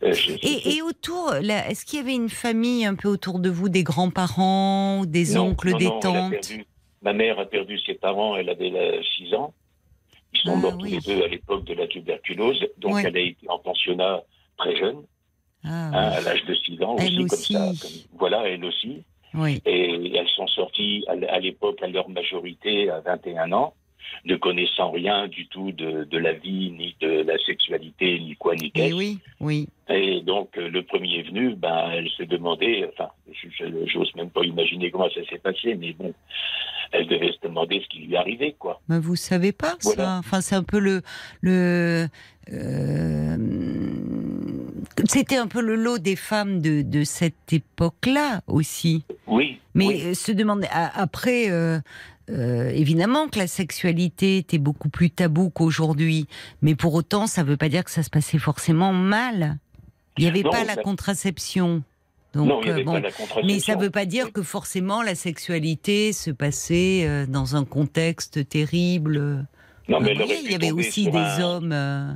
euh, 0.02 0.14
Et, 0.42 0.76
et 0.76 0.82
autour, 0.82 1.34
est-ce 1.34 1.84
qu'il 1.84 1.98
y 1.98 2.02
avait 2.02 2.14
une 2.14 2.28
famille 2.28 2.84
un 2.84 2.94
peu 2.94 3.08
autour 3.08 3.40
de 3.40 3.50
vous, 3.50 3.68
des 3.68 3.82
grands-parents, 3.82 5.04
des 5.04 5.34
Non, 5.34 5.48
oncles, 5.48 5.70
non, 5.72 5.78
des 5.78 5.84
non, 5.86 6.00
tantes? 6.00 6.30
perdu- 6.32 6.64
Ma 7.02 7.12
mère 7.12 7.38
a 7.38 7.46
perdu 7.46 7.78
ses 7.86 7.94
parents, 7.94 8.36
elle 8.36 8.48
avait 8.48 8.72
6 9.16 9.32
ans. 9.34 9.54
Ils 10.34 10.40
sont 10.40 10.54
Ah, 10.54 10.56
morts 10.56 10.76
oui. 10.80 10.98
tous 11.00 11.08
les 11.10 11.16
deux 11.16 11.24
à 11.24 11.28
l'époque 11.28 11.64
de 11.64 11.74
la 11.74 11.86
tuberculose, 11.86 12.64
donc 12.78 12.94
Oui. 12.94 13.02
elle 13.04 13.16
a 13.16 13.20
été 13.20 13.48
en 13.48 13.58
pensionnat 13.58 14.20
très 14.56 14.76
jeune, 14.76 15.02
Ah, 15.64 15.88
hein, 15.88 15.92
à 15.92 16.20
l'âge 16.20 16.44
de 16.44 16.54
6 16.54 16.82
ans 16.82 16.96
Elle 16.98 17.06
aussi, 17.20 17.26
comme 17.26 17.38
aussi. 17.38 17.52
ça. 17.52 17.72
comme- 17.80 18.18
voilà, 18.18 18.48
elle 18.48 18.64
aussi. 18.64 19.04
Oui. 19.34 19.60
Et 19.66 20.12
elles 20.16 20.28
sont 20.28 20.46
sorties 20.48 21.04
à 21.08 21.38
l'époque, 21.40 21.82
à 21.82 21.86
leur 21.88 22.08
majorité, 22.08 22.90
à 22.90 23.00
21 23.00 23.52
ans, 23.52 23.74
ne 24.24 24.36
connaissant 24.36 24.90
rien 24.90 25.28
du 25.28 25.46
tout 25.48 25.70
de, 25.72 26.04
de 26.04 26.18
la 26.18 26.32
vie, 26.32 26.70
ni 26.70 26.96
de 27.00 27.22
la 27.22 27.36
sexualité, 27.38 28.18
ni 28.18 28.36
quoi, 28.36 28.54
ni 28.54 28.66
Et 28.66 28.70
qu'est-ce. 28.70 28.94
oui, 28.94 29.18
oui. 29.40 29.68
Et 29.90 30.20
donc, 30.22 30.56
euh, 30.56 30.68
le 30.68 30.82
premier 30.82 31.22
venu, 31.22 31.54
ben, 31.54 31.90
elle 31.92 32.08
se 32.10 32.22
demandait, 32.22 32.88
enfin, 32.92 33.10
j'ose 33.86 34.14
même 34.16 34.30
pas 34.30 34.42
imaginer 34.44 34.90
comment 34.90 35.08
ça 35.10 35.20
s'est 35.28 35.38
passé, 35.38 35.74
mais 35.74 35.92
bon, 35.92 36.12
elle 36.92 37.06
devait 37.06 37.32
se 37.32 37.46
demander 37.46 37.80
ce 37.82 37.88
qui 37.88 38.00
lui 38.00 38.16
arrivait, 38.16 38.54
quoi. 38.58 38.80
Mais 38.88 38.98
vous 38.98 39.16
savez 39.16 39.52
pas 39.52 39.74
ça? 39.80 40.18
Enfin, 40.18 40.40
c'est 40.40 40.54
un 40.56 40.62
peu 40.62 40.78
le 40.78 41.02
le. 41.42 42.06
euh, 42.52 43.36
C'était 45.06 45.36
un 45.36 45.46
peu 45.46 45.60
le 45.60 45.76
lot 45.76 45.98
des 45.98 46.16
femmes 46.16 46.60
de, 46.60 46.82
de 46.82 47.04
cette 47.04 47.52
époque-là 47.52 48.40
aussi. 48.46 49.04
Oui. 49.26 49.60
Mais 49.74 49.86
oui. 49.86 50.02
euh, 50.06 50.14
se 50.14 50.32
demander 50.32 50.66
après, 50.72 51.50
euh, 51.50 51.78
euh, 52.30 52.70
évidemment 52.70 53.28
que 53.28 53.38
la 53.38 53.46
sexualité 53.46 54.38
était 54.38 54.58
beaucoup 54.58 54.88
plus 54.88 55.10
tabou 55.10 55.50
qu'aujourd'hui, 55.50 56.26
mais 56.62 56.74
pour 56.74 56.94
autant, 56.94 57.26
ça 57.26 57.42
ne 57.44 57.48
veut 57.48 57.56
pas 57.56 57.68
dire 57.68 57.84
que 57.84 57.90
ça 57.90 58.02
se 58.02 58.10
passait 58.10 58.38
forcément 58.38 58.92
mal. 58.92 59.58
Il 60.16 60.24
n'y 60.24 60.28
avait 60.30 60.42
Non, 60.42 60.50
pas 60.50 60.64
la 60.64 60.74
ça- 60.74 60.82
contraception. 60.82 61.82
Donc, 62.34 62.48
non, 62.48 62.60
il 62.62 62.70
euh, 62.70 62.84
bon. 62.84 62.92
pas 62.94 63.00
la 63.00 63.10
contraception. 63.12 63.42
Mais 63.46 63.60
ça 63.60 63.76
ne 63.76 63.80
veut 63.80 63.90
pas 63.90 64.04
dire 64.04 64.32
que 64.32 64.42
forcément 64.42 65.02
la 65.02 65.14
sexualité 65.14 66.12
se 66.12 66.30
passait 66.30 67.04
euh, 67.06 67.24
dans 67.26 67.56
un 67.56 67.64
contexte 67.64 68.48
terrible. 68.48 69.46
Non, 69.88 70.00
mais 70.00 70.14
pu 70.14 70.24
il 70.44 70.50
y 70.52 70.54
avait 70.54 70.72
aussi 70.72 71.10
des 71.10 71.16
un- 71.16 71.40
hommes 71.42 71.72
euh, 71.72 72.12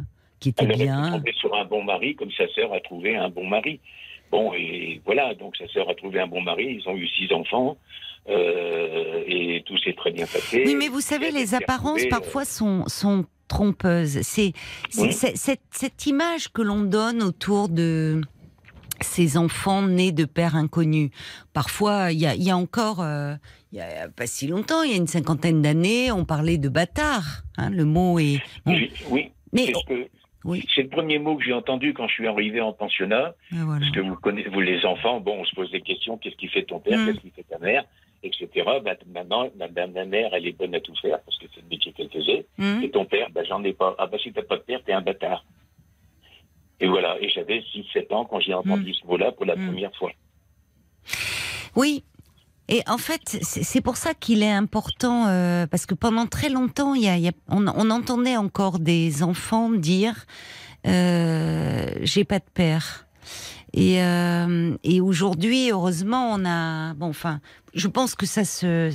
qui 0.50 0.54
Elle 0.58 0.68
pu 0.72 0.76
bien. 0.84 1.10
tomber 1.12 1.32
sur 1.40 1.54
un 1.54 1.64
bon 1.64 1.82
mari, 1.84 2.14
comme 2.16 2.30
sa 2.32 2.46
sœur 2.54 2.72
a 2.74 2.80
trouvé 2.80 3.16
un 3.16 3.28
bon 3.30 3.46
mari. 3.46 3.80
Bon, 4.30 4.52
et 4.54 5.00
voilà, 5.04 5.34
donc 5.34 5.56
sa 5.56 5.68
sœur 5.68 5.88
a 5.90 5.94
trouvé 5.94 6.18
un 6.20 6.26
bon 6.26 6.40
mari, 6.40 6.78
ils 6.80 6.88
ont 6.88 6.96
eu 6.96 7.06
six 7.08 7.30
enfants, 7.32 7.76
euh, 8.28 9.22
et 9.26 9.62
tout 9.66 9.76
s'est 9.78 9.92
très 9.94 10.10
bien 10.10 10.26
passé. 10.26 10.62
Oui, 10.66 10.74
mais 10.74 10.88
vous 10.88 11.00
savez, 11.00 11.26
Elle 11.28 11.34
les 11.34 11.54
apparences 11.54 12.02
retrouvée, 12.02 12.06
euh, 12.06 12.10
parfois 12.18 12.44
sont, 12.44 12.84
sont 12.86 13.26
trompeuses. 13.48 14.20
C'est 14.22 14.52
Oui. 14.98 15.12
cette, 15.12 15.60
cette 15.70 16.06
image 16.06 16.48
que 16.52 16.62
l'on 16.62 16.80
donne 16.82 17.22
autour 17.22 17.68
de 17.68 18.20
ces 19.00 19.36
enfants 19.36 19.82
nés 19.82 20.12
de 20.12 20.24
pères 20.24 20.56
inconnus. 20.56 21.10
Parfois, 21.52 22.12
il 22.12 22.20
y 22.20 22.26
a, 22.26 22.34
il 22.34 22.42
y 22.42 22.50
a 22.50 22.56
encore, 22.56 23.00
euh, 23.02 23.34
il 23.72 23.78
y 23.78 23.80
a 23.82 24.08
pas 24.08 24.26
si 24.26 24.46
longtemps, 24.46 24.82
il 24.82 24.92
y 24.92 24.94
a 24.94 24.96
une 24.96 25.08
cinquantaine 25.08 25.60
d'années, 25.60 26.10
on 26.12 26.24
parlait 26.24 26.56
de 26.58 26.68
bâtard. 26.68 27.42
hein, 27.58 27.68
le 27.70 27.84
mot 27.84 28.18
est. 28.18 28.40
bon, 28.64 28.74
j'ai- 28.76 28.90
Oui, 29.10 29.30
mais 29.52 29.66
c'est 29.66 29.74
ce 29.74 29.86
que- 29.86 30.08
oui, 30.44 30.64
c'est 30.74 30.82
le 30.82 30.88
premier 30.88 31.18
mot 31.18 31.36
que 31.36 31.44
j'ai 31.44 31.52
entendu 31.52 31.94
quand 31.94 32.08
je 32.08 32.14
suis 32.14 32.26
arrivé 32.26 32.60
en 32.60 32.72
pensionnat. 32.72 33.34
ah, 33.52 33.56
voilà. 33.64 33.80
Parce 33.80 33.92
que 33.92 34.00
vous 34.00 34.16
connaissez, 34.16 34.48
vous 34.48 34.60
les 34.60 34.84
enfants, 34.84 35.20
bon, 35.20 35.40
on 35.40 35.44
se 35.44 35.54
pose 35.54 35.70
des 35.70 35.80
questions, 35.82 36.18
qu'est-ce 36.18 36.36
qui 36.36 36.48
fait 36.48 36.64
ton 36.64 36.80
père, 36.80 36.98
Mm. 36.98 37.06
qu'est-ce 37.06 37.20
qui 37.20 37.30
fait 37.30 37.44
ta 37.44 37.58
mère, 37.58 37.84
etc. 38.22 38.48
Bah, 38.84 38.94
maman, 39.06 39.50
ma, 39.56 39.68
mère, 40.04 40.34
elle 40.34 40.46
est 40.46 40.56
bonne 40.58 40.74
à 40.74 40.80
tout 40.80 40.94
faire, 40.96 41.20
parce 41.22 41.38
que 41.38 41.46
c'est 41.54 41.60
le 41.62 41.68
métier 41.68 41.92
qu'elle 41.92 42.10
faisait. 42.10 42.46
Hum, 42.58 42.82
Et 42.82 42.90
ton 42.90 43.04
père, 43.04 43.28
bah, 43.30 43.42
j'en 43.44 43.62
ai 43.64 43.72
pas. 43.72 43.94
Ah 43.98 44.06
bah 44.06 44.18
si 44.22 44.32
t'as 44.32 44.42
pas 44.42 44.56
de 44.56 44.62
père, 44.62 44.82
t'es 44.84 44.92
un 44.92 45.00
bâtard. 45.02 45.44
Et 46.80 46.88
voilà, 46.88 47.16
et 47.20 47.28
j'avais 47.28 47.60
6-7 47.72 48.12
ans 48.12 48.24
quand 48.24 48.40
j'ai 48.40 48.54
entendu 48.54 48.92
ce 48.94 49.06
mot-là 49.06 49.30
pour 49.32 49.44
la 49.46 49.54
première 49.54 49.94
fois. 49.96 50.10
Oui. 51.76 52.02
Et 52.68 52.82
en 52.86 52.98
fait, 52.98 53.38
c'est 53.42 53.80
pour 53.80 53.96
ça 53.96 54.14
qu'il 54.14 54.42
est 54.42 54.52
important, 54.52 55.26
euh, 55.26 55.66
parce 55.66 55.84
que 55.84 55.94
pendant 55.94 56.26
très 56.26 56.48
longtemps, 56.48 56.94
on, 57.48 57.90
entendait 57.90 58.36
encore 58.36 58.78
des 58.78 59.22
enfants 59.22 59.70
dire 59.70 60.26
euh, 60.86 61.90
J'ai 62.02 62.24
pas 62.24 62.38
de 62.38 62.44
père. 62.54 63.06
Et, 63.74 64.02
euh, 64.02 64.76
et 64.84 65.00
aujourd'hui, 65.00 65.70
heureusement, 65.70 66.30
on 66.32 66.44
a. 66.44 66.94
Bon, 66.94 67.08
enfin, 67.08 67.40
je 67.74 67.88
pense 67.88 68.14
que 68.14 68.26
ça 68.26 68.44
se. 68.44 68.90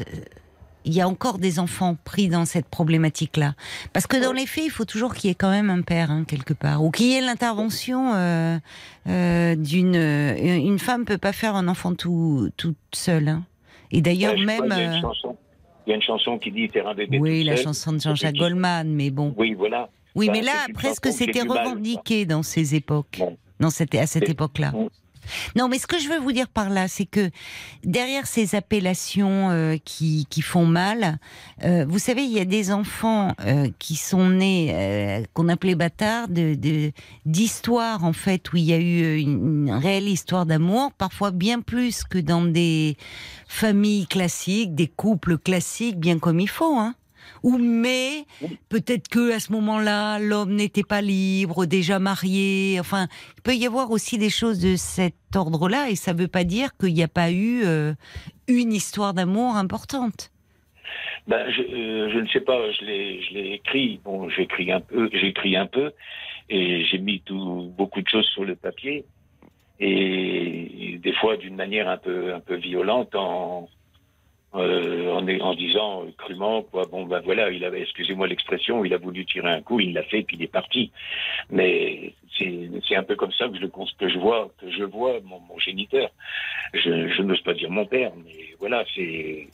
Il 0.86 0.94
y 0.94 1.02
a 1.02 1.08
encore 1.10 1.38
des 1.38 1.60
enfants 1.60 1.98
pris 2.06 2.30
dans 2.30 2.46
cette 2.46 2.68
problématique-là. 2.68 3.56
Parce 3.92 4.08
que 4.08 4.16
dans 4.16 4.32
les 4.32 4.46
faits, 4.46 4.64
il 4.64 4.70
faut 4.70 4.86
toujours 4.86 5.14
qu'il 5.14 5.28
y 5.28 5.32
ait 5.32 5.36
quand 5.36 5.50
même 5.50 5.70
un 5.70 5.82
père, 5.82 6.12
hein, 6.12 6.24
quelque 6.26 6.54
part. 6.54 6.82
Ou 6.82 6.92
qu'il 6.92 7.08
y 7.08 7.16
ait 7.16 7.22
l'intervention 7.22 8.14
euh, 8.16 9.56
d'une. 9.56 9.96
Une 9.96 10.80
femme 10.80 11.04
peut 11.04 11.18
pas 11.18 11.34
faire 11.34 11.56
un 11.56 11.68
enfant 11.68 11.94
tout, 11.94 12.50
toute 12.56 12.78
seule. 12.94 13.28
hein. 13.28 13.44
Et 13.92 14.02
d'ailleurs, 14.02 14.34
Ouais, 14.34 14.40
je 14.40 14.46
crois, 14.46 14.68
même. 14.68 14.78
Il 14.78 14.78
y, 14.78 14.82
a 14.82 14.84
une 14.86 14.98
euh, 14.98 15.02
chanson, 15.02 15.38
il 15.86 15.90
y 15.90 15.94
a 15.94 15.96
une 15.96 16.02
chanson 16.02 16.38
qui 16.38 16.52
dit 16.52 16.68
faire 16.68 16.88
un 16.88 16.94
bébé 16.96 17.20
oui, 17.20 17.44
la 17.44 17.56
chanson 17.56 17.94
de 17.94 18.00
Jean-Jacques 18.00 18.36
Goldman, 18.36 18.88
mais 18.90 19.10
bon. 19.10 19.34
Oui, 19.38 19.54
voilà. 19.54 19.90
Oui, 20.16 20.28
Bah, 20.28 20.34
mais 20.34 20.42
là, 20.42 20.54
presque 20.74 21.08
c'était 21.12 21.42
revendiqué 21.42 22.26
dans 22.26 22.44
ces 22.44 22.76
époques, 22.76 23.18
Bon. 23.20 23.38
dans 23.60 23.70
cette, 23.70 23.94
à 23.96 24.08
cette 24.08 24.28
Et- 24.28 24.32
époque-là. 24.32 24.72
Bon. 24.72 24.90
Non, 25.56 25.68
mais 25.68 25.80
ce 25.80 25.88
que 25.88 26.00
je 26.00 26.10
veux 26.10 26.20
vous 26.20 26.32
dire 26.32 26.48
par 26.48 26.70
là, 26.70 26.88
c'est 26.88 27.06
que 27.06 27.30
derrière 27.84 28.28
ces 28.28 28.56
appellations 28.56 29.50
euh, 29.52 29.78
qui, 29.84 30.26
qui 30.30 30.42
font 30.42 30.66
mal, 30.66 31.20
euh, 31.64 31.86
vous 31.88 32.00
savez, 32.00 32.24
il 32.24 32.32
y 32.32 32.40
a 32.40 32.46
des 32.46 32.72
enfants 32.72 33.34
euh, 33.46 33.70
qui 33.80 33.96
sont 33.96 34.30
nés, 34.30 34.72
euh, 34.74 35.24
qu'on 35.34 35.50
appelait 35.50 35.76
bâtards, 35.76 36.28
de, 36.28 36.56
de- 36.56 36.92
d'histoires 37.26 38.04
en 38.04 38.14
fait, 38.14 38.52
où 38.54 38.58
il 38.58 38.64
y 38.64 38.74
a 38.74 38.78
eu 38.78 39.18
une, 39.18 39.68
une 39.68 39.72
réelle 39.72 40.08
histoire 40.08 40.46
d'amour, 40.46 40.92
parfois 40.98 41.32
bien 41.32 41.62
plus 41.62 42.04
que 42.04 42.18
dans 42.18 42.42
des 42.44 42.98
familles 43.48 44.08
classiques, 44.08 44.76
des 44.76 44.88
couples 44.88 45.38
classiques, 45.38 45.98
bien 46.00 46.20
comme 46.20 46.40
il 46.40 46.50
faut. 46.50 46.78
Hein. 46.78 46.96
Ou 47.44 47.58
mais 47.58 48.26
peut-être 48.70 49.08
que 49.08 49.34
à 49.34 49.40
ce 49.40 49.52
moment-là, 49.54 50.20
l'homme 50.20 50.56
n'était 50.56 50.84
pas 50.84 51.02
libre, 51.02 51.66
déjà 51.66 52.00
marié. 52.00 52.80
Enfin, 52.80 53.08
il 53.38 53.42
peut 53.42 53.56
y 53.56 53.66
avoir 53.66 53.92
aussi 53.92 54.18
des 54.18 54.30
choses 54.30 54.60
de 54.60 54.76
cet 54.76 55.16
ordre-là, 55.36 55.90
et 55.90 55.96
ça 55.96 56.14
ne 56.14 56.20
veut 56.20 56.28
pas 56.28 56.44
dire 56.44 56.76
qu'il 56.78 56.94
n'y 56.94 57.04
a 57.04 57.08
pas 57.08 57.32
eu 57.32 57.64
euh, 57.64 57.94
une 58.48 58.74
histoire 58.74 59.14
d'amour 59.14 59.56
importante. 59.56 60.32
Ben, 61.28 61.50
je, 61.52 61.62
euh, 61.62 62.22
ne 62.22 62.28
sais 62.28 62.40
pas, 62.40 62.72
je 62.72 62.86
l'ai, 62.86 63.54
écrit. 63.54 64.00
Bon, 64.04 64.30
j'écris 64.30 64.72
un 64.72 64.80
peu, 64.80 65.10
j'écris 65.12 65.58
un 65.58 65.66
peu, 65.66 65.92
et 66.50 66.86
j'ai 66.86 67.00
mis 67.00 67.22
beaucoup 67.78 68.02
de 68.02 68.08
choses 68.08 68.28
sur 68.28 68.46
le 68.46 68.56
papier, 68.56 69.04
et 69.80 71.00
des 71.04 71.14
fois 71.14 71.38
d'une 71.38 71.56
manière 71.56 71.90
un 71.90 71.98
peu, 71.98 72.34
un 72.34 72.40
peu 72.40 72.56
violente, 72.56 73.14
en, 73.16 73.68
euh, 74.56 75.12
en, 75.12 75.28
en 75.42 75.54
disant 75.56 76.04
euh, 76.06 76.12
crûment, 76.18 76.64
quoi, 76.64 76.86
bon, 76.86 77.06
ben 77.06 77.20
voilà, 77.20 77.50
il 77.52 77.64
avait, 77.66 77.82
excusez-moi 77.82 78.28
l'expression, 78.28 78.84
il 78.86 78.94
a 78.94 78.98
voulu 78.98 79.26
tirer 79.26 79.52
un 79.52 79.62
coup, 79.62 79.80
il 79.80 79.94
l'a 79.94 80.04
fait, 80.04 80.24
puis 80.24 80.38
il 80.38 80.44
est 80.44 80.48
parti. 80.52 80.92
Mais 81.50 82.14
c'est 82.38 82.96
un 82.96 83.04
peu 83.04 83.16
comme 83.16 83.32
ça 83.34 83.48
que 83.50 83.58
je, 83.60 83.66
que 83.66 84.08
je 84.10 84.18
vois, 84.20 84.50
que 84.60 84.72
je 84.72 84.84
vois 84.84 85.20
mon, 85.24 85.40
mon 85.42 85.58
géniteur. 85.60 86.10
Je, 86.74 87.10
je 87.10 87.22
n'ose 87.24 87.42
pas 87.42 87.54
dire 87.54 87.70
mon 87.70 87.86
père, 87.86 88.12
mais 88.26 88.56
voilà, 88.60 88.84
c'est. 88.96 89.48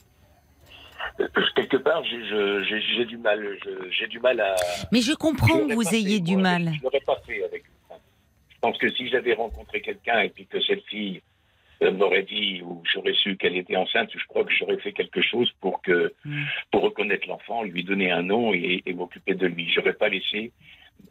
euh, 1.20 1.26
Quelque 1.54 1.76
part, 1.78 2.02
j'ai- 2.04 3.04
du 3.04 3.16
mal, 3.18 3.58
j'ai 3.90 4.06
du 4.06 4.20
mal 4.20 4.40
à. 4.40 4.54
Mais 4.92 5.00
je 5.00 5.12
comprends 5.12 5.58
que 5.66 5.74
vous 5.74 5.94
ayez 5.94 6.14
fait, 6.16 6.20
du 6.20 6.32
moi, 6.34 6.42
mal. 6.42 6.72
Je 6.78 6.82
l'aurais 6.82 7.00
pas 7.00 7.16
fait 7.26 7.42
avec. 7.44 7.64
Je 8.50 8.58
pense 8.60 8.78
que 8.78 8.90
si 8.92 9.08
j'avais 9.08 9.34
rencontré 9.34 9.80
quelqu'un 9.82 10.20
et 10.20 10.30
puis 10.30 10.46
que 10.46 10.60
cette 10.62 10.82
fille 10.86 11.20
m'aurait 11.82 12.22
dit 12.22 12.62
ou 12.62 12.82
j'aurais 12.92 13.14
su 13.14 13.36
qu'elle 13.36 13.56
était 13.56 13.76
enceinte, 13.76 14.10
je 14.14 14.26
crois 14.26 14.44
que 14.44 14.52
j'aurais 14.58 14.78
fait 14.78 14.92
quelque 14.92 15.20
chose 15.22 15.50
pour 15.60 15.82
que 15.82 16.12
Mm. 16.24 16.42
pour 16.70 16.82
reconnaître 16.82 17.28
l'enfant, 17.28 17.62
lui 17.62 17.84
donner 17.84 18.10
un 18.10 18.22
nom 18.22 18.52
et, 18.54 18.82
et 18.86 18.92
m'occuper 18.94 19.34
de 19.34 19.46
lui. 19.46 19.68
J'aurais 19.74 19.92
pas 19.94 20.08
laissé 20.08 20.52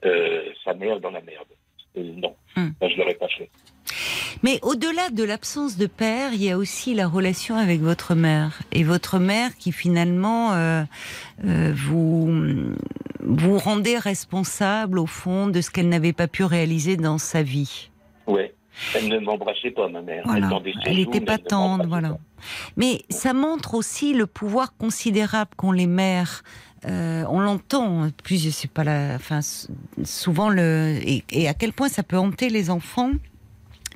euh, 0.06 0.44
sa 0.64 0.74
mère 0.74 1.00
dans 1.00 1.12
la 1.12 1.22
merde. 1.22 1.48
Euh, 1.98 2.04
non, 2.16 2.36
Mm. 2.58 2.70
ça, 2.80 2.90
je 2.90 2.98
l'aurais 2.98 3.14
pas 3.16 3.28
fait. 3.28 3.50
Mais 4.42 4.60
au-delà 4.64 5.10
de 5.10 5.24
l'absence 5.24 5.78
de 5.78 5.86
père, 5.88 6.34
il 6.34 6.44
y 6.44 6.50
a 6.50 6.58
aussi 6.58 6.94
la 6.96 7.08
relation 7.08 7.56
avec 7.56 7.80
votre 7.82 8.14
mère. 8.16 8.60
Et 8.72 8.84
votre 8.84 9.20
mère 9.20 9.56
qui 9.56 9.72
finalement 9.72 10.54
euh, 10.54 10.84
euh, 11.46 11.72
vous, 11.76 12.74
vous 13.22 13.58
rendait 13.58 13.98
responsable 14.00 15.00
au 15.00 15.06
fond 15.06 15.48
de 15.48 15.62
ce 15.62 15.70
qu'elle 15.72 15.88
n'avait 15.88 16.14
pas 16.14 16.28
pu 16.28 16.44
réaliser 16.44 16.98
dans 16.98 17.18
sa 17.20 17.44
vie. 17.44 17.90
Ouais. 18.28 18.54
Elle 18.96 19.08
ne 19.08 19.20
m'embrassait 19.20 19.72
pas, 19.72 19.88
ma 19.88 20.02
mère. 20.02 20.24
Voilà. 20.26 20.50
Elle 20.86 20.96
n'était 20.98 21.22
pas 21.22 21.38
tendre, 21.38 21.88
voilà. 21.88 22.10
pas. 22.10 22.20
Mais 22.76 23.04
ça 23.10 23.34
montre 23.34 23.76
aussi 23.76 24.14
le 24.14 24.26
pouvoir 24.28 24.76
considérable 24.78 25.52
qu'ont 25.56 25.72
les 25.72 25.88
mères. 25.88 26.44
Euh, 26.86 27.24
on 27.30 27.40
l'entend, 27.40 28.10
plus 28.24 28.52
c'est 28.52 28.70
pas 28.70 28.84
la, 28.84 29.14
enfin 29.16 29.40
souvent 30.04 30.50
le 30.50 30.98
et, 31.02 31.24
et 31.32 31.48
à 31.48 31.54
quel 31.54 31.72
point 31.72 31.88
ça 31.88 32.04
peut 32.04 32.18
hanter 32.18 32.50
les 32.50 32.70
enfants 32.70 33.12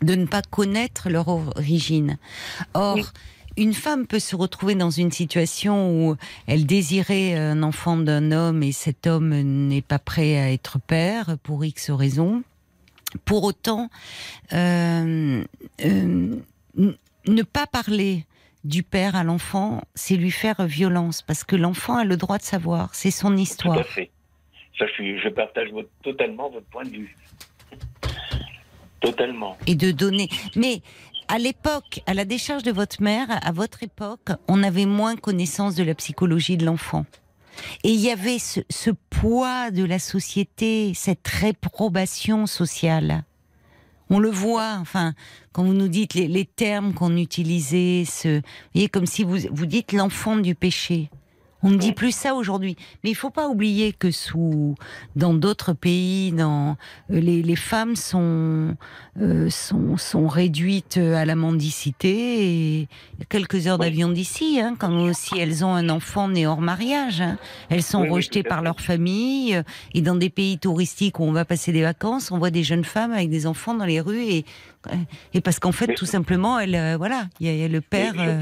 de 0.01 0.15
ne 0.15 0.25
pas 0.25 0.41
connaître 0.41 1.09
leur 1.09 1.27
origine. 1.27 2.17
Or, 2.73 2.95
Oui. 2.95 3.03
une 3.57 3.73
femme 3.73 4.07
peut 4.07 4.19
se 4.19 4.37
retrouver 4.37 4.75
dans 4.75 4.91
une 4.91 5.11
situation 5.11 5.91
où 6.11 6.15
elle 6.45 6.65
désirait 6.65 7.35
un 7.35 7.61
enfant 7.61 7.97
d'un 7.97 8.31
homme 8.31 8.63
et 8.63 8.71
cet 8.71 9.05
homme 9.05 9.33
n'est 9.35 9.81
pas 9.81 9.99
prêt 9.99 10.37
à 10.37 10.51
être 10.53 10.79
père 10.79 11.35
pour 11.43 11.65
X 11.65 11.89
raisons. 11.91 12.41
Pour 13.25 13.43
autant, 13.43 13.89
euh, 14.53 15.43
euh, 15.85 16.35
ne 17.27 17.41
pas 17.43 17.65
parler 17.67 18.25
du 18.63 18.83
père 18.83 19.15
à 19.15 19.23
l'enfant, 19.23 19.81
c'est 19.95 20.15
lui 20.15 20.31
faire 20.31 20.65
violence 20.65 21.21
parce 21.21 21.43
que 21.43 21.55
l'enfant 21.55 21.95
a 21.97 22.03
le 22.03 22.17
droit 22.17 22.37
de 22.37 22.43
savoir, 22.43 22.93
c'est 22.95 23.11
son 23.11 23.29
Tout 23.31 23.37
histoire. 23.37 23.77
à 23.77 23.83
fait. 23.83 24.11
Ça, 24.77 24.85
je, 24.87 24.91
suis, 24.93 25.19
je 25.19 25.29
partage 25.29 25.71
votre- 25.71 25.89
totalement 26.03 26.49
votre 26.49 26.65
point 26.67 26.83
de 26.83 26.89
vue. 26.89 27.15
Totalement. 28.99 29.57
et 29.67 29.75
de 29.75 29.91
donner. 29.91 30.27
Mais 30.55 30.81
à 31.27 31.37
l'époque, 31.37 32.01
à 32.07 32.13
la 32.15 32.25
décharge 32.25 32.63
de 32.63 32.71
votre 32.71 33.01
mère, 33.01 33.27
à 33.45 33.51
votre 33.51 33.83
époque, 33.83 34.29
on 34.47 34.63
avait 34.63 34.85
moins 34.87 35.15
connaissance 35.15 35.75
de 35.75 35.83
la 35.83 35.93
psychologie 35.93 36.57
de 36.57 36.65
l'enfant. 36.65 37.05
Et 37.83 37.91
il 37.91 37.99
y 37.99 38.11
avait 38.11 38.39
ce, 38.39 38.91
poids 39.09 39.71
de 39.71 39.83
la 39.83 39.99
société, 39.99 40.93
cette 40.93 41.27
réprobation 41.27 42.45
sociale. 42.45 43.23
On 44.09 44.19
le 44.19 44.29
voit, 44.29 44.77
enfin, 44.79 45.13
quand 45.51 45.63
vous 45.63 45.73
nous 45.73 45.89
dites 45.89 46.13
les, 46.13 46.27
les 46.27 46.45
termes 46.45 46.93
qu'on 46.93 47.17
utilisait, 47.17 48.05
ce, 48.05 48.37
vous 48.37 48.43
voyez, 48.73 48.89
comme 48.89 49.05
si 49.05 49.23
vous, 49.23 49.37
vous 49.51 49.65
dites 49.65 49.91
l'enfant 49.91 50.37
du 50.37 50.55
péché. 50.55 51.09
On 51.63 51.69
ne 51.71 51.77
dit 51.77 51.91
plus 51.91 52.11
ça 52.15 52.35
aujourd'hui. 52.35 52.75
Mais 53.03 53.09
il 53.09 53.15
faut 53.15 53.31
pas 53.31 53.47
oublier 53.47 53.91
que 53.91 54.11
sous, 54.11 54.75
dans 55.15 55.33
d'autres 55.33 55.73
pays, 55.73 56.31
dans, 56.31 56.77
euh, 57.11 57.19
les, 57.19 57.41
les 57.41 57.55
femmes 57.55 57.95
sont, 57.95 58.75
euh, 59.19 59.49
sont, 59.49 59.97
sont 59.97 60.27
réduites 60.27 60.97
à 60.97 61.25
la 61.25 61.35
mendicité 61.35 62.81
et 62.81 62.87
quelques 63.29 63.65
heures 63.67 63.79
d'avion 63.79 64.09
d'ici, 64.09 64.59
hein, 64.61 64.75
quand 64.77 64.95
aussi 64.99 65.37
elles 65.39 65.65
ont 65.65 65.73
un 65.73 65.89
enfant 65.89 66.27
né 66.27 66.45
hors 66.45 66.61
mariage. 66.61 67.21
hein. 67.21 67.37
Elles 67.69 67.81
sont 67.83 68.01
Oui, 68.01 68.09
rejetées 68.09 68.43
par 68.43 68.61
leur 68.61 68.79
famille 68.79 69.55
euh, 69.55 69.63
et 69.95 70.01
dans 70.01 70.15
des 70.15 70.29
pays 70.29 70.59
touristiques 70.59 71.19
où 71.19 71.23
on 71.23 71.31
va 71.31 71.43
passer 71.45 71.71
des 71.71 71.81
vacances, 71.81 72.31
on 72.31 72.37
voit 72.37 72.51
des 72.51 72.63
jeunes 72.63 72.85
femmes 72.85 73.11
avec 73.13 73.29
des 73.29 73.47
enfants 73.47 73.73
dans 73.73 73.85
les 73.85 73.99
rues 73.99 74.23
et, 74.23 74.45
et 75.33 75.41
parce 75.41 75.59
qu'en 75.59 75.71
fait, 75.71 75.87
Mais- 75.87 75.95
tout 75.95 76.05
simplement, 76.05 76.59
elles, 76.59 76.75
euh, 76.75 76.97
voilà, 76.97 77.27
il 77.39 77.47
y, 77.47 77.57
y 77.57 77.63
a 77.63 77.67
le 77.67 77.81
père. 77.81 78.13
euh, 78.19 78.41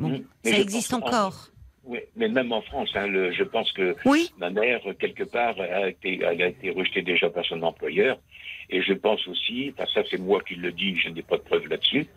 bon, 0.00 0.20
ça 0.44 0.58
existe 0.58 0.92
encore. 0.94 1.50
Oui, 1.86 2.00
mais 2.16 2.28
même 2.28 2.52
en 2.52 2.62
France, 2.62 2.90
hein, 2.94 3.06
le- 3.06 3.32
je 3.32 3.44
pense 3.44 3.70
que 3.72 3.94
Oui, 4.04 4.28
ma 4.38 4.50
mère, 4.50 4.80
quelque 4.98 5.22
part, 5.24 5.54
a 5.60 5.88
été, 5.88 6.20
elle 6.22 6.42
a 6.42 6.48
été 6.48 6.70
rejetée 6.70 7.02
déjà 7.02 7.30
par 7.30 7.44
son 7.44 7.62
employeur. 7.62 8.18
Et 8.68 8.82
je 8.82 8.92
pense 8.94 9.24
aussi, 9.28 9.72
enfin 9.72 9.88
ça 9.94 10.02
c'est 10.10 10.18
moi 10.18 10.40
qui 10.42 10.56
le 10.56 10.72
dis, 10.72 10.96
je 10.96 11.08
n'ai 11.10 11.22
pas 11.22 11.36
de 11.36 11.42
preuves 11.42 11.68
là-dessus, 11.68 12.08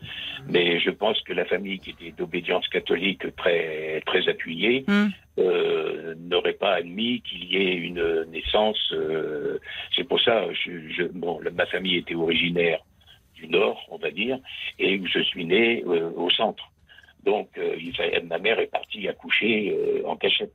mais 0.48 0.80
je 0.80 0.90
pense 0.90 1.22
que 1.22 1.32
la 1.34 1.46
famille 1.46 1.80
qui 1.80 1.92
était 1.92 2.12
d'obédience 2.12 2.68
catholique 2.70 3.24
très 3.36 4.02
très 4.08 4.28
appuyée 4.28 4.84
Mm. 4.88 5.08
euh, 5.38 6.16
n'aurait 6.18 6.54
pas 6.54 6.74
admis 6.74 7.22
qu'il 7.22 7.44
y 7.44 7.58
ait 7.58 7.76
une 7.76 8.24
naissance. 8.32 8.92
euh, 8.94 9.60
c'est 9.96 10.06
pour 10.06 10.20
ça, 10.22 10.48
je, 10.54 10.72
je, 10.90 11.04
bon, 11.04 11.40
ma 11.54 11.68
famille 11.68 11.98
était 11.98 12.16
originaire 12.16 12.80
du 13.36 13.48
Nord, 13.48 13.86
on 13.90 13.98
va 13.98 14.10
dire, 14.10 14.40
et 14.80 15.00
je 15.06 15.20
suis 15.20 15.46
né 15.46 15.84
euh, 15.86 16.10
au 16.16 16.32
centre. 16.32 16.72
Donc 17.26 17.50
euh, 17.58 17.76
ma 18.30 18.40
mère 18.40 18.60
est 18.60 18.68
partie 18.68 19.08
accoucher 19.08 19.76
euh, 19.78 20.08
en 20.08 20.16
cachette. 20.16 20.54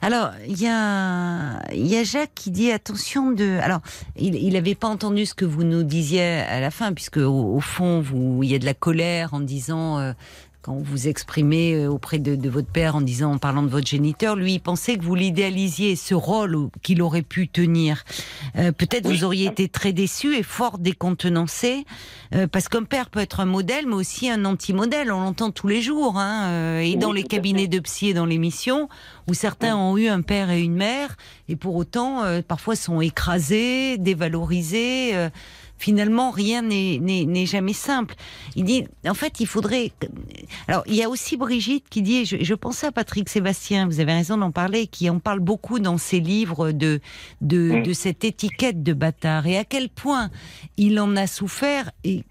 Alors, 0.00 0.32
il 0.46 0.60
y 0.60 0.66
a, 0.68 2.04
Jacques 2.04 2.34
qui 2.34 2.50
dit 2.50 2.70
attention 2.70 3.32
de. 3.32 3.58
Alors, 3.62 3.80
il 4.16 4.52
n'avait 4.52 4.74
pas 4.74 4.88
entendu 4.88 5.24
ce 5.24 5.34
que 5.34 5.46
vous 5.46 5.64
nous 5.64 5.82
disiez 5.82 6.22
à 6.22 6.60
la 6.60 6.70
fin, 6.70 6.92
puisque 6.92 7.16
au, 7.16 7.58
fond, 7.60 8.04
il 8.42 8.50
y 8.50 8.54
a 8.54 8.58
de 8.58 8.66
la 8.66 8.74
colère 8.74 9.32
en 9.32 9.40
disant. 9.40 9.98
euh, 9.98 10.12
quand 10.64 10.78
vous 10.82 11.08
exprimez 11.08 11.74
euh, 11.74 11.90
auprès 11.90 12.18
de, 12.18 12.36
de 12.36 12.48
votre 12.48 12.68
père 12.68 12.96
en 12.96 13.02
disant, 13.02 13.32
en 13.34 13.38
parlant 13.38 13.62
de 13.62 13.68
votre 13.68 13.86
géniteur, 13.86 14.34
lui, 14.34 14.54
il 14.54 14.60
pensait 14.60 14.96
que 14.96 15.02
vous 15.04 15.14
l'idéalisiez, 15.14 15.94
ce 15.94 16.14
rôle 16.14 16.70
qu'il 16.82 17.02
aurait 17.02 17.20
pu 17.20 17.48
tenir. 17.48 18.02
Euh, 18.56 18.72
Peut-être 18.72 19.06
Oui. 19.06 19.18
vous 19.18 19.24
auriez 19.24 19.46
été 19.48 19.68
très 19.68 19.92
déçu 19.92 20.34
et 20.34 20.42
fort 20.42 20.78
décontenancé, 20.78 21.84
euh, 22.34 22.46
parce 22.46 22.68
qu'un 22.70 22.84
père 22.84 23.10
peut 23.10 23.20
être 23.20 23.40
un 23.40 23.44
modèle, 23.44 23.86
mais 23.86 23.94
aussi 23.94 24.30
un 24.30 24.46
anti-modèle. 24.46 25.12
On 25.12 25.20
l'entend 25.20 25.50
tous 25.50 25.68
les 25.68 25.82
jours, 25.82 26.18
hein, 26.18 26.44
euh, 26.46 26.80
et 26.80 26.92
Oui, 26.92 26.96
dans 26.96 27.12
les 27.12 27.24
cabinets 27.24 27.68
de 27.68 27.78
psy 27.80 28.08
et 28.08 28.14
dans 28.14 28.24
l'émission, 28.24 28.88
où 29.28 29.34
certains 29.34 29.76
ont 29.76 29.98
eu 29.98 30.08
un 30.08 30.22
père 30.22 30.50
et 30.50 30.62
une 30.62 30.76
mère, 30.76 31.18
et 31.50 31.56
pour 31.56 31.74
autant, 31.76 32.24
euh, 32.24 32.40
parfois 32.40 32.74
sont 32.74 33.02
écrasés, 33.02 33.98
dévalorisés. 33.98 35.12
Finalement, 35.78 36.30
rien 36.30 36.62
n'est- 36.62 37.46
jamais 37.46 37.72
simple. 37.72 38.14
Il 38.56 38.64
dit, 38.64 38.84
en 39.06 39.14
fait, 39.14 39.40
il 39.40 39.46
faudrait. 39.46 39.92
Alors, 40.68 40.82
il 40.86 40.94
y 40.94 41.02
a 41.02 41.08
aussi 41.08 41.36
Brigitte 41.36 41.84
qui 41.90 42.00
dit, 42.02 42.24
je, 42.24 42.36
je 42.40 42.54
pensais 42.54 42.86
à 42.86 42.92
Patrick 42.92 43.28
Sébastien, 43.28 43.86
vous 43.86 44.00
avez 44.00 44.12
raison 44.12 44.36
d'en 44.36 44.50
parler, 44.50 44.86
qui 44.86 45.10
en 45.10 45.18
parle 45.18 45.40
beaucoup 45.40 45.78
dans 45.78 45.98
ses 45.98 46.20
livres 46.20 46.72
de, 46.72 47.00
de, 47.40 47.82
de 47.84 47.92
cette 47.92 48.24
étiquette 48.24 48.82
de 48.82 48.92
bâtard, 48.92 49.46
et 49.46 49.58
à 49.58 49.64
quel 49.64 49.88
point 49.88 50.30
il 50.76 50.98
en 51.00 51.16
a 51.16 51.26
souffert, 51.26 51.90
et 52.04 52.24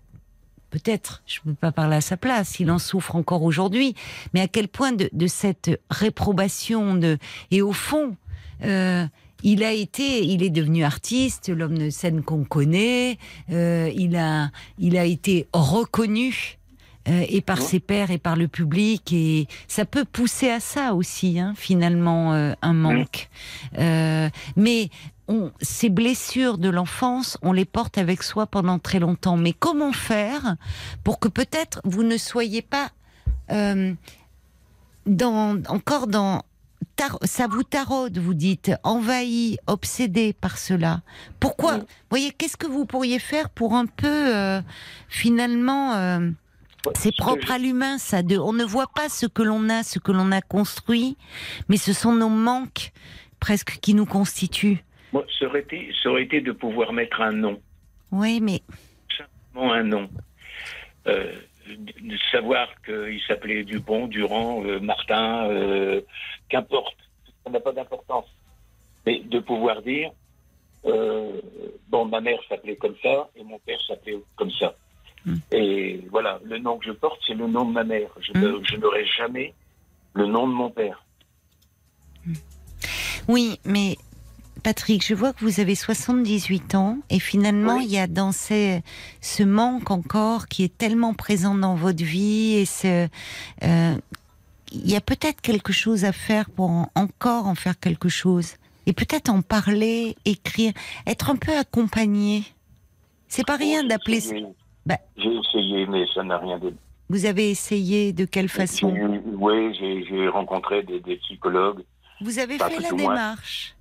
peut-être, 0.71 1.21
je 1.27 1.39
ne 1.45 1.51
peux 1.51 1.55
pas 1.57 1.71
parler 1.71 1.97
à 1.97 2.01
sa 2.01 2.17
place, 2.17 2.59
il 2.59 2.71
en 2.71 2.79
souffre 2.79 3.15
encore 3.15 3.43
aujourd'hui, 3.43 3.93
mais 4.33 4.41
à 4.41 4.47
quel 4.47 4.67
point 4.67 4.91
de, 4.93 5.09
de 5.13 5.27
cette 5.27 5.69
réprobation 5.91 6.95
de 6.95 7.19
et 7.51 7.61
au 7.61 7.73
fond, 7.73 8.15
euh, 8.63 9.05
il 9.43 9.63
a 9.63 9.71
été, 9.71 10.25
il 10.25 10.41
est 10.41 10.49
devenu 10.49 10.83
artiste, 10.83 11.49
l'homme 11.49 11.77
de 11.77 11.89
scène 11.91 12.23
qu'on 12.23 12.43
connaît, 12.45 13.17
euh, 13.51 13.91
il 13.95 14.15
a, 14.15 14.49
il 14.79 14.97
a 14.97 15.05
été 15.05 15.47
reconnu. 15.53 16.57
euh, 17.09 17.25
et 17.27 17.41
par 17.41 17.59
Ouais. 17.59 17.65
ses 17.65 17.79
pairs 17.81 18.11
et 18.11 18.17
par 18.17 18.37
le 18.37 18.47
public 18.47 19.11
et 19.11 19.47
ça 19.67 19.83
peut 19.83 20.05
pousser 20.05 20.49
à 20.49 20.61
ça 20.61 20.93
aussi 20.93 21.37
hein, 21.37 21.53
finalement 21.57 22.33
euh, 22.33 22.53
un 22.61 22.71
manque 22.73 23.27
Euh, 23.77 24.29
mais 24.55 24.89
on, 25.27 25.51
ces 25.61 25.89
blessures 25.89 26.57
de 26.57 26.69
l'enfance, 26.69 27.37
on 27.41 27.51
les 27.51 27.65
porte 27.65 27.97
avec 27.97 28.23
soi 28.23 28.45
pendant 28.47 28.79
très 28.79 28.99
longtemps. 28.99 29.35
Mais 29.35 29.51
comment 29.51 29.91
faire 29.91 30.55
pour 31.03 31.19
que 31.19 31.27
peut-être 31.29 31.81
vous 31.83 32.03
ne 32.03 32.15
soyez 32.17 32.61
pas 32.61 32.89
euh, 33.51 33.93
dans, 35.05 35.61
encore 35.67 36.07
dans... 36.07 36.43
tar- 37.07 37.19
ça 37.23 37.47
vous 37.47 37.63
taraude, 37.63 38.17
vous 38.17 38.33
dites, 38.33 38.71
envahi, 38.83 39.57
obsédé 39.67 40.33
par 40.33 40.57
cela. 40.57 41.01
Pourquoi 41.39 41.75
Oui. 41.75 41.79
Vous 41.79 41.85
voyez, 42.09 42.31
qu'est-ce 42.31 42.57
que 42.57 42.67
vous 42.67 42.85
pourriez 42.85 43.19
faire 43.19 43.49
pour 43.49 43.73
un 43.75 43.85
peu, 43.85 44.07
euh, 44.35 44.61
finalement... 45.09 45.93
euh, 45.95 46.29
c'est 46.95 47.15
propre 47.15 47.49
à 47.51 47.57
l'humain, 47.59 47.97
ça. 47.97 48.23
De, 48.23 48.37
on 48.37 48.51
ne 48.51 48.65
voit 48.65 48.87
pas 48.93 49.07
ce 49.07 49.25
que 49.25 49.41
l'on 49.41 49.69
a, 49.69 49.83
ce 49.83 49.99
que 49.99 50.11
l'on 50.11 50.33
a 50.33 50.41
construit, 50.41 51.15
mais 51.69 51.77
ce 51.77 51.93
sont 51.93 52.11
nos 52.13 52.27
manques 52.27 52.91
presque 53.39 53.79
qui 53.81 53.93
nous 53.93 54.05
constituent. 54.05 54.83
Moi, 55.13 55.23
ça 55.39 55.45
aurait 55.45 55.61
été, 55.61 55.93
ça 56.03 56.09
aurait 56.09 56.23
été 56.23 56.41
de 56.41 56.51
pouvoir 56.51 56.91
mettre 56.91 57.21
un 57.21 57.31
nom. 57.31 57.61
Oui, 58.11 58.41
mais 58.41 58.61
Simplement 59.17 59.71
un 59.73 59.83
nom. 59.83 60.09
Euh, 61.07 61.31
de 61.77 62.17
savoir 62.31 62.67
qu'il 62.85 63.19
s'appelait 63.27 63.63
Dupont, 63.63 64.07
Durand, 64.07 64.63
euh, 64.65 64.79
Martin, 64.79 65.47
euh, 65.49 66.01
qu'importe, 66.49 66.95
ça 67.43 67.49
n'a 67.51 67.59
pas 67.59 67.71
d'importance. 67.71 68.25
Mais 69.05 69.19
de 69.19 69.39
pouvoir 69.39 69.81
dire, 69.81 70.11
euh, 70.85 71.41
bon, 71.89 72.05
ma 72.05 72.21
mère 72.21 72.39
s'appelait 72.47 72.75
comme 72.77 72.95
ça 73.03 73.29
et 73.35 73.43
mon 73.43 73.59
père 73.59 73.79
s'appelait 73.87 74.17
comme 74.35 74.51
ça. 74.51 74.75
Mm. 75.25 75.35
Et 75.51 76.01
voilà, 76.09 76.39
le 76.43 76.57
nom 76.57 76.77
que 76.77 76.85
je 76.85 76.91
porte, 76.91 77.19
c'est 77.27 77.33
le 77.33 77.47
nom 77.47 77.65
de 77.65 77.71
ma 77.73 77.83
mère. 77.83 78.09
Je, 78.19 78.31
Mm. 78.33 78.41
ne- 78.41 78.63
je 78.63 78.75
n'aurai 78.77 79.05
jamais 79.05 79.53
le 80.13 80.25
nom 80.25 80.47
de 80.47 80.53
mon 80.53 80.69
père. 80.69 81.03
Oui, 83.27 83.59
mais 83.65 83.95
Patrick, 84.63 85.05
je 85.05 85.13
vois 85.13 85.33
que 85.33 85.43
vous 85.43 85.59
avez 85.59 85.75
78 85.75 86.75
ans 86.75 86.97
et 87.09 87.19
finalement, 87.19 87.77
Oui. 87.77 87.85
il 87.85 87.91
y 87.91 87.97
a 87.97 88.07
dans 88.07 88.31
ces- 88.31 88.81
ce 89.21 89.43
manque 89.43 89.91
encore 89.91 90.47
qui 90.47 90.63
est 90.63 90.77
tellement 90.77 91.13
présent 91.13 91.53
dans 91.53 91.75
votre 91.75 92.03
vie 92.03 92.53
et 92.55 92.65
ce, 92.65 93.07
euh, 93.63 93.95
il 94.71 94.89
y 94.89 94.95
a 94.95 95.01
peut-être 95.01 95.41
quelque 95.41 95.73
chose 95.73 96.05
à 96.05 96.13
faire 96.13 96.49
pour 96.49 96.69
en- 96.69 96.89
encore 96.95 97.47
en 97.47 97.55
faire 97.55 97.77
quelque 97.79 98.07
chose 98.09 98.53
et 98.85 98.93
peut-être 98.93 99.29
en 99.29 99.41
parler, 99.41 100.15
écrire, 100.25 100.71
être 101.05 101.29
un 101.29 101.35
peu 101.35 101.55
accompagné. 101.57 102.43
C'est 103.27 103.45
pas 103.45 103.57
rien 103.57 103.83
d'appeler. 103.83 104.21
Bah. 104.85 104.97
J'ai 105.17 105.29
essayé, 105.35 105.85
mais 105.87 106.05
ça 106.13 106.23
n'a 106.23 106.37
rien 106.37 106.57
donné. 106.57 106.75
Vous 107.09 107.25
avez 107.25 107.49
essayé 107.51 108.13
de 108.13 108.25
quelle 108.25 108.49
façon? 108.49 108.93
Oui, 109.37 109.75
j'ai 109.77 110.27
rencontré 110.29 110.83
des, 110.83 110.99
des 111.01 111.17
psychologues. 111.17 111.83
Vous 112.21 112.39
avez 112.39 112.57
fait 112.57 112.79
la 112.79 112.91
démarche. 112.91 113.75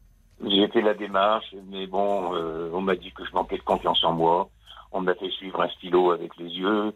J'ai 0.44 0.66
fait 0.68 0.80
la 0.80 0.94
démarche, 0.94 1.54
mais 1.70 1.86
bon, 1.86 2.34
euh, 2.34 2.70
on 2.72 2.80
m'a 2.80 2.96
dit 2.96 3.12
que 3.12 3.24
je 3.24 3.32
manquais 3.32 3.58
de 3.58 3.62
confiance 3.62 4.02
en 4.02 4.12
moi. 4.12 4.48
On 4.90 5.00
m'a 5.00 5.14
fait 5.14 5.30
suivre 5.30 5.60
un 5.62 5.68
stylo 5.68 6.10
avec 6.10 6.36
les 6.36 6.48
yeux. 6.48 6.92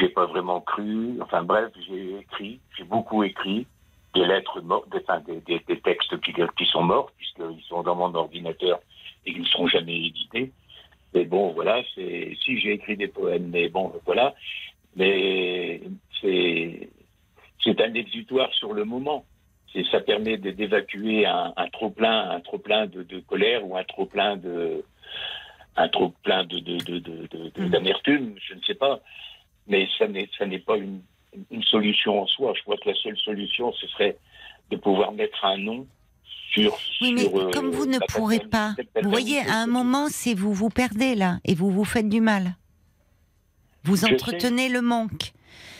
J'ai 0.00 0.08
pas 0.08 0.26
vraiment 0.26 0.60
cru. 0.60 1.16
Enfin 1.22 1.44
bref, 1.44 1.70
j'ai 1.86 2.18
écrit, 2.18 2.60
j'ai 2.76 2.84
beaucoup 2.84 3.22
écrit 3.22 3.66
des 4.14 4.26
lettres 4.26 4.60
mortes, 4.62 4.88
des, 4.90 4.98
enfin, 4.98 5.20
des, 5.20 5.80
textes 5.80 6.20
qui, 6.20 6.32
qui 6.32 6.66
sont 6.66 6.82
morts 6.82 7.12
puisqu'ils 7.16 7.62
sont 7.68 7.82
dans 7.82 7.94
mon 7.94 8.12
ordinateur 8.14 8.80
et 9.24 9.32
qui 9.32 9.40
ne 9.40 9.44
seront 9.44 9.68
jamais 9.68 10.06
édités. 10.06 10.50
Mais 11.14 11.24
bon, 11.24 11.52
voilà, 11.52 11.82
si 11.94 12.58
j'ai 12.58 12.72
écrit 12.72 12.96
des 12.96 13.08
poèmes, 13.08 13.48
mais 13.50 13.68
bon, 13.68 13.92
voilà. 14.04 14.34
Mais 14.96 15.82
c'est 16.20 16.90
c'est 17.62 17.80
un 17.80 17.94
exutoire 17.94 18.52
sur 18.54 18.72
le 18.72 18.84
moment. 18.84 19.24
Ça 19.90 20.00
permet 20.00 20.38
d'évacuer 20.38 21.26
un, 21.26 21.52
un 21.56 21.68
trop 21.68 21.90
plein, 21.90 22.30
un 22.30 22.40
trop 22.40 22.58
plein 22.58 22.86
de, 22.86 23.02
de 23.02 23.20
colère 23.20 23.66
ou 23.66 23.76
un 23.76 23.84
trop 23.84 24.06
plein 24.06 24.36
de 24.36 24.84
un 25.76 25.88
trop 25.88 26.08
plein 26.22 26.44
de 26.44 26.56
Mhm. 27.60 27.68
d'amertume, 27.68 28.34
je 28.42 28.54
ne 28.54 28.60
sais 28.62 28.74
pas. 28.74 29.00
Mais 29.66 29.86
ça 29.98 30.08
n'est 30.08 30.28
ça 30.38 30.46
n'est 30.46 30.60
pas 30.60 30.76
une, 30.78 31.02
une 31.50 31.62
solution 31.64 32.22
en 32.22 32.26
soi. 32.26 32.54
Je 32.56 32.62
crois 32.62 32.76
que 32.78 32.88
la 32.88 32.94
seule 32.94 33.18
solution, 33.18 33.72
ce 33.74 33.86
serait 33.88 34.16
de 34.70 34.76
pouvoir 34.76 35.12
mettre 35.12 35.44
un 35.44 35.58
nom 35.58 35.86
sur. 36.52 36.78
Oui, 37.02 37.12
mais 37.12 37.22
sur, 37.22 37.38
euh, 37.38 37.50
comme 37.50 37.70
vous 37.70 37.86
ne 37.86 37.98
pourrez 38.08 38.40
pas, 38.40 38.74
vous 39.02 39.10
voyez, 39.10 39.40
à 39.40 39.56
un 39.56 39.66
moment, 39.66 40.06
c'est 40.08 40.32
vous 40.34 40.54
vous 40.54 40.70
perdez 40.70 41.14
là 41.14 41.38
et 41.44 41.54
vous 41.54 41.70
vous 41.70 41.84
faites 41.84 42.08
du 42.08 42.20
mal. 42.22 42.56
Vous 43.84 44.04
entretenez 44.04 44.68
le 44.68 44.80
manque. 44.80 45.32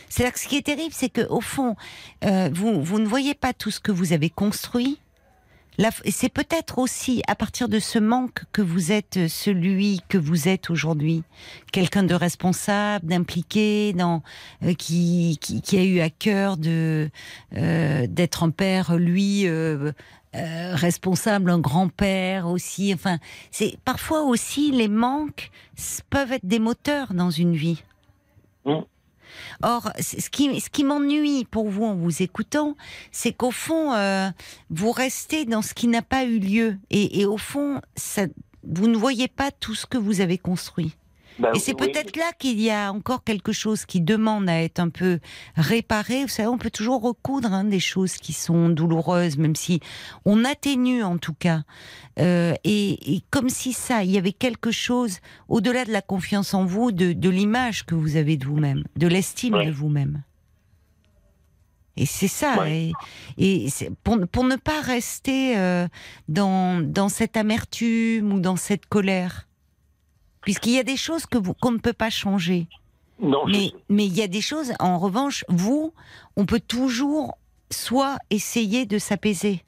C'est-à-dire 0.09 0.33
que 0.33 0.39
ce 0.39 0.47
qui 0.47 0.57
est 0.57 0.65
terrible, 0.65 0.93
c'est 0.93 1.09
que 1.09 1.27
au 1.29 1.41
fond, 1.41 1.75
euh, 2.23 2.49
vous 2.53 2.81
vous 2.81 2.99
ne 2.99 3.07
voyez 3.07 3.33
pas 3.33 3.53
tout 3.53 3.71
ce 3.71 3.79
que 3.79 3.91
vous 3.91 4.13
avez 4.13 4.29
construit. 4.29 4.99
C'est 6.05 6.29
peut-être 6.29 6.79
aussi 6.79 7.21
à 7.27 7.35
partir 7.35 7.69
de 7.69 7.77
ce 7.77 7.99
manque 7.99 8.45
que 8.51 8.63
vous 8.63 8.91
êtes 8.91 9.27
celui 9.27 10.01
que 10.09 10.17
vous 10.17 10.47
êtes 10.47 10.71
aujourd'hui, 10.71 11.21
quelqu'un 11.71 12.01
de 12.01 12.15
responsable, 12.15 13.05
d'impliqué, 13.05 13.95
euh, 14.63 14.73
qui, 14.73 15.37
a 15.73 15.83
eu 15.83 15.99
à 15.99 16.09
cœur 16.09 16.57
euh, 16.65 17.07
d'être 18.07 18.43
un 18.43 18.49
père, 18.49 18.95
lui. 18.95 19.45
euh, 19.45 19.91
euh, 20.35 20.75
responsable, 20.75 21.49
un 21.49 21.59
grand-père 21.59 22.47
aussi. 22.47 22.93
Enfin, 22.93 23.17
c'est 23.49 23.77
parfois 23.85 24.23
aussi 24.23 24.71
les 24.71 24.89
manques 24.89 25.49
peuvent 26.09 26.33
être 26.33 26.45
des 26.45 26.59
moteurs 26.59 27.13
dans 27.13 27.31
une 27.31 27.55
vie. 27.55 27.81
Mm. 28.65 28.81
Or, 29.63 29.91
ce 29.99 30.29
qui, 30.29 30.83
m'ennuie 30.83 31.45
pour 31.45 31.69
vous 31.69 31.85
en 31.85 31.95
vous 31.95 32.21
écoutant, 32.21 32.75
c'est 33.11 33.33
qu'au 33.33 33.51
fond, 33.51 33.93
euh, 33.93 34.29
vous 34.69 34.91
restez 34.91 35.45
dans 35.45 35.61
ce 35.61 35.73
qui 35.73 35.87
n'a 35.87 36.01
pas 36.01 36.25
eu 36.25 36.39
lieu. 36.39 36.77
Et, 36.89 37.25
au 37.25 37.37
fond, 37.37 37.81
vous 38.63 38.87
ne 38.87 38.97
voyez 38.97 39.27
pas 39.27 39.51
tout 39.51 39.75
ce 39.75 39.85
que 39.85 39.97
vous 39.97 40.21
avez 40.21 40.37
construit. 40.37 40.95
Bah 41.39 41.51
Et 41.53 41.59
c'est 41.59 41.79
oui, 41.79 41.87
peut-être 41.91 42.15
là 42.15 42.31
qu'il 42.39 42.59
y 42.59 42.71
a 42.71 42.91
encore 42.91 43.23
quelque 43.23 43.51
chose 43.51 43.85
qui 43.85 44.01
demande 44.01 44.49
à 44.49 44.61
être 44.61 44.79
un 44.79 44.89
peu 44.89 45.19
réparé. 45.55 46.23
Vous 46.23 46.27
savez, 46.29 46.47
on 46.47 46.57
peut 46.57 46.71
toujours 46.71 47.01
recoudre 47.01 47.53
hein, 47.53 47.63
des 47.63 47.79
choses 47.79 48.15
qui 48.15 48.33
sont 48.33 48.69
douloureuses, 48.69 49.37
même 49.37 49.55
si 49.55 49.79
on 50.25 50.43
atténue 50.45 51.03
en 51.03 51.17
tout 51.19 51.35
cas. 51.35 51.61
Euh, 52.19 52.55
et, 52.63 53.15
et 53.15 53.21
comme 53.29 53.49
si 53.49 53.71
ça, 53.73 54.03
il 54.03 54.09
y 54.09 54.17
avait 54.17 54.31
quelque 54.33 54.71
chose 54.71 55.19
au-delà 55.47 55.85
de 55.85 55.91
la 55.91 56.01
confiance 56.01 56.55
en 56.55 56.65
vous, 56.65 56.91
de, 56.91 57.13
de 57.13 57.29
l'image 57.29 57.85
que 57.85 57.93
vous 57.93 58.15
avez 58.15 58.37
de 58.37 58.45
vous-même, 58.45 58.83
de 58.95 59.07
l'estime 59.07 59.53
Ouais. 59.53 59.67
de 59.67 59.71
vous-même. 59.71 60.23
Et 61.99 62.05
c'est 62.05 62.27
ça. 62.27 62.59
Ouais. 62.61 62.91
Et, 63.37 63.67
pour, 64.03 64.17
pour 64.31 64.43
ne 64.43 64.55
pas 64.55 64.81
rester 64.81 65.57
euh, 65.57 65.87
dans, 66.29 66.79
dans 66.81 67.09
cette 67.09 67.37
amertume 67.37 68.33
ou 68.33 68.39
dans 68.39 68.55
cette 68.55 68.85
colère. 68.85 69.47
Puisqu'il 70.47 70.75
y 70.75 70.79
a 70.79 70.83
des 70.83 70.95
choses 70.95 71.25
que 71.25 71.37
vous, 71.37 71.53
qu'on 71.53 71.71
ne 71.71 71.77
peut 71.77 71.91
pas 71.91 72.09
changer. 72.09 72.67
Non, 73.21 73.45
mais 73.47 74.05
il 74.05 74.17
y 74.17 74.21
a 74.21 74.29
des 74.29 74.39
choses, 74.39 74.71
en 74.79 74.97
revanche, 74.97 75.43
vous, 75.49 75.91
on 76.37 76.45
peut 76.45 76.61
toujours 76.61 77.37
soit 77.69 78.15
essayer 78.29 78.85
de 78.85 78.97
s'apaiser. 78.97 79.65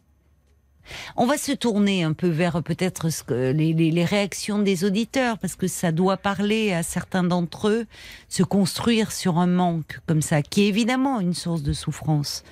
On 1.17 1.25
va 1.25 1.37
se 1.37 1.51
tourner 1.51 2.03
un 2.03 2.13
peu 2.13 2.27
vers 2.29 2.61
peut-être 2.63 3.09
ce 3.09 3.23
que- 3.23 3.51
les, 3.51 3.73
les- 3.73 3.91
les 3.91 4.05
réactions 4.05 4.59
des 4.59 4.83
auditeurs, 4.85 5.37
parce 5.37 5.55
que 5.55 5.67
ça 5.67 5.91
doit 5.91 6.17
parler 6.17 6.73
à 6.73 6.83
certains 6.83 7.23
d'entre 7.23 7.67
eux, 7.69 7.85
se 8.29 8.43
construire 8.43 9.11
sur 9.11 9.37
un 9.37 9.47
manque 9.47 9.99
comme 10.07 10.21
ça, 10.21 10.41
qui 10.41 10.63
est 10.63 10.67
évidemment 10.67 11.19
une 11.19 11.33
source 11.33 11.63
de 11.63 11.73
souffrance. 11.73 12.43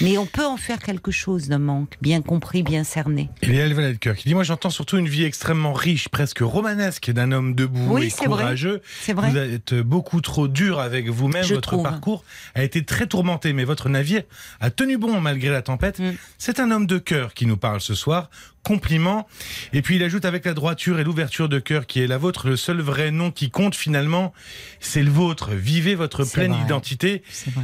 Mais 0.00 0.18
on 0.18 0.26
peut 0.26 0.44
en 0.46 0.56
faire 0.56 0.78
quelque 0.80 1.10
chose 1.10 1.48
d'un 1.48 1.58
manque, 1.58 1.96
bien 2.02 2.22
compris, 2.22 2.62
bien 2.62 2.84
cerné. 2.84 3.30
Il 3.42 3.54
y 3.54 3.60
a 3.60 3.66
Cœur 4.00 4.16
qui 4.16 4.28
dit 4.28 4.34
Moi, 4.34 4.42
j'entends 4.42 4.70
surtout 4.70 4.96
une 4.98 5.08
vie 5.08 5.24
extrêmement 5.24 5.72
riche, 5.72 6.08
presque 6.08 6.40
romanesque 6.40 7.10
d'un 7.10 7.30
homme 7.32 7.54
debout 7.54 7.94
Oui, 7.94 8.06
et 8.06 8.24
courageux. 8.24 8.80
C'est 9.02 9.12
vrai 9.12 9.30
Vous 9.30 9.36
êtes 9.36 9.74
beaucoup 9.74 10.20
trop 10.20 10.48
dur 10.48 10.80
avec 10.80 11.08
vous-même. 11.08 11.44
Votre 11.44 11.60
trouve. 11.60 11.82
parcours 11.82 12.24
a 12.54 12.62
été 12.62 12.84
très 12.84 13.06
tourmenté, 13.06 13.52
mais 13.52 13.64
votre 13.64 13.88
navire 13.88 14.22
a 14.60 14.70
tenu 14.70 14.96
bon 14.98 15.20
malgré 15.20 15.50
la 15.50 15.62
tempête. 15.62 15.98
Mm. 15.98 16.12
C'est 16.38 16.60
un 16.60 16.70
homme 16.70 16.86
de 16.86 16.98
cœur 16.98 17.34
qui 17.34 17.46
nous 17.46 17.56
parle 17.56 17.80
ce 17.86 17.94
soir. 17.94 18.28
Compliment. 18.62 19.28
Et 19.72 19.80
puis 19.80 19.94
il 19.94 20.02
ajoute 20.02 20.24
avec 20.24 20.44
la 20.44 20.52
droiture 20.52 20.98
et 20.98 21.04
l'ouverture 21.04 21.48
de 21.48 21.60
cœur 21.60 21.86
qui 21.86 22.00
est 22.00 22.08
la 22.08 22.18
vôtre, 22.18 22.48
le 22.48 22.56
seul 22.56 22.80
vrai 22.80 23.12
nom 23.12 23.30
qui 23.30 23.48
compte 23.48 23.76
finalement, 23.76 24.32
c'est 24.80 25.04
le 25.04 25.10
vôtre. 25.10 25.50
Vivez 25.52 25.94
votre 25.94 26.24
pleine 26.24 26.50
vrai. 26.52 26.62
identité. 26.64 27.22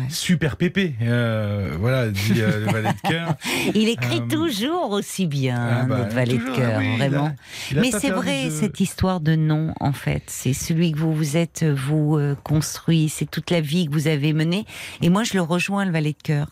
Super 0.09 0.57
pépé. 0.57 0.95
Euh, 1.03 1.75
voilà, 1.81 2.09
dit 2.09 2.35
euh, 2.37 2.65
le 2.67 2.73
valet 2.73 2.91
de 2.93 3.01
cœur. 3.09 3.35
Il 3.75 3.89
écrit 3.89 4.21
Euh, 4.21 4.29
toujours 4.29 4.91
aussi 4.93 5.27
bien, 5.27 5.81
Ah 5.83 5.85
bah, 5.87 5.99
notre 5.99 6.15
valet 6.15 6.39
de 6.39 6.55
cœur, 6.57 6.79
oui, 6.79 6.87
il 6.97 7.03
a- 7.03 7.09
vraiment. 7.09 7.35
il 7.73 7.79
a 7.79 7.81
Mais 7.81 7.91
c'est 7.91 8.11
vrai, 8.11 8.45
de- 8.47 8.51
cette 8.51 8.79
histoire 8.79 9.19
de 9.21 9.35
nom, 9.35 9.75
en 9.81 9.93
fait. 9.93 10.23
C'est 10.29 10.53
celui 10.53 10.93
que 10.93 10.99
vous 10.99 11.13
vous 11.13 11.37
êtes, 11.37 11.65
vous, 11.65 12.17
construit. 12.45 13.09
C'est 13.09 13.29
toute 13.29 13.51
la 13.51 13.61
vie 13.61 13.87
que 13.87 13.93
vous 13.93 14.07
avez 14.07 14.33
menée. 14.33 14.67
Et 15.01 15.09
moi, 15.09 15.25
je 15.25 15.35
le 15.35 15.43
rejoins, 15.43 15.85
le 15.85 15.91
valet 15.91 16.13
de 16.13 16.23
cœur. 16.23 16.47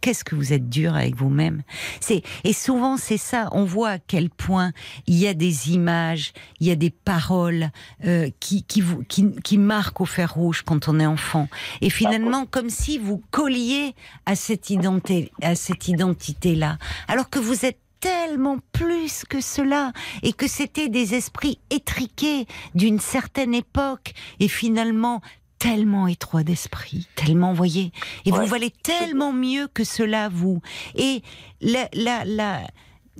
Qu'est-ce 0.00 0.24
que 0.24 0.34
vous 0.34 0.52
êtes 0.52 0.68
dur 0.68 0.96
avec 0.96 1.14
vous-même. 1.14 1.62
C'est, 2.00 2.22
et 2.42 2.52
souvent, 2.52 2.96
c'est 2.96 3.09
ça. 3.18 3.48
On 3.52 3.64
voit 3.64 3.90
à 3.90 3.98
quel 3.98 4.30
point 4.30 4.72
il 5.06 5.16
y 5.16 5.26
a 5.26 5.34
des 5.34 5.72
images, 5.72 6.32
il 6.60 6.66
y 6.66 6.70
a 6.70 6.76
des 6.76 6.90
paroles, 6.90 7.70
euh, 8.04 8.30
qui, 8.40 8.62
qui 8.64 8.80
vous, 8.80 9.02
qui, 9.04 9.30
qui 9.42 9.58
marquent 9.58 10.00
au 10.00 10.06
fer 10.06 10.32
rouge 10.34 10.62
quand 10.62 10.88
on 10.88 11.00
est 11.00 11.06
enfant. 11.06 11.48
Et 11.80 11.90
finalement, 11.90 12.46
comme 12.46 12.70
si 12.70 12.98
vous 12.98 13.22
colliez 13.30 13.94
à 14.26 14.36
cette 14.36 14.70
identité, 14.70 15.32
à 15.42 15.54
cette 15.54 15.88
identité-là. 15.88 16.78
Alors 17.08 17.30
que 17.30 17.38
vous 17.38 17.64
êtes 17.64 17.78
tellement 18.00 18.58
plus 18.72 19.24
que 19.28 19.40
cela 19.40 19.92
et 20.22 20.32
que 20.32 20.48
c'était 20.48 20.88
des 20.88 21.14
esprits 21.14 21.58
étriqués 21.68 22.46
d'une 22.74 22.98
certaine 22.98 23.54
époque 23.54 24.14
et 24.40 24.48
finalement 24.48 25.20
tellement 25.58 26.06
étroits 26.08 26.42
d'esprit, 26.42 27.06
tellement, 27.14 27.52
voyez, 27.52 27.92
et 28.24 28.30
vous 28.30 28.46
valez 28.46 28.70
tellement 28.70 29.32
mieux 29.32 29.68
que 29.68 29.84
cela, 29.84 30.30
vous. 30.30 30.62
Et 30.94 31.22
la, 31.60 31.86
la, 31.92 32.24
la, 32.24 32.62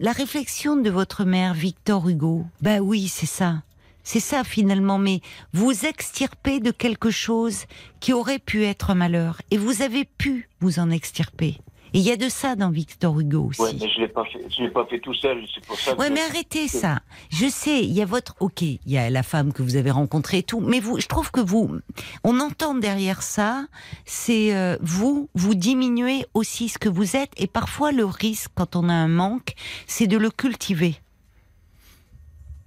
la 0.00 0.12
réflexion 0.12 0.76
de 0.76 0.88
votre 0.88 1.24
mère, 1.24 1.52
Victor 1.52 2.08
Hugo, 2.08 2.46
bah 2.62 2.78
oui, 2.78 3.06
c'est 3.06 3.26
ça. 3.26 3.62
C'est 4.02 4.18
ça 4.18 4.44
finalement, 4.44 4.96
mais 4.96 5.20
vous 5.52 5.84
extirpez 5.84 6.58
de 6.58 6.70
quelque 6.70 7.10
chose 7.10 7.66
qui 8.00 8.14
aurait 8.14 8.38
pu 8.38 8.64
être 8.64 8.88
un 8.88 8.94
malheur, 8.94 9.42
et 9.50 9.58
vous 9.58 9.82
avez 9.82 10.06
pu 10.06 10.48
vous 10.60 10.78
en 10.78 10.90
extirper. 10.90 11.58
Et 11.94 11.98
il 11.98 12.02
y 12.04 12.10
a 12.12 12.16
de 12.16 12.28
ça 12.28 12.56
dans 12.56 12.70
Victor 12.70 13.18
Hugo 13.18 13.46
aussi. 13.50 13.60
Ouais, 13.62 13.72
mais 13.80 13.88
je 13.88 14.00
l'ai 14.00 14.08
fait. 14.08 14.48
Je 14.48 14.62
l'ai 14.62 14.70
pas 14.70 14.84
fait 14.86 15.00
tout 15.00 15.14
seul. 15.14 15.44
C'est 15.54 15.64
pour 15.66 15.78
ça. 15.78 15.92
Je- 15.98 16.12
mais 16.12 16.20
arrêtez 16.20 16.68
ça. 16.68 17.00
Je 17.30 17.46
sais, 17.48 17.80
il 17.84 17.92
y 17.92 18.02
a 18.02 18.04
votre, 18.06 18.34
ok, 18.40 18.62
il 18.62 18.78
y 18.86 18.98
a 18.98 19.10
la 19.10 19.22
femme 19.22 19.52
que 19.52 19.62
vous 19.62 19.76
avez 19.76 19.90
rencontrée 19.90 20.38
et 20.38 20.42
tout, 20.42 20.60
mais 20.60 20.80
vous, 20.80 20.98
je 21.00 21.06
trouve 21.06 21.30
que 21.30 21.40
vous, 21.40 21.76
on 22.24 22.40
entend 22.40 22.74
derrière 22.74 23.22
ça, 23.22 23.66
c'est 24.04 24.54
euh, 24.54 24.76
vous, 24.80 25.28
vous 25.34 25.54
diminuez 25.54 26.24
aussi 26.34 26.68
ce 26.68 26.78
que 26.78 26.88
vous 26.88 27.16
êtes, 27.16 27.32
et 27.36 27.46
parfois 27.46 27.92
le 27.92 28.04
risque 28.04 28.50
quand 28.54 28.76
on 28.76 28.88
a 28.88 28.92
un 28.94 29.08
manque, 29.08 29.54
c'est 29.86 30.06
de 30.06 30.16
le 30.18 30.30
cultiver. 30.30 30.94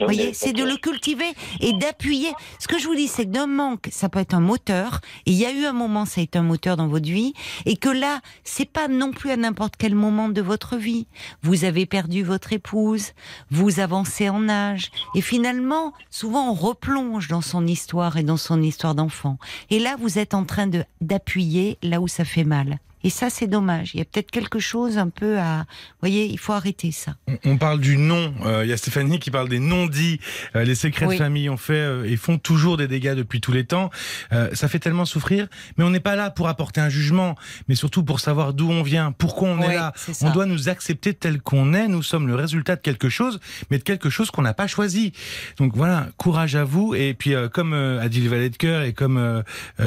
Vous 0.03 0.13
voyez, 0.13 0.33
c'est 0.33 0.51
de 0.51 0.63
le 0.63 0.75
cultiver 0.75 1.31
et 1.61 1.71
d'appuyer. 1.73 2.33
Ce 2.59 2.67
que 2.67 2.77
je 2.77 2.87
vous 2.87 2.95
dis, 2.95 3.07
c'est 3.07 3.25
que 3.25 3.31
d'un 3.31 3.47
manque, 3.47 3.87
ça 3.89 4.09
peut 4.09 4.19
être 4.19 4.33
un 4.33 4.41
moteur. 4.41 4.99
Et 5.25 5.31
il 5.31 5.37
y 5.37 5.45
a 5.45 5.51
eu 5.53 5.65
un 5.65 5.71
moment, 5.71 6.05
ça 6.05 6.19
a 6.19 6.23
été 6.23 6.37
un 6.37 6.43
moteur 6.43 6.75
dans 6.75 6.87
votre 6.87 7.05
vie, 7.05 7.33
et 7.65 7.77
que 7.77 7.89
là, 7.89 8.19
c'est 8.43 8.69
pas 8.69 8.89
non 8.89 9.11
plus 9.11 9.31
à 9.31 9.37
n'importe 9.37 9.75
quel 9.77 9.95
moment 9.95 10.27
de 10.27 10.41
votre 10.41 10.75
vie. 10.75 11.07
Vous 11.41 11.63
avez 11.63 11.85
perdu 11.85 12.21
votre 12.21 12.51
épouse, 12.51 13.13
vous 13.49 13.79
avancez 13.79 14.29
en 14.29 14.49
âge, 14.49 14.91
et 15.15 15.21
finalement, 15.21 15.93
souvent, 16.09 16.49
on 16.49 16.53
replonge 16.53 17.29
dans 17.29 17.41
son 17.41 17.65
histoire 17.65 18.17
et 18.17 18.23
dans 18.23 18.37
son 18.37 18.61
histoire 18.61 18.95
d'enfant. 18.95 19.37
Et 19.69 19.79
là, 19.79 19.95
vous 19.97 20.19
êtes 20.19 20.33
en 20.33 20.43
train 20.43 20.67
de 20.67 20.83
d'appuyer 20.99 21.77
là 21.81 22.01
où 22.01 22.07
ça 22.07 22.25
fait 22.25 22.43
mal. 22.43 22.79
Et 23.03 23.09
ça, 23.09 23.29
c'est 23.29 23.47
dommage. 23.47 23.91
Il 23.93 23.97
y 23.97 24.01
a 24.01 24.05
peut-être 24.05 24.31
quelque 24.31 24.59
chose 24.59 24.97
un 24.97 25.09
peu 25.09 25.37
à, 25.39 25.59
vous 25.59 25.99
voyez, 26.01 26.25
il 26.25 26.37
faut 26.39 26.53
arrêter 26.53 26.91
ça. 26.91 27.15
On- 27.27 27.37
On 27.53 27.57
parle 27.57 27.79
du 27.79 27.97
non. 27.97 28.33
Euh, 28.45 28.61
Il 28.65 28.69
y 28.69 28.73
a 28.73 28.77
Stéphanie 28.77 29.19
qui 29.19 29.29
parle 29.29 29.49
des 29.49 29.59
non-dits. 29.59 30.19
Euh, 30.55 30.63
les 30.63 30.75
secrets 30.75 31.05
Oui. 31.05 31.15
de 31.15 31.19
famille 31.21 31.49
ont 31.49 31.57
fait 31.57 31.73
euh, 31.73 32.03
et 32.05 32.15
font 32.17 32.37
toujours 32.37 32.77
des 32.77 32.87
dégâts 32.87 33.13
depuis 33.13 33.41
tous 33.41 33.51
les 33.51 33.65
temps. 33.65 33.89
Euh, 34.31 34.49
ça 34.53 34.67
fait 34.67 34.79
tellement 34.79 35.05
souffrir. 35.05 35.47
Mais 35.77 35.83
on 35.83 35.89
n'est 35.89 35.99
pas 35.99 36.15
là 36.15 36.31
pour 36.31 36.47
apporter 36.47 36.81
un 36.81 36.89
jugement, 36.89 37.35
mais 37.67 37.75
surtout 37.75 38.03
pour 38.03 38.19
savoir 38.19 38.53
d'où 38.53 38.69
on 38.71 38.83
vient, 38.83 39.11
pourquoi 39.11 39.49
on 39.49 39.61
est 39.61 39.75
là. 39.75 39.93
On 40.21 40.31
doit 40.31 40.45
nous 40.45 40.69
accepter 40.69 41.13
tel 41.13 41.41
qu'on 41.41 41.73
est. 41.73 41.87
Nous 41.87 42.03
sommes 42.03 42.27
le 42.27 42.35
résultat 42.35 42.75
de 42.75 42.81
quelque 42.81 43.09
chose, 43.09 43.39
mais 43.69 43.77
de 43.77 43.83
quelque 43.83 44.09
chose 44.09 44.31
qu'on 44.31 44.41
n'a 44.43 44.53
pas 44.53 44.67
choisi. 44.67 45.11
Donc 45.57 45.75
voilà, 45.75 46.07
courage 46.17 46.55
à 46.55 46.63
vous. 46.63 46.95
Et 46.95 47.13
puis, 47.13 47.33
euh, 47.35 47.49
comme 47.49 47.73
euh, 47.73 48.01
a 48.01 48.07
dit 48.09 48.21
le 48.21 48.29
valet 48.29 48.49
de 48.49 48.57
cœur 48.57 48.83
et 48.83 48.93
comme 48.93 49.43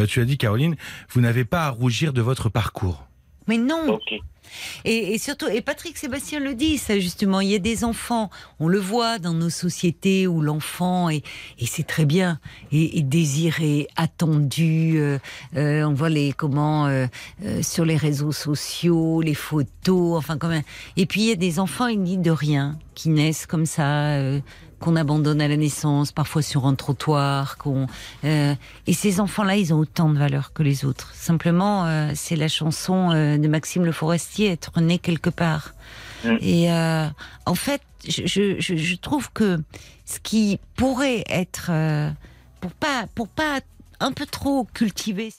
tu 0.09 0.21
as 0.21 0.25
dit, 0.25 0.37
Caroline, 0.39 0.77
vous 1.11 1.21
n'avez 1.21 1.45
pas 1.45 1.65
à 1.65 1.71
rougir 1.71 2.13
de 2.13 2.21
votre 2.21 2.49
parcours. 2.49 3.06
Mais 3.47 3.59
non. 3.59 3.99
Et, 4.85 5.15
et 5.15 5.19
surtout, 5.19 5.49
et 5.49 5.61
Patrick 5.61 5.99
Sébastien 5.99 6.41
le 6.41 6.55
dit, 6.55 6.79
ça 6.79 6.99
justement, 6.99 7.41
il 7.41 7.51
y 7.51 7.55
a 7.55 7.59
des 7.59 7.85
enfants, 7.85 8.31
on 8.61 8.69
le 8.69 8.79
voit 8.79 9.19
dans 9.19 9.35
nos 9.35 9.51
sociétés 9.51 10.27
où 10.27 10.41
l'enfant 10.41 11.09
est, 11.09 11.25
et 11.59 11.67
c'est 11.67 11.87
très 11.87 12.05
bien, 12.05 12.39
est, 12.73 12.99
est 12.99 13.03
désiré, 13.03 13.89
attendu. 13.97 14.99
euh, 14.99 15.19
euh, 15.57 15.85
on 15.85 15.95
voit 15.95 16.09
les 16.09 16.33
comment 16.33 16.87
euh, 16.87 17.07
sur 17.63 17.85
les 17.85 17.97
réseaux 17.97 18.33
sociaux, 18.33 19.21
les 19.21 19.35
photos, 19.35 20.17
enfin 20.17 20.39
quand 20.39 20.49
même. 20.49 20.63
Et 20.97 21.07
puis 21.07 21.23
il 21.23 21.29
y 21.29 21.33
a 21.33 21.37
des 21.37 21.59
enfants, 21.59 21.89
ils 21.89 22.03
disent 22.03 22.19
de 22.19 22.31
rien, 22.31 22.79
qui 22.95 23.09
naissent 23.09 23.47
comme 23.47 23.67
ça. 23.67 24.21
Qu'on 24.81 24.97
abandonne 24.97 25.41
à 25.41 25.49
la 25.49 25.57
naissance, 25.57 26.13
parfois 26.13 26.43
sur 26.43 26.67
un 26.67 26.75
trottoir, 26.75 27.57
qu'on 27.59 27.87
euh, 28.25 28.55
et 28.87 28.93
ces 28.93 29.21
enfants-là, 29.21 29.57
ils 29.57 29.73
ont 29.73 29.79
autant 29.79 30.11
de 30.11 30.19
valeur 30.19 30.53
que 30.53 30.63
les 30.63 30.85
autres. 30.85 31.13
Simplement, 31.15 31.87
euh, 31.87 32.11
c'est 32.15 32.37
la 32.37 32.49
chanson 32.49 33.11
euh, 33.13 33.39
de 33.39 33.49
Maxime 33.49 33.85
Le 33.85 33.93
Forestier, 33.93 34.51
être 34.53 34.81
né 34.81 34.99
quelque 34.99 35.31
part. 35.31 35.73
Mm. 36.25 36.37
Et 36.41 36.71
en 37.47 37.55
fait, 37.55 37.81
je, 38.07 38.27
je, 38.27 38.57
je- 38.61 38.77
je 38.77 38.97
trouve 38.97 39.31
que 39.33 39.59
ce 40.05 40.19
qui 40.21 40.59
pourrait 40.77 41.25
être 41.29 41.71
pour 42.61 42.71
pas 42.73 43.07
pour 43.15 43.29
pas 43.29 43.61
un 44.01 44.13
peu 44.13 44.27
trop 44.27 44.67
cultiver, 44.75 45.33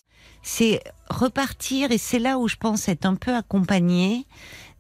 c'est 0.44 0.82
repartir 1.10 1.92
et 1.92 1.98
c'est 1.98 2.20
là 2.20 2.38
où 2.38 2.48
je 2.48 2.56
pense 2.56 2.88
être 2.90 3.06
un 3.06 3.16
peu 3.16 3.36
accompagné 3.36 4.26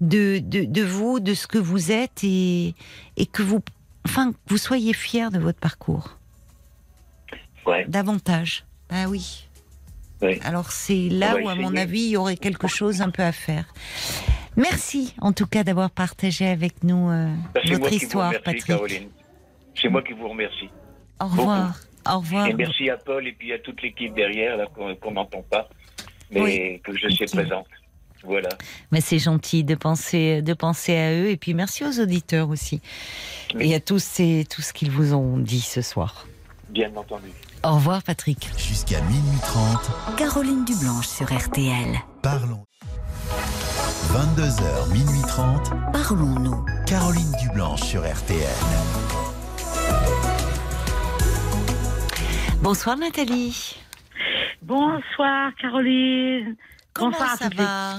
de, 0.01 0.39
de, 0.39 0.63
de 0.65 0.83
vous, 0.83 1.19
de 1.19 1.33
ce 1.33 1.47
que 1.47 1.57
vous 1.57 1.91
êtes 1.91 2.23
et, 2.23 2.75
et 3.17 3.25
que 3.25 3.41
vous 3.43 3.59
enfin 4.07 4.31
que 4.31 4.37
vous 4.47 4.57
soyez 4.57 4.93
fiers 4.93 5.29
de 5.31 5.39
votre 5.39 5.59
parcours 5.59 6.17
Ouais. 7.65 7.85
davantage. 7.89 8.63
Ah 8.89 9.05
oui. 9.09 9.47
Oui. 10.21 10.39
Alors 10.43 10.71
c'est 10.71 11.09
là 11.09 11.35
où, 11.37 11.49
à 11.49 11.55
mon 11.55 11.75
avis, 11.75 11.99
il 12.01 12.09
y 12.11 12.17
aurait 12.17 12.37
quelque 12.37 12.67
chose 12.67 13.01
un 13.01 13.09
peu 13.09 13.23
à 13.23 13.31
faire. 13.33 13.65
Merci 14.55 15.13
en 15.21 15.33
tout 15.33 15.45
cas 15.45 15.63
d'avoir 15.63 15.91
partagé 15.91 16.47
avec 16.47 16.83
nous 16.83 17.09
euh, 17.09 17.27
Bah, 17.53 17.61
moi 17.67 17.77
votre 17.77 17.93
histoire, 17.93 18.29
remercie, 18.29 18.43
Patrick. 18.45 18.65
Caroline. 18.65 19.09
C'est 19.79 19.89
moi 19.89 20.01
qui 20.01 20.13
vous 20.13 20.29
remercie. 20.29 20.69
Au 21.19 21.25
revoir. 21.25 21.75
Au 22.09 22.19
revoir. 22.19 22.47
Et 22.47 22.53
merci 22.53 22.89
à 22.89 22.97
Paul 22.97 23.27
et 23.27 23.33
puis 23.33 23.51
à 23.53 23.59
toute 23.59 23.81
l'équipe 23.81 24.13
derrière 24.15 24.55
là 24.57 24.65
qu'on 24.73 25.11
n'entend 25.11 25.41
pas, 25.51 25.67
mais 26.31 26.41
Oui. 26.41 26.81
que 26.83 26.97
je 26.97 27.09
sais 27.09 27.25
qui- 27.25 27.35
présente. 27.35 27.67
Voilà. 28.23 28.49
Mais 28.91 29.01
c'est 29.01 29.19
gentil 29.19 29.63
de 29.63 29.75
penser, 29.75 30.41
de 30.41 30.53
penser 30.53 30.97
à 30.97 31.13
eux 31.13 31.29
et 31.29 31.37
puis 31.37 31.53
merci 31.53 31.83
aux 31.85 31.99
auditeurs 31.99 32.49
aussi 32.49 32.81
Oui. 33.55 33.71
et 33.71 33.75
à 33.75 33.79
tous 33.79 33.99
ces, 34.03 34.45
tout 34.49 34.61
ce 34.61 34.73
qu'ils 34.73 34.91
vous 34.91 35.13
ont 35.13 35.37
dit 35.37 35.61
ce 35.61 35.81
soir. 35.81 36.27
Bien 36.69 36.93
entendu. 36.95 37.29
Au 37.63 37.75
revoir, 37.75 38.03
Patrick. 38.03 38.49
Jusqu'à 38.57 39.01
minuit 39.01 39.39
30, 39.41 40.15
Caroline 40.17 40.65
Dublanche 40.65 41.07
sur 41.07 41.25
RTL. 41.33 41.95
parlons. 42.21 42.63
22h, 44.11 44.91
minuit 44.93 45.21
30, 45.27 45.71
Parlons-nous. 45.91 46.65
Caroline 46.85 47.31
Dublanche 47.41 47.81
sur 47.81 48.01
RTL. 48.01 48.47
Bonsoir, 52.61 52.97
Nathalie. 52.97 53.77
Bonsoir 54.61 55.51
Caroline. 55.61 56.55
Comment 56.97 57.11
Bonsoir 57.11 57.33
à 57.33 57.37
ça 57.37 57.49
va 57.49 57.97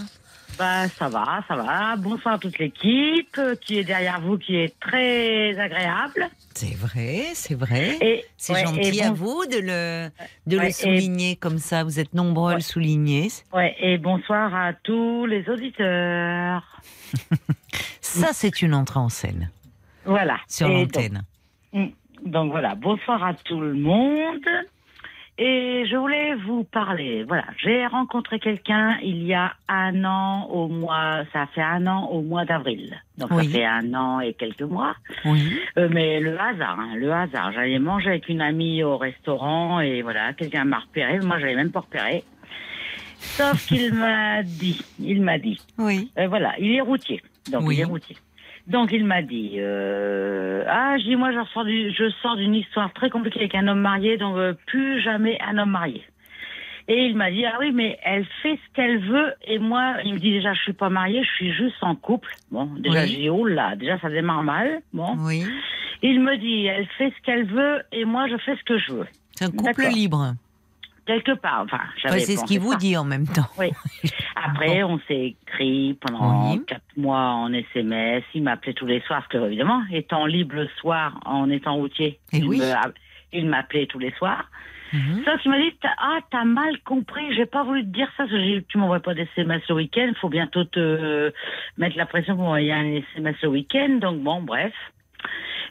Bah, 0.59 0.89
ça 0.89 1.09
va, 1.09 1.41
ça 1.47 1.57
va. 1.57 1.97
Bonsoir 1.97 2.35
à 2.35 2.39
toute 2.39 2.59
l'équipe 2.59 3.37
euh, 3.39 3.55
qui 3.57 3.79
est 3.79 3.85
derrière 3.85 4.21
vous, 4.21 4.39
qui 4.39 4.57
est 4.57 4.79
très 4.81 5.59
agréable. 5.59 6.29
C'est 6.55 6.75
vrai, 6.75 7.27
c'est 7.35 7.55
vrai. 7.55 7.99
C'est 8.37 8.53
ouais, 8.55 8.65
gentil 8.67 9.01
à 9.03 9.13
vous 9.13 9.45
de 9.47 9.59
le, 9.59 10.11
de 10.49 10.57
Ouais, 10.57 10.65
le 10.65 10.69
et- 10.69 10.73
souligner 10.73 11.37
comme 11.37 11.59
ça. 11.59 11.85
Vous 11.85 12.01
êtes 12.01 12.13
nombreux 12.15 12.53
à 12.53 12.55
le 12.57 12.61
souligner. 12.61 13.29
Ouais, 13.53 13.77
et 13.79 13.99
bonsoir 13.99 14.53
à 14.55 14.73
tous 14.73 15.27
les 15.27 15.49
auditeurs. 15.49 16.81
Ça, 18.01 18.29
c'est 18.33 18.63
une 18.63 18.75
entrée 18.75 18.99
en 19.01 19.09
scène 19.11 19.51
Voilà. 20.05 20.39
sur 20.49 20.69
l'antenne. 20.69 21.23
Donc, 21.73 21.93
donc 22.25 22.51
voilà, 22.51 22.75
bonsoir 22.75 23.23
à 23.23 23.35
tout 23.35 23.61
le 23.61 23.75
monde. 23.75 24.45
Et 25.41 25.85
je 25.89 25.95
voulais 25.97 26.35
vous 26.35 26.65
parler. 26.65 27.23
Voilà, 27.23 27.45
j'ai 27.59 27.87
rencontré 27.87 28.41
quelqu'un 28.41 28.99
il 29.03 29.23
y 29.23 29.35
a 29.35 29.53
un 29.69 30.05
an 30.05 30.47
au 30.51 30.67
mois, 30.67 31.23
ça 31.33 31.47
fait 31.55 31.63
un 31.63 31.87
an 31.87 32.09
au 32.11 32.23
mois 32.23 32.45
d'avril. 32.45 33.01
Donc 33.19 33.31
Oui. 33.31 33.45
ça 33.47 33.51
fait 33.59 33.65
un 33.65 33.95
an 33.95 34.19
et 34.19 34.35
quelques 34.35 34.63
mois. 34.63 34.97
Oui. 35.25 35.57
Euh, 35.79 35.89
mais 35.93 36.19
le 36.19 36.41
hasard, 36.41 36.81
hein, 36.81 36.91
le 36.97 37.13
hasard. 37.13 37.53
J'allais 37.53 37.79
manger 37.79 38.09
avec 38.11 38.29
une 38.29 38.41
amie 38.41 38.83
au 38.83 38.97
restaurant 38.97 39.79
et 39.81 40.03
voilà, 40.03 40.33
quelqu'un 40.33 40.65
m'a 40.65 40.81
repéré. 40.81 41.21
Moi, 41.21 41.39
j'avais 41.39 41.55
même 41.55 41.71
pas 41.71 41.81
repéré. 41.81 42.25
Sauf 43.21 43.67
qu'il 43.67 43.95
m'a 43.95 44.43
dit, 44.43 44.81
il 45.01 45.23
m'a 45.23 45.39
dit, 45.39 45.61
Oui. 45.79 46.11
euh, 46.19 46.27
voilà, 46.29 46.55
il 46.59 46.73
est 46.75 46.81
routier. 46.81 47.23
Donc 47.53 47.63
Oui. 47.67 47.77
il 47.77 47.81
est 47.81 47.85
routier. 47.85 48.17
Donc 48.69 48.93
il 48.93 49.05
m'a 49.05 49.23
dit, 49.23 49.55
euh, 49.57 50.63
ah, 50.69 50.97
je 50.99 51.05
dis 51.05 51.17
moi 51.17 51.33
je 51.33 51.39
sors 51.53 51.65
du, 51.65 51.91
je 51.91 52.11
sors 52.23 52.37
d'une 52.37 52.55
histoire 52.55 52.93
très 52.93 53.09
compliquée 53.09 53.41
avec 53.41 53.55
un 53.55 53.67
homme 53.67 53.81
marié, 53.81 54.19
donc 54.19 54.37
euh, 54.37 54.53
plus 54.67 55.01
jamais 55.01 55.39
un 55.41 55.57
homme 55.59 55.71
marié. 55.71 56.03
Et 56.91 57.05
il 57.05 57.17
m'a 57.17 57.31
dit, 57.31 57.45
ah 57.45 57.57
oui, 57.61 57.71
mais 57.73 57.99
elle 58.03 58.25
fait 58.43 58.57
ce 58.57 58.75
qu'elle 58.75 58.99
veut. 59.01 59.35
Et 59.47 59.59
moi, 59.59 59.97
il 60.07 60.15
me 60.15 60.19
dit 60.19 60.31
déjà, 60.31 60.55
je 60.55 60.61
suis 60.63 60.73
pas 60.73 60.89
mariée, 60.89 61.23
je 61.23 61.31
suis 61.33 61.53
juste 61.53 61.77
en 61.83 61.95
couple. 61.95 62.33
Bon, 62.51 62.65
déjà, 62.79 63.03
Oui. 63.03 63.09
j'ai 63.09 63.17
dit, 63.17 63.29
oh 63.29 63.45
là, 63.47 63.77
déjà, 63.77 63.99
ça 63.99 64.09
démarre 64.09 64.43
mal. 64.43 64.81
Bon. 64.95 65.15
Oui. 65.19 65.45
Il 66.03 66.21
me 66.21 66.39
dit, 66.39 66.65
elle 66.65 66.87
fait 66.97 67.11
ce 67.15 67.23
qu'elle 67.27 67.45
veut 67.45 67.83
et 67.93 68.07
moi, 68.07 68.27
je 68.29 68.37
fais 68.39 68.57
ce 68.57 68.63
que 68.65 68.79
je 68.79 68.93
veux. 68.93 69.07
C'est 69.35 69.45
un 69.45 69.51
couple 69.51 69.87
libre. 69.93 70.33
Quelque 71.09 71.33
part, 71.33 71.63
enfin, 71.65 71.81
Ouais, 72.11 72.21
c'est 72.21 72.37
ce 72.37 72.45
qu'il 72.45 72.61
vous 72.61 72.75
dit 72.77 72.95
en 72.99 73.05
même 73.05 73.27
temps. 73.27 73.49
Oui. 73.59 73.71
Après, 74.37 74.83
on 74.83 74.99
s'est 75.09 75.35
écrit 75.49 75.97
pendant 76.07 76.53
Oui. 76.53 76.63
quatre 76.67 76.83
mois 76.99 77.31
en 77.31 77.51
SMS. 77.55 78.25
Il 78.35 78.43
m'appelait 78.43 78.75
tous 78.75 78.85
les 78.85 79.01
soirs, 79.01 79.21
parce 79.21 79.29
que, 79.43 79.47
évidemment, 79.47 79.83
étant 79.91 80.27
libre 80.27 80.57
le 80.57 80.69
soir, 80.79 81.19
en 81.25 81.49
étant 81.49 81.77
routier, 81.77 82.19
Eh 82.35 82.37
il 82.41 82.45
oui. 82.47 82.61
m'appelait 83.45 83.87
tous 83.87 83.99
les 83.99 84.13
soirs. 84.19 84.45
Mhm. 84.93 85.23
Sauf 85.25 85.41
qu'il 85.41 85.51
m'a 85.51 85.59
dit, 85.59 85.73
ah, 85.99 86.19
t'as 86.31 86.45
mal 86.45 86.79
compris, 86.85 87.35
j'ai 87.35 87.47
pas 87.47 87.63
voulu 87.65 87.83
te 87.85 87.89
dire 87.89 88.09
ça, 88.19 88.25
parce 88.25 88.31
que 88.31 88.59
tu 88.61 88.77
m'envoies 88.77 89.01
pas 89.01 89.15
d'SMS 89.15 89.63
le 89.71 89.75
week-end, 89.77 90.13
faut 90.21 90.29
bientôt 90.29 90.65
te 90.65 91.33
mettre 91.79 91.97
la 91.97 92.05
pression 92.05 92.37
pour 92.37 92.45
envoyer 92.45 92.73
un 92.75 92.85
SMS 93.17 93.37
le 93.43 93.49
week-end, 93.49 93.99
donc 94.01 94.19
bon, 94.23 94.43
bref. 94.43 94.75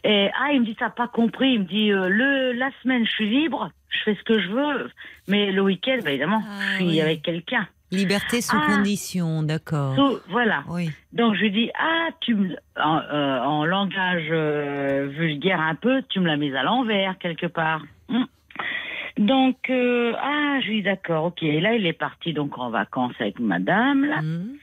Et 0.09 0.29
ah, 0.39 0.53
il 0.53 0.61
me 0.61 0.65
dit, 0.65 0.75
t'as 0.75 0.89
pas 0.89 1.07
compris, 1.09 1.53
il 1.55 1.59
me 1.59 1.65
dit, 1.65 1.91
euh, 1.91 2.07
le, 2.07 2.53
la 2.53 2.69
semaine, 2.81 3.05
je 3.05 3.11
suis 3.11 3.29
libre, 3.29 3.71
je 3.89 3.97
fais 4.05 4.15
ce 4.15 4.23
que 4.23 4.39
je 4.39 4.47
veux, 4.47 4.89
mais 5.27 5.51
le 5.51 5.61
week-end, 5.61 5.97
bah, 6.03 6.11
évidemment, 6.11 6.41
Ah, 6.47 6.61
je 6.71 6.75
suis 6.77 6.85
oui. 6.85 7.01
avec 7.01 7.21
quelqu'un. 7.23 7.67
Liberté 7.91 8.39
sous 8.41 8.55
Ah. 8.57 8.67
condition, 8.75 9.43
d'accord. 9.43 9.95
Voilà. 10.29 10.63
Oui. 10.69 10.89
Donc 11.13 11.35
je 11.35 11.41
lui 11.41 11.51
dis 11.51 11.69
ah 11.79 12.09
tu 12.19 12.35
me 12.35 12.55
en, 12.77 12.99
euh, 12.99 13.39
en 13.39 13.63
langage 13.65 14.27
euh, 14.29 15.07
vulgaire 15.09 15.61
un 15.61 15.75
peu 15.75 16.01
tu 16.09 16.19
me 16.19 16.27
l'as 16.27 16.35
mise 16.35 16.53
à 16.53 16.63
l'envers 16.63 17.17
quelque 17.17 17.45
part. 17.47 17.81
Hmm. 18.09 18.25
Donc 19.17 19.55
ah 19.69 20.59
je 20.61 20.67
lui 20.67 20.75
dis 20.77 20.83
d'accord 20.83 21.25
ok 21.27 21.41
et 21.43 21.61
là 21.61 21.75
il 21.75 21.85
est 21.85 21.93
parti 21.93 22.33
donc 22.33 22.57
en 22.57 22.69
vacances 22.69 23.13
avec 23.21 23.39
madame 23.39 24.03
là. 24.03 24.21
Mhm. 24.21 24.57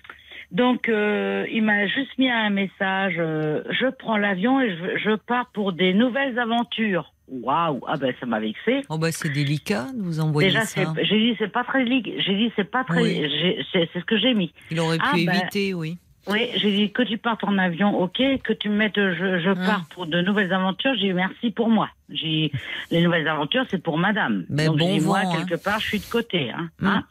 Donc, 0.55 0.89
euh, 0.89 1.45
il 1.53 1.63
m'a 1.65 1.87
juste 1.89 2.17
mis 2.17 2.31
un 2.31 2.49
message. 2.51 3.15
euh, 3.19 3.63
je 3.71 3.89
prends 3.89 4.17
l'avion 4.17 4.61
et 4.61 4.71
je, 4.71 4.99
je 5.11 5.17
pars 5.17 5.51
pour 5.53 5.73
des 5.73 5.93
nouvelles 5.93 6.39
aventures. 6.39 7.13
Waouh 7.29 7.81
Ah 7.89 7.97
ben, 7.97 8.15
ça 8.21 8.27
m'a 8.27 8.39
vexé. 8.39 8.83
Oh 8.89 8.97
bah 8.99 9.11
c'est 9.11 9.31
délicat 9.31 9.87
de 9.97 10.03
vous 10.03 10.21
envoyer 10.21 10.49
Déjà, 10.51 10.65
c'est- 10.65 10.85
ça. 10.85 10.93
j'ai 11.03 11.19
dit 11.19 11.35
c'est 11.39 11.49
pas 11.53 11.65
très 11.65 11.85
J'ai 11.87 12.37
dit 12.37 12.53
c'est 12.55 12.71
pas 12.71 12.85
très. 12.85 13.03
Oui. 13.03 13.65
C'est 13.73 13.89
ce 13.95 14.05
que 14.05 14.17
j'ai 14.19 14.35
mis. 14.35 14.53
Il 14.71 14.79
aurait 14.79 14.99
Ah, 15.01 15.13
pu 15.15 15.25
bah, 15.25 15.33
éviter, 15.37 15.75
oui. 15.75 15.99
Oui, 16.29 16.49
j'ai 16.57 16.71
dit 16.75 16.91
que 16.93 17.03
tu 17.03 17.19
partes 17.19 17.45
en 17.45 17.59
avion, 17.59 17.99
ok, 18.01 18.23
que 18.43 18.53
tu 18.55 18.69
me 18.71 18.77
mettes, 18.77 18.95
je, 18.97 19.41
je 19.41 19.51
Hum. 19.51 19.57
pars 19.67 19.85
pour 19.91 20.07
de 20.07 20.21
nouvelles 20.23 20.53
aventures. 20.53 20.95
J'ai 20.95 21.09
dit 21.09 21.13
merci 21.15 21.51
pour 21.51 21.69
moi. 21.69 21.89
J'ai 22.11 22.51
les 22.91 23.03
nouvelles 23.03 23.27
aventures, 23.29 23.65
c'est 23.71 23.83
pour 23.83 23.99
madame. 23.99 24.45
Mais 24.49 24.67
Donc 24.67 24.79
bon 24.79 24.95
dit, 24.99 25.05
moi, 25.05 25.23
vent, 25.23 25.33
hein. 25.35 25.45
quelque 25.49 25.63
part, 25.63 25.81
je 25.81 25.87
suis 25.87 25.99
de 25.99 26.05
côté. 26.07 26.51
Hein, 26.51 26.69
Hum. 26.81 26.89
hein. 26.89 27.05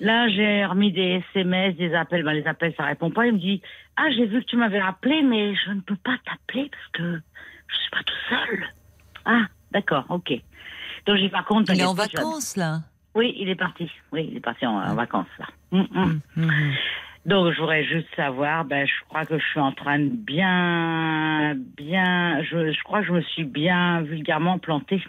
Là, 0.00 0.28
j'ai 0.28 0.64
remis 0.64 0.92
des 0.92 1.22
SMS, 1.34 1.76
des 1.76 1.94
appels. 1.94 2.22
Ben, 2.22 2.32
les 2.32 2.46
appels, 2.46 2.74
ça 2.76 2.84
répond 2.84 3.10
pas. 3.10 3.26
Il 3.26 3.34
me 3.34 3.38
dit, 3.38 3.60
ah, 3.96 4.08
j'ai 4.16 4.26
vu 4.26 4.40
que 4.40 4.46
tu 4.46 4.56
m'avais 4.56 4.80
appelé, 4.80 5.22
mais 5.22 5.54
je 5.54 5.72
ne 5.72 5.80
peux 5.80 5.96
pas 5.96 6.16
t'appeler 6.24 6.70
parce 6.70 6.88
que 6.92 7.20
je 7.66 7.76
suis 7.76 7.90
pas 7.90 8.02
tout 8.04 8.14
seul. 8.28 8.66
Ah, 9.24 9.46
d'accord, 9.72 10.04
ok. 10.08 10.32
Donc 11.06 11.16
j'ai 11.16 11.28
par 11.28 11.44
contre. 11.44 11.72
Il 11.72 11.80
est 11.80 11.84
en 11.84 11.94
vacances 11.94 12.56
là. 12.56 12.80
Oui, 13.14 13.34
il 13.38 13.48
est 13.48 13.56
parti. 13.56 13.90
Oui, 14.12 14.28
il 14.30 14.36
est 14.36 14.40
parti 14.40 14.66
en, 14.66 14.76
en 14.76 14.94
vacances 14.94 15.26
là. 15.38 15.46
Hum, 15.72 15.88
hum. 15.94 16.20
Mhm. 16.36 16.72
Donc, 17.26 17.52
je 17.52 17.60
voudrais 17.60 17.84
juste 17.84 18.08
savoir, 18.16 18.64
ben, 18.64 18.86
je 18.86 19.04
crois 19.06 19.26
que 19.26 19.38
je 19.38 19.44
suis 19.44 19.60
en 19.60 19.72
train 19.72 19.98
de 19.98 20.08
bien, 20.08 21.54
bien, 21.76 22.42
je, 22.42 22.72
je 22.72 22.82
crois 22.84 23.00
que 23.00 23.08
je 23.08 23.12
me 23.12 23.20
suis 23.20 23.44
bien 23.44 24.00
vulgairement 24.00 24.58
plantée. 24.58 25.02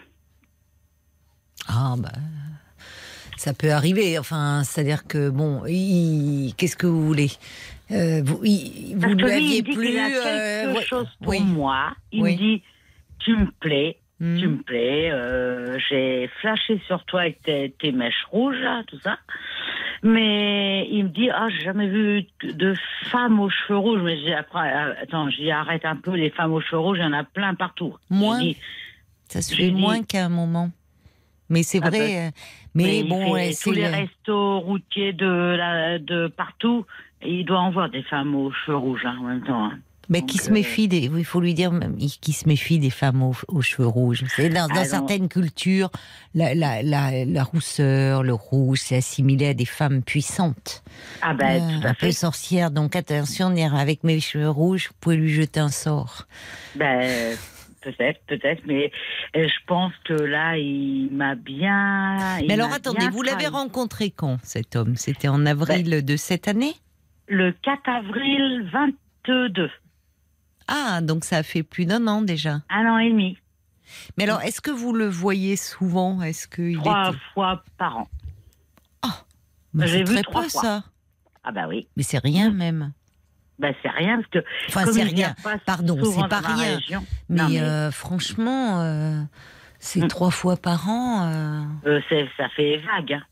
Ah 1.66 1.94
bah 1.96 2.10
ça 3.40 3.54
peut 3.54 3.72
arriver. 3.72 4.18
Enfin, 4.18 4.62
c'est-à-dire 4.64 5.06
que 5.06 5.30
bon, 5.30 5.62
il- 5.66 6.52
qu'est-ce 6.58 6.76
que 6.76 6.86
vous 6.86 7.06
voulez? 7.06 7.30
Euh, 7.90 8.20
Vous, 8.22 8.38
il- 8.44 8.94
vous 8.96 9.14
lui 9.14 9.30
aviez 9.32 9.56
il 9.58 9.64
plus. 9.64 9.74
qu'il 9.86 9.98
a 9.98 10.08
quelque 10.10 10.78
euh, 10.78 10.82
chose 10.82 11.08
pour 11.22 11.28
oui. 11.30 11.40
moi. 11.40 11.92
Il 12.12 12.22
Oui. 12.22 12.32
me 12.34 12.38
dit, 12.38 12.62
tu 13.18 13.34
me 13.34 13.46
plais, 13.58 13.96
Mhm. 14.20 14.38
tu 14.40 14.46
me 14.46 14.62
plais, 14.62 15.10
euh, 15.10 15.78
j'ai 15.88 16.28
flashé 16.42 16.80
sur 16.86 17.02
toi 17.06 17.22
avec 17.22 17.40
tes, 17.42 17.74
tes 17.80 17.92
mèches 17.92 18.24
rouges, 18.30 18.58
là, 18.60 18.82
tout 18.86 19.00
ça. 19.02 19.16
Mais 20.02 20.86
il 20.90 21.04
me 21.04 21.08
dit, 21.08 21.30
ah, 21.30 21.48
j'ai 21.50 21.64
jamais 21.64 21.88
vu 21.88 22.26
de 22.42 22.74
femmes 23.10 23.40
aux 23.40 23.50
cheveux 23.50 23.78
rouges. 23.78 24.02
Mais 24.02 24.18
j'ai 24.20 24.34
après, 24.34 24.70
euh, 24.74 24.94
attends, 25.02 25.30
j'ai 25.30 25.50
arrête 25.50 25.84
un 25.84 25.96
peu, 25.96 26.12
les 26.14 26.30
femmes 26.30 26.52
aux 26.52 26.60
cheveux 26.60 26.78
rouges, 26.78 26.98
il 27.00 27.04
y 27.04 27.06
en 27.06 27.12
a 27.12 27.24
plein 27.24 27.54
partout. 27.54 27.94
Moins 28.10 28.38
dit, 28.40 28.56
Ça 29.28 29.40
se 29.42 29.54
fait 29.54 29.70
moins 29.70 30.02
qu'à 30.02 30.26
un 30.26 30.28
moment. 30.28 30.70
Mais 31.50 31.62
c'est 31.62 31.80
Ah 31.82 31.90
vrai. 31.90 32.28
euh, 32.28 32.30
Mais 32.74 33.02
bon, 33.02 33.34
fait 33.34 33.52
tous 33.62 33.72
les 33.72 33.82
le- 33.86 33.90
restos 33.90 34.60
routiers 34.60 35.12
de, 35.12 35.56
la, 35.56 35.98
de 35.98 36.28
partout. 36.28 36.86
Il 37.22 37.44
doit 37.44 37.58
en 37.60 37.70
voir 37.70 37.90
des 37.90 38.02
femmes 38.04 38.34
aux 38.34 38.50
cheveux 38.52 38.76
rouges 38.78 39.04
hein, 39.04 39.16
en 39.20 39.24
même 39.24 39.42
temps. 39.42 39.64
hein. 39.66 39.78
Mais 40.08 40.22
qui 40.22 40.38
se 40.38 40.50
euh, 40.50 40.54
méfie 40.54 40.88
des, 40.88 41.08
il 41.16 41.24
faut 41.24 41.40
lui 41.40 41.54
dire 41.54 41.70
qui 42.20 42.32
se 42.32 42.48
méfie 42.48 42.80
des 42.80 42.90
femmes 42.90 43.22
aux, 43.22 43.34
aux 43.46 43.62
cheveux 43.62 43.86
rouges. 43.86 44.24
C'est 44.34 44.48
dans, 44.48 44.66
dans 44.66 44.74
Ah 44.80 44.84
certaines 44.84 45.28
cultures, 45.28 45.88
la, 46.34 46.52
la, 46.54 46.82
la, 46.82 47.24
la 47.24 47.44
rousseur, 47.44 48.24
le 48.24 48.32
rouge, 48.32 48.80
c'est 48.82 48.96
assimilé 48.96 49.48
à 49.48 49.54
des 49.54 49.66
femmes 49.66 50.02
puissantes, 50.02 50.82
Ah 51.22 51.32
ben, 51.32 51.62
Euh, 51.62 51.80
tout 51.80 51.86
un 51.86 51.90
à 51.90 51.94
peu 51.94 52.06
fait. 52.06 52.12
sorcières. 52.12 52.72
Donc 52.72 52.96
attention, 52.96 53.54
avec 53.76 54.02
mes 54.02 54.18
cheveux 54.18 54.50
rouges, 54.50 54.88
vous 54.88 54.94
pouvez 55.00 55.16
lui 55.16 55.32
jeter 55.32 55.60
un 55.60 55.68
sort. 55.70 56.26
Ben, 56.74 57.36
peut-être, 57.80 58.20
peut-être. 58.26 58.62
Mais 58.66 58.92
euh, 59.36 59.46
je 59.48 59.66
pense 59.66 59.92
que 60.04 60.12
là, 60.14 60.56
il 60.56 61.08
m'a 61.12 61.34
bien... 61.34 62.38
il 62.38 62.46
Mais 62.48 62.54
alors 62.54 62.72
attendez, 62.72 63.08
vous 63.08 63.22
l'avez 63.22 63.46
rencontré 63.46 64.10
quand 64.10 64.38
cet 64.42 64.76
homme? 64.76 64.96
C'était 64.96 65.28
en 65.28 65.46
avril 65.46 66.04
de 66.04 66.16
cette 66.16 66.48
année? 66.48 66.74
Le 67.26 67.52
4 67.52 67.88
avril 67.88 68.68
22. 69.26 69.70
Ah, 70.68 71.00
donc 71.02 71.24
ça 71.24 71.38
a 71.38 71.42
fait 71.42 71.62
plus 71.62 71.84
d'un 71.86 72.06
an 72.06 72.22
déjà. 72.22 72.60
Un 72.70 72.86
an 72.86 72.98
et 72.98 73.10
demi. 73.10 73.38
Mais 74.16 74.24
alors, 74.24 74.40
est-ce 74.42 74.60
que 74.60 74.70
vous 74.70 74.92
le 74.92 75.08
voyez 75.08 75.56
souvent? 75.56 76.22
Est-ce 76.22 76.46
qu'il 76.46 76.78
Trois 76.78 77.08
était... 77.10 77.18
fois 77.34 77.64
par 77.76 77.98
an. 77.98 78.08
Mais 79.72 79.86
j'ai 79.86 79.98
c'est 79.98 80.08
vu 80.08 80.14
très 80.14 80.22
trois 80.22 80.42
peu 80.42 80.48
fois. 80.48 80.62
ça. 80.62 80.84
Ah 81.44 81.52
ben 81.52 81.68
oui. 81.68 81.86
Mais 81.96 82.02
c'est 82.02 82.18
rien 82.18 82.50
même. 82.50 82.92
Ben 83.60 83.74
c'est 83.82 83.90
rien 83.90 84.16
parce 84.16 84.28
que... 84.30 84.38
Enfin, 84.68 84.86
c'est 84.90 85.02
rien. 85.02 85.34
Pardon, 85.66 85.98
c'est 86.02 86.28
pas 86.28 86.40
rien. 86.40 86.76
région- 86.76 87.04
Mais, 87.28 87.42
Non, 87.42 87.48
mais- 87.50 87.60
euh, 87.60 87.90
franchement, 87.90 88.80
euh, 88.80 89.20
c'est 89.78 90.00
Mm. 90.00 90.08
trois 90.08 90.30
fois 90.30 90.56
par 90.56 90.88
an. 90.88 91.30
euh, 91.84 92.00
ça 92.36 92.48
fait 92.56 92.78
vague. 92.78 93.12
hein. 93.12 93.22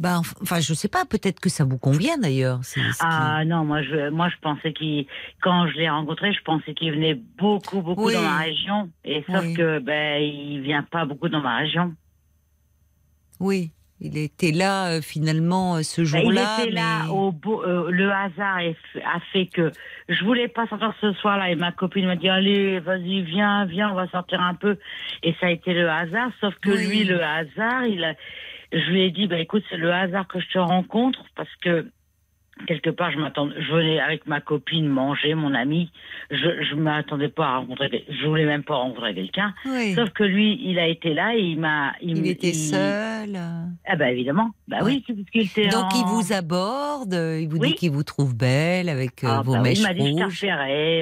bah, 0.00 0.20
enf- 0.20 0.34
enfin, 0.42 0.60
je 0.60 0.74
sais 0.74 0.88
pas. 0.88 1.04
Peut-être 1.04 1.40
que 1.40 1.48
ça 1.50 1.64
vous 1.64 1.76
convient 1.76 2.16
d'ailleurs. 2.18 2.60
Ah 3.00 3.44
non, 3.44 3.64
moi 3.64 3.82
je, 3.82 4.10
moi 4.10 4.28
je 4.28 4.36
pensais 4.40 4.72
qu'il, 4.72 5.06
quand 5.42 5.66
je 5.68 5.74
l'ai 5.74 5.90
rencontré, 5.90 6.32
je 6.32 6.42
pensais 6.44 6.72
qu'il 6.72 6.92
venait 6.92 7.14
beaucoup, 7.36 7.82
beaucoup 7.82 8.06
Oui. 8.06 8.14
dans 8.14 8.22
ma 8.22 8.38
région. 8.38 8.90
Et 9.04 9.24
sauf 9.26 9.42
Oui. 9.42 9.54
que 9.54 9.80
ben 9.80 10.22
il 10.22 10.60
vient 10.62 10.84
pas 10.84 11.04
beaucoup 11.04 11.28
dans 11.28 11.40
ma 11.42 11.56
région. 11.58 11.94
Oui, 13.40 13.70
il 14.00 14.16
était 14.16 14.52
là 14.52 14.92
euh, 14.92 15.00
finalement 15.02 15.76
euh, 15.76 15.82
ce 15.82 16.00
Ben, 16.02 16.06
jour-là. 16.06 16.56
il 16.58 16.62
était 16.64 16.72
là 16.72 17.02
mais- 17.04 17.10
au 17.10 17.32
beau, 17.32 17.62
euh, 17.64 17.90
le 17.90 18.10
hasard 18.12 18.58
a 18.58 19.20
fait 19.32 19.46
que 19.46 19.72
je 20.08 20.24
voulais 20.24 20.48
pas 20.48 20.66
sortir 20.68 20.94
ce 21.00 21.12
soir-là 21.14 21.50
et 21.50 21.56
ma 21.56 21.72
copine 21.72 22.06
m'a 22.06 22.16
dit 22.16 22.28
allez 22.28 22.78
vas-y 22.80 23.22
viens 23.22 23.64
viens 23.64 23.90
on 23.90 23.94
va 23.94 24.06
sortir 24.08 24.40
un 24.40 24.54
peu 24.54 24.76
et 25.22 25.34
ça 25.40 25.46
a 25.46 25.50
été 25.50 25.74
le 25.74 25.88
hasard. 25.90 26.30
Sauf 26.40 26.54
que 26.62 26.70
Oui. 26.70 26.86
lui 26.86 27.04
le 27.04 27.22
hasard 27.22 27.86
il 27.86 28.04
a, 28.04 28.14
je 28.72 28.90
lui 28.90 29.02
ai 29.02 29.10
dit 29.10 29.26
bah 29.26 29.38
écoute 29.38 29.64
c'est 29.70 29.76
le 29.76 29.92
hasard 29.92 30.26
que 30.28 30.38
je 30.40 30.48
te 30.48 30.58
rencontre 30.58 31.24
parce 31.34 31.54
que 31.62 31.90
quelque 32.66 32.90
part, 32.90 33.10
je 33.12 33.18
m'attendais, 33.18 33.54
je 33.60 33.72
venais 33.72 34.00
avec 34.00 34.26
ma 34.26 34.40
copine 34.40 34.86
manger, 34.88 35.34
mon 35.34 35.54
ami. 35.54 35.90
Je, 36.30 36.36
je 36.68 36.74
m'attendais 36.74 37.28
pas 37.28 37.46
à 37.46 37.56
rencontrer, 37.58 38.04
je 38.08 38.26
voulais 38.26 38.44
même 38.44 38.62
pas 38.64 38.74
rencontrer 38.76 39.14
quelqu'un. 39.14 39.54
Oui. 39.66 39.94
Sauf 39.94 40.10
que 40.10 40.24
lui, 40.24 40.60
il 40.62 40.78
a 40.78 40.86
été 40.86 41.14
là 41.14 41.34
et 41.34 41.40
il 41.40 41.58
m'a, 41.60 41.92
Il 42.02 42.18
m- 42.18 42.24
était 42.26 42.52
seul. 42.52 43.36
Ah 43.86 43.96
bah 43.96 44.10
évidemment, 44.10 44.50
bah 44.66 44.78
oui, 44.82 45.04
était. 45.34 45.68
Donc 45.68 45.86
il 45.94 46.04
vous 46.06 46.32
aborde, 46.32 47.14
il 47.14 47.48
vous 47.48 47.58
Oui. 47.58 47.68
dit 47.68 47.74
qu'il 47.74 47.90
vous 47.92 48.02
trouve 48.04 48.36
belle 48.36 48.88
avec 48.88 49.24
euh, 49.24 49.28
Ah, 49.30 49.42
vos 49.42 49.52
bah 49.54 49.60
mèches 49.60 49.78
il 49.78 49.82
m'a 49.84 49.94
dit 49.94 50.14
je 50.28 50.36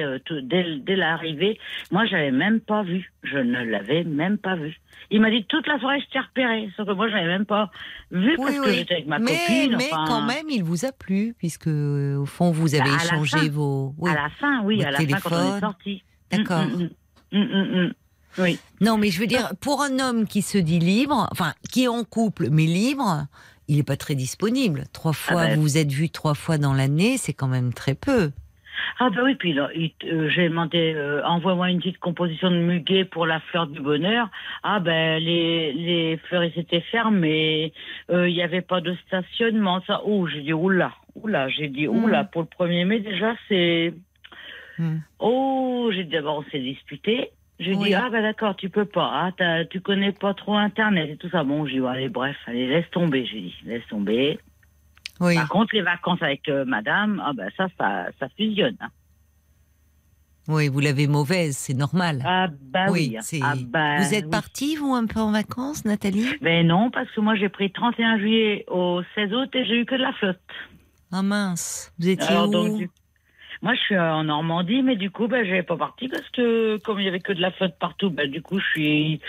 euh, 0.03 0.19
tout- 0.25 0.41
dès, 0.41 0.77
dès 0.79 0.95
l'arrivée. 0.95 1.59
Moi, 1.91 2.05
j'avais 2.05 2.31
même 2.31 2.59
pas 2.59 2.83
vu. 2.83 3.11
Je 3.23 3.37
ne 3.37 3.63
l'avais 3.63 4.03
même 4.03 4.37
pas 4.37 4.55
vu. 4.55 4.79
Il 5.09 5.21
m'a 5.21 5.29
dit 5.31 5.45
toute 5.47 5.65
la 5.67 5.79
soirée 5.79 5.99
je 6.01 6.11
t'ai 6.11 6.19
repéré, 6.19 6.69
sauf 6.75 6.85
que 6.87 6.91
moi 6.93 7.07
je 7.07 7.13
n'avais 7.13 7.27
même 7.27 7.45
pas 7.45 7.71
vu 8.11 8.35
parce 8.35 8.49
Oui, 8.49 8.57
que 8.63 8.71
j'étais 8.73 8.93
avec 8.95 9.07
ma 9.07 9.19
mais, 9.19 9.31
copine. 9.31 9.75
mais 9.77 9.87
enfin, 9.91 10.05
quand 10.07 10.21
même, 10.21 10.49
il 10.49 10.63
vous 10.63 10.85
a 10.85 10.91
plu, 10.91 11.33
puisque 11.37 11.67
euh, 11.67 12.17
au 12.17 12.25
fond, 12.25 12.51
vous 12.51 12.75
avez 12.75 12.89
Bah, 12.89 12.97
échangé 13.03 13.37
fin. 13.37 13.49
vos. 13.49 13.93
Oui. 13.97 14.11
À 14.11 14.15
la 14.15 14.29
fin, 14.29 14.61
oui, 14.63 14.83
à 14.83 14.91
la 14.91 14.99
fin 14.99 15.05
quand 15.21 15.31
on 15.31 15.57
est 15.57 15.59
sorti. 15.61 16.03
D'accord. 16.31 16.65
Mm, 16.65 16.83
mm, 16.83 16.89
mm. 17.31 17.39
Mm, 17.39 17.43
mm, 17.43 17.85
mm. 17.87 17.93
Oui. 18.39 18.59
Non, 18.81 18.97
mais 18.97 19.09
je 19.09 19.19
veux 19.19 19.27
dire, 19.27 19.53
pour 19.61 19.81
un 19.81 19.99
homme 19.99 20.27
qui 20.27 20.41
se 20.41 20.57
dit 20.57 20.79
libre, 20.79 21.27
enfin, 21.31 21.53
qui 21.71 21.83
est 21.85 21.87
en 21.87 22.03
couple, 22.03 22.49
mais 22.51 22.65
libre, 22.65 23.25
il 23.67 23.77
n'est 23.77 23.83
pas 23.83 23.97
très 23.97 24.13
disponible. 24.15 24.83
Trois 24.93 25.13
fois, 25.13 25.45
ben. 25.47 25.55
vous 25.55 25.61
vous 25.61 25.77
êtes 25.77 25.91
vu 25.91 26.09
trois 26.09 26.35
fois 26.35 26.57
dans 26.57 26.73
l'année, 26.73 27.17
c'est 27.17 27.33
quand 27.33 27.47
même 27.47 27.73
très 27.73 27.95
peu. 27.95 28.31
Ah 28.99 29.09
bah 29.09 29.21
oui, 29.23 29.35
puis 29.35 29.53
là, 29.53 29.69
euh, 29.75 30.29
j'ai 30.29 30.49
demandé, 30.49 30.93
euh, 30.95 31.23
envoie-moi 31.23 31.69
une 31.69 31.79
petite 31.79 31.99
composition 31.99 32.49
de 32.51 32.57
muguet 32.57 33.05
pour 33.05 33.25
la 33.25 33.39
fleur 33.39 33.67
du 33.67 33.79
bonheur. 33.79 34.29
Ah 34.63 34.79
ben 34.79 35.21
les 35.23 35.73
les 35.73 36.17
fleuristes 36.17 36.57
étaient 36.57 36.81
fermées, 36.81 37.73
euh, 38.09 38.27
il 38.29 38.33
n'y 38.35 38.41
avait 38.43 38.61
pas 38.61 38.81
de 38.81 38.95
stationnement. 39.07 39.81
Ça, 39.87 40.01
oh 40.05 40.27
j'ai 40.27 40.41
dit 40.41 40.53
oula, 40.53 40.91
oula, 41.15 41.49
j'ai 41.49 41.67
dit 41.67 41.87
oula 41.87 42.23
pour 42.23 42.41
le 42.43 42.47
1er 42.47 42.85
mai 42.85 42.99
déjà 42.99 43.35
c'est. 43.47 43.93
Hmm. 44.79 44.97
Oh 45.19 45.89
j'ai 45.93 46.03
dit 46.03 46.11
d'abord 46.11 46.43
on 46.45 46.51
s'est 46.51 46.59
disputé. 46.59 47.31
J'ai 47.59 47.73
Oui. 47.73 47.87
dit 47.87 47.95
ah 47.95 48.09
ben 48.11 48.21
d'accord 48.21 48.55
tu 48.55 48.69
peux 48.69 48.85
pas, 48.85 49.09
ah 49.11 49.31
t'as- 49.35 49.65
tu 49.65 49.81
connais 49.81 50.11
pas 50.11 50.35
trop 50.35 50.53
internet 50.55 51.09
et 51.09 51.17
tout 51.17 51.29
ça. 51.29 51.43
Bon 51.43 51.65
j'ai 51.65 51.79
dit 51.79 51.85
allez 51.87 52.09
bref 52.09 52.37
allez 52.45 52.67
laisse 52.67 52.89
tomber 52.91 53.25
j'ai 53.25 53.39
dit 53.41 53.55
laisse 53.65 53.87
tomber. 53.87 54.37
Oui. 55.19 55.35
Par 55.35 55.49
contre 55.49 55.73
les 55.75 55.81
vacances 55.81 56.21
avec 56.21 56.47
euh, 56.49 56.63
Madame 56.65 57.21
ah 57.25 57.33
ben 57.33 57.49
ça 57.57 57.67
ça 57.77 58.07
ça 58.19 58.27
fusionne. 58.37 58.77
hein. 58.79 58.89
Oui, 60.49 60.69
vous 60.69 60.79
l'avez 60.79 61.07
mauvaise, 61.07 61.57
c'est 61.57 61.73
normal. 61.73 62.21
Ah 62.25 62.47
bah 62.61 62.85
oui. 62.89 63.09
oui, 63.13 63.17
c'est- 63.21 63.41
Ah 63.43 63.55
bah 63.57 63.97
vous 63.99 64.13
êtes 64.13 64.25
oui. 64.25 64.31
partie, 64.31 64.75
vous, 64.77 64.93
un 64.95 65.05
peu 65.05 65.19
en 65.19 65.31
vacances, 65.31 65.83
Nathalie? 65.83 66.25
Ben 66.41 66.65
non, 66.65 66.89
parce 66.89 67.11
que 67.11 67.19
moi 67.19 67.35
j'ai 67.35 67.49
pris 67.49 67.69
31 67.71 68.17
juillet 68.17 68.63
au 68.69 69.01
16 69.15 69.33
août 69.33 69.49
et 69.53 69.65
j'ai 69.65 69.81
eu 69.81 69.85
que 69.85 69.95
de 69.95 70.01
la 70.01 70.13
flotte. 70.13 70.39
Ah 71.11 71.21
mince, 71.21 71.91
vous 71.99 72.07
étiez 72.07 72.27
Alors, 72.29 72.47
où? 72.47 72.51
donc, 72.51 72.77
du- 72.77 72.89
Moi 73.61 73.73
je 73.73 73.79
suis 73.79 73.97
en 73.97 74.23
Normandie, 74.25 74.83
mais 74.83 74.95
du 74.95 75.09
coup 75.09 75.27
ben 75.27 75.45
j'ai 75.45 75.63
pas 75.63 75.77
parti 75.77 76.07
parce 76.07 76.27
que 76.29 76.77
comme 76.83 76.99
il 76.99 77.05
y 77.05 77.07
avait 77.07 77.19
que 77.19 77.33
de 77.33 77.41
la 77.41 77.51
flotte 77.51 77.75
partout, 77.79 78.09
ben 78.09 78.29
du 78.29 78.41
coup 78.41 78.59
je 78.59 78.65
suis, 78.67 79.19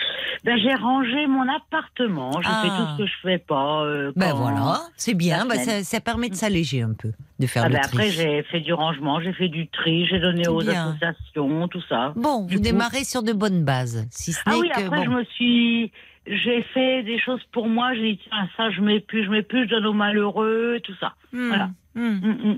ben 0.43 0.57
j'ai 0.59 0.73
rangé 0.75 1.25
mon 1.27 1.47
appartement, 1.49 2.31
j'ai 2.41 2.49
Ah. 2.51 2.61
fait 2.61 2.69
tout 2.69 2.87
ce 2.91 2.97
que 2.97 3.05
je 3.07 3.13
fais 3.23 3.37
pas. 3.39 3.83
euh, 3.83 4.11
Ben 4.15 4.33
voilà, 4.33 4.79
c'est 4.97 5.13
bien, 5.15 5.45
ben 5.47 5.55
ça, 5.57 5.83
ça 5.83 5.99
permet 5.99 6.29
de 6.29 6.35
s'alléger 6.35 6.81
un 6.83 6.93
peu, 6.93 7.11
de 7.39 7.47
faire 7.47 7.63
Ah 7.65 7.69
le 7.69 7.73
ben 7.75 7.81
tri. 7.81 7.97
après 7.97 8.11
j'ai 8.11 8.43
fait 8.43 8.59
du 8.59 8.73
rangement, 8.73 9.19
j'ai 9.19 9.33
fait 9.33 9.49
du 9.49 9.67
tri, 9.67 10.05
j'ai 10.05 10.19
donné 10.19 10.47
aux 10.47 10.59
bien. 10.61 10.89
associations, 10.91 11.67
tout 11.67 11.81
ça. 11.89 12.13
Bon, 12.15 12.45
Du 12.45 12.53
vous 12.55 12.59
coup- 12.59 12.63
démarrez 12.63 13.03
sur 13.03 13.23
de 13.23 13.33
bonnes 13.33 13.63
bases, 13.65 14.07
si 14.11 14.33
ce 14.33 14.41
Ah 14.45 14.51
oui, 14.59 14.69
que 14.69 14.79
après 14.79 14.97
bon. 14.97 15.03
je 15.05 15.09
me 15.09 15.23
suis, 15.25 15.91
j'ai 16.27 16.61
fait 16.73 17.01
des 17.03 17.19
choses 17.19 17.41
pour 17.51 17.67
moi. 17.67 17.93
J'ai 17.95 18.13
dit 18.13 18.19
tiens 18.29 18.47
ça 18.55 18.69
je 18.69 18.81
mets 18.81 18.99
plus, 18.99 19.25
je 19.25 19.31
mets 19.31 19.41
plus, 19.43 19.63
je 19.65 19.69
donne 19.71 19.87
aux 19.87 19.93
malheureux, 19.93 20.79
tout 20.83 20.93
ça. 20.99 21.13
Hmm, 21.33 21.47
voilà. 21.47 21.69
hmm. 21.95 22.19
Mm, 22.21 22.37
mm. 22.51 22.57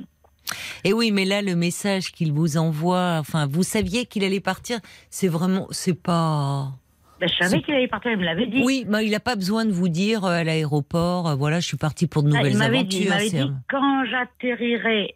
Et 0.84 0.94
oui, 0.94 1.12
mais 1.12 1.26
là, 1.26 1.42
le 1.42 1.56
message 1.56 2.12
qu'il 2.12 2.32
vous 2.34 2.58
envoie, 2.58 3.18
enfin, 3.20 3.48
vous 3.48 3.64
saviez 3.64 4.06
qu'il 4.06 4.24
allait 4.24 4.40
partir, 4.40 4.80
c'est 5.10 5.28
vraiment, 5.28 5.68
c'est 5.72 6.02
pas. 6.02 6.70
Ben, 7.20 7.30
je 7.30 7.44
savais 7.46 7.62
qu'il 7.62 7.74
allait 7.76 7.88
partir, 7.88 8.12
il 8.12 8.18
me 8.18 8.24
l'avait 8.26 8.48
dit. 8.48 8.64
Oui, 8.66 8.84
mais 8.88 9.06
il 9.06 9.12
n'a 9.12 9.20
pas 9.20 9.36
besoin 9.36 9.66
de 9.66 9.72
vous 9.72 9.90
dire 9.90 10.26
euh, 10.26 10.40
à 10.40 10.44
l'aéroport, 10.44 11.30
euh, 11.30 11.36
voilà, 11.36 11.60
je 11.60 11.68
suis 11.68 11.78
parti 11.78 12.08
pour 12.08 12.24
de 12.24 12.30
Ah, 12.34 12.38
nouvelles 12.38 12.54
il 12.54 12.58
m'avait 12.58 12.84
dit, 12.84 13.02
il 13.04 13.12
aventures. 13.12 13.38
m'avait 13.40 13.50
dit, 13.50 13.56
quand 13.70 14.06
j'atterrirai 14.06 15.16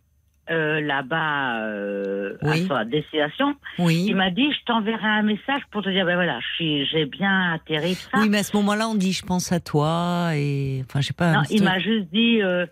euh, 0.52 0.80
là-bas 0.82 1.62
euh, 1.64 2.38
à 2.44 2.56
sa 2.68 2.86
destination, 2.86 3.56
Oui. 3.80 4.06
il 4.08 4.16
m'a 4.16 4.30
dit, 4.30 4.46
je 4.52 4.64
t'enverrai 4.68 5.08
un 5.08 5.24
message 5.24 5.64
pour 5.72 5.82
te 5.82 5.90
dire, 5.90 6.06
ben 6.06 6.14
voilà, 6.14 6.38
j'ai 6.60 7.06
bien 7.08 7.54
atterri, 7.54 7.96
tout 7.96 8.02
ça. 8.14 8.20
Oui, 8.22 8.30
mais 8.30 8.38
à 8.38 8.44
ce 8.44 8.56
moment-là, 8.58 8.88
on 8.88 8.94
dit 8.94 9.12
je 9.12 9.26
pense 9.26 9.52
à 9.52 9.60
toi 9.60 10.30
et 10.36 10.84
enfin, 10.88 11.02
je 11.02 11.08
sais 11.08 11.14
pas. 11.14 11.34
Non, 11.34 11.42
il 11.50 11.64
m'a 11.64 11.80
juste 11.80 12.06
dit, 12.14 12.40
euh, 12.44 12.68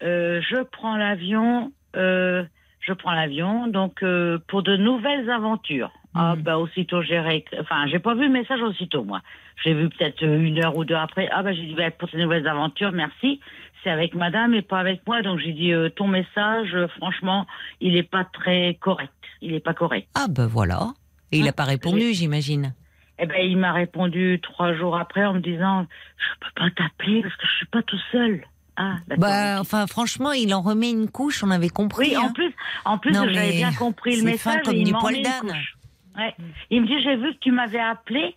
je 0.00 0.62
prends 0.72 0.96
l'avion, 0.96 1.70
je 1.94 2.92
prends 2.92 3.12
l'avion, 3.12 3.66
donc 3.66 4.02
euh, 4.02 4.38
pour 4.48 4.62
de 4.62 4.76
nouvelles 4.76 5.28
aventures. 5.30 5.90
Ah 6.14 6.34
Mhm. 6.36 6.42
bah 6.42 6.58
aussitôt 6.58 7.02
j'ai 7.02 7.20
ré... 7.20 7.44
enfin 7.60 7.86
j'ai 7.86 7.98
pas 7.98 8.14
vu 8.14 8.22
le 8.26 8.32
message 8.32 8.62
aussitôt 8.62 9.04
moi. 9.04 9.20
J'ai 9.62 9.74
vu 9.74 9.88
peut-être 9.90 10.22
euh, 10.22 10.38
une 10.40 10.58
heure 10.64 10.76
ou 10.76 10.84
deux 10.84 10.94
après. 10.94 11.28
Ah 11.32 11.42
bah 11.42 11.52
j'ai 11.52 11.66
dit 11.66 11.74
bah, 11.74 11.90
pour 11.90 12.08
ces 12.10 12.16
nouvelles 12.16 12.48
aventures, 12.48 12.92
merci. 12.92 13.40
C'est 13.84 13.90
avec 13.90 14.14
madame 14.14 14.54
et 14.54 14.62
pas 14.62 14.78
avec 14.80 15.06
moi. 15.06 15.20
Donc 15.22 15.38
j'ai 15.38 15.52
dit 15.52 15.72
euh, 15.72 15.90
ton 15.90 16.08
message, 16.08 16.74
euh, 16.74 16.88
franchement, 16.96 17.46
il 17.80 17.96
est 17.96 18.02
pas 18.10 18.24
très 18.24 18.76
correct. 18.80 19.12
Il 19.42 19.52
est 19.54 19.60
pas 19.60 19.74
correct. 19.74 20.08
Ah 20.14 20.26
ben 20.28 20.46
voilà. 20.46 20.92
Et 21.30 21.36
il 21.38 21.42
Ah, 21.42 21.46
n'a 21.46 21.52
pas 21.52 21.64
répondu, 21.64 22.14
j'imagine. 22.14 22.74
Eh 23.18 23.26
ben 23.26 23.36
il 23.44 23.58
m'a 23.58 23.72
répondu 23.72 24.40
trois 24.42 24.72
jours 24.74 24.96
après 24.96 25.24
en 25.26 25.34
me 25.34 25.40
disant 25.40 25.86
je 26.16 26.46
peux 26.46 26.52
pas 26.62 26.70
t'appeler 26.70 27.20
parce 27.22 27.36
que 27.36 27.46
je 27.46 27.56
suis 27.56 27.66
pas 27.66 27.82
tout 27.82 28.00
seul. 28.12 28.44
Ah. 28.80 28.98
Bah, 29.16 29.60
enfin, 29.60 29.88
franchement, 29.88 30.30
il 30.30 30.54
en 30.54 30.62
remet 30.62 30.90
une 30.90 31.10
couche, 31.10 31.42
on 31.42 31.50
avait 31.50 31.68
compris. 31.68 32.10
Oui, 32.10 32.16
en 32.16 32.26
hein. 32.26 32.32
plus, 32.32 32.54
en 32.84 32.96
plus 32.96 33.12
j'avais 33.12 33.56
bien 33.56 33.72
compris 33.72 34.16
le 34.16 34.22
message. 34.22 34.54
fin 34.54 34.60
comme 34.60 34.76
et 34.76 34.78
il 34.78 34.84
du 34.84 34.92
poil 34.92 35.20
d'âne. 35.20 35.52
Ouais. 36.16 36.34
Il 36.70 36.82
me 36.82 36.86
dit 36.86 37.02
j'ai 37.02 37.16
vu 37.16 37.34
que 37.34 37.38
tu 37.40 37.50
m'avais 37.50 37.80
appelé 37.80 38.36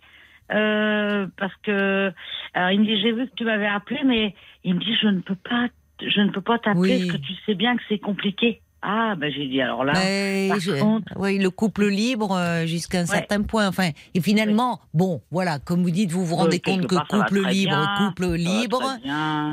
euh, 0.52 1.28
parce 1.36 1.54
que 1.62 2.12
alors 2.54 2.70
il 2.70 2.80
me 2.80 2.84
dit 2.84 3.00
j'ai 3.00 3.12
vu 3.12 3.28
que 3.28 3.34
tu 3.36 3.44
m'avais 3.44 3.66
appelé 3.66 4.00
mais 4.04 4.34
il 4.64 4.74
me 4.74 4.80
dit 4.80 4.94
je 5.00 5.06
ne 5.08 5.20
peux 5.20 5.36
pas 5.36 5.68
je 6.00 6.20
ne 6.20 6.30
peux 6.30 6.40
pas 6.40 6.58
t'appeler 6.58 6.96
Oui. 6.96 7.06
parce 7.06 7.18
que 7.18 7.26
tu 7.26 7.32
sais 7.46 7.54
bien 7.54 7.76
que 7.76 7.82
c'est 7.88 7.98
compliqué. 7.98 8.60
Ah 8.84 9.14
ben 9.16 9.32
j'ai 9.32 9.46
dit 9.46 9.60
alors 9.62 9.84
là 9.84 9.92
Mais 9.94 10.48
par 10.48 10.58
je- 10.58 10.72
contre- 10.72 11.12
oui, 11.16 11.38
le 11.38 11.50
couple 11.50 11.86
libre 11.86 12.32
euh, 12.36 12.66
jusqu'à 12.66 12.98
un 13.00 13.06
certain 13.06 13.42
point. 13.42 13.68
Enfin, 13.68 13.90
et 14.14 14.20
finalement, 14.20 14.80
bon, 14.92 15.20
voilà, 15.30 15.58
comme 15.60 15.82
vous 15.84 15.90
dites, 15.92 16.10
vous 16.10 16.24
vous 16.26 16.34
rendez 16.34 16.56
Euh, 16.66 16.70
compte 16.72 16.86
que 16.88 16.96
part, 16.96 17.06
couple 17.06 17.46
libre, 17.48 17.76
bien, 17.76 18.08
couple 18.08 18.32
libre, 18.34 18.82
oui. 19.04 19.10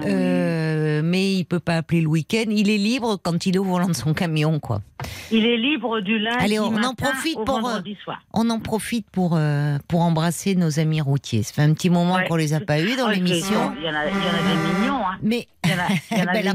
euh, 0.08 1.02
mais 1.04 1.34
il 1.36 1.46
peut 1.46 1.60
pas 1.60 1.76
appeler 1.78 2.02
le 2.02 2.08
week-end. 2.08 2.46
Il 2.50 2.70
est 2.70 2.78
libre 2.78 3.18
quand 3.22 3.46
il 3.46 3.56
est 3.56 3.60
au 3.60 3.64
volant 3.64 3.88
de 3.88 3.94
son 3.94 4.14
camion, 4.14 4.60
quoi. 4.60 4.82
il 5.32 5.46
est 5.46 5.58
libre 5.58 6.00
du 6.02 6.18
lundi 6.20 6.38
Allez, 6.44 6.60
on 6.60 6.66
en 6.66 6.72
matin 6.72 6.94
profite 6.96 7.38
au 7.38 7.44
pour, 7.46 7.58
euh, 7.58 7.62
vendredi 7.62 7.96
soir. 8.04 8.22
On 8.34 8.50
en 8.50 8.60
profite 8.60 9.08
pour 9.12 9.36
euh, 9.36 9.78
pour 9.88 10.02
embrasser 10.02 10.56
nos 10.56 10.80
amis 10.80 11.02
routiers. 11.02 11.44
Ça 11.44 11.54
fait 11.54 11.62
un 11.62 11.74
petit 11.74 11.90
moment 11.90 12.16
Ouais. 12.16 12.28
qu'on 12.28 12.36
les 12.36 12.54
a 12.54 12.60
pas 12.60 12.80
eus 12.82 12.96
dans 12.98 13.08
l'émission. 13.10 13.72
Il 13.80 13.86
y 13.86 13.90
en 13.90 13.94
a, 13.94 14.02
en 14.02 14.06
des 14.06 14.80
mignons 14.80 14.96
hein. 15.08 15.18
Mais 15.22 15.48
Il 15.66 15.70
y 15.70 15.74
en 15.74 15.78
a, 15.78 15.84
en 15.84 16.26
Ben, 16.34 16.42
des 16.42 16.50
en 16.50 16.52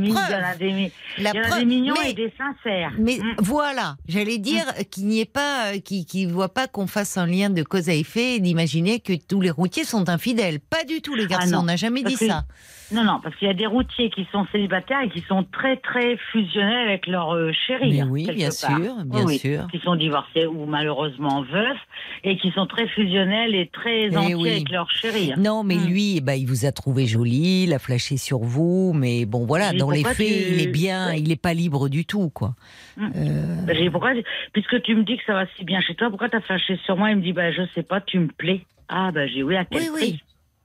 en 1.62 1.64
mignons 1.64 1.94
et 2.06 2.12
des 2.12 2.32
sincères. 2.36 2.63
Mais 2.98 3.18
Mm. 3.18 3.34
voilà, 3.38 3.96
j'allais 4.08 4.38
dire 4.38 4.64
qu'il 4.90 5.06
n'y 5.06 5.20
ait 5.20 5.24
pas, 5.24 5.78
qu'il 5.78 6.04
qu'il 6.06 6.28
voit 6.28 6.52
pas 6.52 6.66
qu'on 6.68 6.86
fasse 6.86 7.16
un 7.16 7.26
lien 7.26 7.50
de 7.50 7.62
cause 7.62 7.88
à 7.88 7.94
effet 7.94 8.36
et 8.36 8.40
d'imaginer 8.40 9.00
que 9.00 9.12
tous 9.14 9.40
les 9.40 9.50
routiers 9.50 9.84
sont 9.84 10.08
infidèles. 10.08 10.60
Pas 10.60 10.84
du 10.84 11.00
tout, 11.02 11.14
les 11.14 11.26
garçons. 11.26 11.50
non. 11.50 11.58
on 11.60 11.62
n'a 11.64 11.76
jamais 11.76 12.02
dit 12.02 12.16
ça. 12.16 12.44
Non, 12.90 13.02
non, 13.02 13.18
parce 13.22 13.34
qu'il 13.36 13.48
y 13.48 13.50
a 13.50 13.54
des 13.54 13.66
routiers 13.66 14.10
qui 14.10 14.26
sont 14.30 14.46
célibataires 14.52 15.00
et 15.02 15.08
qui 15.08 15.22
sont 15.22 15.42
très, 15.44 15.76
très 15.78 16.16
fusionnels 16.30 16.88
avec 16.88 17.06
leur 17.06 17.34
euh, 17.34 17.50
chérie. 17.66 17.92
Mais 17.92 18.00
hein, 18.02 18.08
oui, 18.10 18.30
bien 18.34 18.50
part. 18.50 18.76
sûr, 18.78 18.94
bien 19.04 19.24
Oui, 19.24 19.38
sûr. 19.38 19.66
Qui 19.72 19.78
sont 19.80 19.96
divorcés 19.96 20.46
ou 20.46 20.66
malheureusement 20.66 21.42
veufs 21.42 21.78
et 22.24 22.36
qui 22.36 22.50
sont 22.52 22.66
très 22.66 22.86
fusionnels 22.88 23.54
et 23.54 23.68
très 23.68 24.08
Eh 24.12 24.16
entiers 24.16 24.34
oui. 24.34 24.50
avec 24.50 24.70
leur 24.70 24.90
chérie. 24.90 25.32
hein. 25.32 25.36
Non, 25.38 25.64
mais 25.64 25.76
Mm. 25.76 25.86
lui, 25.86 26.20
ben, 26.20 26.34
il 26.34 26.46
vous 26.46 26.66
a 26.66 26.72
trouvé 26.72 27.06
jolie, 27.06 27.64
il 27.64 27.72
a 27.72 27.78
flashé 27.78 28.16
sur 28.16 28.38
vous, 28.40 28.92
mais 28.94 29.24
bon, 29.24 29.46
voilà, 29.46 29.72
dans 29.72 29.90
les 29.90 30.04
faits, 30.04 30.16
tu- 30.18 30.24
il 30.24 30.60
est 30.60 30.66
bien, 30.70 31.08
Ouais. 31.08 31.20
il 31.20 31.32
est 31.32 31.40
pas 31.40 31.54
libre 31.54 31.88
du 31.88 32.04
tout, 32.04 32.28
quoi. 32.30 32.54
Mm. 32.96 33.06
Euh, 33.16 33.64
Ben, 33.66 33.90
pourquoi, 33.90 34.12
puisque 34.52 34.82
tu 34.82 34.94
me 34.94 35.04
dis 35.04 35.16
que 35.16 35.24
ça 35.24 35.32
va 35.32 35.46
si 35.56 35.64
bien 35.64 35.80
chez 35.80 35.94
toi, 35.94 36.10
pourquoi 36.10 36.28
t'as 36.28 36.42
flashé 36.42 36.76
sur 36.84 36.96
moi? 36.96 37.10
Il 37.10 37.16
me 37.16 37.22
dit, 37.22 37.32
ben, 37.32 37.52
je 37.52 37.62
sais 37.74 37.82
pas, 37.82 38.00
tu 38.02 38.18
me 38.18 38.28
plais. 38.28 38.60
Ah, 38.88 39.10
ben, 39.10 39.26
j'ai 39.28 39.42
oui, 39.42 39.56
à 39.56 39.64
quel 39.64 39.82
Oui, 39.82 39.88
prix? 39.90 40.20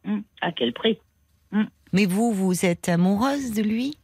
Hum, 0.06 0.24
À 0.42 0.52
quel 0.52 0.74
prix? 0.74 0.98
Mais 1.94 2.06
vous, 2.06 2.32
vous 2.34 2.66
êtes 2.66 2.90
amoureuse 2.90 3.52
de 3.54 3.62
lui? 3.62 3.98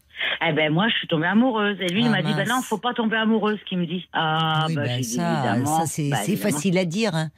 Eh 0.48 0.54
ben, 0.54 0.72
moi, 0.72 0.88
je 0.90 0.96
suis 0.96 1.08
tombée 1.08 1.28
amoureuse. 1.28 1.78
Et 1.82 1.88
lui, 1.88 2.02
il 2.02 2.08
Ah, 2.08 2.12
m'a 2.12 2.22
dit, 2.22 2.34
ben 2.34 2.48
non, 2.48 2.62
faut 2.62 2.78
pas 2.78 2.94
tomber 2.94 3.18
amoureuse, 3.18 3.60
qu'il 3.68 3.78
me 3.80 3.86
dit. 3.86 4.08
Ah, 4.14 4.66
Oui, 4.68 4.76
ben, 4.76 4.84
ben, 4.86 5.04
ça, 5.04 5.66
ça 5.66 5.86
c'est 5.86 6.04
évidemment. 6.04 6.38
facile 6.38 6.78
à 6.78 6.86
dire, 6.86 7.14
hein. 7.16 7.30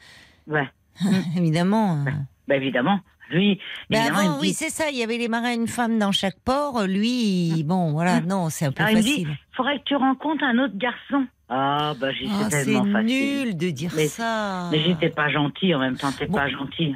Ouais. 0.48 0.68
évidemment. 1.38 2.03
Ben, 2.48 2.56
évidemment. 2.56 2.99
Lui, 3.30 3.60
Mais 3.90 3.98
il 3.99 4.08
avant, 4.12 4.40
oui, 4.40 4.54
c'est 4.54 4.70
ça. 4.70 4.86
Il 4.91 4.98
y 4.98 5.04
avait 5.04 5.18
les 5.18 5.28
marins, 5.28 5.54
une 5.54 5.68
femme 5.68 5.99
dans 5.99 6.12
chaque 6.12 6.40
port. 6.40 6.84
Lui, 6.84 7.10
il- 7.58 7.64
bon, 7.64 7.91
voilà, 7.91 8.22
non, 8.22 8.49
c'est 8.49 8.66
un 8.66 8.72
peu 8.72 8.84
il 8.90 8.98
me 8.98 9.02
dit, 9.02 9.10
facile. 9.10 9.38
faudrait 9.56 9.80
que 9.80 9.84
tu 9.86 9.95
rencontres 9.95 10.44
un 10.44 10.58
autre 10.60 10.78
garçon. 10.78 11.26
Ah, 11.49 11.94
bah, 11.98 12.08
j'ai 12.12 12.28
Ah, 12.30 12.48
c'est 12.49 12.58
c'est 12.60 12.66
tellement 12.66 12.91
facile. 12.91 13.08
nul 13.45 13.58
de 13.58 13.70
dire 13.70 13.91
Mais- 13.95 14.08
ça. 14.10 14.68
Mais 14.70 14.82
j'étais 14.82 15.10
pas 15.10 15.30
gentil 15.30 15.74
en 15.74 15.80
même 15.80 15.95
temps, 15.95 16.12
t'es 16.12 16.26
Bon. 16.28 16.34
pas 16.38 16.49
gentil. 16.49 16.94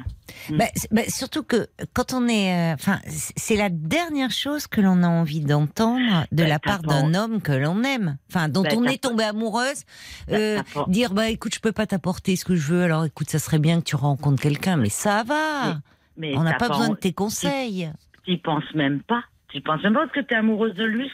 Bah, 0.50 0.66
c'est- 0.74 0.92
bah, 0.92 1.02
surtout 1.08 1.42
que 1.42 1.68
quand 1.94 2.12
on 2.12 2.28
est, 2.28 2.52
euh, 2.72 2.74
enfin, 2.74 2.98
c'est 3.06 3.56
la 3.56 3.70
dernière 3.70 4.30
chose 4.30 4.66
que 4.66 4.82
l'on 4.82 5.02
a 5.04 5.08
envie 5.08 5.40
d'entendre 5.40 6.26
de 6.32 6.42
Bah, 6.42 6.48
la 6.48 6.58
part 6.58 6.82
d'un 6.82 7.14
homme 7.14 7.40
que 7.40 7.52
l'on 7.52 7.82
aime, 7.82 8.18
enfin, 8.30 8.48
dont 8.50 8.62
Bah, 8.62 8.70
on 8.76 8.84
est 8.84 9.02
tombé 9.02 9.24
amoureuse. 9.24 9.84
Bah, 10.28 10.36
euh, 10.36 10.62
dire, 10.88 11.14
bah, 11.14 11.30
écoute, 11.30 11.54
je 11.54 11.60
peux 11.60 11.72
pas 11.72 11.86
t'apporter 11.86 12.36
ce 12.36 12.44
que 12.44 12.54
je 12.54 12.72
veux. 12.74 12.82
Alors, 12.82 13.06
écoute, 13.06 13.30
ça 13.30 13.38
serait 13.38 13.58
bien 13.58 13.78
que 13.80 13.84
tu 13.86 13.96
rencontres 13.96 14.42
quelqu'un, 14.42 14.76
mais 14.76 14.90
ça 14.90 15.22
va. 15.22 15.78
Mais 16.16 16.36
on 16.36 16.42
n'a 16.42 16.54
pas 16.54 16.68
besoin 16.68 16.90
de 16.90 16.94
tes 16.96 17.12
conseils. 17.12 17.90
Tu 18.24 18.38
penses 18.38 18.72
même 18.74 19.00
pas. 19.02 19.22
Tu 19.48 19.60
penses 19.60 19.82
même 19.82 19.94
pas 19.94 20.00
parce 20.00 20.12
que 20.12 20.20
t'es 20.20 20.34
amoureuse 20.34 20.74
de 20.74 20.84
lui. 20.84 21.10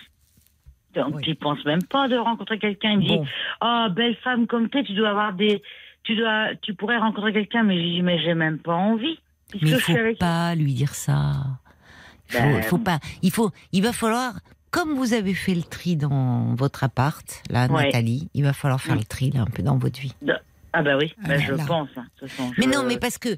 Donc, 0.95 1.17
Oui. 1.17 1.23
tu 1.23 1.35
penses 1.35 1.65
même 1.65 1.83
pas 1.83 2.09
de 2.09 2.17
rencontrer 2.17 2.59
quelqu'un. 2.59 2.93
Il 2.93 2.99
me 3.01 3.07
Bon. 3.09 3.23
dit, 3.23 3.29
oh, 3.63 3.87
belle 3.95 4.17
femme 4.25 4.47
comme 4.47 4.69
t'es, 4.69 4.83
tu 4.85 4.95
dois 4.95 5.11
avoir 5.11 5.33
des, 5.35 5.63
tu 6.03 6.17
dois, 6.17 6.49
tu 6.63 6.75
pourrais 6.75 6.97
rencontrer 6.99 7.33
quelqu'un, 7.33 7.63
mais 7.63 7.77
j'ai 7.77 7.91
dit, 7.91 8.03
mais 8.03 8.21
j'ai 8.23 8.35
même 8.35 8.59
pas 8.59 8.75
envie. 8.75 9.19
Mais 9.55 9.61
il 9.63 9.69
je 9.69 9.77
faut 9.77 9.93
avec 9.97 10.19
pas 10.19 10.55
lui 10.55 10.75
dire 10.75 10.95
ça. 10.95 11.35
Il 12.31 12.35
faut, 12.37 12.43
Ben, 12.43 12.63
faut 12.63 12.79
pas. 12.79 12.99
Il 13.23 13.31
faut. 13.31 13.51
Il 13.73 13.83
va 13.83 13.93
falloir. 13.93 14.35
Comme 14.71 14.93
vous 14.95 15.15
avez 15.15 15.33
fait 15.33 15.55
le 15.55 15.63
tri 15.63 15.97
dans 15.97 16.55
votre 16.55 16.85
appart, 16.85 17.43
là, 17.49 17.67
Ouais. 17.69 17.85
Nathalie, 17.87 18.29
il 18.35 18.45
va 18.45 18.53
falloir 18.53 18.79
faire 18.81 18.97
le 18.97 19.05
tri 19.05 19.31
là 19.31 19.41
un 19.41 19.47
peu 19.47 19.63
dans 19.63 19.79
votre 19.79 19.99
vie. 19.99 20.15
Ah, 20.75 20.83
bah 20.83 20.99
oui, 20.99 21.15
Ah 21.25 21.29
bah, 21.29 21.39
je 21.39 21.53
là. 21.55 21.65
pense. 21.67 21.89
hein, 21.97 22.05
Mais 22.59 22.65
je- 22.65 22.69
non, 22.69 22.85
mais 22.87 22.99
parce 22.99 23.17
que 23.17 23.31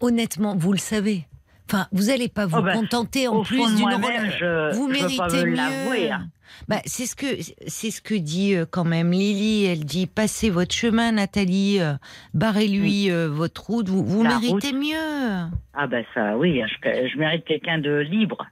honnêtement, 0.00 0.54
vous 0.56 0.72
le 0.72 0.78
savez. 0.78 1.26
Enfin, 1.68 1.88
vous 1.90 2.10
allez 2.10 2.28
pas 2.28 2.46
vous 2.46 2.58
Oh, 2.58 2.62
ben, 2.62 2.74
contenter 2.74 3.26
en 3.26 3.42
plus 3.42 3.58
d'une 3.74 3.80
moi-même, 3.80 4.00
rela- 4.28 4.38
je- 4.38 4.74
Vous 4.76 4.86
méritez 4.88 5.44
mieux. 5.46 6.10
hein. 6.12 6.28
Bah, 6.68 6.76
c'est 6.86 7.06
ce 7.06 7.16
que 7.16 7.26
c'est 7.66 7.90
ce 7.90 8.00
que 8.00 8.14
dit 8.14 8.54
euh, 8.54 8.64
quand 8.70 8.84
même 8.84 9.10
Lily. 9.10 9.64
Elle 9.64 9.84
dit 9.84 10.06
passez 10.06 10.48
votre 10.48 10.72
chemin, 10.74 11.10
Nathalie. 11.12 11.80
euh, 11.80 11.94
barrez-lui 12.34 13.10
euh, 13.10 13.28
votre 13.28 13.66
route. 13.66 13.88
Vous, 13.88 14.04
vous 14.04 14.22
Mm. 14.22 14.28
Méritez 14.28 14.72
mieux. 14.72 15.48
Ah, 15.74 15.86
bah 15.88 15.98
ça, 16.14 16.36
oui, 16.38 16.62
je, 16.66 17.08
je 17.12 17.18
mérite 17.18 17.44
quelqu'un 17.44 17.78
de 17.78 17.96
libre. 17.98 18.46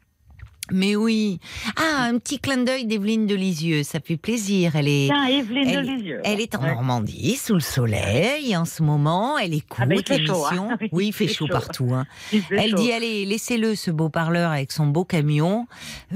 Mais 0.70 0.97
oui. 0.97 1.41
Ah, 1.77 2.05
un 2.05 2.19
petit 2.19 2.39
clin 2.39 2.59
d'œil 2.65 2.86
d'Evelyne 2.86 3.27
de 3.27 3.35
Lisieux, 3.35 3.82
ça 3.82 4.01
fait 4.01 4.16
plaisir. 4.16 4.77
Elle 4.77 4.89
est. 4.89 5.07
Tiens, 5.12 5.27
Evelyne 5.27 5.69
elle, 5.69 5.86
de 5.86 5.93
Lisieux. 5.93 6.20
elle 6.24 6.41
est 6.41 6.55
en 6.57 6.62
Ouais. 6.62 6.69
Normandie, 6.74 7.36
sous 7.36 7.53
le 7.55 7.61
soleil, 7.61 8.57
en 8.57 8.65
ce 8.65 8.82
moment. 8.82 9.36
Elle 9.39 9.53
écoute 9.55 9.78
Ah 9.82 9.86
ben, 9.86 10.01
l'émission. 10.09 10.70
hein. 10.70 10.78
Oui, 10.93 11.09
il 11.09 11.12
fait 11.12 11.28
chaud, 11.28 11.47
chaud. 11.47 11.53
partout. 11.53 11.91
hein. 11.93 12.07
Elle 12.51 12.70
chaud. 12.70 12.77
dit 12.77 12.93
allez, 12.93 13.27
laissez-le, 13.27 13.74
ce 13.74 13.91
beau 13.91 14.09
parleur 14.09 14.53
avec 14.53 14.73
son 14.73 14.86
beau 14.86 15.05
camion. 15.05 15.66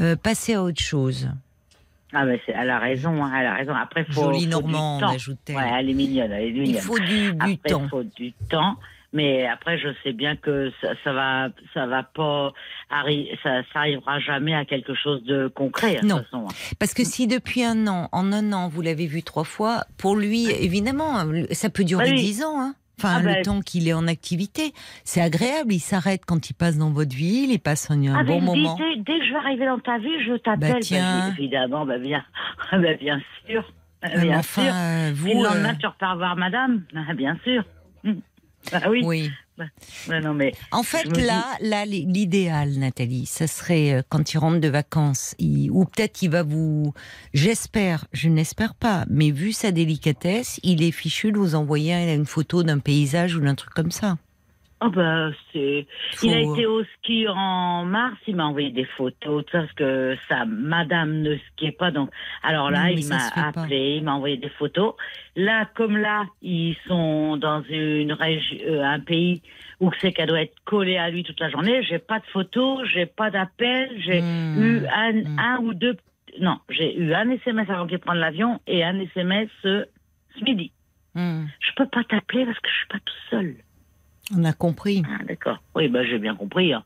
euh, 0.01 0.17
passez 0.17 0.55
à 0.55 0.63
autre 0.63 0.81
chose. 0.81 1.29
Ah, 2.15 2.25
c'est- 2.47 2.53
elle 2.57 2.71
a 2.71 2.79
raison, 2.79 3.23
hein, 3.23 3.31
elle 3.39 3.47
a 3.47 3.55
raison. 3.55 3.75
Après, 3.75 4.07
faut. 4.07 4.23
Jolie 4.23 4.45
faut 4.45 4.49
Normande, 4.51 5.03
ajoute-t-elle. 5.05 5.57
Ouais, 5.57 5.71
elle 5.79 5.91
est 5.91 5.95
mignonne, 5.95 6.33
elle 6.33 6.45
est 6.45 6.53
mignonne. 6.53 6.69
Il 6.77 6.81
faut 6.81 6.99
du, 6.99 7.33
du 7.33 7.37
Après, 7.39 7.57
temps. 7.69 7.83
il 7.85 7.89
faut 7.91 8.03
du 8.03 8.33
temps. 8.49 8.77
Mais 9.15 9.47
après, 9.47 9.79
je 9.79 9.89
sais 10.05 10.13
bien 10.13 10.37
que 10.37 10.71
ça, 10.83 10.89
ça 11.03 11.13
va, 11.15 11.49
ça 11.73 11.87
va 11.87 12.03
pas 12.03 12.53
ça, 13.43 13.63
ça 13.73 13.79
arrivera 13.81 14.19
jamais 14.21 14.55
à 14.55 14.65
quelque 14.67 14.95
chose 14.95 15.23
de 15.25 15.49
concret. 15.49 15.97
hein, 15.97 16.01
De 16.03 16.07
Non. 16.09 16.17
toute 16.19 16.25
façon. 16.27 16.47
Parce 16.79 16.93
que 16.93 17.05
si 17.05 17.27
depuis 17.27 17.65
un 17.65 17.87
an, 17.87 18.09
en 18.13 18.33
un 18.33 18.53
an, 18.53 18.69
vous 18.69 18.83
l'avez 18.83 19.07
vu 19.07 19.23
trois 19.23 19.45
fois, 19.45 19.85
pour 19.97 20.15
lui, 20.17 20.51
évidemment, 20.51 21.25
ça 21.53 21.71
peut 21.71 21.85
durer 21.85 22.05
Ah 22.09 22.13
oui. 22.13 22.17
dix 22.17 22.43
ans. 22.45 22.61
Hein. 22.61 22.75
Enfin, 23.01 23.15
Ah 23.19 23.23
le 23.23 23.33
bah- 23.35 23.43
temps 23.43 23.61
qu'il 23.61 23.87
est 23.89 23.93
en 23.93 24.09
activité, 24.09 24.73
c'est 25.05 25.21
agréable. 25.23 25.73
Il 25.73 25.79
s'arrête 25.79 26.23
quand 26.27 26.51
il 26.51 26.55
passe 26.55 26.77
dans 26.77 26.91
votre 26.91 27.15
ville, 27.15 27.51
il 27.53 27.61
passe 27.61 27.91
un, 27.91 28.05
Ah, 28.15 28.25
bon 28.25 28.41
moment. 28.43 28.77
dès, 28.77 28.97
dès 28.97 29.21
que 29.21 29.25
je 29.25 29.31
vais 29.31 29.37
arriver 29.39 29.67
dans 29.67 29.79
ta 29.79 29.99
vie, 29.99 30.23
je 30.27 30.35
t'appelle. 30.37 30.73
Bah, 30.73 30.79
tiens. 30.81 31.23
je 31.29 31.31
dis, 31.35 31.41
évidemment, 31.43 31.87
bah, 31.87 31.99
bien, 31.99 32.25
bah, 32.73 32.95
bien 33.01 33.21
sûr. 33.47 33.63
Bah, 34.03 34.09
mais 34.17 34.23
bien 34.23 34.39
enfin, 34.41 34.63
sûr. 34.65 34.73
euh, 34.75 35.09
Et 35.09 35.13
vous, 35.13 35.29
le 35.29 35.49
lendemain, 35.49 35.73
euh, 35.75 35.77
tu 35.81 35.87
repars 35.87 36.17
voir 36.19 36.37
madame. 36.37 36.83
Ah, 36.95 37.15
bien 37.17 37.39
sûr. 37.45 37.63
Bah 38.73 38.83
oui. 38.91 39.01
Oui. 39.05 39.31
Ouais, 40.09 40.21
non, 40.21 40.35
mais 40.35 40.55
En 40.71 40.85
fait, 40.85 41.09
là, 41.61 41.85
l'idéal, 41.85 42.75
Nathalie, 42.79 43.27
ça 43.27 43.49
serait 43.49 43.93
euh, 43.93 44.03
quand 44.09 44.33
il 44.33 44.39
rentre 44.39 44.61
de 44.61 44.69
vacances, 44.69 45.35
il- 45.41 45.71
ou 45.73 45.85
peut-être 45.85 46.23
il 46.23 46.31
va 46.31 46.45
vous, 46.45 46.93
j'espère, 47.35 48.07
je 48.13 48.29
n'espère 48.29 48.75
pas, 48.77 49.05
mais 49.11 49.33
vu 49.33 49.53
sa 49.53 49.73
délicatesse, 49.73 50.61
il 50.63 50.83
est 50.85 50.93
fichu 50.93 51.33
de 51.33 51.39
vous 51.39 51.57
envoyer 51.57 52.15
une 52.15 52.25
photo 52.27 52.63
d'un 52.63 52.79
paysage 52.79 53.35
ou 53.35 53.41
d'un 53.41 53.57
truc 53.57 53.75
comme 53.75 53.91
ça. 53.91 54.17
Oh 54.81 54.91
bah, 54.91 55.31
c'est. 55.53 55.87
Il 56.23 56.33
a 56.33 56.41
été 56.41 56.67
au 56.67 56.83
ski 56.85 57.27
en 57.29 57.85
mars, 57.85 58.17
il 58.27 58.37
m'a 58.37 58.47
envoyé 58.47 58.71
des 58.71 58.85
photos, 58.85 59.45
tout 59.45 59.51
ça, 59.53 59.61
parce 59.61 59.73
que 59.73 60.17
sa 60.29 60.45
madame 60.45 61.23
ne 61.23 61.37
skiait 61.37 61.73
pas. 61.73 61.91
Donc, 61.91 62.11
alors 62.43 62.71
là, 62.71 62.85
Non, 62.85 62.95
il 62.97 63.09
m'a 63.09 63.17
appelé, 63.63 63.95
il 63.99 64.05
m'a 64.05 64.15
envoyé 64.15 64.37
des 64.37 64.49
photos. 64.51 64.95
Là, 65.37 65.67
comme 65.75 65.97
là, 65.97 66.25
ils 66.43 66.77
sont 66.87 67.37
dans 67.37 67.63
une 67.69 68.13
région, 68.13 68.59
euh, 68.67 68.83
un 68.85 69.01
pays 69.01 69.43
où 69.81 69.91
c'est 70.01 70.13
qu'elle 70.13 70.29
doit 70.29 70.43
être 70.43 70.59
collée 70.65 70.97
à 70.99 71.09
lui 71.11 71.23
toute 71.23 71.39
la 71.41 71.51
journée. 71.51 71.83
J'ai 71.85 71.99
pas 72.01 72.19
de 72.19 72.27
photos, 72.27 72.87
j'ai 72.93 73.07
pas 73.07 73.31
d'appel, 73.31 73.91
j'ai 74.01 74.21
Hmm. 74.21 74.59
eu 74.63 74.87
un, 74.87 75.13
Hmm. 75.13 75.39
un 75.39 75.59
ou 75.63 75.75
deux. 75.75 75.97
Non, 76.41 76.59
j'ai 76.69 76.97
eu 76.99 77.15
un 77.15 77.31
SMS 77.31 77.69
avant 77.71 77.87
qu'il 77.87 77.99
prenne 77.99 78.19
l'avion 78.19 78.61
et 78.67 78.85
un 78.85 78.99
SMS 79.01 79.49
euh, 79.65 79.85
ce 80.39 80.45
midi. 80.45 80.73
Hmm. 81.15 81.47
Je 81.61 81.71
peux 81.77 81.87
pas 81.87 82.05
t'appeler 82.05 82.45
parce 82.45 82.59
que 82.61 82.69
je 82.69 82.75
suis 82.77 82.87
pas 82.89 82.99
tout 83.05 83.15
seul. 83.31 83.57
On 84.37 84.45
a 84.45 84.53
compris. 84.53 85.03
Ah, 85.09 85.23
d'accord. 85.25 85.59
Oui, 85.75 85.89
bah, 85.89 86.05
j'ai 86.05 86.19
bien 86.19 86.35
compris. 86.35 86.73
hein. 86.73 86.85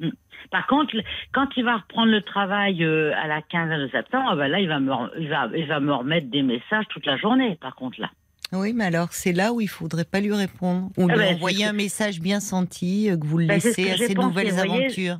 Hmm. 0.00 0.10
Par 0.50 0.66
contre, 0.66 0.94
quand 1.32 1.48
il 1.56 1.64
va 1.64 1.76
reprendre 1.78 2.12
le 2.12 2.20
travail 2.22 2.84
euh, 2.84 3.12
à 3.16 3.26
la 3.26 3.40
quinzaine 3.42 3.80
de 3.86 3.88
septembre, 3.88 4.28
ah 4.32 4.36
bah 4.36 4.46
là, 4.48 4.60
il 4.60 4.68
va, 4.68 4.78
me, 4.78 4.92
il, 5.18 5.28
va, 5.28 5.48
il 5.56 5.66
va 5.66 5.80
me 5.80 5.92
remettre 5.94 6.28
des 6.28 6.42
messages 6.42 6.84
toute 6.90 7.06
la 7.06 7.16
journée, 7.16 7.56
par 7.60 7.74
contre, 7.74 8.00
là. 8.00 8.10
Oui, 8.52 8.72
mais 8.74 8.84
alors 8.84 9.08
c'est 9.10 9.32
là 9.32 9.52
où 9.52 9.60
il 9.60 9.66
faudrait 9.68 10.04
pas 10.04 10.20
lui 10.20 10.32
répondre 10.32 10.90
ou 10.96 11.08
Ah 11.10 11.14
lui 11.14 11.18
ben, 11.18 11.34
envoyer 11.34 11.64
un 11.64 11.72
message 11.72 12.20
bien 12.20 12.38
senti 12.38 13.10
euh, 13.10 13.16
que 13.16 13.26
vous 13.26 13.38
le 13.38 13.46
Ben, 13.46 13.58
ce 13.58 13.68
laissez 13.68 13.90
à 13.90 13.96
ses 13.96 14.14
nouvelles 14.14 14.52
voyez. 14.52 14.84
aventures. 14.84 15.16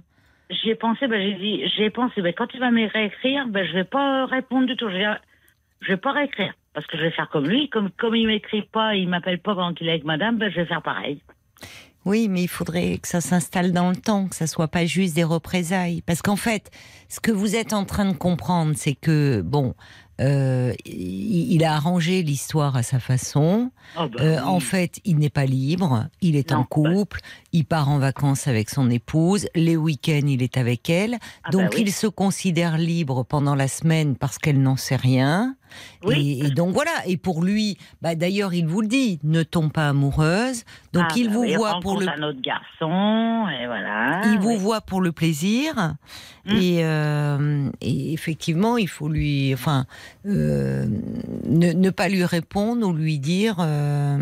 J'y 0.50 0.70
ai 0.70 0.74
pensé, 0.76 1.08
bah, 1.08 1.18
j'ai 1.18 1.34
dit, 1.34 1.66
j'ai 1.76 1.90
pensé, 1.90 2.22
bah, 2.22 2.32
quand 2.32 2.46
il 2.54 2.60
va 2.60 2.70
me 2.70 2.86
réécrire, 2.88 3.48
bah, 3.48 3.64
je 3.64 3.72
vais 3.72 3.84
pas 3.84 4.26
répondre 4.26 4.66
du 4.66 4.76
tout. 4.76 4.88
Je 4.88 4.94
vais, 4.96 5.06
je 5.80 5.88
vais 5.88 5.96
pas 5.96 6.12
réécrire. 6.12 6.52
Parce 6.72 6.86
que 6.86 6.96
je 6.98 7.02
vais 7.02 7.10
faire 7.10 7.28
comme 7.30 7.48
lui. 7.48 7.68
Comme, 7.70 7.90
comme 7.90 8.14
il 8.14 8.28
m'écrit 8.28 8.62
pas, 8.62 8.94
il 8.94 9.08
m'appelle 9.08 9.40
pas 9.40 9.54
pendant 9.56 9.74
qu'il 9.74 9.88
est 9.88 9.92
avec 9.92 10.04
madame, 10.04 10.36
bah, 10.38 10.48
je 10.50 10.56
vais 10.60 10.66
faire 10.66 10.82
pareil. 10.82 11.20
Oui, 12.04 12.28
mais 12.28 12.44
il 12.44 12.48
faudrait 12.48 12.98
que 12.98 13.08
ça 13.08 13.20
s'installe 13.20 13.72
dans 13.72 13.90
le 13.90 13.96
temps, 13.96 14.28
que 14.28 14.36
ça 14.36 14.46
soit 14.46 14.68
pas 14.68 14.86
juste 14.86 15.14
des 15.14 15.24
représailles. 15.24 16.02
Parce 16.02 16.22
qu'en 16.22 16.36
fait, 16.36 16.70
ce 17.08 17.18
que 17.18 17.32
vous 17.32 17.56
êtes 17.56 17.72
en 17.72 17.84
train 17.84 18.04
de 18.04 18.16
comprendre, 18.16 18.74
c'est 18.76 18.94
que, 18.94 19.42
bon, 19.44 19.74
euh, 20.20 20.72
il 20.86 21.62
a 21.64 21.74
arrangé 21.74 22.22
l'histoire 22.22 22.76
à 22.76 22.82
sa 22.82 22.98
façon. 23.00 23.70
Oh, 23.98 24.08
bah, 24.08 24.18
Euh, 24.22 24.36
oui. 24.36 24.42
En 24.44 24.60
fait, 24.60 25.00
il 25.04 25.18
n'est 25.18 25.30
pas 25.30 25.44
libre, 25.46 26.06
il 26.20 26.36
est 26.36 26.50
Non, 26.50 26.58
en 26.58 26.60
bah- 26.60 26.66
couple, 26.70 27.20
il 27.52 27.64
part 27.64 27.88
en 27.88 27.98
vacances 27.98 28.48
avec 28.48 28.70
son 28.70 28.90
épouse, 28.90 29.46
les 29.54 29.76
week-ends, 29.76 30.26
il 30.26 30.42
est 30.42 30.56
avec 30.56 30.88
elle. 30.90 31.18
Ah, 31.44 31.50
donc, 31.50 31.62
bah 31.62 31.68
oui. 31.74 31.82
il 31.86 31.92
se 31.92 32.06
considère 32.06 32.78
libre 32.78 33.24
pendant 33.24 33.54
la 33.54 33.68
semaine 33.68 34.16
parce 34.16 34.38
qu'elle 34.38 34.60
n'en 34.62 34.76
sait 34.76 34.96
rien. 34.96 35.54
Oui. 36.04 36.38
Et, 36.42 36.46
et 36.46 36.50
donc 36.50 36.72
voilà. 36.72 36.92
Et 37.06 37.16
pour 37.16 37.42
lui, 37.42 37.76
d'ailleurs, 38.00 38.54
il 38.54 38.66
vous 38.66 38.80
le 38.80 38.86
dit, 38.88 39.18
ne 39.24 39.42
tombe 39.42 39.72
pas 39.72 39.88
amoureuse. 39.88 40.64
Donc 40.92 41.06
Ah, 41.10 41.14
il 41.16 41.28
vous 41.28 41.40
oui, 41.40 41.54
voit 41.56 41.80
pour 41.80 42.00
le, 42.00 42.08
un 42.08 42.22
autre 42.22 42.40
garçon, 42.40 43.46
et 43.48 43.66
voilà. 43.66 44.22
il 44.32 44.38
vous 44.38 44.56
voit 44.56 44.80
pour 44.80 45.00
le 45.00 45.12
plaisir. 45.12 45.94
Mm. 46.46 46.50
Et, 46.56 46.78
euh, 46.84 47.68
et 47.80 48.12
effectivement, 48.12 48.76
il 48.78 48.88
faut 48.88 49.08
lui, 49.08 49.52
enfin, 49.52 49.86
euh, 50.26 50.86
ne, 51.46 51.72
ne 51.72 51.90
pas 51.90 52.08
lui 52.08 52.24
répondre 52.24 52.86
ou 52.88 52.92
lui 52.92 53.18
dire. 53.18 53.56
euh, 53.60 54.18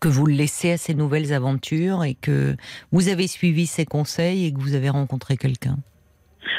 que 0.00 0.08
vous 0.08 0.24
le 0.24 0.32
laissez 0.34 0.70
à 0.72 0.76
ses 0.78 0.94
nouvelles 0.94 1.32
aventures 1.32 2.04
et 2.04 2.14
que 2.14 2.56
vous 2.92 3.08
avez 3.08 3.26
suivi 3.26 3.66
ses 3.66 3.84
conseils 3.84 4.46
et 4.46 4.52
que 4.52 4.58
vous 4.58 4.74
avez 4.74 4.88
rencontré 4.88 5.36
quelqu'un. 5.36 5.76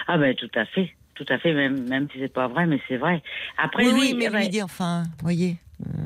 Ah 0.08 0.18
ben 0.18 0.36
tout 0.36 0.52
à 0.54 0.66
fait, 0.66 0.94
tout 1.16 1.26
à 1.30 1.40
fait, 1.40 1.54
même, 1.54 1.88
même 1.88 2.08
si 2.12 2.20
c'est 2.20 2.32
pas 2.32 2.48
vrai, 2.50 2.68
mais 2.68 2.80
c'est 2.88 2.98
vrai. 2.98 3.24
Après 3.58 3.86
Oui, 3.86 3.94
lui, 3.94 4.00
oui, 4.14 4.16
mais 4.32 4.40
lui 4.42 4.50
dire, 4.50 4.66
enfin, 4.66 5.06
voyez, 5.24 5.56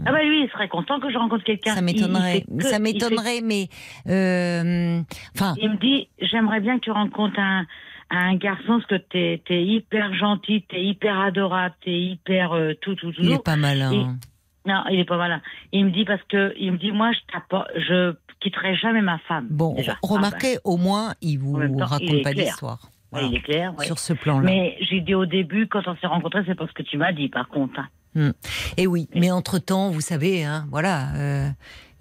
ah 0.06 0.12
ben 0.14 0.20
lui, 0.26 0.44
il 0.44 0.50
serait 0.52 0.70
content 0.70 1.00
que 1.02 1.12
je 1.12 1.18
rencontre 1.18 1.44
quelqu'un. 1.44 1.74
ça 1.76 1.82
m'étonnerait, 1.82 2.46
ça 2.62 2.70
fait- 2.70 2.80
m'étonnerait, 2.80 3.42
mais 3.44 3.68
euh, 4.08 5.02
enfin, 5.36 5.56
Il, 5.58 5.72
me 5.72 5.78
dit, 5.78 6.08
j'aimerais 6.22 6.62
bien 6.62 6.76
que 6.78 6.84
tu 6.86 6.92
rencontres 6.92 7.40
un, 7.40 7.66
un 8.10 8.36
garçon 8.36 8.80
parce 8.80 8.86
que 8.86 8.96
t'es 8.96 9.42
es 9.50 9.64
hyper 9.66 10.14
gentil, 10.14 10.64
t'es 10.70 10.82
hyper 10.84 11.20
adorable, 11.20 11.76
t'es 11.84 11.92
hyper 11.98 12.54
euh, 12.54 12.74
tout, 12.82 12.96
tout, 12.96 13.12
tout. 13.12 13.22
il 13.22 13.32
est 13.34 13.44
pas 13.44 13.56
malin. 13.56 13.92
Il- 13.94 14.72
Non, 14.72 14.84
il 14.92 15.00
est 15.00 15.06
pas 15.06 15.18
malin. 15.18 15.42
Il 15.72 15.86
me 15.86 15.92
dit 15.92 16.06
parce 16.06 16.22
que 16.30 16.54
il 16.60 16.72
me 16.74 16.78
dit 16.78 16.92
moi 16.92 17.12
je 17.14 17.80
je 17.88 18.14
quitterai 18.40 18.76
jamais 18.76 19.02
ma 19.02 19.18
femme. 19.28 19.48
Bon, 19.50 19.74
déjà. 19.76 19.94
re- 19.94 19.98
remarquez, 20.04 20.58
au 20.64 20.78
moins, 20.78 21.14
il 21.22 21.38
vous 21.38 21.58
temps, 21.80 21.86
raconte 21.86 22.22
pas. 22.24 22.30
Ah, 22.38 22.78
Voilà. 23.12 23.28
ouais, 23.28 23.32
il 23.34 23.38
est 23.38 23.42
clair. 23.42 23.74
ouais. 23.78 23.86
Sur 23.86 23.98
ce 24.00 24.14
plan-là. 24.14 24.46
Mais 24.46 24.78
j'ai 24.82 25.02
dit 25.02 25.16
au 25.16 25.26
début 25.26 25.68
quand 25.68 25.88
on 25.88 25.96
s'est 25.98 26.08
rencontrés, 26.08 26.42
c'est 26.46 26.56
parce 26.56 26.72
que 26.74 26.84
tu 26.84 26.98
m'as 26.98 27.12
dit 27.14 27.30
par 27.30 27.48
contre. 27.48 27.80
hein. 27.80 28.32
Et 28.78 28.88
oui, 28.88 29.08
mais 29.14 29.30
entre-temps, 29.32 29.90
vous 29.90 30.00
savez, 30.02 30.44
hein, 30.46 30.66
voilà, 30.70 31.14
euh, 31.16 31.50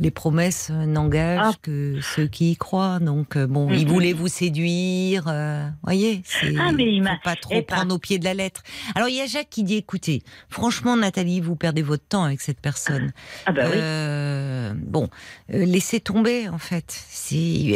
les 0.00 0.10
promesses 0.10 0.70
n'engagent 0.70 1.40
Ah. 1.54 1.58
que 1.62 1.98
ceux 2.02 2.26
qui 2.26 2.52
y 2.52 2.56
croient. 2.56 2.98
Donc, 3.00 3.36
euh, 3.36 3.46
bon, 3.46 3.68
Mhm. 3.68 3.74
il 3.74 3.86
voulait 3.88 4.12
vous 4.12 4.28
séduire, 4.28 5.24
euh, 5.28 5.68
voyez, 5.82 6.22
c'est 6.24 6.54
Ah, 6.58 6.72
mais 6.72 6.84
il 6.94 6.98
faut 6.98 7.04
m'a- 7.04 7.18
pas 7.22 7.36
trop 7.36 7.54
et 7.54 7.62
pas- 7.62 7.76
prendre 7.76 7.94
au 7.94 7.98
pied 7.98 8.18
de 8.18 8.24
la 8.24 8.34
lettre. 8.34 8.62
Alors, 8.94 9.08
il 9.08 9.14
y 9.16 9.20
a 9.20 9.26
Jacques 9.26 9.50
qui 9.50 9.62
dit, 9.62 9.76
écoutez, 9.76 10.22
franchement, 10.48 10.96
Nathalie, 10.96 11.40
vous 11.40 11.56
perdez 11.56 11.82
votre 11.82 12.04
temps 12.06 12.24
avec 12.24 12.40
cette 12.40 12.60
personne. 12.60 13.12
Ah 13.46 13.52
bah 13.52 13.62
oui. 13.66 13.72
Euh, 13.76 14.72
bon, 14.76 15.08
euh, 15.52 15.64
laissez 15.64 16.00
tomber, 16.00 16.48
en 16.48 16.58
fait. 16.58 16.92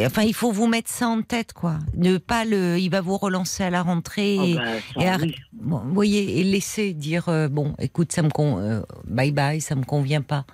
Enfin, 0.07 0.23
il 0.23 0.35
faut 0.35 0.51
vous 0.53 0.67
mettre 0.67 0.91
ça 0.91 1.09
en 1.09 1.23
tête, 1.23 1.53
quoi. 1.53 1.79
Ne 1.97 2.19
pas 2.19 2.45
le, 2.45 2.79
il 2.79 2.89
va 2.91 3.01
vous 3.01 3.17
relancer 3.17 3.63
à 3.63 3.71
la 3.71 3.83
rentrée. 3.83 4.37
Oh, 4.41 4.45
et- 4.45 4.55
bah, 5.05 5.17
et. 5.25 5.35
Bon, 5.53 5.83
voyez, 5.93 6.41
et 6.41 6.45
laisser 6.45 6.95
dire 6.95 7.25
bon, 7.51 7.75
écoute, 7.79 8.13
ça 8.13 8.23
me 8.23 8.31
con, 8.31 8.83
bye 9.07 9.33
bye, 9.33 9.61
ça 9.61 9.75
me 9.75 9.85
convient 9.85 10.23
pas. 10.23 10.45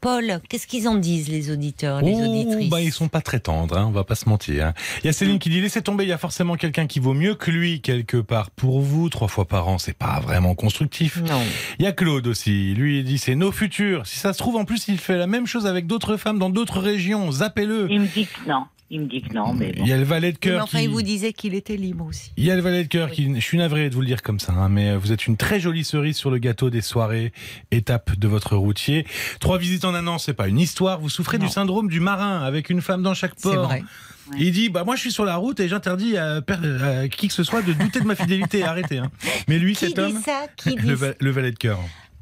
Paul, 0.00 0.40
qu'est-ce 0.48 0.66
qu'ils 0.66 0.88
en 0.88 0.94
disent 0.96 1.28
les 1.28 1.50
auditeurs, 1.50 2.00
les 2.02 2.14
Oh, 2.16 2.24
auditrices 2.28 2.70
bah 2.70 2.80
ils 2.80 2.92
sont 2.92 3.08
pas 3.08 3.20
très 3.22 3.40
tendres, 3.40 3.76
hein, 3.78 3.86
on 3.88 3.92
va 3.92 4.04
pas 4.04 4.14
se 4.14 4.28
mentir. 4.28 4.66
hein. 4.66 4.74
Il 5.02 5.06
y 5.06 5.10
a 5.10 5.12
Céline 5.12 5.38
qui 5.38 5.48
dit 5.50 5.60
laissez 5.60 5.82
tomber, 5.82 6.04
il 6.04 6.08
y 6.08 6.12
a 6.12 6.18
forcément 6.18 6.56
quelqu'un 6.56 6.86
qui 6.86 7.00
vaut 7.00 7.14
mieux 7.14 7.34
que 7.34 7.50
lui 7.50 7.80
quelque 7.80 8.18
part 8.18 8.50
pour 8.50 8.80
vous. 8.80 9.08
Trois 9.08 9.28
fois 9.28 9.46
par 9.46 9.68
an, 9.68 9.78
c'est 9.78 9.96
pas 9.96 10.20
vraiment 10.20 10.54
constructif. 10.54 11.20
Non. 11.22 11.40
Il 11.78 11.84
y 11.84 11.88
a 11.88 11.92
Claude 11.92 12.26
aussi, 12.26 12.74
lui 12.74 12.98
il 13.00 13.04
dit 13.04 13.18
c'est 13.18 13.34
nos 13.34 13.52
futurs. 13.52 14.06
Si 14.06 14.18
ça 14.18 14.32
se 14.32 14.38
trouve 14.38 14.56
en 14.56 14.64
plus 14.64 14.86
il 14.88 14.98
fait 14.98 15.16
la 15.16 15.26
même 15.26 15.46
chose 15.46 15.66
avec 15.66 15.86
d'autres 15.86 16.16
femmes 16.16 16.38
dans 16.38 16.50
d'autres 16.50 16.80
régions, 16.80 17.32
zappez-le. 17.32 17.86
Il 17.90 18.00
me 18.02 18.06
dit 18.06 18.26
que 18.26 18.48
non. 18.50 18.64
Il 18.88 19.00
me 19.00 19.06
dit 19.06 19.20
que 19.20 19.32
non, 19.34 19.52
mais 19.52 19.72
bon. 19.72 19.82
Il 19.82 19.88
y 19.88 19.92
a 19.92 19.96
le 19.96 20.04
valet 20.04 20.30
de 20.30 20.36
Mais 20.44 20.50
cœur 20.50 20.62
enfin, 20.64 20.78
qui... 20.78 20.84
il 20.84 20.90
vous 20.90 21.02
disait 21.02 21.32
qu'il 21.32 21.54
était 21.54 21.76
libre 21.76 22.06
aussi. 22.06 22.30
Il 22.36 22.44
y 22.44 22.52
a 22.52 22.54
le 22.54 22.62
valet 22.62 22.84
de 22.84 22.88
cœur 22.88 23.10
qui, 23.10 23.34
je 23.34 23.40
suis 23.40 23.58
navré 23.58 23.90
de 23.90 23.94
vous 23.94 24.00
le 24.00 24.06
dire 24.06 24.22
comme 24.22 24.38
ça, 24.38 24.52
hein, 24.52 24.68
mais 24.68 24.96
vous 24.96 25.10
êtes 25.10 25.26
une 25.26 25.36
très 25.36 25.58
jolie 25.58 25.82
cerise 25.84 26.16
sur 26.16 26.30
le 26.30 26.38
gâteau 26.38 26.70
des 26.70 26.82
soirées, 26.82 27.32
étape 27.72 28.16
de 28.16 28.28
votre 28.28 28.54
routier. 28.56 29.04
Trois 29.40 29.58
visites 29.58 29.84
en 29.84 29.94
un 29.94 30.06
an, 30.06 30.18
c'est 30.18 30.34
pas 30.34 30.46
une 30.46 30.60
histoire. 30.60 31.00
Vous 31.00 31.08
souffrez 31.08 31.38
Non. 31.38 31.46
du 31.46 31.50
syndrome 31.50 31.88
du 31.88 31.98
marin 31.98 32.42
avec 32.42 32.70
une 32.70 32.80
femme 32.80 33.02
dans 33.02 33.14
chaque 33.14 33.34
port. 33.34 33.52
C'est 33.52 33.58
vrai. 33.58 33.82
Il 34.38 34.50
dit, 34.52 34.68
bah 34.70 34.82
moi 34.84 34.96
je 34.96 35.00
suis 35.02 35.12
sur 35.12 35.24
la 35.24 35.36
route 35.36 35.58
et 35.60 35.68
j'interdis 35.68 36.16
à, 36.16 36.40
qui 37.10 37.28
que 37.28 37.34
ce 37.34 37.44
soit 37.44 37.62
de 37.62 37.72
douter 37.72 38.00
de 38.00 38.06
ma 38.06 38.14
fidélité. 38.16 38.62
Arrêtez. 38.64 38.98
Hein. 38.98 39.10
Mais 39.48 39.58
lui, 39.58 39.74
Qui 39.74 39.86
cet 39.86 39.94
dit 39.94 40.00
homme, 40.00 40.20
ça? 40.24 40.46
Qui 40.56 40.70
dit 40.76 40.86
le, 40.86 40.94
va- 40.94 41.12
le 41.20 41.30
valet 41.30 41.50
de 41.52 41.56
cœur. 41.58 41.78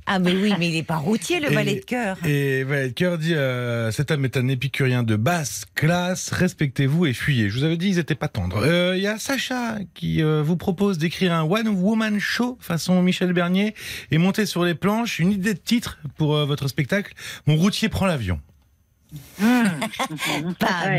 Ah 0.06 0.18
mais 0.18 0.32
oui, 0.32 0.52
mais 0.59 0.68
il 0.68 0.76
est 0.76 0.82
pas 0.82 0.97
routier 0.97 1.40
le 1.40 1.51
Et- 1.51 1.55
valet 1.55 1.74
de 1.76 1.85
cœur. 1.85 2.18
Et 2.26 2.62
valet 2.64 2.89
de 2.89 2.93
cœur 2.94 3.16
dit, 3.16 3.35
euh, 3.35 3.90
cet 3.90 4.10
homme 4.10 4.24
est 4.26 4.36
un 4.36 4.48
épicurien 4.48 5.02
de 5.02 5.16
basse 5.16 5.64
classe. 5.74 6.31
Respectez-vous 6.31 7.06
et 7.06 7.14
fuyez. 7.14 7.48
Je 7.48 7.59
vous 7.59 7.64
avais 7.64 7.78
dit, 7.78 7.89
ils 7.89 7.98
étaient 7.98 8.14
pas 8.14 8.28
tendres. 8.28 8.59
Euh, 8.62 8.97
Il 8.97 9.02
y 9.02 9.06
a 9.06 9.18
Sacha 9.18 9.78
qui 9.94 10.22
euh, 10.22 10.43
vous 10.43 10.56
propose 10.56 10.98
d'écrire 10.98 11.32
un 11.32 11.43
one 11.44 11.68
woman 11.68 12.18
show 12.20 12.59
façon 12.60 13.01
Michel 13.02 13.32
Bernier 13.32 13.74
et 14.10 14.18
monter 14.18 14.44
sur 14.44 14.64
les 14.64 14.74
planches 14.74 15.18
une 15.20 15.32
idée 15.32 15.55
de 15.55 15.59
titre 15.59 15.98
pour 16.16 16.36
euh, 16.36 16.44
votre 16.44 16.68
spectacle. 16.68 17.14
Mon 17.47 17.56
routier 17.56 17.89
prend 17.89 18.05
l'avion. 18.06 18.40
Pas 19.38 19.44
Ouais. 20.86 20.98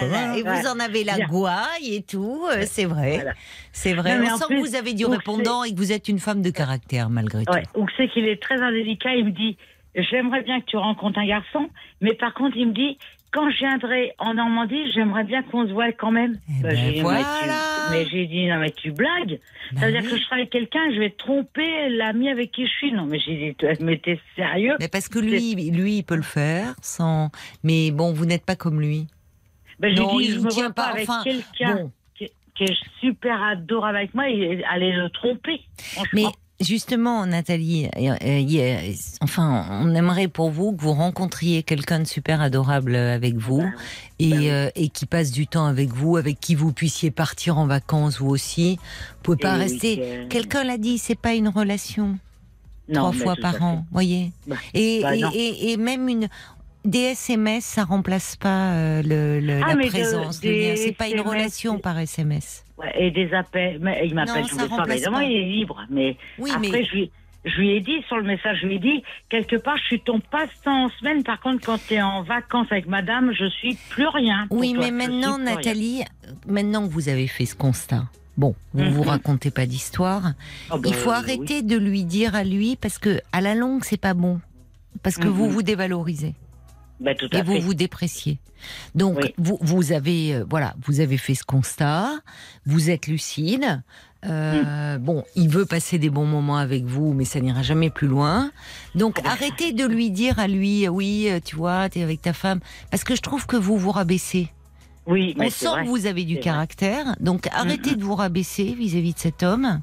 pas 0.00 0.06
mal, 0.06 0.14
hein. 0.30 0.34
Et 0.34 0.42
vous 0.42 0.66
en 0.68 0.78
avez 0.80 1.04
la 1.04 1.16
Bien. 1.16 1.26
gouaille 1.26 1.94
et 1.94 2.02
tout, 2.02 2.46
euh, 2.50 2.64
c'est 2.66 2.84
vrai. 2.84 3.16
Voilà. 3.16 3.32
C'est 3.72 3.94
vrai. 3.94 4.14
Non, 4.16 4.22
mais 4.24 4.30
On 4.30 4.34
en 4.34 4.36
sent 4.38 4.44
plus, 4.48 4.56
que 4.62 4.68
vous 4.68 4.74
avez 4.74 4.94
du 4.94 5.06
répondant 5.06 5.64
et 5.64 5.70
que 5.72 5.76
vous 5.76 5.92
êtes 5.92 6.08
une 6.08 6.18
femme 6.18 6.42
de 6.42 6.50
caractère 6.50 7.08
malgré 7.10 7.44
tout. 7.44 7.52
Ouais. 7.52 7.62
Ou 7.76 7.86
c'est 7.96 8.08
qu'il 8.08 8.26
est 8.26 8.40
très 8.42 8.60
indélicat. 8.60 9.14
Il 9.14 9.26
me 9.26 9.30
dit, 9.30 9.56
j'aimerais 9.94 10.42
bien 10.42 10.60
que 10.60 10.66
tu 10.66 10.76
rencontres 10.76 11.18
un 11.18 11.26
garçon, 11.26 11.68
mais 12.00 12.14
par 12.14 12.34
contre, 12.34 12.56
il 12.56 12.68
me 12.68 12.72
dit, 12.72 12.98
quand 13.32 13.50
je 13.50 13.58
viendrai 13.58 14.12
en 14.18 14.34
Normandie, 14.34 14.90
j'aimerais 14.92 15.24
bien 15.24 15.42
qu'on 15.42 15.66
se 15.66 15.72
voit 15.72 15.92
quand 15.92 16.10
même. 16.10 16.38
Eh 16.48 16.62
ben 16.62 17.00
voilà. 17.02 17.24
mais, 17.90 18.06
j'ai 18.10 18.26
dit, 18.26 18.46
non, 18.46 18.58
mais 18.58 18.70
tu 18.70 18.90
blagues. 18.90 19.38
Bah 19.72 19.80
ça 19.80 19.86
veut 19.86 19.92
dire 19.92 20.10
que 20.10 20.16
je 20.16 20.22
serai 20.22 20.36
avec 20.36 20.50
quelqu'un, 20.50 20.92
je 20.92 20.98
vais 20.98 21.10
tromper 21.10 21.88
l'ami 21.90 22.28
avec 22.28 22.50
qui 22.50 22.66
je 22.66 22.70
suis. 22.70 22.92
Non, 22.92 23.06
mais 23.06 23.20
j'ai 23.20 23.36
dit, 23.36 23.66
mais 23.80 23.98
t'es 23.98 24.18
sérieux 24.34 24.74
Mais 24.80 24.88
parce 24.88 25.08
que 25.08 25.20
lui, 25.20 25.54
lui, 25.70 25.98
il 25.98 26.02
peut 26.02 26.16
le 26.16 26.22
faire 26.22 26.74
sans. 26.82 27.30
Mais 27.62 27.92
bon, 27.92 28.12
vous 28.12 28.26
n'êtes 28.26 28.44
pas 28.44 28.56
comme 28.56 28.80
lui. 28.80 29.06
ben, 29.78 29.94
Non, 29.94 30.18
dit, 30.18 30.26
il 30.26 30.34
je 30.34 30.40
me 30.40 30.48
tient 30.48 30.64
vois 30.64 30.74
pas, 30.74 30.86
avec 30.86 31.08
enfin, 31.08 31.22
quelqu'un 31.22 31.74
bon. 31.76 31.92
qui, 32.16 32.64
est 32.64 32.76
super 33.00 33.40
adorable 33.42 33.96
avec 33.96 34.14
moi 34.14 34.28
et 34.28 34.62
aller 34.64 34.92
le 34.92 35.08
tromper. 35.08 35.60
Mais. 36.12 36.24
Justement, 36.60 37.26
Nathalie, 37.26 37.88
euh, 37.96 38.14
euh, 38.22 38.60
a- 38.60 38.94
enfin, 39.22 39.66
on 39.82 39.94
aimerait 39.94 40.28
pour 40.28 40.50
vous 40.50 40.72
que 40.72 40.82
vous 40.82 40.92
rencontriez 40.92 41.62
quelqu'un 41.62 42.00
de 42.00 42.06
super 42.06 42.40
adorable 42.40 42.94
avec 42.96 43.36
vous 43.36 43.58
Ben 43.58 43.72
et, 44.18 44.50
euh, 44.52 44.68
et 44.74 44.88
qui 44.88 45.06
passe 45.06 45.30
du 45.30 45.46
temps 45.46 45.66
avec 45.66 45.90
vous, 45.92 46.16
avec 46.16 46.38
qui 46.40 46.54
vous 46.54 46.72
puissiez 46.72 47.10
partir 47.10 47.58
en 47.58 47.66
vacances 47.66 48.18
vous 48.20 48.28
aussi. 48.30 48.76
Vous 48.76 49.22
pouvez 49.22 49.36
pas 49.38 49.56
Et 49.56 49.60
rester. 49.60 50.26
Quelqu'un 50.28 50.64
l'a 50.64 50.78
dit, 50.78 50.98
c'est 50.98 51.18
pas 51.18 51.34
une 51.34 51.48
relation 51.48 52.18
Non, 52.88 53.10
trois 53.10 53.12
fois 53.12 53.36
par 53.40 53.62
an, 53.62 53.84
voyez. 53.92 54.32
Bah, 54.46 54.56
et, 54.74 55.00
bah, 55.02 55.16
et, 55.16 55.20
non. 55.20 55.30
et- 55.34 55.72
et 55.72 55.76
même 55.76 56.08
une 56.08 56.28
des 56.84 56.98
SMS, 57.12 57.64
ça 57.64 57.84
remplace 57.84 58.36
pas 58.36 58.72
euh, 58.72 59.02
le, 59.02 59.40
le- 59.40 59.60
Ah, 59.62 59.74
la 59.74 59.82
de- 59.84 59.88
présence, 59.88 60.42
lien. 60.42 60.74
C'est 60.76 60.92
pas 60.96 61.08
une 61.08 61.20
relation 61.20 61.78
par 61.78 61.98
SMS. 61.98 62.64
Ouais, 62.78 62.92
et 62.98 63.10
des 63.10 63.32
appels. 63.34 63.78
Mais 63.80 64.02
il 64.06 64.14
m'appelle 64.14 64.46
tous 64.46 64.58
les 64.58 64.66
soirs. 64.68 64.90
Évidemment, 64.90 65.20
il 65.20 65.32
est 65.32 65.44
libre. 65.44 65.82
Mais 65.90 66.16
Oui, 66.38 66.50
après, 66.54 66.70
mais 66.70 66.84
je 66.86 66.92
lui, 66.92 67.10
je 67.44 67.56
lui 67.58 67.70
ai 67.72 67.80
dit 67.80 68.02
sur 68.08 68.16
le 68.16 68.22
message, 68.22 68.58
je 68.62 68.66
lui 68.66 68.76
ai 68.76 68.78
dit 68.78 69.02
quelque 69.28 69.56
part, 69.56 69.76
je 69.78 69.84
suis 69.84 70.00
ton 70.00 70.20
passe-temps 70.20 70.84
en 70.86 70.88
semaine. 70.88 71.22
Par 71.22 71.40
contre, 71.40 71.64
quand 71.66 71.78
tu 71.86 71.94
es 71.94 72.02
en 72.02 72.22
vacances 72.22 72.68
avec 72.70 72.86
madame, 72.86 73.32
je 73.38 73.48
suis 73.50 73.76
plus 73.90 74.06
rien. 74.08 74.46
Oui, 74.50 74.72
toi. 74.72 74.84
mais 74.84 74.90
maintenant, 74.90 75.36
rien. 75.36 75.44
Nathalie, 75.56 76.02
maintenant 76.46 76.86
que 76.88 76.92
vous 76.92 77.08
avez 77.10 77.26
fait 77.26 77.44
ce 77.46 77.54
constat, 77.54 78.04
bon, 78.38 78.54
vous 78.72 78.84
Mhm. 78.84 78.90
vous 78.92 79.02
racontez 79.02 79.50
pas 79.50 79.66
d'histoire. 79.66 80.32
Oh, 80.70 80.78
bah, 80.78 80.88
il 80.88 80.94
faut 80.94 81.10
oui. 81.10 81.16
arrêter 81.16 81.60
de 81.62 81.76
lui 81.76 82.04
dire 82.04 82.34
à 82.34 82.44
lui 82.44 82.76
parce 82.76 82.98
que 82.98 83.20
à 83.32 83.42
la 83.42 83.54
longue, 83.54 83.84
c'est 83.84 84.00
pas 84.00 84.14
bon. 84.14 84.40
Parce 85.02 85.16
que 85.16 85.28
Mhm. 85.28 85.34
vous 85.34 85.50
vous 85.50 85.62
dévalorisez 85.62 86.34
Bah, 87.00 87.14
tout 87.14 87.28
à 87.32 87.38
et 87.38 87.42
vous 87.42 87.54
fait. 87.54 87.60
vous 87.60 87.74
dépréciez. 87.74 88.38
Donc 88.94 89.18
Oui. 89.22 89.34
vous 89.38 89.58
vous 89.62 89.92
avez 89.92 90.34
euh, 90.34 90.44
voilà, 90.48 90.74
vous 90.84 91.00
avez 91.00 91.16
fait 91.16 91.34
ce 91.34 91.44
constat, 91.44 92.10
vous 92.66 92.90
êtes 92.90 93.06
lucide. 93.06 93.82
euh, 94.26 94.98
Mm. 94.98 95.02
Bon, 95.02 95.24
il 95.34 95.48
veut 95.48 95.64
passer 95.64 95.98
des 95.98 96.10
bons 96.10 96.26
moments 96.26 96.58
avec 96.58 96.84
vous, 96.84 97.14
mais 97.14 97.24
ça 97.24 97.40
n'ira 97.40 97.62
jamais 97.62 97.88
plus 97.88 98.06
loin. 98.08 98.50
Donc 98.94 99.16
Oh, 99.18 99.22
bah, 99.24 99.30
arrêtez 99.32 99.72
de 99.72 99.86
lui 99.86 100.10
dire 100.10 100.38
à 100.38 100.46
lui, 100.46 100.86
oui, 100.88 101.28
euh, 101.30 101.40
tu 101.42 101.56
vois, 101.56 101.88
t'es 101.88 102.02
avec 102.02 102.20
ta 102.20 102.34
femme, 102.34 102.60
parce 102.90 103.02
que 103.02 103.16
je 103.16 103.22
trouve 103.22 103.46
que 103.46 103.56
vous 103.56 103.78
vous 103.78 103.92
rabaissez. 103.92 104.48
Oui, 105.06 105.34
mais 105.38 105.46
On 105.46 105.50
sent 105.50 105.66
vrai. 105.68 105.84
que 105.84 105.88
vous 105.88 106.04
avez 106.06 106.24
du 106.24 106.34
vrai. 106.34 106.42
caractère, 106.42 107.16
donc 107.20 107.48
arrêtez 107.52 107.96
de 107.96 108.04
vous 108.04 108.14
rabaisser 108.14 108.74
vis-à-vis 108.74 109.14
de 109.14 109.18
cet 109.18 109.42
homme 109.42 109.80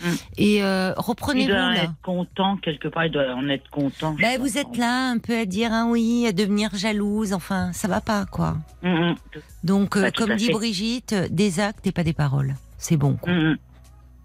Mm. 0.00 0.06
et 0.38 0.62
euh, 0.62 0.92
Il 0.96 1.00
reprenez-vous 1.00 1.48
doit 1.48 1.74
là. 1.74 1.82
être 1.84 2.00
content, 2.02 2.56
quelque 2.58 2.88
part, 2.88 3.06
il 3.06 3.12
doit 3.12 3.34
en 3.34 3.48
être 3.48 3.68
content. 3.70 4.14
pense. 4.20 4.38
vous 4.38 4.58
êtes 4.58 4.76
là 4.76 5.10
un 5.10 5.18
peu 5.18 5.36
à 5.38 5.44
dire 5.44 5.70
ah 5.72 5.86
oui, 5.88 6.26
à 6.26 6.32
devenir 6.32 6.70
jalouse, 6.74 7.32
enfin 7.32 7.72
ça 7.72 7.88
va 7.88 8.00
pas 8.00 8.24
quoi. 8.26 8.56
Hum, 8.84 8.92
hum, 8.94 9.14
Donc 9.64 9.96
euh, 9.96 10.02
Bah, 10.02 10.10
comme 10.12 10.36
dit 10.36 10.46
fait. 10.46 10.52
Brigitte, 10.52 11.12
euh, 11.14 11.28
des 11.30 11.60
actes 11.60 11.86
et 11.86 11.92
pas 11.92 12.04
des 12.04 12.12
paroles. 12.12 12.54
C'est 12.76 12.96
bon 12.96 13.14
quoi. 13.16 13.32
hum. 13.32 13.56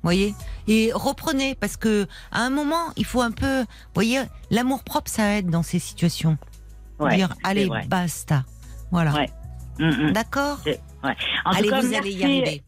Voyez? 0.04 0.36
Et 0.68 0.92
reprenez 0.94 1.56
parce 1.56 1.78
que 1.78 2.08
à 2.32 2.42
un 2.42 2.50
moment, 2.50 2.92
il 2.98 3.06
faut 3.06 3.22
un 3.22 3.32
peu 3.32 3.64
voyez, 3.94 4.22
l'amour 4.52 4.84
propre 4.84 5.10
ça 5.10 5.38
aide 5.38 5.50
dans 5.50 5.64
ces 5.64 5.80
situations. 5.80 6.38
Ouais, 7.00 7.16
dire 7.16 7.34
allez, 7.44 7.66
vrai. 7.66 7.86
basta. 7.88 8.44
Voilà. 8.92 9.14
Ouais. 9.14 10.12
D'accord? 10.12 10.60
Tout 10.64 10.70
Allez, 11.46 11.70
cas, 11.70 11.82
vous 11.82 11.88
merci, 11.90 11.96
allez 11.96 12.12
y 12.12 12.24
arriver. 12.24 12.64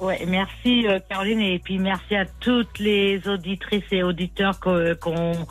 Ouais, 0.00 0.24
merci 0.26 0.86
euh, 0.86 0.98
Caroline 1.10 1.40
et 1.40 1.58
puis 1.58 1.78
merci 1.78 2.16
à 2.16 2.24
toutes 2.40 2.78
les 2.78 3.20
auditrices 3.28 3.84
et 3.90 4.02
auditeurs 4.02 4.58
qui 4.58 4.68
ont 5.08 5.46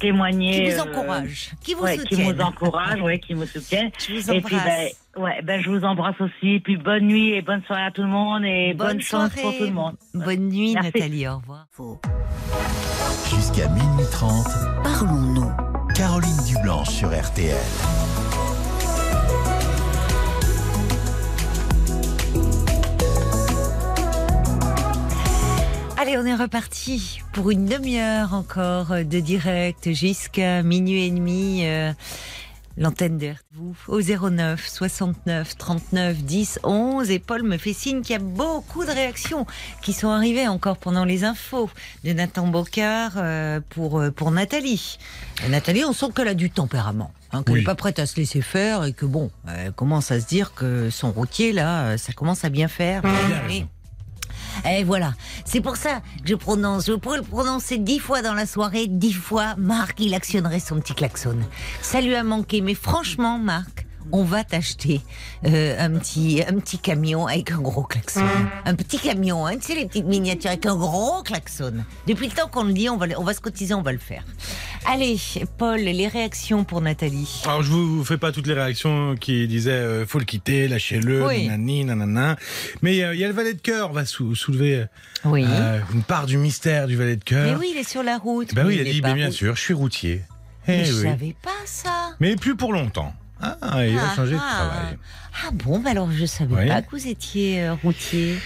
témoigné. 0.00 0.64
Qui 0.64 0.70
vous 0.74 0.80
euh, 0.80 0.82
encouragent, 0.82 1.50
qui 1.60 1.74
vous 1.74 1.82
ouais, 1.84 1.98
qui 1.98 2.16
soutiennent. 2.16 2.36
nous 2.36 2.42
encouragent, 2.42 3.00
ouais, 3.00 3.18
qui 3.20 3.34
me 3.36 3.46
soutiennent. 3.46 3.90
Je 3.98 4.14
vous 4.14 4.30
Et 4.32 4.40
puis 4.40 4.56
embrasse. 4.56 4.96
ben, 5.14 5.22
ouais, 5.22 5.42
ben 5.42 5.62
je 5.62 5.70
vous 5.70 5.84
embrasse 5.84 6.20
aussi. 6.20 6.54
Et 6.54 6.60
puis 6.60 6.76
bonne 6.76 7.04
nuit 7.06 7.30
et 7.34 7.42
bonne 7.42 7.62
soirée 7.62 7.84
à 7.84 7.90
tout 7.92 8.02
le 8.02 8.08
monde 8.08 8.44
et 8.44 8.74
bonne, 8.74 9.00
chance 9.00 9.30
pour 9.40 9.56
tout 9.56 9.64
le 9.64 9.70
monde. 9.70 9.94
Bonne 10.14 10.48
nuit 10.48 10.74
Merci. 10.74 10.90
Nathalie, 10.94 11.28
au 11.28 11.36
revoir. 11.36 11.66
Jusqu'à 13.30 13.68
minuit 13.68 14.04
30, 14.10 14.46
Parlons-nous. 14.82 15.52
Caroline 15.94 16.44
Dublanche 16.48 16.88
sur 16.88 17.08
RTL. 17.08 17.54
Allez, 26.02 26.18
on 26.18 26.26
est 26.26 26.34
reparti 26.34 27.20
pour 27.32 27.52
une 27.52 27.66
demi-heure 27.66 28.34
encore 28.34 28.88
de 28.88 29.20
direct 29.20 29.92
jusqu'à 29.92 30.64
minuit 30.64 31.04
et 31.06 31.10
demi. 31.12 31.60
euh, 31.64 31.92
L'antenne 32.76 33.18
de 33.18 33.34
vous 33.54 33.76
au 33.86 34.00
09 34.00 34.66
69 34.66 35.56
39 35.58 36.16
10 36.24 36.58
11 36.64 37.10
et 37.10 37.18
Paul 37.20 37.44
me 37.44 37.56
fait 37.56 37.72
signe 37.74 38.00
qu'il 38.00 38.14
y 38.14 38.16
a 38.16 38.18
beaucoup 38.18 38.84
de 38.84 38.90
réactions 38.90 39.46
qui 39.82 39.92
sont 39.92 40.08
arrivées 40.08 40.48
encore 40.48 40.78
pendant 40.78 41.04
les 41.04 41.22
infos 41.22 41.70
de 42.02 42.12
Nathan 42.14 42.48
Bocard 42.48 43.12
euh, 43.18 43.60
pour 43.70 44.00
euh, 44.00 44.10
pour 44.10 44.32
Nathalie. 44.32 44.98
Et 45.46 45.50
Nathalie, 45.50 45.84
on 45.84 45.92
sent 45.92 46.06
qu'elle 46.16 46.28
a 46.28 46.34
du 46.34 46.50
tempérament, 46.50 47.12
hein, 47.32 47.42
qu'elle 47.44 47.52
Oui. 47.52 47.60
n'est 47.60 47.64
pas 47.66 47.74
prête 47.76 47.98
à 48.00 48.06
se 48.06 48.16
laisser 48.16 48.40
faire 48.40 48.84
et 48.84 48.92
que 48.94 49.04
bon, 49.06 49.30
elle 49.46 49.70
commence 49.72 50.10
à 50.10 50.18
se 50.18 50.26
dire 50.26 50.52
que 50.54 50.90
son 50.90 51.12
routier 51.12 51.52
là, 51.52 51.82
euh, 51.84 51.96
ça 51.96 52.12
commence 52.12 52.44
à 52.44 52.48
bien 52.48 52.66
faire. 52.68 53.02
Et 54.68 54.84
voilà. 54.84 55.14
C'est 55.44 55.60
pour 55.60 55.76
ça 55.76 56.00
que 56.22 56.28
je 56.28 56.34
prononce. 56.34 56.86
Je 56.86 56.92
pourrais 56.92 57.18
le 57.18 57.22
prononcer 57.22 57.78
dix 57.78 57.98
fois 57.98 58.22
dans 58.22 58.34
la 58.34 58.46
soirée. 58.46 58.86
Dix 58.86 59.12
fois, 59.12 59.54
Marc, 59.56 60.00
il 60.00 60.14
actionnerait 60.14 60.60
son 60.60 60.80
petit 60.80 60.94
klaxon. 60.94 61.36
Ça 61.80 62.00
lui 62.00 62.14
a 62.14 62.22
manqué. 62.22 62.60
Mais 62.60 62.74
franchement, 62.74 63.38
Marc, 63.38 63.86
on 64.12 64.24
va 64.24 64.44
t'acheter 64.44 65.00
euh, 65.46 65.76
un 65.78 65.90
petit 65.98 66.42
un 66.46 66.54
petit 66.60 66.78
camion 66.78 67.26
avec 67.26 67.50
un 67.50 67.58
gros 67.58 67.82
klaxon. 67.82 68.20
Un 68.64 68.74
petit 68.74 68.98
camion, 68.98 69.46
hein, 69.46 69.56
tu 69.56 69.62
sais, 69.68 69.74
les 69.74 69.86
petites 69.86 70.06
miniatures 70.06 70.50
avec 70.50 70.66
un 70.66 70.76
gros 70.76 71.22
klaxon. 71.22 71.84
Depuis 72.06 72.26
le 72.28 72.32
temps 72.32 72.48
qu'on 72.48 72.64
le 72.64 72.72
dit, 72.72 72.88
on 72.88 72.96
va, 72.96 73.06
on 73.18 73.24
va 73.24 73.34
se 73.34 73.40
cotiser, 73.40 73.74
on 73.74 73.82
va 73.82 73.92
le 73.92 73.98
faire. 73.98 74.24
Allez, 74.86 75.16
Paul, 75.58 75.78
les 75.80 76.08
réactions 76.08 76.64
pour 76.64 76.80
Nathalie. 76.80 77.42
Alors 77.44 77.62
je 77.62 77.70
vous 77.70 78.04
fais 78.04 78.18
pas 78.18 78.32
toutes 78.32 78.46
les 78.46 78.54
réactions 78.54 79.14
qui 79.16 79.46
disaient 79.48 79.70
euh, 79.70 80.06
faut 80.06 80.18
le 80.18 80.24
quitter, 80.24 80.68
lâchez-le, 80.68 81.26
Oui. 81.26 81.46
nanani, 81.46 81.84
nanana. 81.84 82.36
Mais 82.82 83.02
euh, 83.02 83.14
il 83.14 83.20
y 83.20 83.24
a 83.24 83.28
le 83.28 83.34
valet 83.34 83.54
de 83.54 83.60
cœur, 83.60 83.90
on 83.90 83.92
va 83.92 84.04
sou- 84.04 84.34
soulever 84.34 84.86
Oui. 85.24 85.44
euh, 85.48 85.78
une 85.94 86.02
part 86.02 86.26
du 86.26 86.36
mystère 86.36 86.86
du 86.86 86.96
valet 86.96 87.16
de 87.16 87.22
mais 87.30 87.36
cœur. 87.36 87.58
oui, 87.60 87.70
il 87.74 87.78
est 87.78 87.88
sur 87.88 88.02
la 88.02 88.18
route. 88.18 88.54
Ben 88.54 88.66
oui, 88.66 88.76
mais 88.76 88.82
il 88.82 88.86
a 88.86 88.90
est 88.90 88.92
dit, 88.94 89.02
mais 89.02 89.14
bien 89.14 89.26
route. 89.26 89.34
sûr, 89.34 89.54
je 89.56 89.60
suis 89.60 89.74
routier. 89.74 90.22
Eh 90.68 90.72
Mais 90.78 90.84
je 90.84 90.92
oui. 90.94 91.02
savais 91.02 91.36
pas 91.42 91.50
ça. 91.64 92.10
Mais 92.20 92.36
plus 92.36 92.56
pour 92.56 92.72
longtemps. 92.72 93.14
Ah, 93.42 93.84
il 93.86 93.94
va 93.96 94.02
Ah, 94.12 94.16
changer 94.16 94.34
de 94.34 94.40
ah. 94.40 94.54
travail. 94.70 94.98
Ah 95.46 95.50
bon, 95.52 95.78
bah 95.80 95.90
alors 95.90 96.10
je 96.12 96.24
savais 96.26 96.54
Oui. 96.54 96.68
pas 96.68 96.82
que 96.82 96.90
vous 96.92 97.06
étiez 97.08 97.62
euh, 97.64 97.74
routier. 97.74 98.36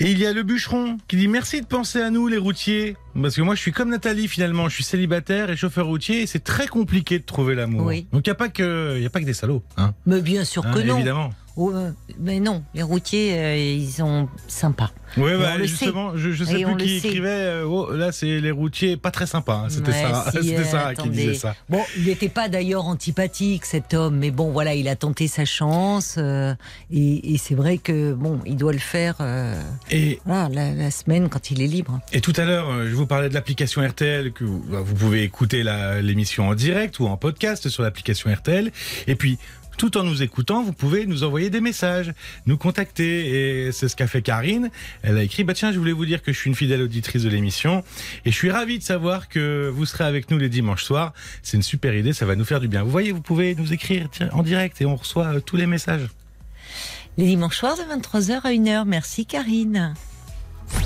Et 0.00 0.12
il 0.12 0.18
y 0.20 0.26
a 0.26 0.32
le 0.32 0.44
bûcheron 0.44 0.96
qui 1.08 1.16
dit 1.16 1.26
merci 1.26 1.60
de 1.60 1.66
penser 1.66 2.00
à 2.00 2.10
nous 2.10 2.28
les 2.28 2.36
routiers. 2.38 2.96
Parce 3.20 3.34
que 3.34 3.42
moi 3.42 3.54
je 3.56 3.60
suis 3.60 3.72
comme 3.72 3.90
Nathalie 3.90 4.28
finalement, 4.28 4.68
je 4.68 4.74
suis 4.74 4.84
célibataire 4.84 5.50
et 5.50 5.56
chauffeur 5.56 5.86
routier 5.86 6.22
et 6.22 6.26
c'est 6.26 6.44
très 6.44 6.68
compliqué 6.68 7.18
de 7.18 7.24
trouver 7.24 7.54
l'amour. 7.56 7.86
Oui. 7.86 8.06
Donc 8.12 8.24
il 8.26 8.30
n'y 8.30 8.32
a, 8.32 8.36
pas 8.36 8.48
que- 8.48 8.98
y 9.00 9.06
a 9.06 9.10
pas 9.10 9.18
que 9.20 9.24
des 9.24 9.32
salauds. 9.32 9.64
Hein, 9.76 9.94
Mais 10.06 10.20
bien 10.20 10.44
sûr 10.44 10.64
Hein, 10.66 10.72
que 10.72 10.78
non. 10.80 10.96
Évidemment. 10.96 11.30
Euh, 11.58 11.90
mais 12.20 12.40
non, 12.40 12.62
les 12.74 12.82
routiers, 12.82 13.32
euh, 13.38 13.56
ils 13.56 13.90
sont 13.90 14.28
sympas. 14.46 14.90
Oui, 15.16 15.30
bah, 15.38 15.54
on 15.58 15.64
justement, 15.64 16.16
je, 16.16 16.30
je 16.32 16.44
sais 16.44 16.60
Et 16.60 16.64
plus 16.64 16.76
qui 16.76 16.96
écrivait. 16.98 17.28
euh, 17.30 17.64
oh, 17.66 17.92
là, 17.92 18.12
c'est 18.12 18.40
les 18.40 18.50
routiers 18.50 18.96
pas 18.98 19.10
très 19.10 19.26
sympas. 19.26 19.62
hein. 19.64 19.68
C'était 19.70 19.90
Ouais, 19.90 20.02
Sarah, 20.02 20.30
si, 20.42 20.54
euh, 20.54 20.64
Sarah 20.64 20.94
qui 20.94 21.08
disait 21.08 21.34
ça. 21.34 21.56
Bon, 21.70 21.80
il 21.96 22.04
n'était 22.04 22.28
pas 22.28 22.48
d'ailleurs 22.50 22.84
antipathique 22.86 23.64
cet 23.64 23.94
homme, 23.94 24.18
mais 24.18 24.30
bon, 24.30 24.52
voilà, 24.52 24.74
il 24.74 24.86
a 24.86 24.96
tenté 24.96 25.26
sa 25.26 25.44
chance 25.46 26.16
euh, 26.18 26.54
et, 26.92 27.32
et 27.34 27.38
c'est 27.38 27.54
vrai 27.54 27.78
que 27.78 28.12
bon, 28.12 28.38
il 28.44 28.56
doit 28.56 28.72
le 28.72 28.78
faire 28.78 29.16
Et, 29.90 30.20
voilà, 30.26 30.48
la, 30.50 30.72
la 30.74 30.90
semaine 30.90 31.28
quand 31.30 31.50
il 31.50 31.62
est 31.62 31.66
libre. 31.66 31.98
et 32.12 32.20
tout 32.20 32.34
à 32.36 32.44
l'heure, 32.44 32.70
je 32.86 32.94
vous 32.94 33.06
parlais 33.06 33.30
de 33.30 33.34
l'application 33.34 33.82
RTL 33.86 34.32
que 34.32 34.44
vous, 34.44 34.62
bah, 34.68 34.80
vous 34.84 34.94
pouvez 34.94 35.22
écouter 35.22 35.64
l'émission 36.02 36.48
en 36.48 36.54
direct 36.54 37.00
ou 37.00 37.06
en 37.06 37.16
podcast 37.16 37.68
sur 37.70 37.82
l'application 37.82 38.30
RTL. 38.32 38.70
Et 39.06 39.16
puis. 39.16 39.38
Tout 39.78 39.96
en 39.96 40.02
nous 40.02 40.24
écoutant, 40.24 40.64
vous 40.64 40.72
pouvez 40.72 41.06
nous 41.06 41.22
envoyer 41.22 41.50
des 41.50 41.60
messages, 41.60 42.12
nous 42.46 42.56
contacter. 42.56 43.66
Et 43.66 43.72
c'est 43.72 43.88
ce 43.88 43.94
qu'a 43.94 44.08
fait 44.08 44.22
Karine. 44.22 44.70
Elle 45.02 45.16
a 45.16 45.22
écrit, 45.22 45.44
bah 45.44 45.54
tiens, 45.54 45.70
je 45.70 45.78
voulais 45.78 45.92
vous 45.92 46.04
dire 46.04 46.20
que 46.20 46.32
je 46.32 46.38
suis 46.38 46.48
une 46.48 46.56
fidèle 46.56 46.82
auditrice 46.82 47.22
de 47.22 47.28
l'émission. 47.28 47.84
Et 48.24 48.32
je 48.32 48.36
suis 48.36 48.50
ravi 48.50 48.80
de 48.80 48.82
savoir 48.82 49.28
que 49.28 49.70
vous 49.72 49.86
serez 49.86 50.02
avec 50.02 50.32
nous 50.32 50.38
les 50.38 50.48
dimanches 50.48 50.82
soirs. 50.82 51.12
C'est 51.44 51.56
une 51.56 51.62
super 51.62 51.94
idée, 51.94 52.12
ça 52.12 52.26
va 52.26 52.34
nous 52.34 52.44
faire 52.44 52.58
du 52.58 52.66
bien. 52.66 52.82
Vous 52.82 52.90
voyez, 52.90 53.12
vous 53.12 53.20
pouvez 53.20 53.54
nous 53.54 53.72
écrire 53.72 54.08
en 54.32 54.42
direct 54.42 54.80
et 54.80 54.84
on 54.84 54.96
reçoit 54.96 55.36
euh, 55.36 55.40
tous 55.40 55.56
les 55.56 55.66
messages. 55.66 56.08
Les 57.16 57.26
dimanches 57.26 57.58
soirs 57.58 57.76
de 57.76 57.82
23h 57.82 58.40
à 58.42 58.50
1h. 58.50 58.84
Merci 58.84 59.26
Karine. 59.26 59.94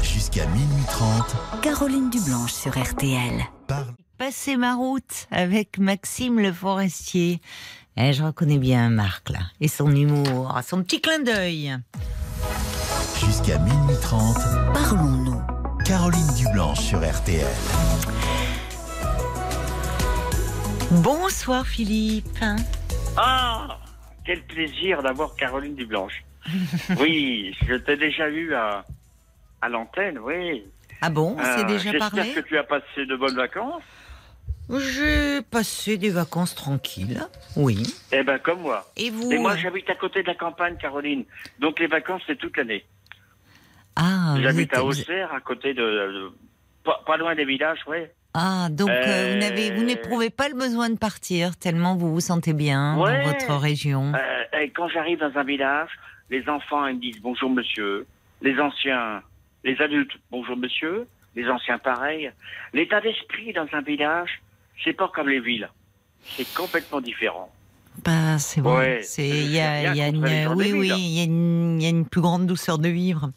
Jusqu'à 0.03 0.47
minuit 0.49 0.85
30, 0.87 1.63
Caroline 1.63 2.11
Dublanche 2.11 2.53
sur 2.53 2.79
RTL. 2.79 3.43
parle. 3.67 3.87
Passer 4.19 4.57
ma 4.57 4.77
route 4.77 5.27
avec 5.31 5.79
Maxime 5.79 6.39
Le 6.39 6.53
Forestier. 6.53 7.41
Eh, 7.97 8.13
je 8.13 8.23
reconnais 8.23 8.59
bien 8.59 8.89
Marc 8.89 9.29
là. 9.31 9.41
Et 9.61 9.69
son 9.69 9.95
humour, 9.95 10.59
son 10.67 10.83
petit 10.83 11.01
clin 11.01 11.19
d'œil. 11.21 11.77
Jusqu'à 13.25 13.59
minuit 13.59 13.97
30, 14.01 14.37
Parlons-nous. 14.73 15.41
Caroline 15.85 16.35
Dublanche 16.37 16.81
sur 16.81 16.99
RTL. 17.01 17.45
Bonsoir 20.91 21.67
Philippe. 21.67 22.39
Ah 23.17 23.79
Quel 24.25 24.43
plaisir 24.43 25.03
d'avoir 25.03 25.35
Caroline 25.37 25.75
Dublanche. 25.75 26.25
oui, 26.99 27.55
je 27.67 27.75
t'ai 27.75 27.97
déjà 27.97 28.29
eu 28.29 28.55
à, 28.55 28.85
à 29.61 29.69
l'antenne, 29.69 30.19
oui. 30.19 30.65
Ah 31.01 31.11
bon, 31.11 31.37
on 31.39 31.45
s'est 31.45 31.61
Euh, 31.61 31.65
déjà 31.65 31.91
J'espère 31.93 32.11
parlé? 32.11 32.33
que 32.33 32.41
tu 32.41 32.57
as 32.59 32.65
passé 32.65 33.07
de 33.09 33.17
bonnes 33.17 33.37
vacances. 33.37 33.83
J'ai 34.71 35.43
passé 35.43 35.99
des 35.99 36.11
vacances 36.11 36.55
tranquilles. 36.55 37.21
Oui. 37.57 37.83
Eh 38.13 38.23
ben, 38.23 38.39
comme 38.39 38.61
moi. 38.61 38.87
Et 38.97 39.11
vous 39.11 39.31
Et 39.31 39.39
moi, 39.39 39.57
j'habite 39.57 39.89
à 39.91 39.95
côté 39.95 40.23
de 40.23 40.29
la 40.29 40.35
campagne, 40.35 40.77
Caroline. 40.81 41.25
Donc, 41.59 41.79
les 41.79 41.87
vacances, 41.89 42.23
c'est 42.27 42.37
toute 42.39 42.57
l'année. 42.57 42.85
Ah, 43.97 44.37
J'habite 44.41 44.75
à 44.75 44.83
Auxerre, 44.85 45.33
à 45.35 45.41
côté 45.41 45.75
de. 45.75 45.83
de- 45.83 46.33
pas, 46.85 47.03
pas 47.07 47.17
loin 47.17 47.35
des 47.35 47.45
villages, 47.45 47.81
ouais. 47.87 48.13
Ah, 48.35 48.69
donc 48.71 48.89
euh, 48.89 48.93
Euh, 48.95 49.33
vous 49.35 49.41
n'avez, 49.41 49.71
vous 49.73 49.83
n'éprouvez 49.85 50.31
pas 50.31 50.49
le 50.49 50.55
besoin 50.55 50.89
de 50.89 50.97
partir 50.97 51.55
tellement 51.57 51.95
vous 51.97 52.11
vous 52.15 52.21
sentez 52.21 52.55
bien 52.55 52.99
Ouais. 52.99 53.19
dans 53.23 53.29
votre 53.31 53.55
région. 53.57 54.13
Euh, 54.15 54.59
et 54.59 54.71
quand 54.71 54.89
j'arrive 54.89 55.19
dans 55.19 55.37
un 55.39 55.45
village, 55.45 55.91
les 56.31 56.49
enfants 56.49 56.87
ils 56.87 56.97
me 56.97 57.01
disent 57.01 57.21
bonjour 57.21 57.51
monsieur, 57.51 58.07
les 58.41 58.59
anciens, 58.59 59.23
les 59.65 59.79
adultes 59.83 60.13
bonjour 60.31 60.57
monsieur, 60.57 61.07
les 61.37 61.47
anciens 61.51 61.79
pareil. 61.79 62.33
L'état 62.73 63.03
d'esprit 63.03 63.53
dans 63.53 63.67
un 63.75 63.83
village, 63.83 64.41
c'est 64.85 64.93
pas 64.93 65.11
comme 65.15 65.29
les 65.29 65.41
villes, 65.41 65.69
c'est 66.37 66.47
complètement 66.55 67.01
différent. 67.01 67.51
Bah, 68.05 68.39
c'est 68.39 68.61
vrai. 68.63 68.75
Ouais, 68.77 69.01
c'est, 69.03 69.29
je 69.29 69.35
il 69.37 69.51
y 69.53 69.61
a, 69.61 69.95
y 69.95 70.01
une, 70.09 70.25
oui, 70.55 70.73
oui, 70.73 70.91
il 70.97 71.09
y 71.19 71.21
a 71.21 71.25
une, 71.25 71.79
il 71.81 71.83
y 71.83 71.87
a 71.87 71.91
une 71.91 72.07
plus 72.07 72.23
grande 72.23 72.47
douceur 72.47 72.79
de 72.79 72.89
vivre. 72.89 73.31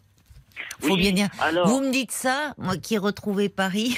Faut 0.80 0.94
Oui, 0.94 0.98
bien 1.02 1.12
dire. 1.12 1.30
alors- 1.42 1.68
Vous 1.68 1.82
me 1.82 1.92
dites 1.92 2.12
ça, 2.12 2.54
moi 2.58 2.78
qui 2.78 2.96
ai 2.96 2.98
retrouvé 2.98 3.50
Paris, 3.50 3.98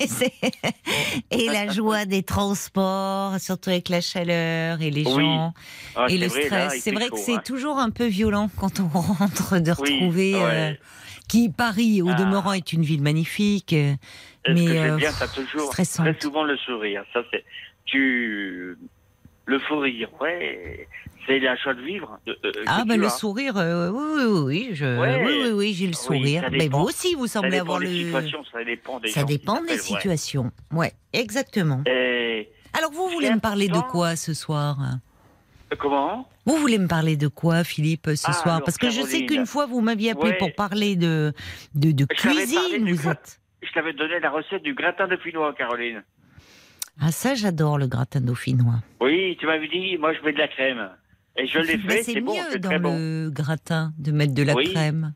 et 1.30 1.46
la 1.48 1.68
joie 1.70 2.04
des 2.06 2.22
transports, 2.22 3.38
surtout 3.40 3.70
avec 3.70 3.88
la 3.88 4.00
chaleur 4.00 4.80
et 4.82 4.90
les 4.90 5.04
Oui. 5.06 5.22
gens 5.22 5.54
Ah, 5.96 6.06
et 6.08 6.18
le 6.18 6.26
vrai, 6.28 6.44
stress. 6.46 6.80
C'est 6.82 6.92
vrai 6.92 7.06
chaud, 7.08 7.14
que 7.16 7.20
c'est 7.20 7.34
hein. 7.36 7.42
toujours 7.44 7.78
un 7.78 7.90
peu 7.90 8.06
violent 8.06 8.50
quand 8.56 8.80
on 8.80 8.88
rentre 8.98 9.58
de 9.60 9.72
Oui, 9.78 9.92
retrouver 9.94 10.34
ouais. 10.34 10.42
euh, 10.44 10.72
qui 11.28 11.48
Paris 11.48 12.02
au 12.02 12.08
Ah. 12.10 12.14
demeurant 12.14 12.52
est 12.52 12.72
une 12.72 12.82
ville 12.82 13.02
magnifique, 13.02 13.74
euh, 14.48 14.52
mais 14.54 14.64
que 14.66 14.70
euh, 14.92 14.96
bien, 14.96 15.10
t'as 15.18 15.28
toujours 15.28 15.72
stressante. 15.72 16.06
très 16.06 16.20
souvent 16.20 16.44
le 16.44 16.56
sourire. 16.56 17.04
Ça 17.12 17.22
c'est 17.30 17.44
tu 17.84 18.76
le 19.46 19.58
fou 19.60 19.78
rire, 19.78 20.08
ouais. 20.20 20.86
C'est 21.26 21.38
la 21.38 21.54
joie 21.56 21.74
de 21.74 21.82
vivre. 21.82 22.18
de- 22.26 22.36
de- 22.42 22.52
Ah 22.66 22.80
que 22.82 22.88
ben 22.88 22.94
tu 22.94 23.00
le 23.00 23.08
sourire, 23.08 23.56
euh, 23.56 23.90
oui, 23.90 24.02
oui, 24.16 24.24
oui, 24.24 24.40
oui, 24.44 24.70
je, 24.74 24.84
Ouais. 25.00 25.22
oui, 25.24 25.40
oui, 25.44 25.50
oui, 25.52 25.72
j'ai 25.74 25.86
le 25.86 25.92
sourire. 25.92 26.42
ça 26.42 26.50
mais 26.50 26.68
vous 26.68 26.78
aussi, 26.80 27.14
vous 27.14 27.26
Ça 27.28 27.34
semblez 27.34 27.50
dépend 27.52 27.62
avoir 27.62 27.80
des 27.80 27.86
le. 27.86 27.92
situations, 28.04 28.44
ça 28.52 28.64
dépend 28.64 28.98
des 29.00 29.08
Ça 29.08 29.20
gens 29.20 29.26
qui 29.26 29.38
dépend 29.38 29.60
des 29.62 29.68
ouais. 29.72 29.78
situations. 29.78 30.50
Ouais, 30.72 30.92
exactement. 31.12 31.82
Et 31.86 32.48
Alors 32.76 32.90
vous 32.90 33.08
Ce 33.08 33.14
voulez 33.14 33.30
me 33.30 33.38
parler 33.40 33.68
de 33.68 33.78
quoi 33.90 34.16
ce 34.16 34.34
soir? 34.34 34.78
Euh, 35.72 35.76
comment? 35.78 36.28
Vous 36.44 36.56
voulez 36.56 36.78
me 36.78 36.88
parler 36.88 37.16
de 37.16 37.28
quoi, 37.28 37.62
Philippe, 37.62 38.10
ce 38.16 38.24
Ah, 38.26 38.32
soir? 38.32 38.62
Parce 38.64 38.76
que 38.76 38.90
je 38.90 39.02
sais 39.02 39.24
qu'une 39.26 39.46
fois 39.46 39.66
vous 39.66 39.80
m'aviez 39.80 40.10
appelé 40.10 40.32
Ouais. 40.32 40.38
pour 40.38 40.52
parler 40.54 40.96
de 40.96 41.32
de, 41.76 41.92
de 41.92 42.04
cuisine. 42.04 42.92
Vous 42.92 43.08
êtes. 43.08 43.38
Je 43.62 43.72
t'avais 43.72 43.92
donné 43.92 44.18
la 44.20 44.30
recette 44.30 44.62
du 44.62 44.74
gratin 44.74 45.06
de 45.08 45.16
finois, 45.16 45.54
Caroline. 45.54 46.02
Ah 47.00 47.10
ça, 47.12 47.34
j'adore 47.34 47.78
le 47.78 47.86
gratin 47.86 48.20
dauphinois. 48.20 48.80
Oui, 49.00 49.36
tu 49.40 49.46
m'avais 49.46 49.68
dit, 49.68 49.96
moi 49.98 50.12
je 50.12 50.20
mets 50.22 50.32
de 50.32 50.38
la 50.38 50.48
crème. 50.48 50.90
Et 51.36 51.46
je 51.46 51.58
l'ai 51.58 51.78
fait, 51.78 52.02
c'est 52.02 52.12
c'est 52.14 52.20
bon, 52.20 52.34
mieux 52.34 52.42
c'est 52.50 52.58
dans 52.58 52.68
très 52.68 52.78
bon. 52.78 52.94
le 52.96 53.30
gratin 53.30 53.92
de 53.98 54.12
mettre 54.12 54.34
de 54.34 54.42
la 54.42 54.54
Oui. 54.54 54.70
crème. 54.72 55.14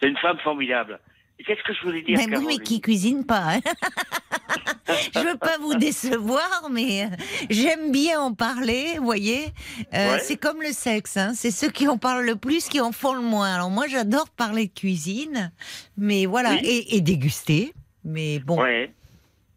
C'est 0.00 0.08
une 0.08 0.16
femme 0.18 0.38
formidable. 0.38 1.00
Qu'est-ce 1.46 1.62
que 1.64 1.74
je 1.74 1.82
voulais 1.82 2.02
dire, 2.02 2.16
Mais 2.16 2.24
oui, 2.24 2.30
mais 2.30 2.36
Caroline 2.38 2.60
qui 2.62 2.80
cuisine 2.80 3.26
pas. 3.26 3.54
hein. 3.56 3.60
je 5.14 5.18
veux 5.20 5.36
pas 5.36 5.58
vous 5.58 5.74
décevoir, 5.74 6.68
mais 6.70 7.04
euh, 7.04 7.08
j'aime 7.50 7.90
bien 7.92 8.20
en 8.20 8.32
parler, 8.34 8.94
vous 8.98 9.04
voyez. 9.04 9.46
Euh, 9.94 10.12
Ouais. 10.14 10.18
C'est 10.20 10.36
comme 10.36 10.62
le 10.62 10.72
sexe, 10.72 11.16
hein. 11.16 11.32
c'est 11.34 11.50
ceux 11.50 11.68
qui 11.70 11.88
en 11.88 11.98
parlent 11.98 12.24
le 12.24 12.36
plus 12.36 12.68
qui 12.68 12.80
en 12.80 12.92
font 12.92 13.14
le 13.14 13.20
moins. 13.20 13.52
Alors 13.54 13.70
moi, 13.70 13.86
j'adore 13.88 14.28
parler 14.30 14.68
de 14.68 14.72
cuisine, 14.72 15.50
mais 15.98 16.24
voilà, 16.26 16.52
Oui. 16.52 16.60
et, 16.62 16.96
et 16.96 17.00
déguster. 17.00 17.74
Mais 18.04 18.38
bon, 18.38 18.62
Ouais. 18.62 18.92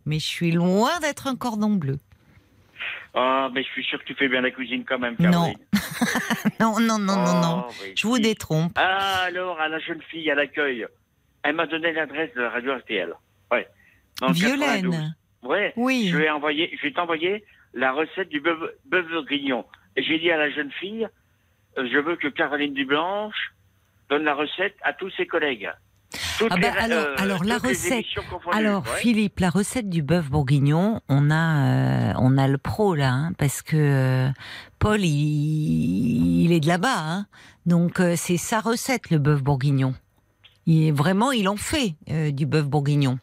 mais 0.05 0.19
je 0.19 0.25
suis 0.25 0.51
loin 0.51 0.99
d'être 1.01 1.27
un 1.27 1.35
cordon 1.35 1.69
bleu. 1.71 1.99
Ah, 3.13 3.49
mais 3.53 3.63
je 3.63 3.67
suis 3.69 3.83
sûr 3.83 3.99
que 3.99 4.05
tu 4.05 4.15
fais 4.15 4.27
bien 4.27 4.41
la 4.41 4.51
cuisine 4.51 4.83
quand 4.87 4.99
même, 4.99 5.15
Non. 5.19 5.31
Caroline. 5.31 5.57
Non, 6.59 6.79
non, 6.79 6.97
non, 6.99 7.15
non, 7.17 7.41
non. 7.41 7.65
Oh, 7.67 7.71
oui, 7.83 7.91
Je 7.95 8.07
vous 8.07 8.15
si. 8.15 8.21
détrompe. 8.21 8.71
Ah, 8.75 9.21
alors, 9.25 9.59
à 9.59 9.67
la 9.67 9.79
jeune 9.79 10.01
fille 10.09 10.29
à 10.31 10.35
l'accueil, 10.35 10.85
elle 11.43 11.55
m'a 11.55 11.67
donné 11.67 11.91
l'adresse 11.93 12.33
de 12.35 12.41
la 12.41 12.49
radio 12.49 12.75
RTL. 12.77 13.13
Ouais. 13.51 13.67
Dans 14.21 14.27
le 14.29 14.33
92. 14.33 14.91
Violaine. 14.91 15.15
Ouais. 15.43 15.73
Oui. 15.77 16.09
Je 16.11 16.17
vais 16.17 16.29
envoyer, 16.29 16.75
je 16.77 16.87
vais 16.87 16.93
t'envoyer 16.93 17.43
la 17.73 17.91
recette 17.93 18.29
du 18.29 18.39
bœuf, 18.41 18.57
bœuf 18.85 19.07
bourguignon. 19.09 19.65
Et 19.95 20.03
j'ai 20.03 20.19
dit 20.19 20.31
à 20.31 20.37
la 20.37 20.49
jeune 20.49 20.71
fille, 20.71 21.07
euh, 21.77 21.87
je 21.91 21.97
veux 21.99 22.15
que 22.15 22.27
Caroline 22.27 22.73
Dublanche 22.73 23.53
donne 24.09 24.23
la 24.23 24.33
recette 24.35 24.75
à 24.83 24.93
tous 24.93 25.09
ses 25.11 25.25
collègues. 25.27 25.69
Ah 26.39 26.49
bah 26.49 26.57
les- 26.57 26.67
alors, 26.67 27.05
euh, 27.05 27.15
alors 27.17 27.43
la 27.43 27.57
recette. 27.57 28.05
Alors 28.51 28.83
ouais. 28.83 28.99
Philippe, 28.99 29.39
la 29.39 29.49
recette 29.49 29.89
du 29.89 30.01
bœuf 30.01 30.29
bourguignon, 30.29 31.01
on 31.09 31.29
a, 31.31 32.11
euh, 32.11 32.13
on 32.19 32.37
a 32.37 32.47
le 32.47 32.57
pro 32.57 32.95
là, 32.95 33.11
hein, 33.11 33.31
parce 33.37 33.61
que 33.61 33.75
euh, 33.75 34.29
Paul, 34.79 35.01
il, 35.01 36.43
il 36.45 36.51
est 36.53 36.59
de 36.59 36.67
là-bas, 36.67 36.95
hein. 36.97 37.25
donc 37.65 37.99
euh, 37.99 38.13
c'est 38.15 38.37
sa 38.37 38.59
recette 38.61 39.09
le 39.09 39.17
bœuf 39.17 39.41
bourguignon. 39.43 39.95
Il 40.67 40.91
vraiment, 40.91 41.31
il 41.31 41.47
en 41.49 41.55
fait 41.57 41.95
euh, 42.11 42.31
du 42.31 42.45
bœuf 42.45 42.65
bourguignon. 42.67 43.17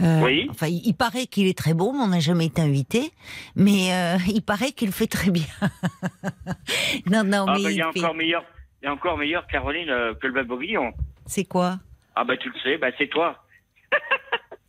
Euh, 0.00 0.22
Oui. 0.22 0.46
Enfin, 0.50 0.68
il, 0.68 0.80
il 0.86 0.94
paraît 0.94 1.26
qu'il 1.26 1.46
est 1.48 1.58
très 1.58 1.74
bon, 1.74 1.92
mais 1.92 1.98
on 2.04 2.06
n'a 2.08 2.20
jamais 2.20 2.46
été 2.46 2.62
invité. 2.62 3.10
Mais 3.56 3.92
euh, 3.92 4.16
il 4.28 4.40
paraît 4.42 4.72
qu'il 4.72 4.92
fait 4.92 5.06
très 5.06 5.30
bien. 5.30 5.44
non, 7.10 7.24
non, 7.24 7.44
Ah 7.48 7.54
mais 7.56 7.62
bah, 7.64 7.70
il 7.70 7.76
y 7.76 7.82
a 7.82 7.92
fait- 7.92 8.00
encore 8.00 8.14
meilleur, 8.14 8.44
il 8.82 8.86
y 8.86 8.88
a 8.88 8.92
encore 8.92 9.18
meilleur, 9.18 9.46
Caroline, 9.48 9.88
que 10.20 10.26
le 10.26 10.32
bœuf 10.32 10.46
bourguignon. 10.46 10.92
c'est 11.26 11.44
quoi? 11.44 11.78
Ah 12.14 12.24
bah 12.24 12.36
tu 12.36 12.48
le 12.48 12.54
sais, 12.62 12.78
bah 12.78 12.88
c'est 12.98 13.08
toi. 13.08 13.44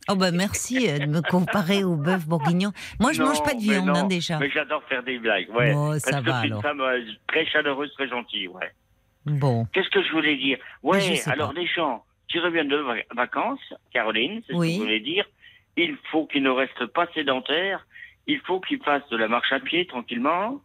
Oh 0.06 0.16
bah 0.16 0.32
merci 0.32 0.86
de 0.86 1.06
me 1.06 1.22
comparer 1.22 1.82
au 1.82 1.96
bœuf 1.96 2.26
bourguignon. 2.26 2.72
Moi, 3.00 3.14
je 3.14 3.22
Non, 3.22 3.28
mange 3.28 3.42
pas 3.42 3.52
de 3.54 3.60
mais 3.60 3.62
viande 3.62 3.86
non, 3.86 3.94
hein, 3.94 4.04
déjà. 4.04 4.38
Mais 4.38 4.50
j'adore 4.50 4.82
faire 4.86 5.02
des 5.02 5.18
blagues, 5.18 5.48
ouais. 5.54 5.72
Bon, 5.72 5.98
ça 5.98 6.10
Parce 6.10 6.22
que 6.24 6.30
va, 6.30 6.42
c'est 6.42 6.48
une 6.48 6.60
femme 6.60 6.80
euh, 6.82 7.00
très 7.26 7.46
chaleureuse, 7.46 7.90
très 7.94 8.06
gentille, 8.06 8.48
ouais. 8.48 8.70
Bon. 9.26 9.66
Qu'est-ce 9.72 9.88
que 9.90 10.02
je 10.02 10.12
voulais 10.12 10.36
dire? 10.36 10.58
Ouais, 10.82 11.00
sais 11.00 11.30
alors 11.30 11.52
pas. 11.54 11.60
les 11.60 11.66
gens 11.66 12.04
qui 12.28 12.38
reviennent 12.38 12.68
de 12.68 12.76
vac- 12.78 13.06
vacances, 13.14 13.74
Caroline, 13.92 14.42
c'est 14.46 14.54
Oui. 14.54 14.68
ce 14.68 14.72
que 14.72 14.78
je 14.78 14.82
voulais 14.86 15.00
dire, 15.00 15.24
il 15.76 15.96
faut 16.10 16.26
qu'ils 16.26 16.42
ne 16.42 16.50
restent 16.50 16.86
pas 16.86 17.06
sédentaires, 17.14 17.86
il 18.26 18.40
faut 18.40 18.60
qu'ils 18.60 18.82
fassent 18.82 19.08
de 19.10 19.16
la 19.16 19.28
marche 19.28 19.52
à 19.52 19.60
pied 19.60 19.86
tranquillement, 19.86 20.60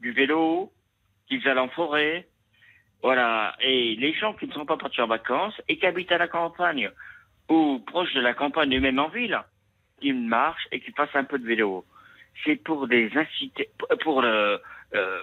du 0.00 0.12
vélo, 0.12 0.72
qu'ils 1.28 1.46
aillent 1.48 1.58
en 1.58 1.68
forêt, 1.68 2.26
voilà. 3.02 3.56
Et 3.60 3.96
les 3.96 4.12
gens 4.14 4.34
qui 4.34 4.46
ne 4.46 4.52
sont 4.52 4.66
pas 4.66 4.76
partis 4.76 5.00
en 5.00 5.06
vacances 5.06 5.60
et 5.68 5.78
qui 5.78 5.86
habitent 5.86 6.12
à 6.12 6.18
la 6.18 6.28
campagne 6.28 6.90
ou 7.48 7.80
proche 7.86 8.12
de 8.14 8.20
la 8.20 8.34
campagne 8.34 8.72
et 8.72 8.80
même 8.80 8.98
en 8.98 9.08
ville, 9.08 9.38
qu'ils 10.00 10.14
marchent 10.20 10.66
et 10.72 10.80
qu'ils 10.80 10.94
fassent 10.94 11.14
un 11.14 11.24
peu 11.24 11.38
de 11.38 11.46
vélo. 11.46 11.84
C'est 12.44 12.56
pour 12.56 12.86
les 12.86 13.10
inciter, 13.16 13.68
pour 14.02 14.22
le, 14.22 14.58
euh, 14.94 15.18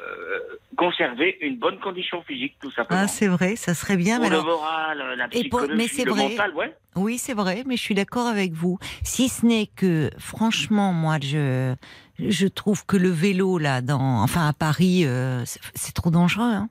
conserver 0.78 1.38
une 1.42 1.58
bonne 1.58 1.80
condition 1.80 2.22
physique, 2.24 2.56
tout 2.62 2.72
simplement. 2.72 3.02
Ah, 3.04 3.08
c'est 3.08 3.28
vrai, 3.28 3.56
ça 3.56 3.74
serait 3.74 3.98
bien. 3.98 4.18
Pour 4.18 4.26
mais 4.26 4.30
le 4.30 4.36
alors- 4.42 4.46
moral, 4.60 5.04
la 5.18 5.26
Et 5.26 5.50
pour- 5.50 5.60
psychologie, 5.62 5.74
mais 5.78 5.88
c'est 5.88 6.06
le 6.06 6.12
vrai. 6.12 6.30
mental, 6.30 6.54
ouais. 6.56 6.76
Oui, 6.96 7.18
c'est 7.18 7.34
vrai, 7.34 7.64
mais 7.66 7.76
je 7.76 7.82
suis 7.82 7.96
d'accord 7.96 8.28
avec 8.28 8.54
vous. 8.54 8.78
Si 9.04 9.30
ce 9.30 9.46
n'est 9.46 9.68
que, 9.76 10.10
franchement, 10.20 10.94
moi, 10.94 11.18
je, 11.22 11.76
je 12.20 12.48
trouve 12.48 12.86
que 12.86 12.98
le 12.98 13.10
vélo, 13.10 13.58
là, 13.58 13.82
dans, 13.82 14.22
enfin, 14.22 14.48
à 14.48 14.54
Paris, 14.54 15.04
euh, 15.06 15.44
c'est 15.76 15.94
trop 15.94 16.12
dangereux. 16.12 16.44
Hein. 16.54 16.70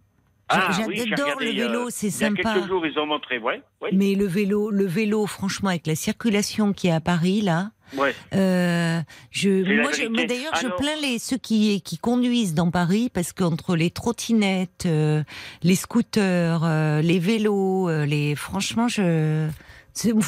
Ah, 0.49 0.71
oui, 0.87 1.03
J'adore 1.09 1.41
le 1.41 1.47
vélo, 1.47 1.87
euh, 1.87 1.91
c'est 1.91 2.07
Il 2.07 2.13
y 2.21 2.25
a 2.25 2.29
sympa. 2.29 2.55
quelques 2.55 2.69
jours, 2.69 2.87
ils 2.87 2.97
ont 3.01 3.07
montré, 3.07 3.39
ouais. 3.39 3.61
ouais. 3.83 3.91
Mais 3.93 4.15
le 4.15 4.27
vélo, 4.27 4.71
le 4.71 4.87
vélo, 4.87 5.27
franchement, 5.27 5.71
avec 5.71 5.89
la 5.89 5.97
circulation 5.97 6.73
qui 6.73 6.87
est 6.87 6.93
à 6.93 7.01
Paris, 7.01 7.41
là, 7.41 7.71
ouais. 7.97 8.15
Euh, 8.35 9.01
je, 9.31 9.81
moi, 9.83 9.93
je, 9.93 10.27
d'ailleurs, 10.27 10.55
je 10.61 10.69
plains 10.69 10.97
les 11.03 11.19
ceux 11.19 11.37
qui 11.39 11.81
qui 11.83 11.99
conduisent 11.99 12.55
dans 12.55 12.71
Paris 12.71 13.11
parce 13.13 13.33
qu'entre 13.33 13.77
les 13.77 13.91
trottinettes, 13.91 14.85
euh, 14.87 15.23
les 15.63 15.75
scooters, 15.77 16.63
euh, 16.65 17.01
les 17.03 17.19
vélos, 17.19 17.89
euh, 17.89 18.07
les 18.07 18.35
franchement, 18.35 18.89
je, 18.89 19.49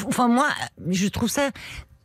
enfin 0.07 0.27
moi, 0.27 0.47
je 0.89 1.07
trouve 1.07 1.29
ça. 1.29 1.49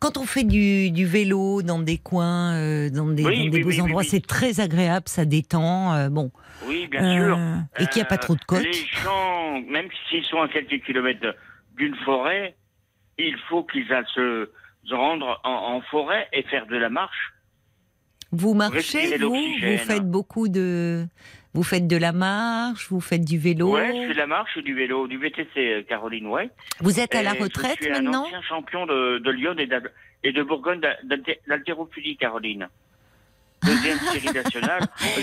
Quand 0.00 0.18
on 0.18 0.26
fait 0.26 0.44
du, 0.44 0.90
du 0.90 1.06
vélo 1.06 1.62
dans 1.62 1.78
des 1.78 1.96
coins, 1.96 2.52
euh, 2.56 2.90
dans 2.90 3.06
des, 3.06 3.24
Oui, 3.24 3.44
dans 3.46 3.50
des 3.50 3.56
oui, 3.58 3.62
beaux 3.62 3.68
oui, 3.70 3.80
endroits, 3.80 4.02
c'est 4.04 4.26
très 4.26 4.60
agréable, 4.60 5.08
ça 5.08 5.24
détend. 5.24 5.94
euh, 5.94 6.08
bon, 6.10 6.30
Oui, 6.66 6.88
bien 6.90 7.14
sûr. 7.14 7.38
Et 7.78 7.86
qu'il 7.86 8.02
n'y 8.02 8.02
a 8.02 8.10
pas 8.10 8.18
trop 8.18 8.34
de 8.34 8.44
côtes. 8.44 8.64
Les 8.64 8.72
gens, 9.02 9.62
même 9.62 9.88
s'ils 10.10 10.24
sont 10.24 10.42
à 10.42 10.48
quelques 10.48 10.84
kilomètres 10.84 11.34
d'une 11.78 11.94
forêt, 12.04 12.54
il 13.16 13.34
faut 13.48 13.64
qu'ils 13.64 13.90
aillent 13.94 14.04
se, 14.14 14.50
se 14.84 14.94
rendre 14.94 15.40
en, 15.44 15.76
en 15.76 15.80
forêt 15.82 16.28
et 16.32 16.42
faire 16.44 16.66
de 16.66 16.76
la 16.76 16.90
marche. 16.90 17.32
Vous 18.32 18.54
marchez, 18.54 19.16
vous, 19.18 19.30
vous 19.32 19.78
faites 19.78 20.10
beaucoup 20.10 20.48
de, 20.48 21.06
vous 21.54 21.62
faites 21.62 21.86
de 21.86 21.96
la 21.96 22.10
marche, 22.12 22.88
vous 22.90 23.00
faites 23.00 23.24
du 23.24 23.38
vélo. 23.38 23.74
Ouais, 23.74 23.86
je 23.94 24.08
fais 24.08 24.14
de 24.14 24.18
la 24.18 24.26
marche 24.26 24.56
ou 24.56 24.62
du 24.62 24.74
vélo, 24.74 25.06
du 25.06 25.18
VTC, 25.18 25.46
euh, 25.56 25.82
Caroline, 25.88 26.26
ouais. 26.26 26.50
Vous 26.80 26.98
êtes 26.98 27.14
à 27.14 27.22
la 27.22 27.36
Et 27.36 27.42
retraite 27.42 27.76
je 27.78 27.84
suis 27.84 27.92
un 27.92 28.02
maintenant 28.02 28.24
ancien 28.24 28.42
champion 28.42 28.86
de, 28.86 29.18
de 29.18 29.30
Lyon 29.30 29.54
et 29.58 29.68
et 30.24 30.32
de 30.32 30.42
Bourgogne 30.42 30.80
d'haltérophilie, 31.46 32.16
Caroline. 32.16 32.68
Deuxième 33.62 33.98
série 34.12 34.34
nationale. 34.34 34.82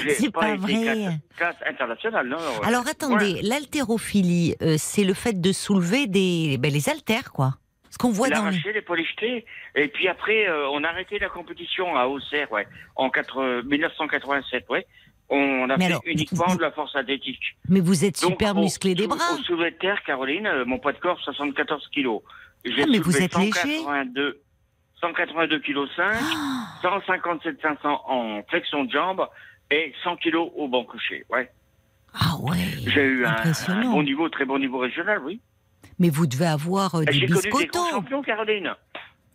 C'est 0.10 0.32
pas 0.32 0.50
été 0.50 0.58
vrai. 0.58 0.84
Classe, 0.84 1.20
classe 1.36 1.56
internationale, 1.68 2.28
non. 2.28 2.38
Alors 2.64 2.88
attendez, 2.88 3.42
l'haltérophilie, 3.42 4.56
euh, 4.62 4.76
c'est 4.78 5.04
le 5.04 5.14
fait 5.14 5.40
de 5.40 5.52
soulever 5.52 6.08
des, 6.08 6.58
ben, 6.60 6.72
les 6.72 6.88
haltères, 6.90 7.32
quoi. 7.34 7.56
Ce 7.92 7.98
qu'on 7.98 8.10
voit 8.12 8.30
dans 8.30 8.38
les... 8.38 8.42
l'arracher, 8.46 8.74
les 8.74 8.82
polyjetés. 8.82 9.46
Et 9.76 9.88
puis 9.90 10.08
après, 10.08 10.48
euh, 10.48 10.68
on 10.72 10.84
a 10.84 10.88
arrêté 10.88 11.20
la 11.20 11.30
compétition 11.30 11.96
à 11.96 12.08
Auxerre, 12.08 12.52
ouais, 12.52 12.68
en 12.96 13.10
4, 13.12 13.62
1987, 13.66 14.66
ouais. 14.70 14.88
On 15.34 15.70
a 15.70 15.78
Mais 15.78 15.86
fait 15.86 15.92
alors, 15.92 16.02
uniquement 16.06 16.46
vous- 16.48 16.58
de 16.58 16.62
la 16.62 16.72
force 16.72 16.94
athlétique. 16.96 17.42
Mais 17.70 17.80
vous 17.80 18.04
êtes 18.04 18.22
Donc, 18.22 18.32
super 18.32 18.58
au- 18.58 18.62
musclé 18.62 18.96
des 18.96 19.08
bras. 19.08 19.34
Au 19.34 19.38
soulevé 19.44 19.72
de 19.72 19.78
terre, 19.78 20.02
Caroline, 20.06 20.46
euh, 20.48 20.66
mon 20.66 20.78
poids 20.80 20.92
de 20.92 20.98
corps, 21.00 21.20
74 21.22 21.88
kilos. 21.94 22.22
J'ai 22.66 22.84
Ah, 22.84 22.86
mais 22.90 23.00
vous 23.00 23.16
êtes 23.18 23.38
léger. 23.38 23.52
182, 23.80 24.42
182 25.00 25.60
kilos 25.60 25.90
5, 25.96 26.04
Ah. 26.22 26.66
157 26.82 27.62
500 27.62 28.02
en 28.08 28.44
flexion 28.50 28.84
de 28.84 28.92
jambe 28.92 29.26
et 29.72 29.94
100 30.04 30.18
kilos 30.18 30.52
au 30.56 30.68
banc 30.68 30.84
couché. 30.84 31.24
Ouais. 31.30 31.50
Ah 32.14 32.36
ouais. 32.42 32.58
J'ai 32.88 33.04
eu 33.06 33.26
un, 33.26 33.36
un 33.70 33.82
bon 33.84 34.04
niveau, 34.04 34.28
très 34.28 34.44
bon 34.44 34.60
niveau 34.60 34.80
régional, 34.80 35.20
oui. 35.24 35.40
Mais 36.02 36.10
vous 36.10 36.26
devez 36.26 36.48
avoir 36.48 36.95
euh, 36.95 37.06
des 37.06 37.14
J'ai 37.14 37.28
connu 37.28 37.60
des 37.60 37.68
grands 37.68 37.91
champions, 37.91 38.23
Caroline. 38.23 38.73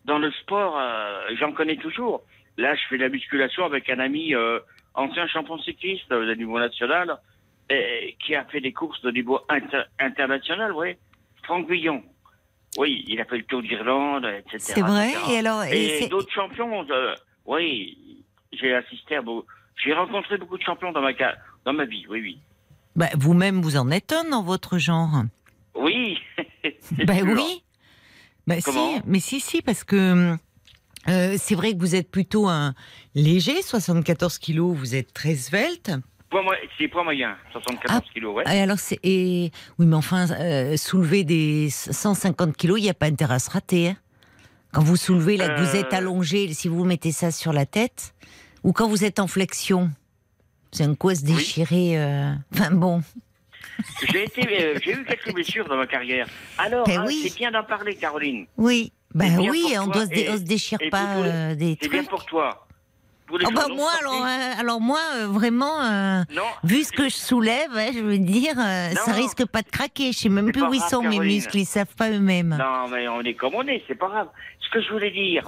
Dans 0.05 0.18
le 0.18 0.32
sport, 0.32 0.76
euh, 0.76 1.20
j'en 1.38 1.52
connais 1.52 1.76
toujours. 1.76 2.24
Là, 2.56 2.74
je 2.74 2.80
fais 2.88 2.98
de 2.98 3.05
la 3.05 3.09
musculation 3.09 3.64
avec 3.64 3.88
un 3.88 4.01
ami 4.01 4.34
euh, 4.34 4.59
ancien 4.94 5.28
champion 5.28 5.59
cycliste 5.60 6.10
euh, 6.10 6.26
de 6.26 6.34
niveau 6.34 6.59
national 6.59 7.18
et, 7.70 8.16
qui 8.18 8.34
a 8.34 8.44
fait 8.47 8.60
des 8.60 8.72
courses 8.72 9.01
de 9.02 9.12
niveau 9.12 9.38
inter- 9.48 9.84
international, 10.01 10.72
oui. 10.72 10.97
Franck 11.44 11.70
Villon. 11.70 12.02
Oui, 12.78 13.05
il 13.06 13.20
a 13.20 13.26
fait 13.26 13.38
le 13.38 13.44
Tour 13.44 13.62
d'Irlande, 13.62 14.24
etc. 14.24 14.59
C'est 14.59 14.80
vrai 14.80 15.10
etc. 15.10 15.22
Et 15.30 15.38
alors, 15.38 15.62
et 15.62 16.09
d'autres 16.09 16.32
champions, 16.32 16.84
oui, 17.47 18.24
j'ai 18.52 18.74
assisté 18.74 19.14
à 19.14 19.22
beaucoup. 19.22 19.47
J'ai 19.84 19.93
rencontré 19.93 20.36
beaucoup 20.36 20.59
de 20.59 20.64
champions 20.64 20.90
dans 20.90 21.01
ma, 21.01 21.12
dans 21.64 21.72
ma 21.72 21.84
vie, 21.84 22.06
oui, 22.09 22.20
oui. 22.22 22.38
Bah, 22.97 23.06
vous-même, 23.14 23.60
vous 23.62 23.76
en 23.76 23.88
êtes 23.93 24.12
un 24.12 24.28
dans 24.28 24.43
votre 24.43 24.78
genre. 24.78 25.22
Oui. 25.78 26.19
Ben 27.07 27.19
sûr. 27.19 27.35
oui. 27.35 27.62
Ben 28.47 28.61
si, 28.61 28.78
mais 29.07 29.20
si, 29.20 29.40
si, 29.40 29.62
parce 29.62 29.82
que 29.85 30.36
euh, 31.09 31.36
c'est 31.39 31.55
vrai 31.55 31.73
que 31.74 31.78
vous 31.78 31.94
êtes 31.94 32.11
plutôt 32.11 32.48
un 32.48 32.74
léger, 33.15 33.61
74 33.62 34.39
kilos, 34.39 34.77
vous 34.77 34.94
êtes 34.94 35.12
très 35.12 35.35
svelte. 35.35 35.90
C'est 36.78 36.89
poids 36.89 37.03
moyen, 37.05 37.36
74 37.53 38.03
kilos, 38.12 38.35
ouais. 38.36 38.44
Et 38.57 38.61
alors 38.61 38.78
c'est 38.78 38.98
et 39.03 39.51
oui, 39.78 39.86
mais 39.86 39.97
enfin 39.97 40.28
euh, 40.31 40.77
soulever 40.77 41.24
des 41.24 41.70
150 41.70 42.57
kilos, 42.57 42.78
il 42.78 42.82
n'y 42.82 42.90
a 42.90 42.94
pas 42.94 43.07
intérêt 43.07 43.35
à 43.35 43.39
se 43.39 43.51
rater. 43.51 43.89
hein. 43.89 43.97
Quand 44.73 44.82
vous 44.82 44.97
soulevez 44.97 45.36
là, 45.36 45.48
que 45.48 45.62
vous 45.62 45.77
êtes 45.77 45.94
Euh. 45.94 45.97
allongé, 45.98 46.53
si 46.53 46.69
vous 46.69 46.85
mettez 46.85 47.12
ça 47.12 47.31
sur 47.31 47.53
la 47.53 47.65
tête, 47.65 48.15
ou 48.65 48.73
quand 48.73 48.89
vous 48.89 49.05
êtes 49.05 49.19
en 49.20 49.27
flexion, 49.28 49.90
c'est 50.73 50.85
un 50.85 50.94
à 51.11 51.15
se 51.15 51.24
déchirer. 51.24 51.98
euh, 51.98 52.32
Enfin 52.53 52.70
bon, 52.73 53.03
J'ai 54.11 54.24
été, 54.24 54.43
euh, 54.65 54.78
j'ai 54.82 54.93
eu 54.93 55.05
quelques 55.05 55.32
blessures 55.32 55.66
dans 55.69 55.77
ma 55.77 55.86
carrière. 55.86 56.27
Alors, 56.59 56.86
Ben 56.86 57.01
hein, 57.01 57.05
oui. 57.07 57.20
c'est 57.28 57.36
bien 57.36 57.51
d'en 57.51 57.65
parler, 57.65 57.94
Caroline. 57.97 58.47
oui, 58.57 58.93
ben 59.15 59.39
oui, 59.39 59.74
on 59.81 59.86
doit 59.86 60.05
se, 60.07 60.11
dé- 60.11 60.39
déchire 60.40 60.78
et 60.81 60.90
pas 60.90 61.16
euh, 61.16 61.55
des 61.55 61.70
C'est 61.81 61.89
trucs. 61.89 61.93
bien 61.93 62.05
pour 62.05 62.24
toi. 62.27 62.66
Pour 63.27 63.39
Oh 63.43 63.51
bah 63.53 63.62
journaux 63.62 63.74
moi 63.77 63.90
alors, 64.01 64.24
euh, 64.24 64.61
alors 64.61 64.81
moi 64.81 65.01
euh, 65.16 65.27
vraiment 65.27 66.24
vu 66.62 66.85
ce 66.85 66.93
que 66.93 67.09
je 67.09 67.15
soulève 67.16 67.73
ouais, 67.74 67.90
je 67.93 67.98
veux 67.98 68.19
dire 68.19 68.55
Non. 68.55 68.94
ça 69.05 69.12
risque 69.15 69.44
pas 69.47 69.62
de 69.62 69.69
craquer 69.69 70.12
je 70.12 70.19
sais 70.19 70.28
même 70.28 70.53
plus 70.53 70.62
où 70.62 70.73
ils 70.73 70.81
sont 70.81 71.03
mes 71.03 71.19
muscles 71.19 71.57
ils 71.59 71.65
savent 71.66 71.93
pas 71.98 72.09
eux-mêmes 72.12 72.57
Non, 72.57 72.86
mais 72.89 73.09
on 73.09 73.20
est 73.23 73.35
comme 73.35 73.57
on 73.57 73.66
est, 73.66 73.82
c'est 73.89 73.97
pas 73.97 74.07
grave. 74.09 74.28
Ce 74.61 74.70
que 74.70 74.81
je 74.81 74.93
voulais 74.93 75.11
dire, 75.11 75.43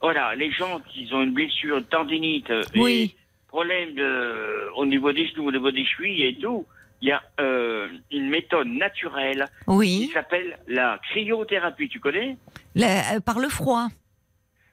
voilà, 0.00 0.34
les 0.34 0.50
gens 0.50 0.80
qui 0.92 1.08
ont 1.12 1.22
une 1.22 1.32
blessure, 1.32 1.80
tendinite, 1.90 2.50
Oui. 2.74 3.14
et 3.14 3.46
problème 3.46 3.94
de, 3.94 4.68
au 4.76 4.84
niveau 4.84 5.12
des 5.12 5.28
genoux, 5.28 5.46
au 5.46 5.52
niveau 5.52 5.70
des 5.70 5.84
chevilles 5.86 6.24
et 6.24 6.34
tout, 6.40 6.66
il 7.02 7.08
y 7.08 7.12
a 7.12 7.22
euh, 7.40 7.88
une 8.12 8.28
méthode 8.30 8.68
naturelle 8.68 9.44
oui 9.66 10.06
qui 10.06 10.12
s'appelle 10.12 10.58
la 10.68 10.98
cryothérapie. 11.10 11.88
Tu 11.88 11.98
connais? 12.00 12.36
La- 12.74 13.16
euh, 13.16 13.20
par 13.20 13.38
le 13.40 13.48
froid 13.48 13.88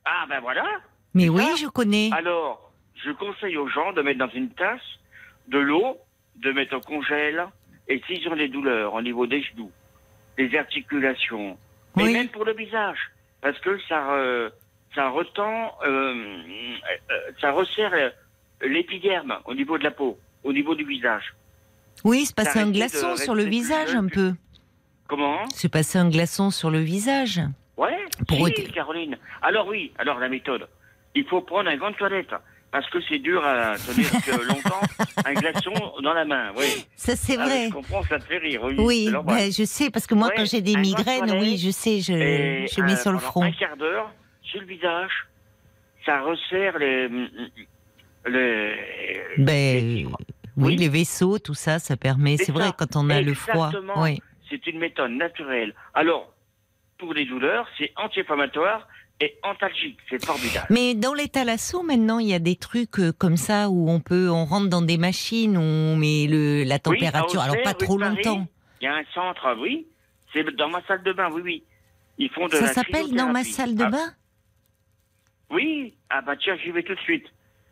Ah 0.06 0.26
ben 0.30 0.40
voilà. 0.40 0.66
mais 1.14 1.28
oui 1.28 1.42
ça 1.44 1.56
je 1.56 1.68
connais 1.68 2.10
Alors, 2.14 2.72
je 3.04 3.12
conseille 3.12 3.58
aux 3.58 3.68
gens 3.68 3.92
de 3.94 4.02
mettre 4.02 4.20
dans 4.20 4.30
une 4.30 4.50
tasse 4.52 4.82
de 5.48 5.58
l'eau, 5.58 5.98
de 6.36 6.52
mettre 6.52 6.78
au 6.78 6.82
congèle, 6.82 7.46
et 7.88 8.02
s'ils 8.06 8.28
ont 8.30 8.36
des 8.36 8.48
douleurs 8.48 8.94
au 8.94 9.02
niveau 9.02 9.26
des 9.26 9.42
genoux, 9.42 9.72
des 10.38 10.56
articulations, 10.56 11.58
mais 11.96 12.04
Oui. 12.04 12.14
même 12.14 12.30
pour 12.30 12.46
le 12.46 12.54
visage, 12.54 13.00
parce 13.42 13.58
que 13.60 13.80
ça, 13.90 14.00
re- 14.12 14.52
ça 14.94 15.10
retend, 15.10 15.74
euh, 15.84 16.14
euh, 17.12 17.32
ça 17.42 17.52
resserre 17.52 17.94
euh, 17.94 18.10
l'épiderme 18.62 19.40
au 19.46 19.56
niveau 19.56 19.78
de 19.80 19.84
la 19.84 19.92
peau, 19.92 20.20
au 20.44 20.54
niveau 20.54 20.76
du 20.76 20.86
visage. 20.86 21.34
Oui 22.04 22.26
c'est 22.26 22.36
passer 22.36 22.60
un 22.60 22.72
glaçon 22.72 23.16
sur 23.16 23.36
le 23.36 23.44
visage 23.44 23.94
un 23.96 24.08
peu 24.08 24.34
Comment? 25.08 25.40
C'est 25.56 25.70
passer 25.70 25.98
un 25.98 26.08
glaçon 26.10 26.52
sur 26.52 26.70
le 26.70 26.80
visage 26.80 27.42
Ouais, 27.78 27.98
Pour 28.28 28.46
si, 28.48 28.64
Caroline. 28.72 29.18
Alors 29.42 29.66
oui, 29.68 29.92
alors 29.98 30.20
la 30.20 30.30
méthode. 30.30 30.68
Il 31.16 31.26
faut 31.26 31.42
prendre 31.42 31.68
un 31.70 31.78
gant 31.78 31.90
de 31.90 31.96
toilette, 31.96 32.30
parce 32.72 32.88
que 32.92 33.00
c'est 33.10 33.18
dur 33.18 33.44
à 33.44 33.76
tenir 33.78 34.08
que 34.24 34.32
longtemps 34.48 34.82
un 35.26 35.34
glaçon 35.34 35.74
dans 36.04 36.14
la 36.14 36.26
main, 36.26 36.52
oui. 36.56 36.86
ça 36.96 37.16
c'est 37.16 37.38
Ah, 37.40 37.46
vrai 37.46 37.68
je 37.70 37.74
comprends, 37.74 38.04
ça 38.04 38.20
te 38.20 38.26
fait 38.26 38.38
rire, 38.38 38.62
oui. 38.64 39.10
ben, 39.26 39.52
je 39.52 39.64
sais 39.64 39.90
parce 39.90 40.06
que 40.06 40.14
moi 40.14 40.28
Ouais, 40.28 40.34
quand 40.38 40.46
j'ai 40.46 40.62
des 40.62 40.74
de 40.76 40.80
migraines 40.80 41.32
oui 41.40 41.58
je 41.58 41.72
sais 41.72 42.02
je, 42.02 42.68
je 42.72 42.82
mets 42.84 42.96
sur 42.98 43.12
le 43.12 43.18
front 43.18 43.42
Un 43.42 43.52
quart 43.54 43.78
d'heure, 43.78 44.12
sur 44.44 44.60
le 44.62 44.68
visage, 44.68 45.12
ça 46.06 46.22
resserre 46.22 46.78
les... 46.78 47.08
les 48.28 48.74
ben 49.40 50.10
oui, 50.60 50.68
Oui. 50.68 50.76
les 50.77 50.90
vaisseaux 50.90 51.40
tout 51.40 51.53
ça 51.53 51.80
ça 51.80 51.98
permet 51.98 52.38
C'est 52.38 52.52
vrai 52.52 52.69
quand 52.77 52.95
on 52.95 53.10
a 53.10 53.22
le 53.22 53.34
froid 53.34 53.68
Exactement. 53.68 54.02
oui 54.03 54.22
C'est 54.49 54.65
une 54.68 54.80
méthode 54.80 55.11
naturelle. 55.11 55.73
Alors, 55.94 56.34
pour 56.98 57.14
les 57.14 57.26
douleurs, 57.26 57.68
c'est 57.77 57.91
anti-inflammatoire 57.95 58.88
et 59.22 59.36
antalgique. 59.44 59.98
C'est 60.10 60.23
formidable. 60.26 60.65
Mais 60.69 60.95
dans 60.95 61.14
les 61.14 61.27
thalassos, 61.27 61.84
maintenant, 61.84 62.19
il 62.19 62.27
y 62.27 62.34
a 62.34 62.40
des 62.40 62.56
trucs 62.56 62.99
euh, 62.99 63.11
comme 63.11 63.38
ça 63.38 63.69
où 63.69 63.90
on 63.90 63.99
peut, 63.99 64.30
on 64.30 64.45
rentre 64.45 64.69
dans 64.69 64.81
des 64.81 64.98
machines, 64.98 65.57
où 65.57 65.61
on 65.61 65.95
met 65.98 66.26
le, 66.27 66.64
la 66.64 66.80
température, 66.80 67.41
alors 67.41 67.61
pas 67.64 67.73
trop 67.73 67.98
Paris, 67.98 68.15
longtemps. 68.15 68.48
Il 68.81 68.86
y 68.86 68.88
a 68.88 68.95
un 68.95 69.03
centre, 69.14 69.56
oui. 69.61 69.88
C'est 70.34 70.44
dans 70.56 70.69
ma 70.69 70.81
salle 70.88 71.03
de 71.03 71.11
bain, 71.14 71.30
oui, 71.34 71.41
oui. 71.44 71.64
Ils 72.18 72.30
font 72.30 72.48
de 72.48 72.56
Ça 72.56 72.68
s'appelle 72.73 73.11
dans 73.14 73.30
ma 73.31 73.44
salle 73.44 73.76
de 73.76 73.84
Ah, 73.84 73.90
bain? 73.90 74.14
Oui. 75.52 75.94
Ah 76.10 76.22
bah 76.22 76.36
tiens, 76.41 76.56
j'y 76.64 76.72
vais 76.72 76.84
tout 76.84 76.95
de 76.95 76.99
suite. 77.02 77.26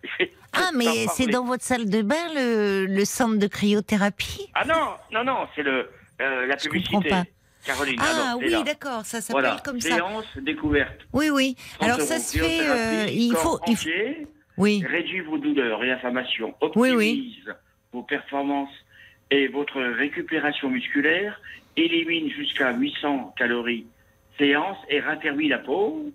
Ah, 0.54 0.72
mais 0.74 1.06
c'est 1.10 1.28
dans 1.28 1.44
votre 1.44 1.64
salle 1.64 1.88
de 1.90 2.02
bain 2.02 2.16
le, 2.34 2.86
le 2.88 3.06
centre 3.06 3.38
de 3.38 3.46
cryothérapie? 3.48 4.50
Ah 4.56 4.66
non, 4.66 4.96
non, 5.12 5.24
non, 5.24 5.48
c'est 5.56 5.62
le 5.62 5.90
euh, 6.20 6.48
la 6.48 6.58
Je 6.58 6.64
publicité. 6.68 7.10
pas. 7.10 7.26
Caroline, 7.66 8.00
Ah 8.00 8.06
alors, 8.34 8.40
c'est 8.42 8.56
oui, 8.58 8.64
d'accord, 8.64 9.06
ça 9.06 9.22
s'appelle 9.22 9.42
Voilà, 9.44 9.62
comme 9.64 9.80
ça. 9.82 9.90
séance 9.96 10.26
découverte. 10.38 11.02
Oui, 11.14 11.30
oui. 11.30 11.56
30 11.80 11.84
Alors 11.90 12.02
ça 12.02 12.18
se 12.20 12.38
fait, 12.38 12.62
euh, 12.62 13.06
il 13.12 13.36
faut, 13.36 13.60
il 13.68 13.76
faut- 13.76 13.84
entier, 13.84 14.28
oui, 14.58 14.84
réduit 14.90 15.20
vos 15.20 15.38
douleurs 15.38 15.84
et 15.84 15.92
inflammations, 15.92 16.56
Oui, 16.76 16.90
optimise 16.92 16.98
oui. 16.98 17.44
vos 17.92 18.04
performances 18.04 18.74
et 19.30 19.48
votre 19.50 19.80
récupération 19.82 20.70
musculaire, 20.70 21.40
élimine 21.76 22.32
jusqu'à 22.32 22.72
800 22.74 23.36
calories 23.38 23.86
séance 24.40 24.78
et 24.90 25.02
raffermit 25.02 25.50
la 25.50 25.60
peau. 25.60 26.12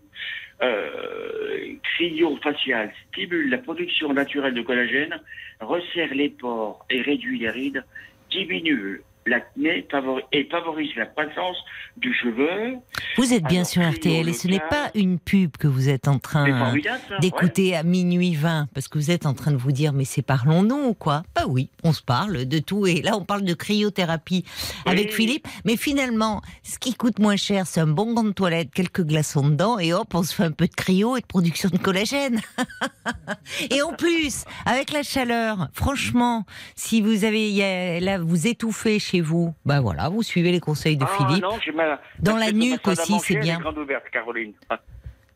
Euh, 0.63 1.75
cryofacial 1.83 2.93
stimule 3.09 3.51
la 3.51 3.59
production 3.59 4.13
naturelle 4.13 4.55
de 4.55 4.63
collagène, 4.63 5.21
resserre 5.61 6.15
les 6.15 6.29
pores 6.29 6.87
et 6.89 7.03
réduit 7.03 7.41
les 7.41 7.51
rides, 7.51 7.85
diminue 8.31 9.03
l'acné 9.27 9.87
favori- 9.91 10.25
et 10.33 10.49
favorise 10.51 10.91
la 10.97 11.07
croissance 11.07 11.57
du 11.97 12.13
cheveu. 12.15 12.77
vous 13.17 13.33
êtes 13.33 13.45
bien 13.45 13.65
sur 13.65 13.83
RTL 13.89 14.29
et 14.29 14.33
ce 14.33 14.49
n'est 14.49 14.61
pas 14.61 14.91
une 14.95 15.19
pub 15.19 15.57
que 15.57 15.69
vous 15.69 15.89
êtes 15.89 16.09
en 16.09 16.19
train 16.19 16.73
ouais. 16.73 16.83
d'écouter 17.21 17.77
à 17.77 17.83
minuit 17.83 18.35
20 18.35 18.69
parce 18.75 18.89
que 18.89 18.99
vous 18.99 19.11
êtes 19.11 19.27
en 19.27 19.35
train 19.35 19.53
de 19.53 19.57
vous 19.57 19.73
dire 19.73 19.93
mais 19.93 20.05
c'est 20.05 20.23
parlons-nous 20.23 20.89
ou 20.89 20.95
quoi? 20.95 21.23
Bah 21.35 21.45
oui, 21.47 21.71
on 21.85 21.93
se 21.93 22.03
parle 22.03 22.47
de 22.47 22.59
tout 22.59 22.87
et 22.87 23.03
là 23.03 23.17
on 23.17 23.25
parle 23.25 23.43
de 23.43 23.55
cryothérapie 23.55 24.45
avec. 24.87 25.13
Philippe, 25.13 25.47
mais 25.65 25.77
finalement 25.77 26.41
ce 26.63 26.79
qui 26.79 26.95
coûte 26.95 27.19
moins 27.19 27.37
cher 27.37 27.67
c'est 27.67 27.81
un 27.81 27.87
bon 27.87 28.15
gant 28.15 28.25
de 28.25 28.33
toilette, 28.33 28.73
quelques 28.73 29.05
glaçons 29.05 29.49
dedans 29.49 29.79
et 29.79 29.93
hop 29.93 30.09
on 30.15 30.23
se 30.23 30.35
fait 30.35 30.45
un 30.45 30.53
peu 30.53 30.67
de 30.67 30.75
cryo 30.75 31.17
et 31.17 31.21
de 31.21 31.27
production 31.27 31.69
de 31.69 31.77
collagène. 31.79 32.41
et 33.71 33.83
en 33.83 33.93
plus 33.93 34.45
avec 34.65 34.93
la 34.93 35.03
chaleur, 35.03 35.69
franchement, 35.73 36.47
si 36.77 37.01
vous 37.03 37.25
avez 37.25 38.01
là 38.01 38.19
vous 38.19 38.47
étouffez 38.47 38.99
chez 39.13 39.21
vous, 39.21 39.55
bah 39.67 39.81
voilà, 39.81 40.09
vous 40.09 40.23
suivez 40.23 40.53
les 40.53 40.61
conseils 40.61 40.97
de 40.97 41.05
Ah, 41.05 41.15
Philippe. 41.19 41.43
non, 41.43 41.59
j'ai 41.63 41.73
mal. 41.73 41.99
Dans 42.19 42.37
la 42.39 42.51
nuque 42.51 42.87
aussi, 42.89 43.19
c'est 43.21 43.37
bien. 43.37 43.61
ouverte, 43.77 44.05
Caroline. 44.11 44.55
Ah, 44.71 44.81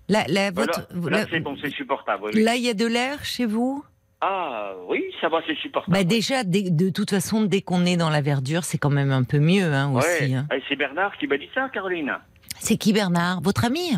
Là, 0.09 0.25
votre- 0.53 0.87
Là, 1.11 1.19
là- 1.19 1.27
c'est 1.31 1.41
bon, 1.41 1.57
c'est 1.61 1.71
supportable. 1.71 2.23
oui, 2.33 2.43
là, 2.43 2.55
il 2.55 2.63
y 2.63 2.69
a 2.71 2.75
de 2.75 2.87
l'air 2.87 3.23
chez 3.25 3.45
vous? 3.45 3.85
Ah 4.21 4.73
oui, 4.89 5.05
ça 5.21 5.29
va, 5.29 5.41
c'est 5.47 5.57
supportable. 5.57 5.95
Bah 5.97 6.05
déjà, 6.05 6.43
de 6.45 6.89
toute 6.91 7.11
façon, 7.11 7.43
dès 7.43 7.61
qu'on 7.61 7.85
est 7.85 7.97
dans 7.99 8.09
la 8.09 8.21
verdure, 8.23 8.65
c'est 8.65 8.79
quand 8.79 8.89
même 8.91 9.11
un 9.11 9.25
peu 9.25 9.41
mieux 9.41 9.65
hein, 9.75 9.91
Ouais. 9.93 9.99
aussi. 9.99 10.35
hein. 10.35 10.47
Eh, 10.55 10.63
C'est 10.69 10.77
Bernard 10.77 11.17
qui 11.19 11.27
m'a 11.27 11.37
dit 11.37 11.51
ça, 11.55 11.69
Caroline. 11.71 12.13
C'est 12.61 12.77
qui 12.79 12.93
Bernard? 12.95 13.41
Votre 13.43 13.65
ami? 13.67 13.95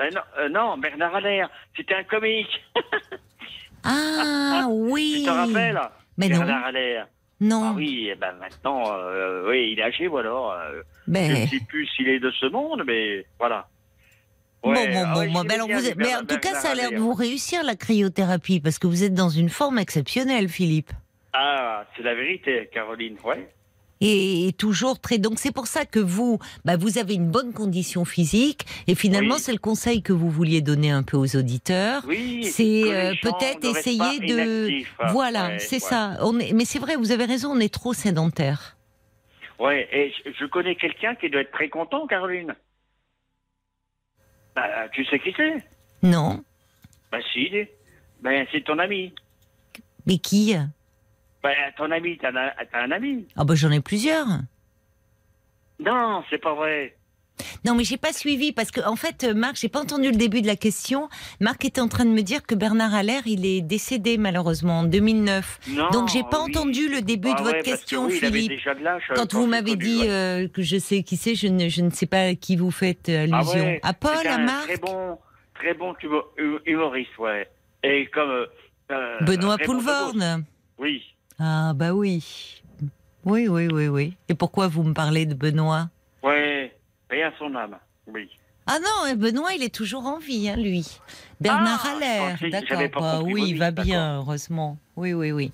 Euh, 0.00 0.10
non, 0.14 0.20
euh, 0.38 0.48
non, 0.48 0.78
Bernard 0.78 1.14
Allaire, 1.16 1.50
c'était 1.76 1.94
un 1.96 2.04
comique. 2.04 2.48
Ah 3.84 4.66
oui 4.70 5.16
Tu 5.18 5.24
te 5.24 5.30
rappelles? 5.30 5.80
Mais 6.16 6.28
non, 6.28 6.38
Bernard 6.38 6.66
Allaire. 6.66 7.06
Non. 7.42 7.62
Ah 7.64 7.72
oui, 7.76 8.08
eh 8.10 8.14
ben 8.14 8.32
maintenant, 8.40 8.82
euh, 8.92 9.48
oui, 9.50 9.72
il 9.72 9.78
est 9.80 9.82
âgé, 9.82 10.08
ou 10.08 10.16
alors. 10.16 10.52
euh, 10.52 10.80
Je 11.06 11.12
Ben, 11.12 11.30
ne 11.42 11.46
sais 11.46 11.60
plus 11.68 11.86
s'il 11.88 12.08
est 12.08 12.20
de 12.20 12.30
ce 12.30 12.46
monde, 12.46 12.82
mais 12.86 13.26
voilà. 13.38 13.68
bon, 14.62 14.70
Ouais, 14.70 14.88
bon, 14.92 15.02
ah 15.04 15.12
bon, 15.14 15.20
ouais, 15.20 15.26
bon, 15.26 15.32
j'aimais 15.34 15.48
mais 15.48 15.54
alors 15.54 15.66
bien 15.66 15.76
vous 15.76 15.82
les 15.82 15.88
êtes- 15.90 15.96
mais 15.96 16.14
en 16.16 16.24
tout 16.24 16.38
cas, 16.38 16.54
ça 16.54 16.70
a 16.70 16.74
l'air 16.74 16.90
de 16.92 16.96
vous 16.96 17.12
réussir 17.14 17.62
la 17.64 17.74
cryothérapie 17.76 18.60
parce 18.60 18.78
que 18.78 18.86
vous 18.86 19.02
êtes 19.04 19.14
dans 19.14 19.28
une 19.28 19.48
forme 19.48 19.78
exceptionnelle, 19.78 20.48
Philippe. 20.48 20.90
Ah, 21.32 21.84
c'est 21.96 22.02
la 22.02 22.14
vérité, 22.14 22.68
Caroline, 22.72 23.16
ouais. 23.24 23.48
Et, 24.02 24.48
et 24.48 24.52
toujours 24.52 25.00
très. 25.00 25.16
Donc 25.18 25.38
c'est 25.38 25.52
pour 25.54 25.66
ça 25.66 25.86
que 25.86 25.98
vous, 26.00 26.38
bah, 26.64 26.76
vous 26.76 26.98
avez 26.98 27.14
une 27.14 27.30
bonne 27.30 27.52
condition 27.52 28.04
physique. 28.04 28.66
Et 28.88 28.94
finalement, 28.94 29.36
Oui. 29.36 29.40
c'est 29.40 29.52
le 29.52 29.58
conseil 29.58 30.02
que 30.02 30.12
vous 30.12 30.28
vouliez 30.28 30.60
donner 30.60 30.90
un 30.90 31.02
peu 31.02 31.16
aux 31.16 31.36
auditeurs. 31.36 32.02
Oui, 32.06 32.44
c'est 32.44 32.82
euh, 32.92 33.14
peut-être 33.22 33.64
essayer 33.64 34.18
de. 34.20 34.82
Voilà, 35.12 35.46
Ouais, 35.48 35.58
c'est 35.58 35.76
ouais. 35.76 35.80
ça. 35.80 36.18
On 36.20 36.38
est... 36.38 36.52
Mais 36.52 36.64
c'est 36.64 36.78
vrai, 36.80 36.96
vous 36.96 37.12
avez 37.12 37.24
raison, 37.24 37.50
on 37.52 37.60
est 37.60 37.72
trop 37.72 37.92
sédentaire. 37.94 38.76
Ouais, 39.58 39.88
et 39.92 40.12
je, 40.26 40.32
je 40.40 40.44
connais 40.46 40.74
quelqu'un 40.74 41.14
qui 41.14 41.30
doit 41.30 41.42
être 41.42 41.52
très 41.52 41.68
content, 41.68 42.06
Caroline. 42.08 42.54
Bah, 44.56 44.88
tu 44.92 45.04
sais 45.06 45.18
qui 45.20 45.32
c'est? 45.36 45.64
Non 46.02 46.42
Bah 47.12 47.18
si, 47.32 47.48
ben 48.20 48.44
c'est 48.50 48.64
ton 48.64 48.78
ami. 48.78 49.14
Mais 50.06 50.18
qui? 50.18 50.56
Bah 51.42 51.50
ton 51.76 51.90
ami, 51.90 52.18
t'as 52.18 52.28
un, 52.28 52.50
t'as 52.70 52.82
un 52.82 52.90
ami 52.92 53.26
Ah 53.36 53.44
bah 53.44 53.54
j'en 53.54 53.70
ai 53.70 53.80
plusieurs. 53.80 54.26
Non, 55.80 56.22
c'est 56.30 56.38
pas 56.38 56.54
vrai. 56.54 56.96
Non, 57.64 57.74
mais 57.74 57.82
j'ai 57.82 57.96
pas 57.96 58.12
suivi 58.12 58.52
parce 58.52 58.70
que 58.70 58.80
en 58.86 58.94
fait, 58.94 59.24
euh, 59.24 59.34
Marc, 59.34 59.56
j'ai 59.56 59.68
pas 59.68 59.80
entendu 59.80 60.10
le 60.10 60.16
début 60.16 60.42
de 60.42 60.46
la 60.46 60.54
question. 60.54 61.08
Marc 61.40 61.64
était 61.64 61.80
en 61.80 61.88
train 61.88 62.04
de 62.04 62.10
me 62.10 62.20
dire 62.20 62.42
que 62.44 62.54
Bernard 62.54 62.94
Allaire, 62.94 63.22
il 63.26 63.44
est 63.46 63.62
décédé 63.62 64.18
malheureusement 64.18 64.80
en 64.80 64.84
2009. 64.84 65.60
Non, 65.70 65.90
Donc 65.90 66.08
j'ai 66.10 66.22
pas 66.22 66.44
oui. 66.44 66.50
entendu 66.50 66.88
le 66.88 67.00
début 67.00 67.30
Ah 67.32 67.40
de 67.40 67.44
ouais, 67.44 67.52
votre 67.52 67.58
que 67.64 67.64
question, 67.64 68.06
oui, 68.06 68.18
Philippe. 68.20 68.52
euh, 68.66 68.98
Quand 69.14 69.32
quand 69.32 69.40
vous 69.40 69.46
m'avez 69.46 69.74
dit 69.76 70.00
ouais. 70.02 70.10
euh, 70.10 70.48
que 70.48 70.62
je 70.62 70.76
sais 70.78 71.02
qui 71.02 71.16
c'est, 71.16 71.34
je 71.34 71.48
ne, 71.48 71.68
je 71.68 71.80
ne 71.82 71.90
sais 71.90 72.06
pas 72.06 72.26
à 72.26 72.34
qui 72.34 72.54
vous 72.56 72.70
faites 72.70 73.08
euh, 73.08 73.26
Ah 73.32 73.36
allusion. 73.38 73.64
ouais, 73.64 73.80
à 73.82 73.94
Paul, 73.94 74.26
à 74.26 74.38
Marc, 74.38 74.66
Très 74.66 74.76
bon, 74.76 75.18
très 75.54 75.74
bon 75.74 75.94
humo- 76.02 76.24
hu- 76.36 76.60
humoriste, 76.66 77.16
ouais. 77.18 77.48
Et 77.82 78.06
comme. 78.06 78.46
euh, 78.90 79.18
Benoît. 79.22 79.56
Poulvorne. 79.58 80.44
Oui. 80.78 81.02
Ah 81.44 81.72
bah 81.74 81.92
oui. 81.92 82.62
Oui, 83.24 83.48
oui, 83.48 83.66
oui, 83.66 83.88
oui. 83.88 84.16
Et 84.28 84.34
pourquoi 84.34 84.68
vous 84.68 84.84
me 84.84 84.94
parlez 84.94 85.26
de 85.26 85.34
Benoît? 85.34 85.88
Ouais, 86.22 86.72
paix 87.08 87.24
à 87.24 87.32
son 87.36 87.52
âme. 87.56 87.78
Oui. 88.06 88.30
Ah 88.74 88.78
non, 88.78 89.10
euh, 89.10 89.14
Benoît, 89.16 89.52
il 89.54 89.62
est 89.62 89.74
toujours 89.74 90.06
en 90.06 90.18
vie, 90.18 90.48
hein, 90.48 90.56
lui. 90.56 90.86
Bernard 91.42 91.84
Ah, 91.84 91.96
Allaire, 91.96 92.38
d'accord. 92.50 93.02
bah 93.02 93.20
oui, 93.22 93.44
il 93.48 93.58
va 93.58 93.70
bien, 93.70 94.16
heureusement. 94.16 94.78
Oui, 94.96 95.12
oui, 95.12 95.30
oui. 95.30 95.52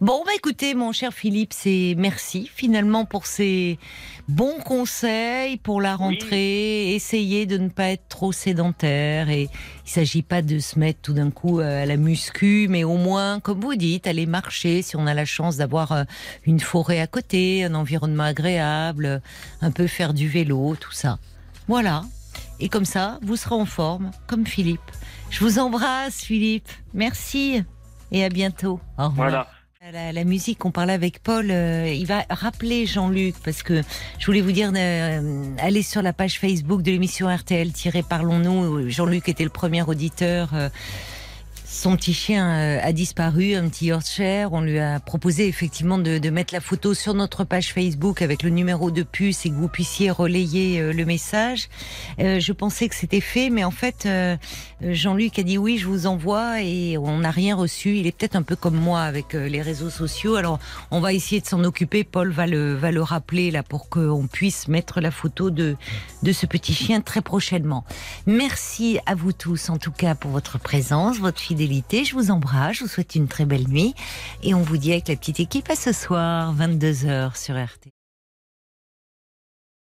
Bon, 0.00 0.24
bah 0.26 0.32
écoutez, 0.34 0.74
mon 0.74 0.90
cher 0.90 1.12
Philippe, 1.12 1.52
c'est 1.52 1.94
merci 1.96 2.50
finalement 2.52 3.04
pour 3.04 3.26
ces 3.26 3.78
bons 4.26 4.58
conseils 4.64 5.58
pour 5.58 5.80
la 5.80 5.94
rentrée. 5.94 6.92
Essayez 6.96 7.46
de 7.46 7.56
ne 7.56 7.68
pas 7.68 7.90
être 7.90 8.08
trop 8.08 8.32
sédentaire 8.32 9.30
et 9.30 9.48
il 9.84 9.90
s'agit 9.90 10.22
pas 10.22 10.42
de 10.42 10.58
se 10.58 10.76
mettre 10.76 10.98
tout 11.02 11.12
d'un 11.12 11.30
coup 11.30 11.60
euh, 11.60 11.84
à 11.84 11.86
la 11.86 11.96
muscu, 11.96 12.66
mais 12.68 12.82
au 12.82 12.96
moins, 12.96 13.38
comme 13.38 13.60
vous 13.60 13.76
dites, 13.76 14.08
aller 14.08 14.26
marcher 14.26 14.82
si 14.82 14.96
on 14.96 15.06
a 15.06 15.14
la 15.14 15.24
chance 15.24 15.56
d'avoir 15.56 15.92
euh, 15.92 16.02
une 16.46 16.58
forêt 16.58 16.98
à 16.98 17.06
côté, 17.06 17.62
un 17.62 17.76
environnement 17.76 18.24
agréable, 18.24 19.22
un 19.60 19.70
peu 19.70 19.86
faire 19.86 20.14
du 20.14 20.26
vélo, 20.26 20.74
tout 20.80 20.92
ça. 20.92 21.20
Voilà. 21.68 22.02
Et 22.60 22.68
comme 22.68 22.84
ça, 22.84 23.18
vous 23.22 23.36
serez 23.36 23.54
en 23.54 23.66
forme, 23.66 24.10
comme 24.26 24.46
Philippe. 24.46 24.80
Je 25.30 25.40
vous 25.44 25.58
embrasse, 25.58 26.22
Philippe. 26.22 26.68
Merci. 26.94 27.62
Et 28.12 28.24
à 28.24 28.28
bientôt. 28.28 28.80
Au 28.98 29.08
revoir. 29.08 29.14
Voilà. 29.14 29.46
La, 29.92 30.12
la 30.12 30.24
musique, 30.24 30.64
on 30.64 30.72
parlait 30.72 30.94
avec 30.94 31.22
Paul, 31.22 31.48
euh, 31.48 31.86
il 31.88 32.06
va 32.06 32.24
rappeler 32.28 32.86
Jean-Luc, 32.86 33.36
parce 33.44 33.62
que 33.62 33.82
je 34.18 34.26
voulais 34.26 34.40
vous 34.40 34.50
dire, 34.50 34.72
euh, 34.74 35.44
allez 35.58 35.82
sur 35.82 36.02
la 36.02 36.12
page 36.12 36.40
Facebook 36.40 36.82
de 36.82 36.90
l'émission 36.90 37.28
RTL-Parlons-nous. 37.28 38.88
Jean-Luc 38.90 39.28
était 39.28 39.44
le 39.44 39.50
premier 39.50 39.82
auditeur. 39.82 40.50
euh, 40.54 40.68
son 41.76 41.96
petit 41.96 42.14
chien 42.14 42.48
euh, 42.48 42.78
a 42.82 42.92
disparu, 42.92 43.54
un 43.54 43.68
petit 43.68 43.86
Yorkshire. 43.86 44.48
On 44.52 44.62
lui 44.62 44.78
a 44.78 44.98
proposé 44.98 45.46
effectivement 45.46 45.98
de, 45.98 46.30
mettre 46.30 46.54
la 46.54 46.60
photo 46.60 46.94
sur 46.94 47.14
notre 47.14 47.44
page 47.44 47.72
Facebook 47.72 48.22
avec 48.22 48.42
le 48.42 48.50
numéro 48.50 48.90
de 48.90 49.02
puce 49.02 49.46
et 49.46 49.50
que 49.50 49.54
vous 49.54 49.68
puissiez 49.68 50.10
relayer 50.10 50.80
euh, 50.80 50.92
le 50.92 51.04
message. 51.04 51.68
Euh, 52.18 52.40
je 52.40 52.52
pensais 52.52 52.88
que 52.88 52.94
c'était 52.94 53.20
fait, 53.20 53.50
mais 53.50 53.62
en 53.62 53.70
fait, 53.70 54.08
Jean-Luc 54.80 55.38
a 55.38 55.42
dit 55.42 55.58
oui, 55.58 55.78
je 55.78 55.86
vous 55.86 56.06
envoie 56.06 56.62
et 56.62 56.96
on 56.98 57.18
n'a 57.18 57.30
rien 57.30 57.54
reçu. 57.54 57.96
Il 57.96 58.06
est 58.06 58.12
peut-être 58.12 58.36
un 58.36 58.42
peu 58.42 58.56
comme 58.56 58.76
moi 58.76 59.02
avec 59.02 59.34
les 59.34 59.60
réseaux 59.60 59.90
sociaux. 59.90 60.36
Alors, 60.36 60.58
on 60.90 61.00
va 61.00 61.12
essayer 61.12 61.40
de 61.40 61.46
s'en 61.46 61.62
occuper. 61.64 62.04
Paul 62.04 62.30
va 62.30 62.46
le, 62.46 62.74
va 62.74 62.90
le 62.90 63.02
rappeler 63.02 63.50
là 63.50 63.62
pour 63.62 63.88
qu'on 63.88 64.26
puisse 64.26 64.68
mettre 64.68 65.00
la 65.00 65.10
photo 65.10 65.50
de, 65.50 65.76
de 66.22 66.32
ce 66.32 66.46
petit 66.46 66.74
chien 66.74 67.00
très 67.00 67.20
prochainement. 67.20 67.84
Merci 68.26 68.98
à 69.06 69.14
vous 69.14 69.32
tous, 69.32 69.68
en 69.68 69.76
tout 69.78 69.92
cas, 69.92 70.14
pour 70.14 70.30
votre 70.30 70.58
présence, 70.58 71.18
votre 71.18 71.40
Je 71.66 72.14
vous 72.14 72.30
embrasse, 72.30 72.76
je 72.76 72.84
vous 72.84 72.90
souhaite 72.90 73.14
une 73.14 73.28
très 73.28 73.44
belle 73.44 73.68
nuit 73.68 73.94
et 74.42 74.54
on 74.54 74.62
vous 74.62 74.76
dit 74.76 74.92
avec 74.92 75.08
la 75.08 75.16
petite 75.16 75.40
équipe 75.40 75.68
à 75.70 75.76
ce 75.76 75.92
soir, 75.92 76.54
22h 76.54 77.36
sur 77.36 77.56
RT. 77.56 77.95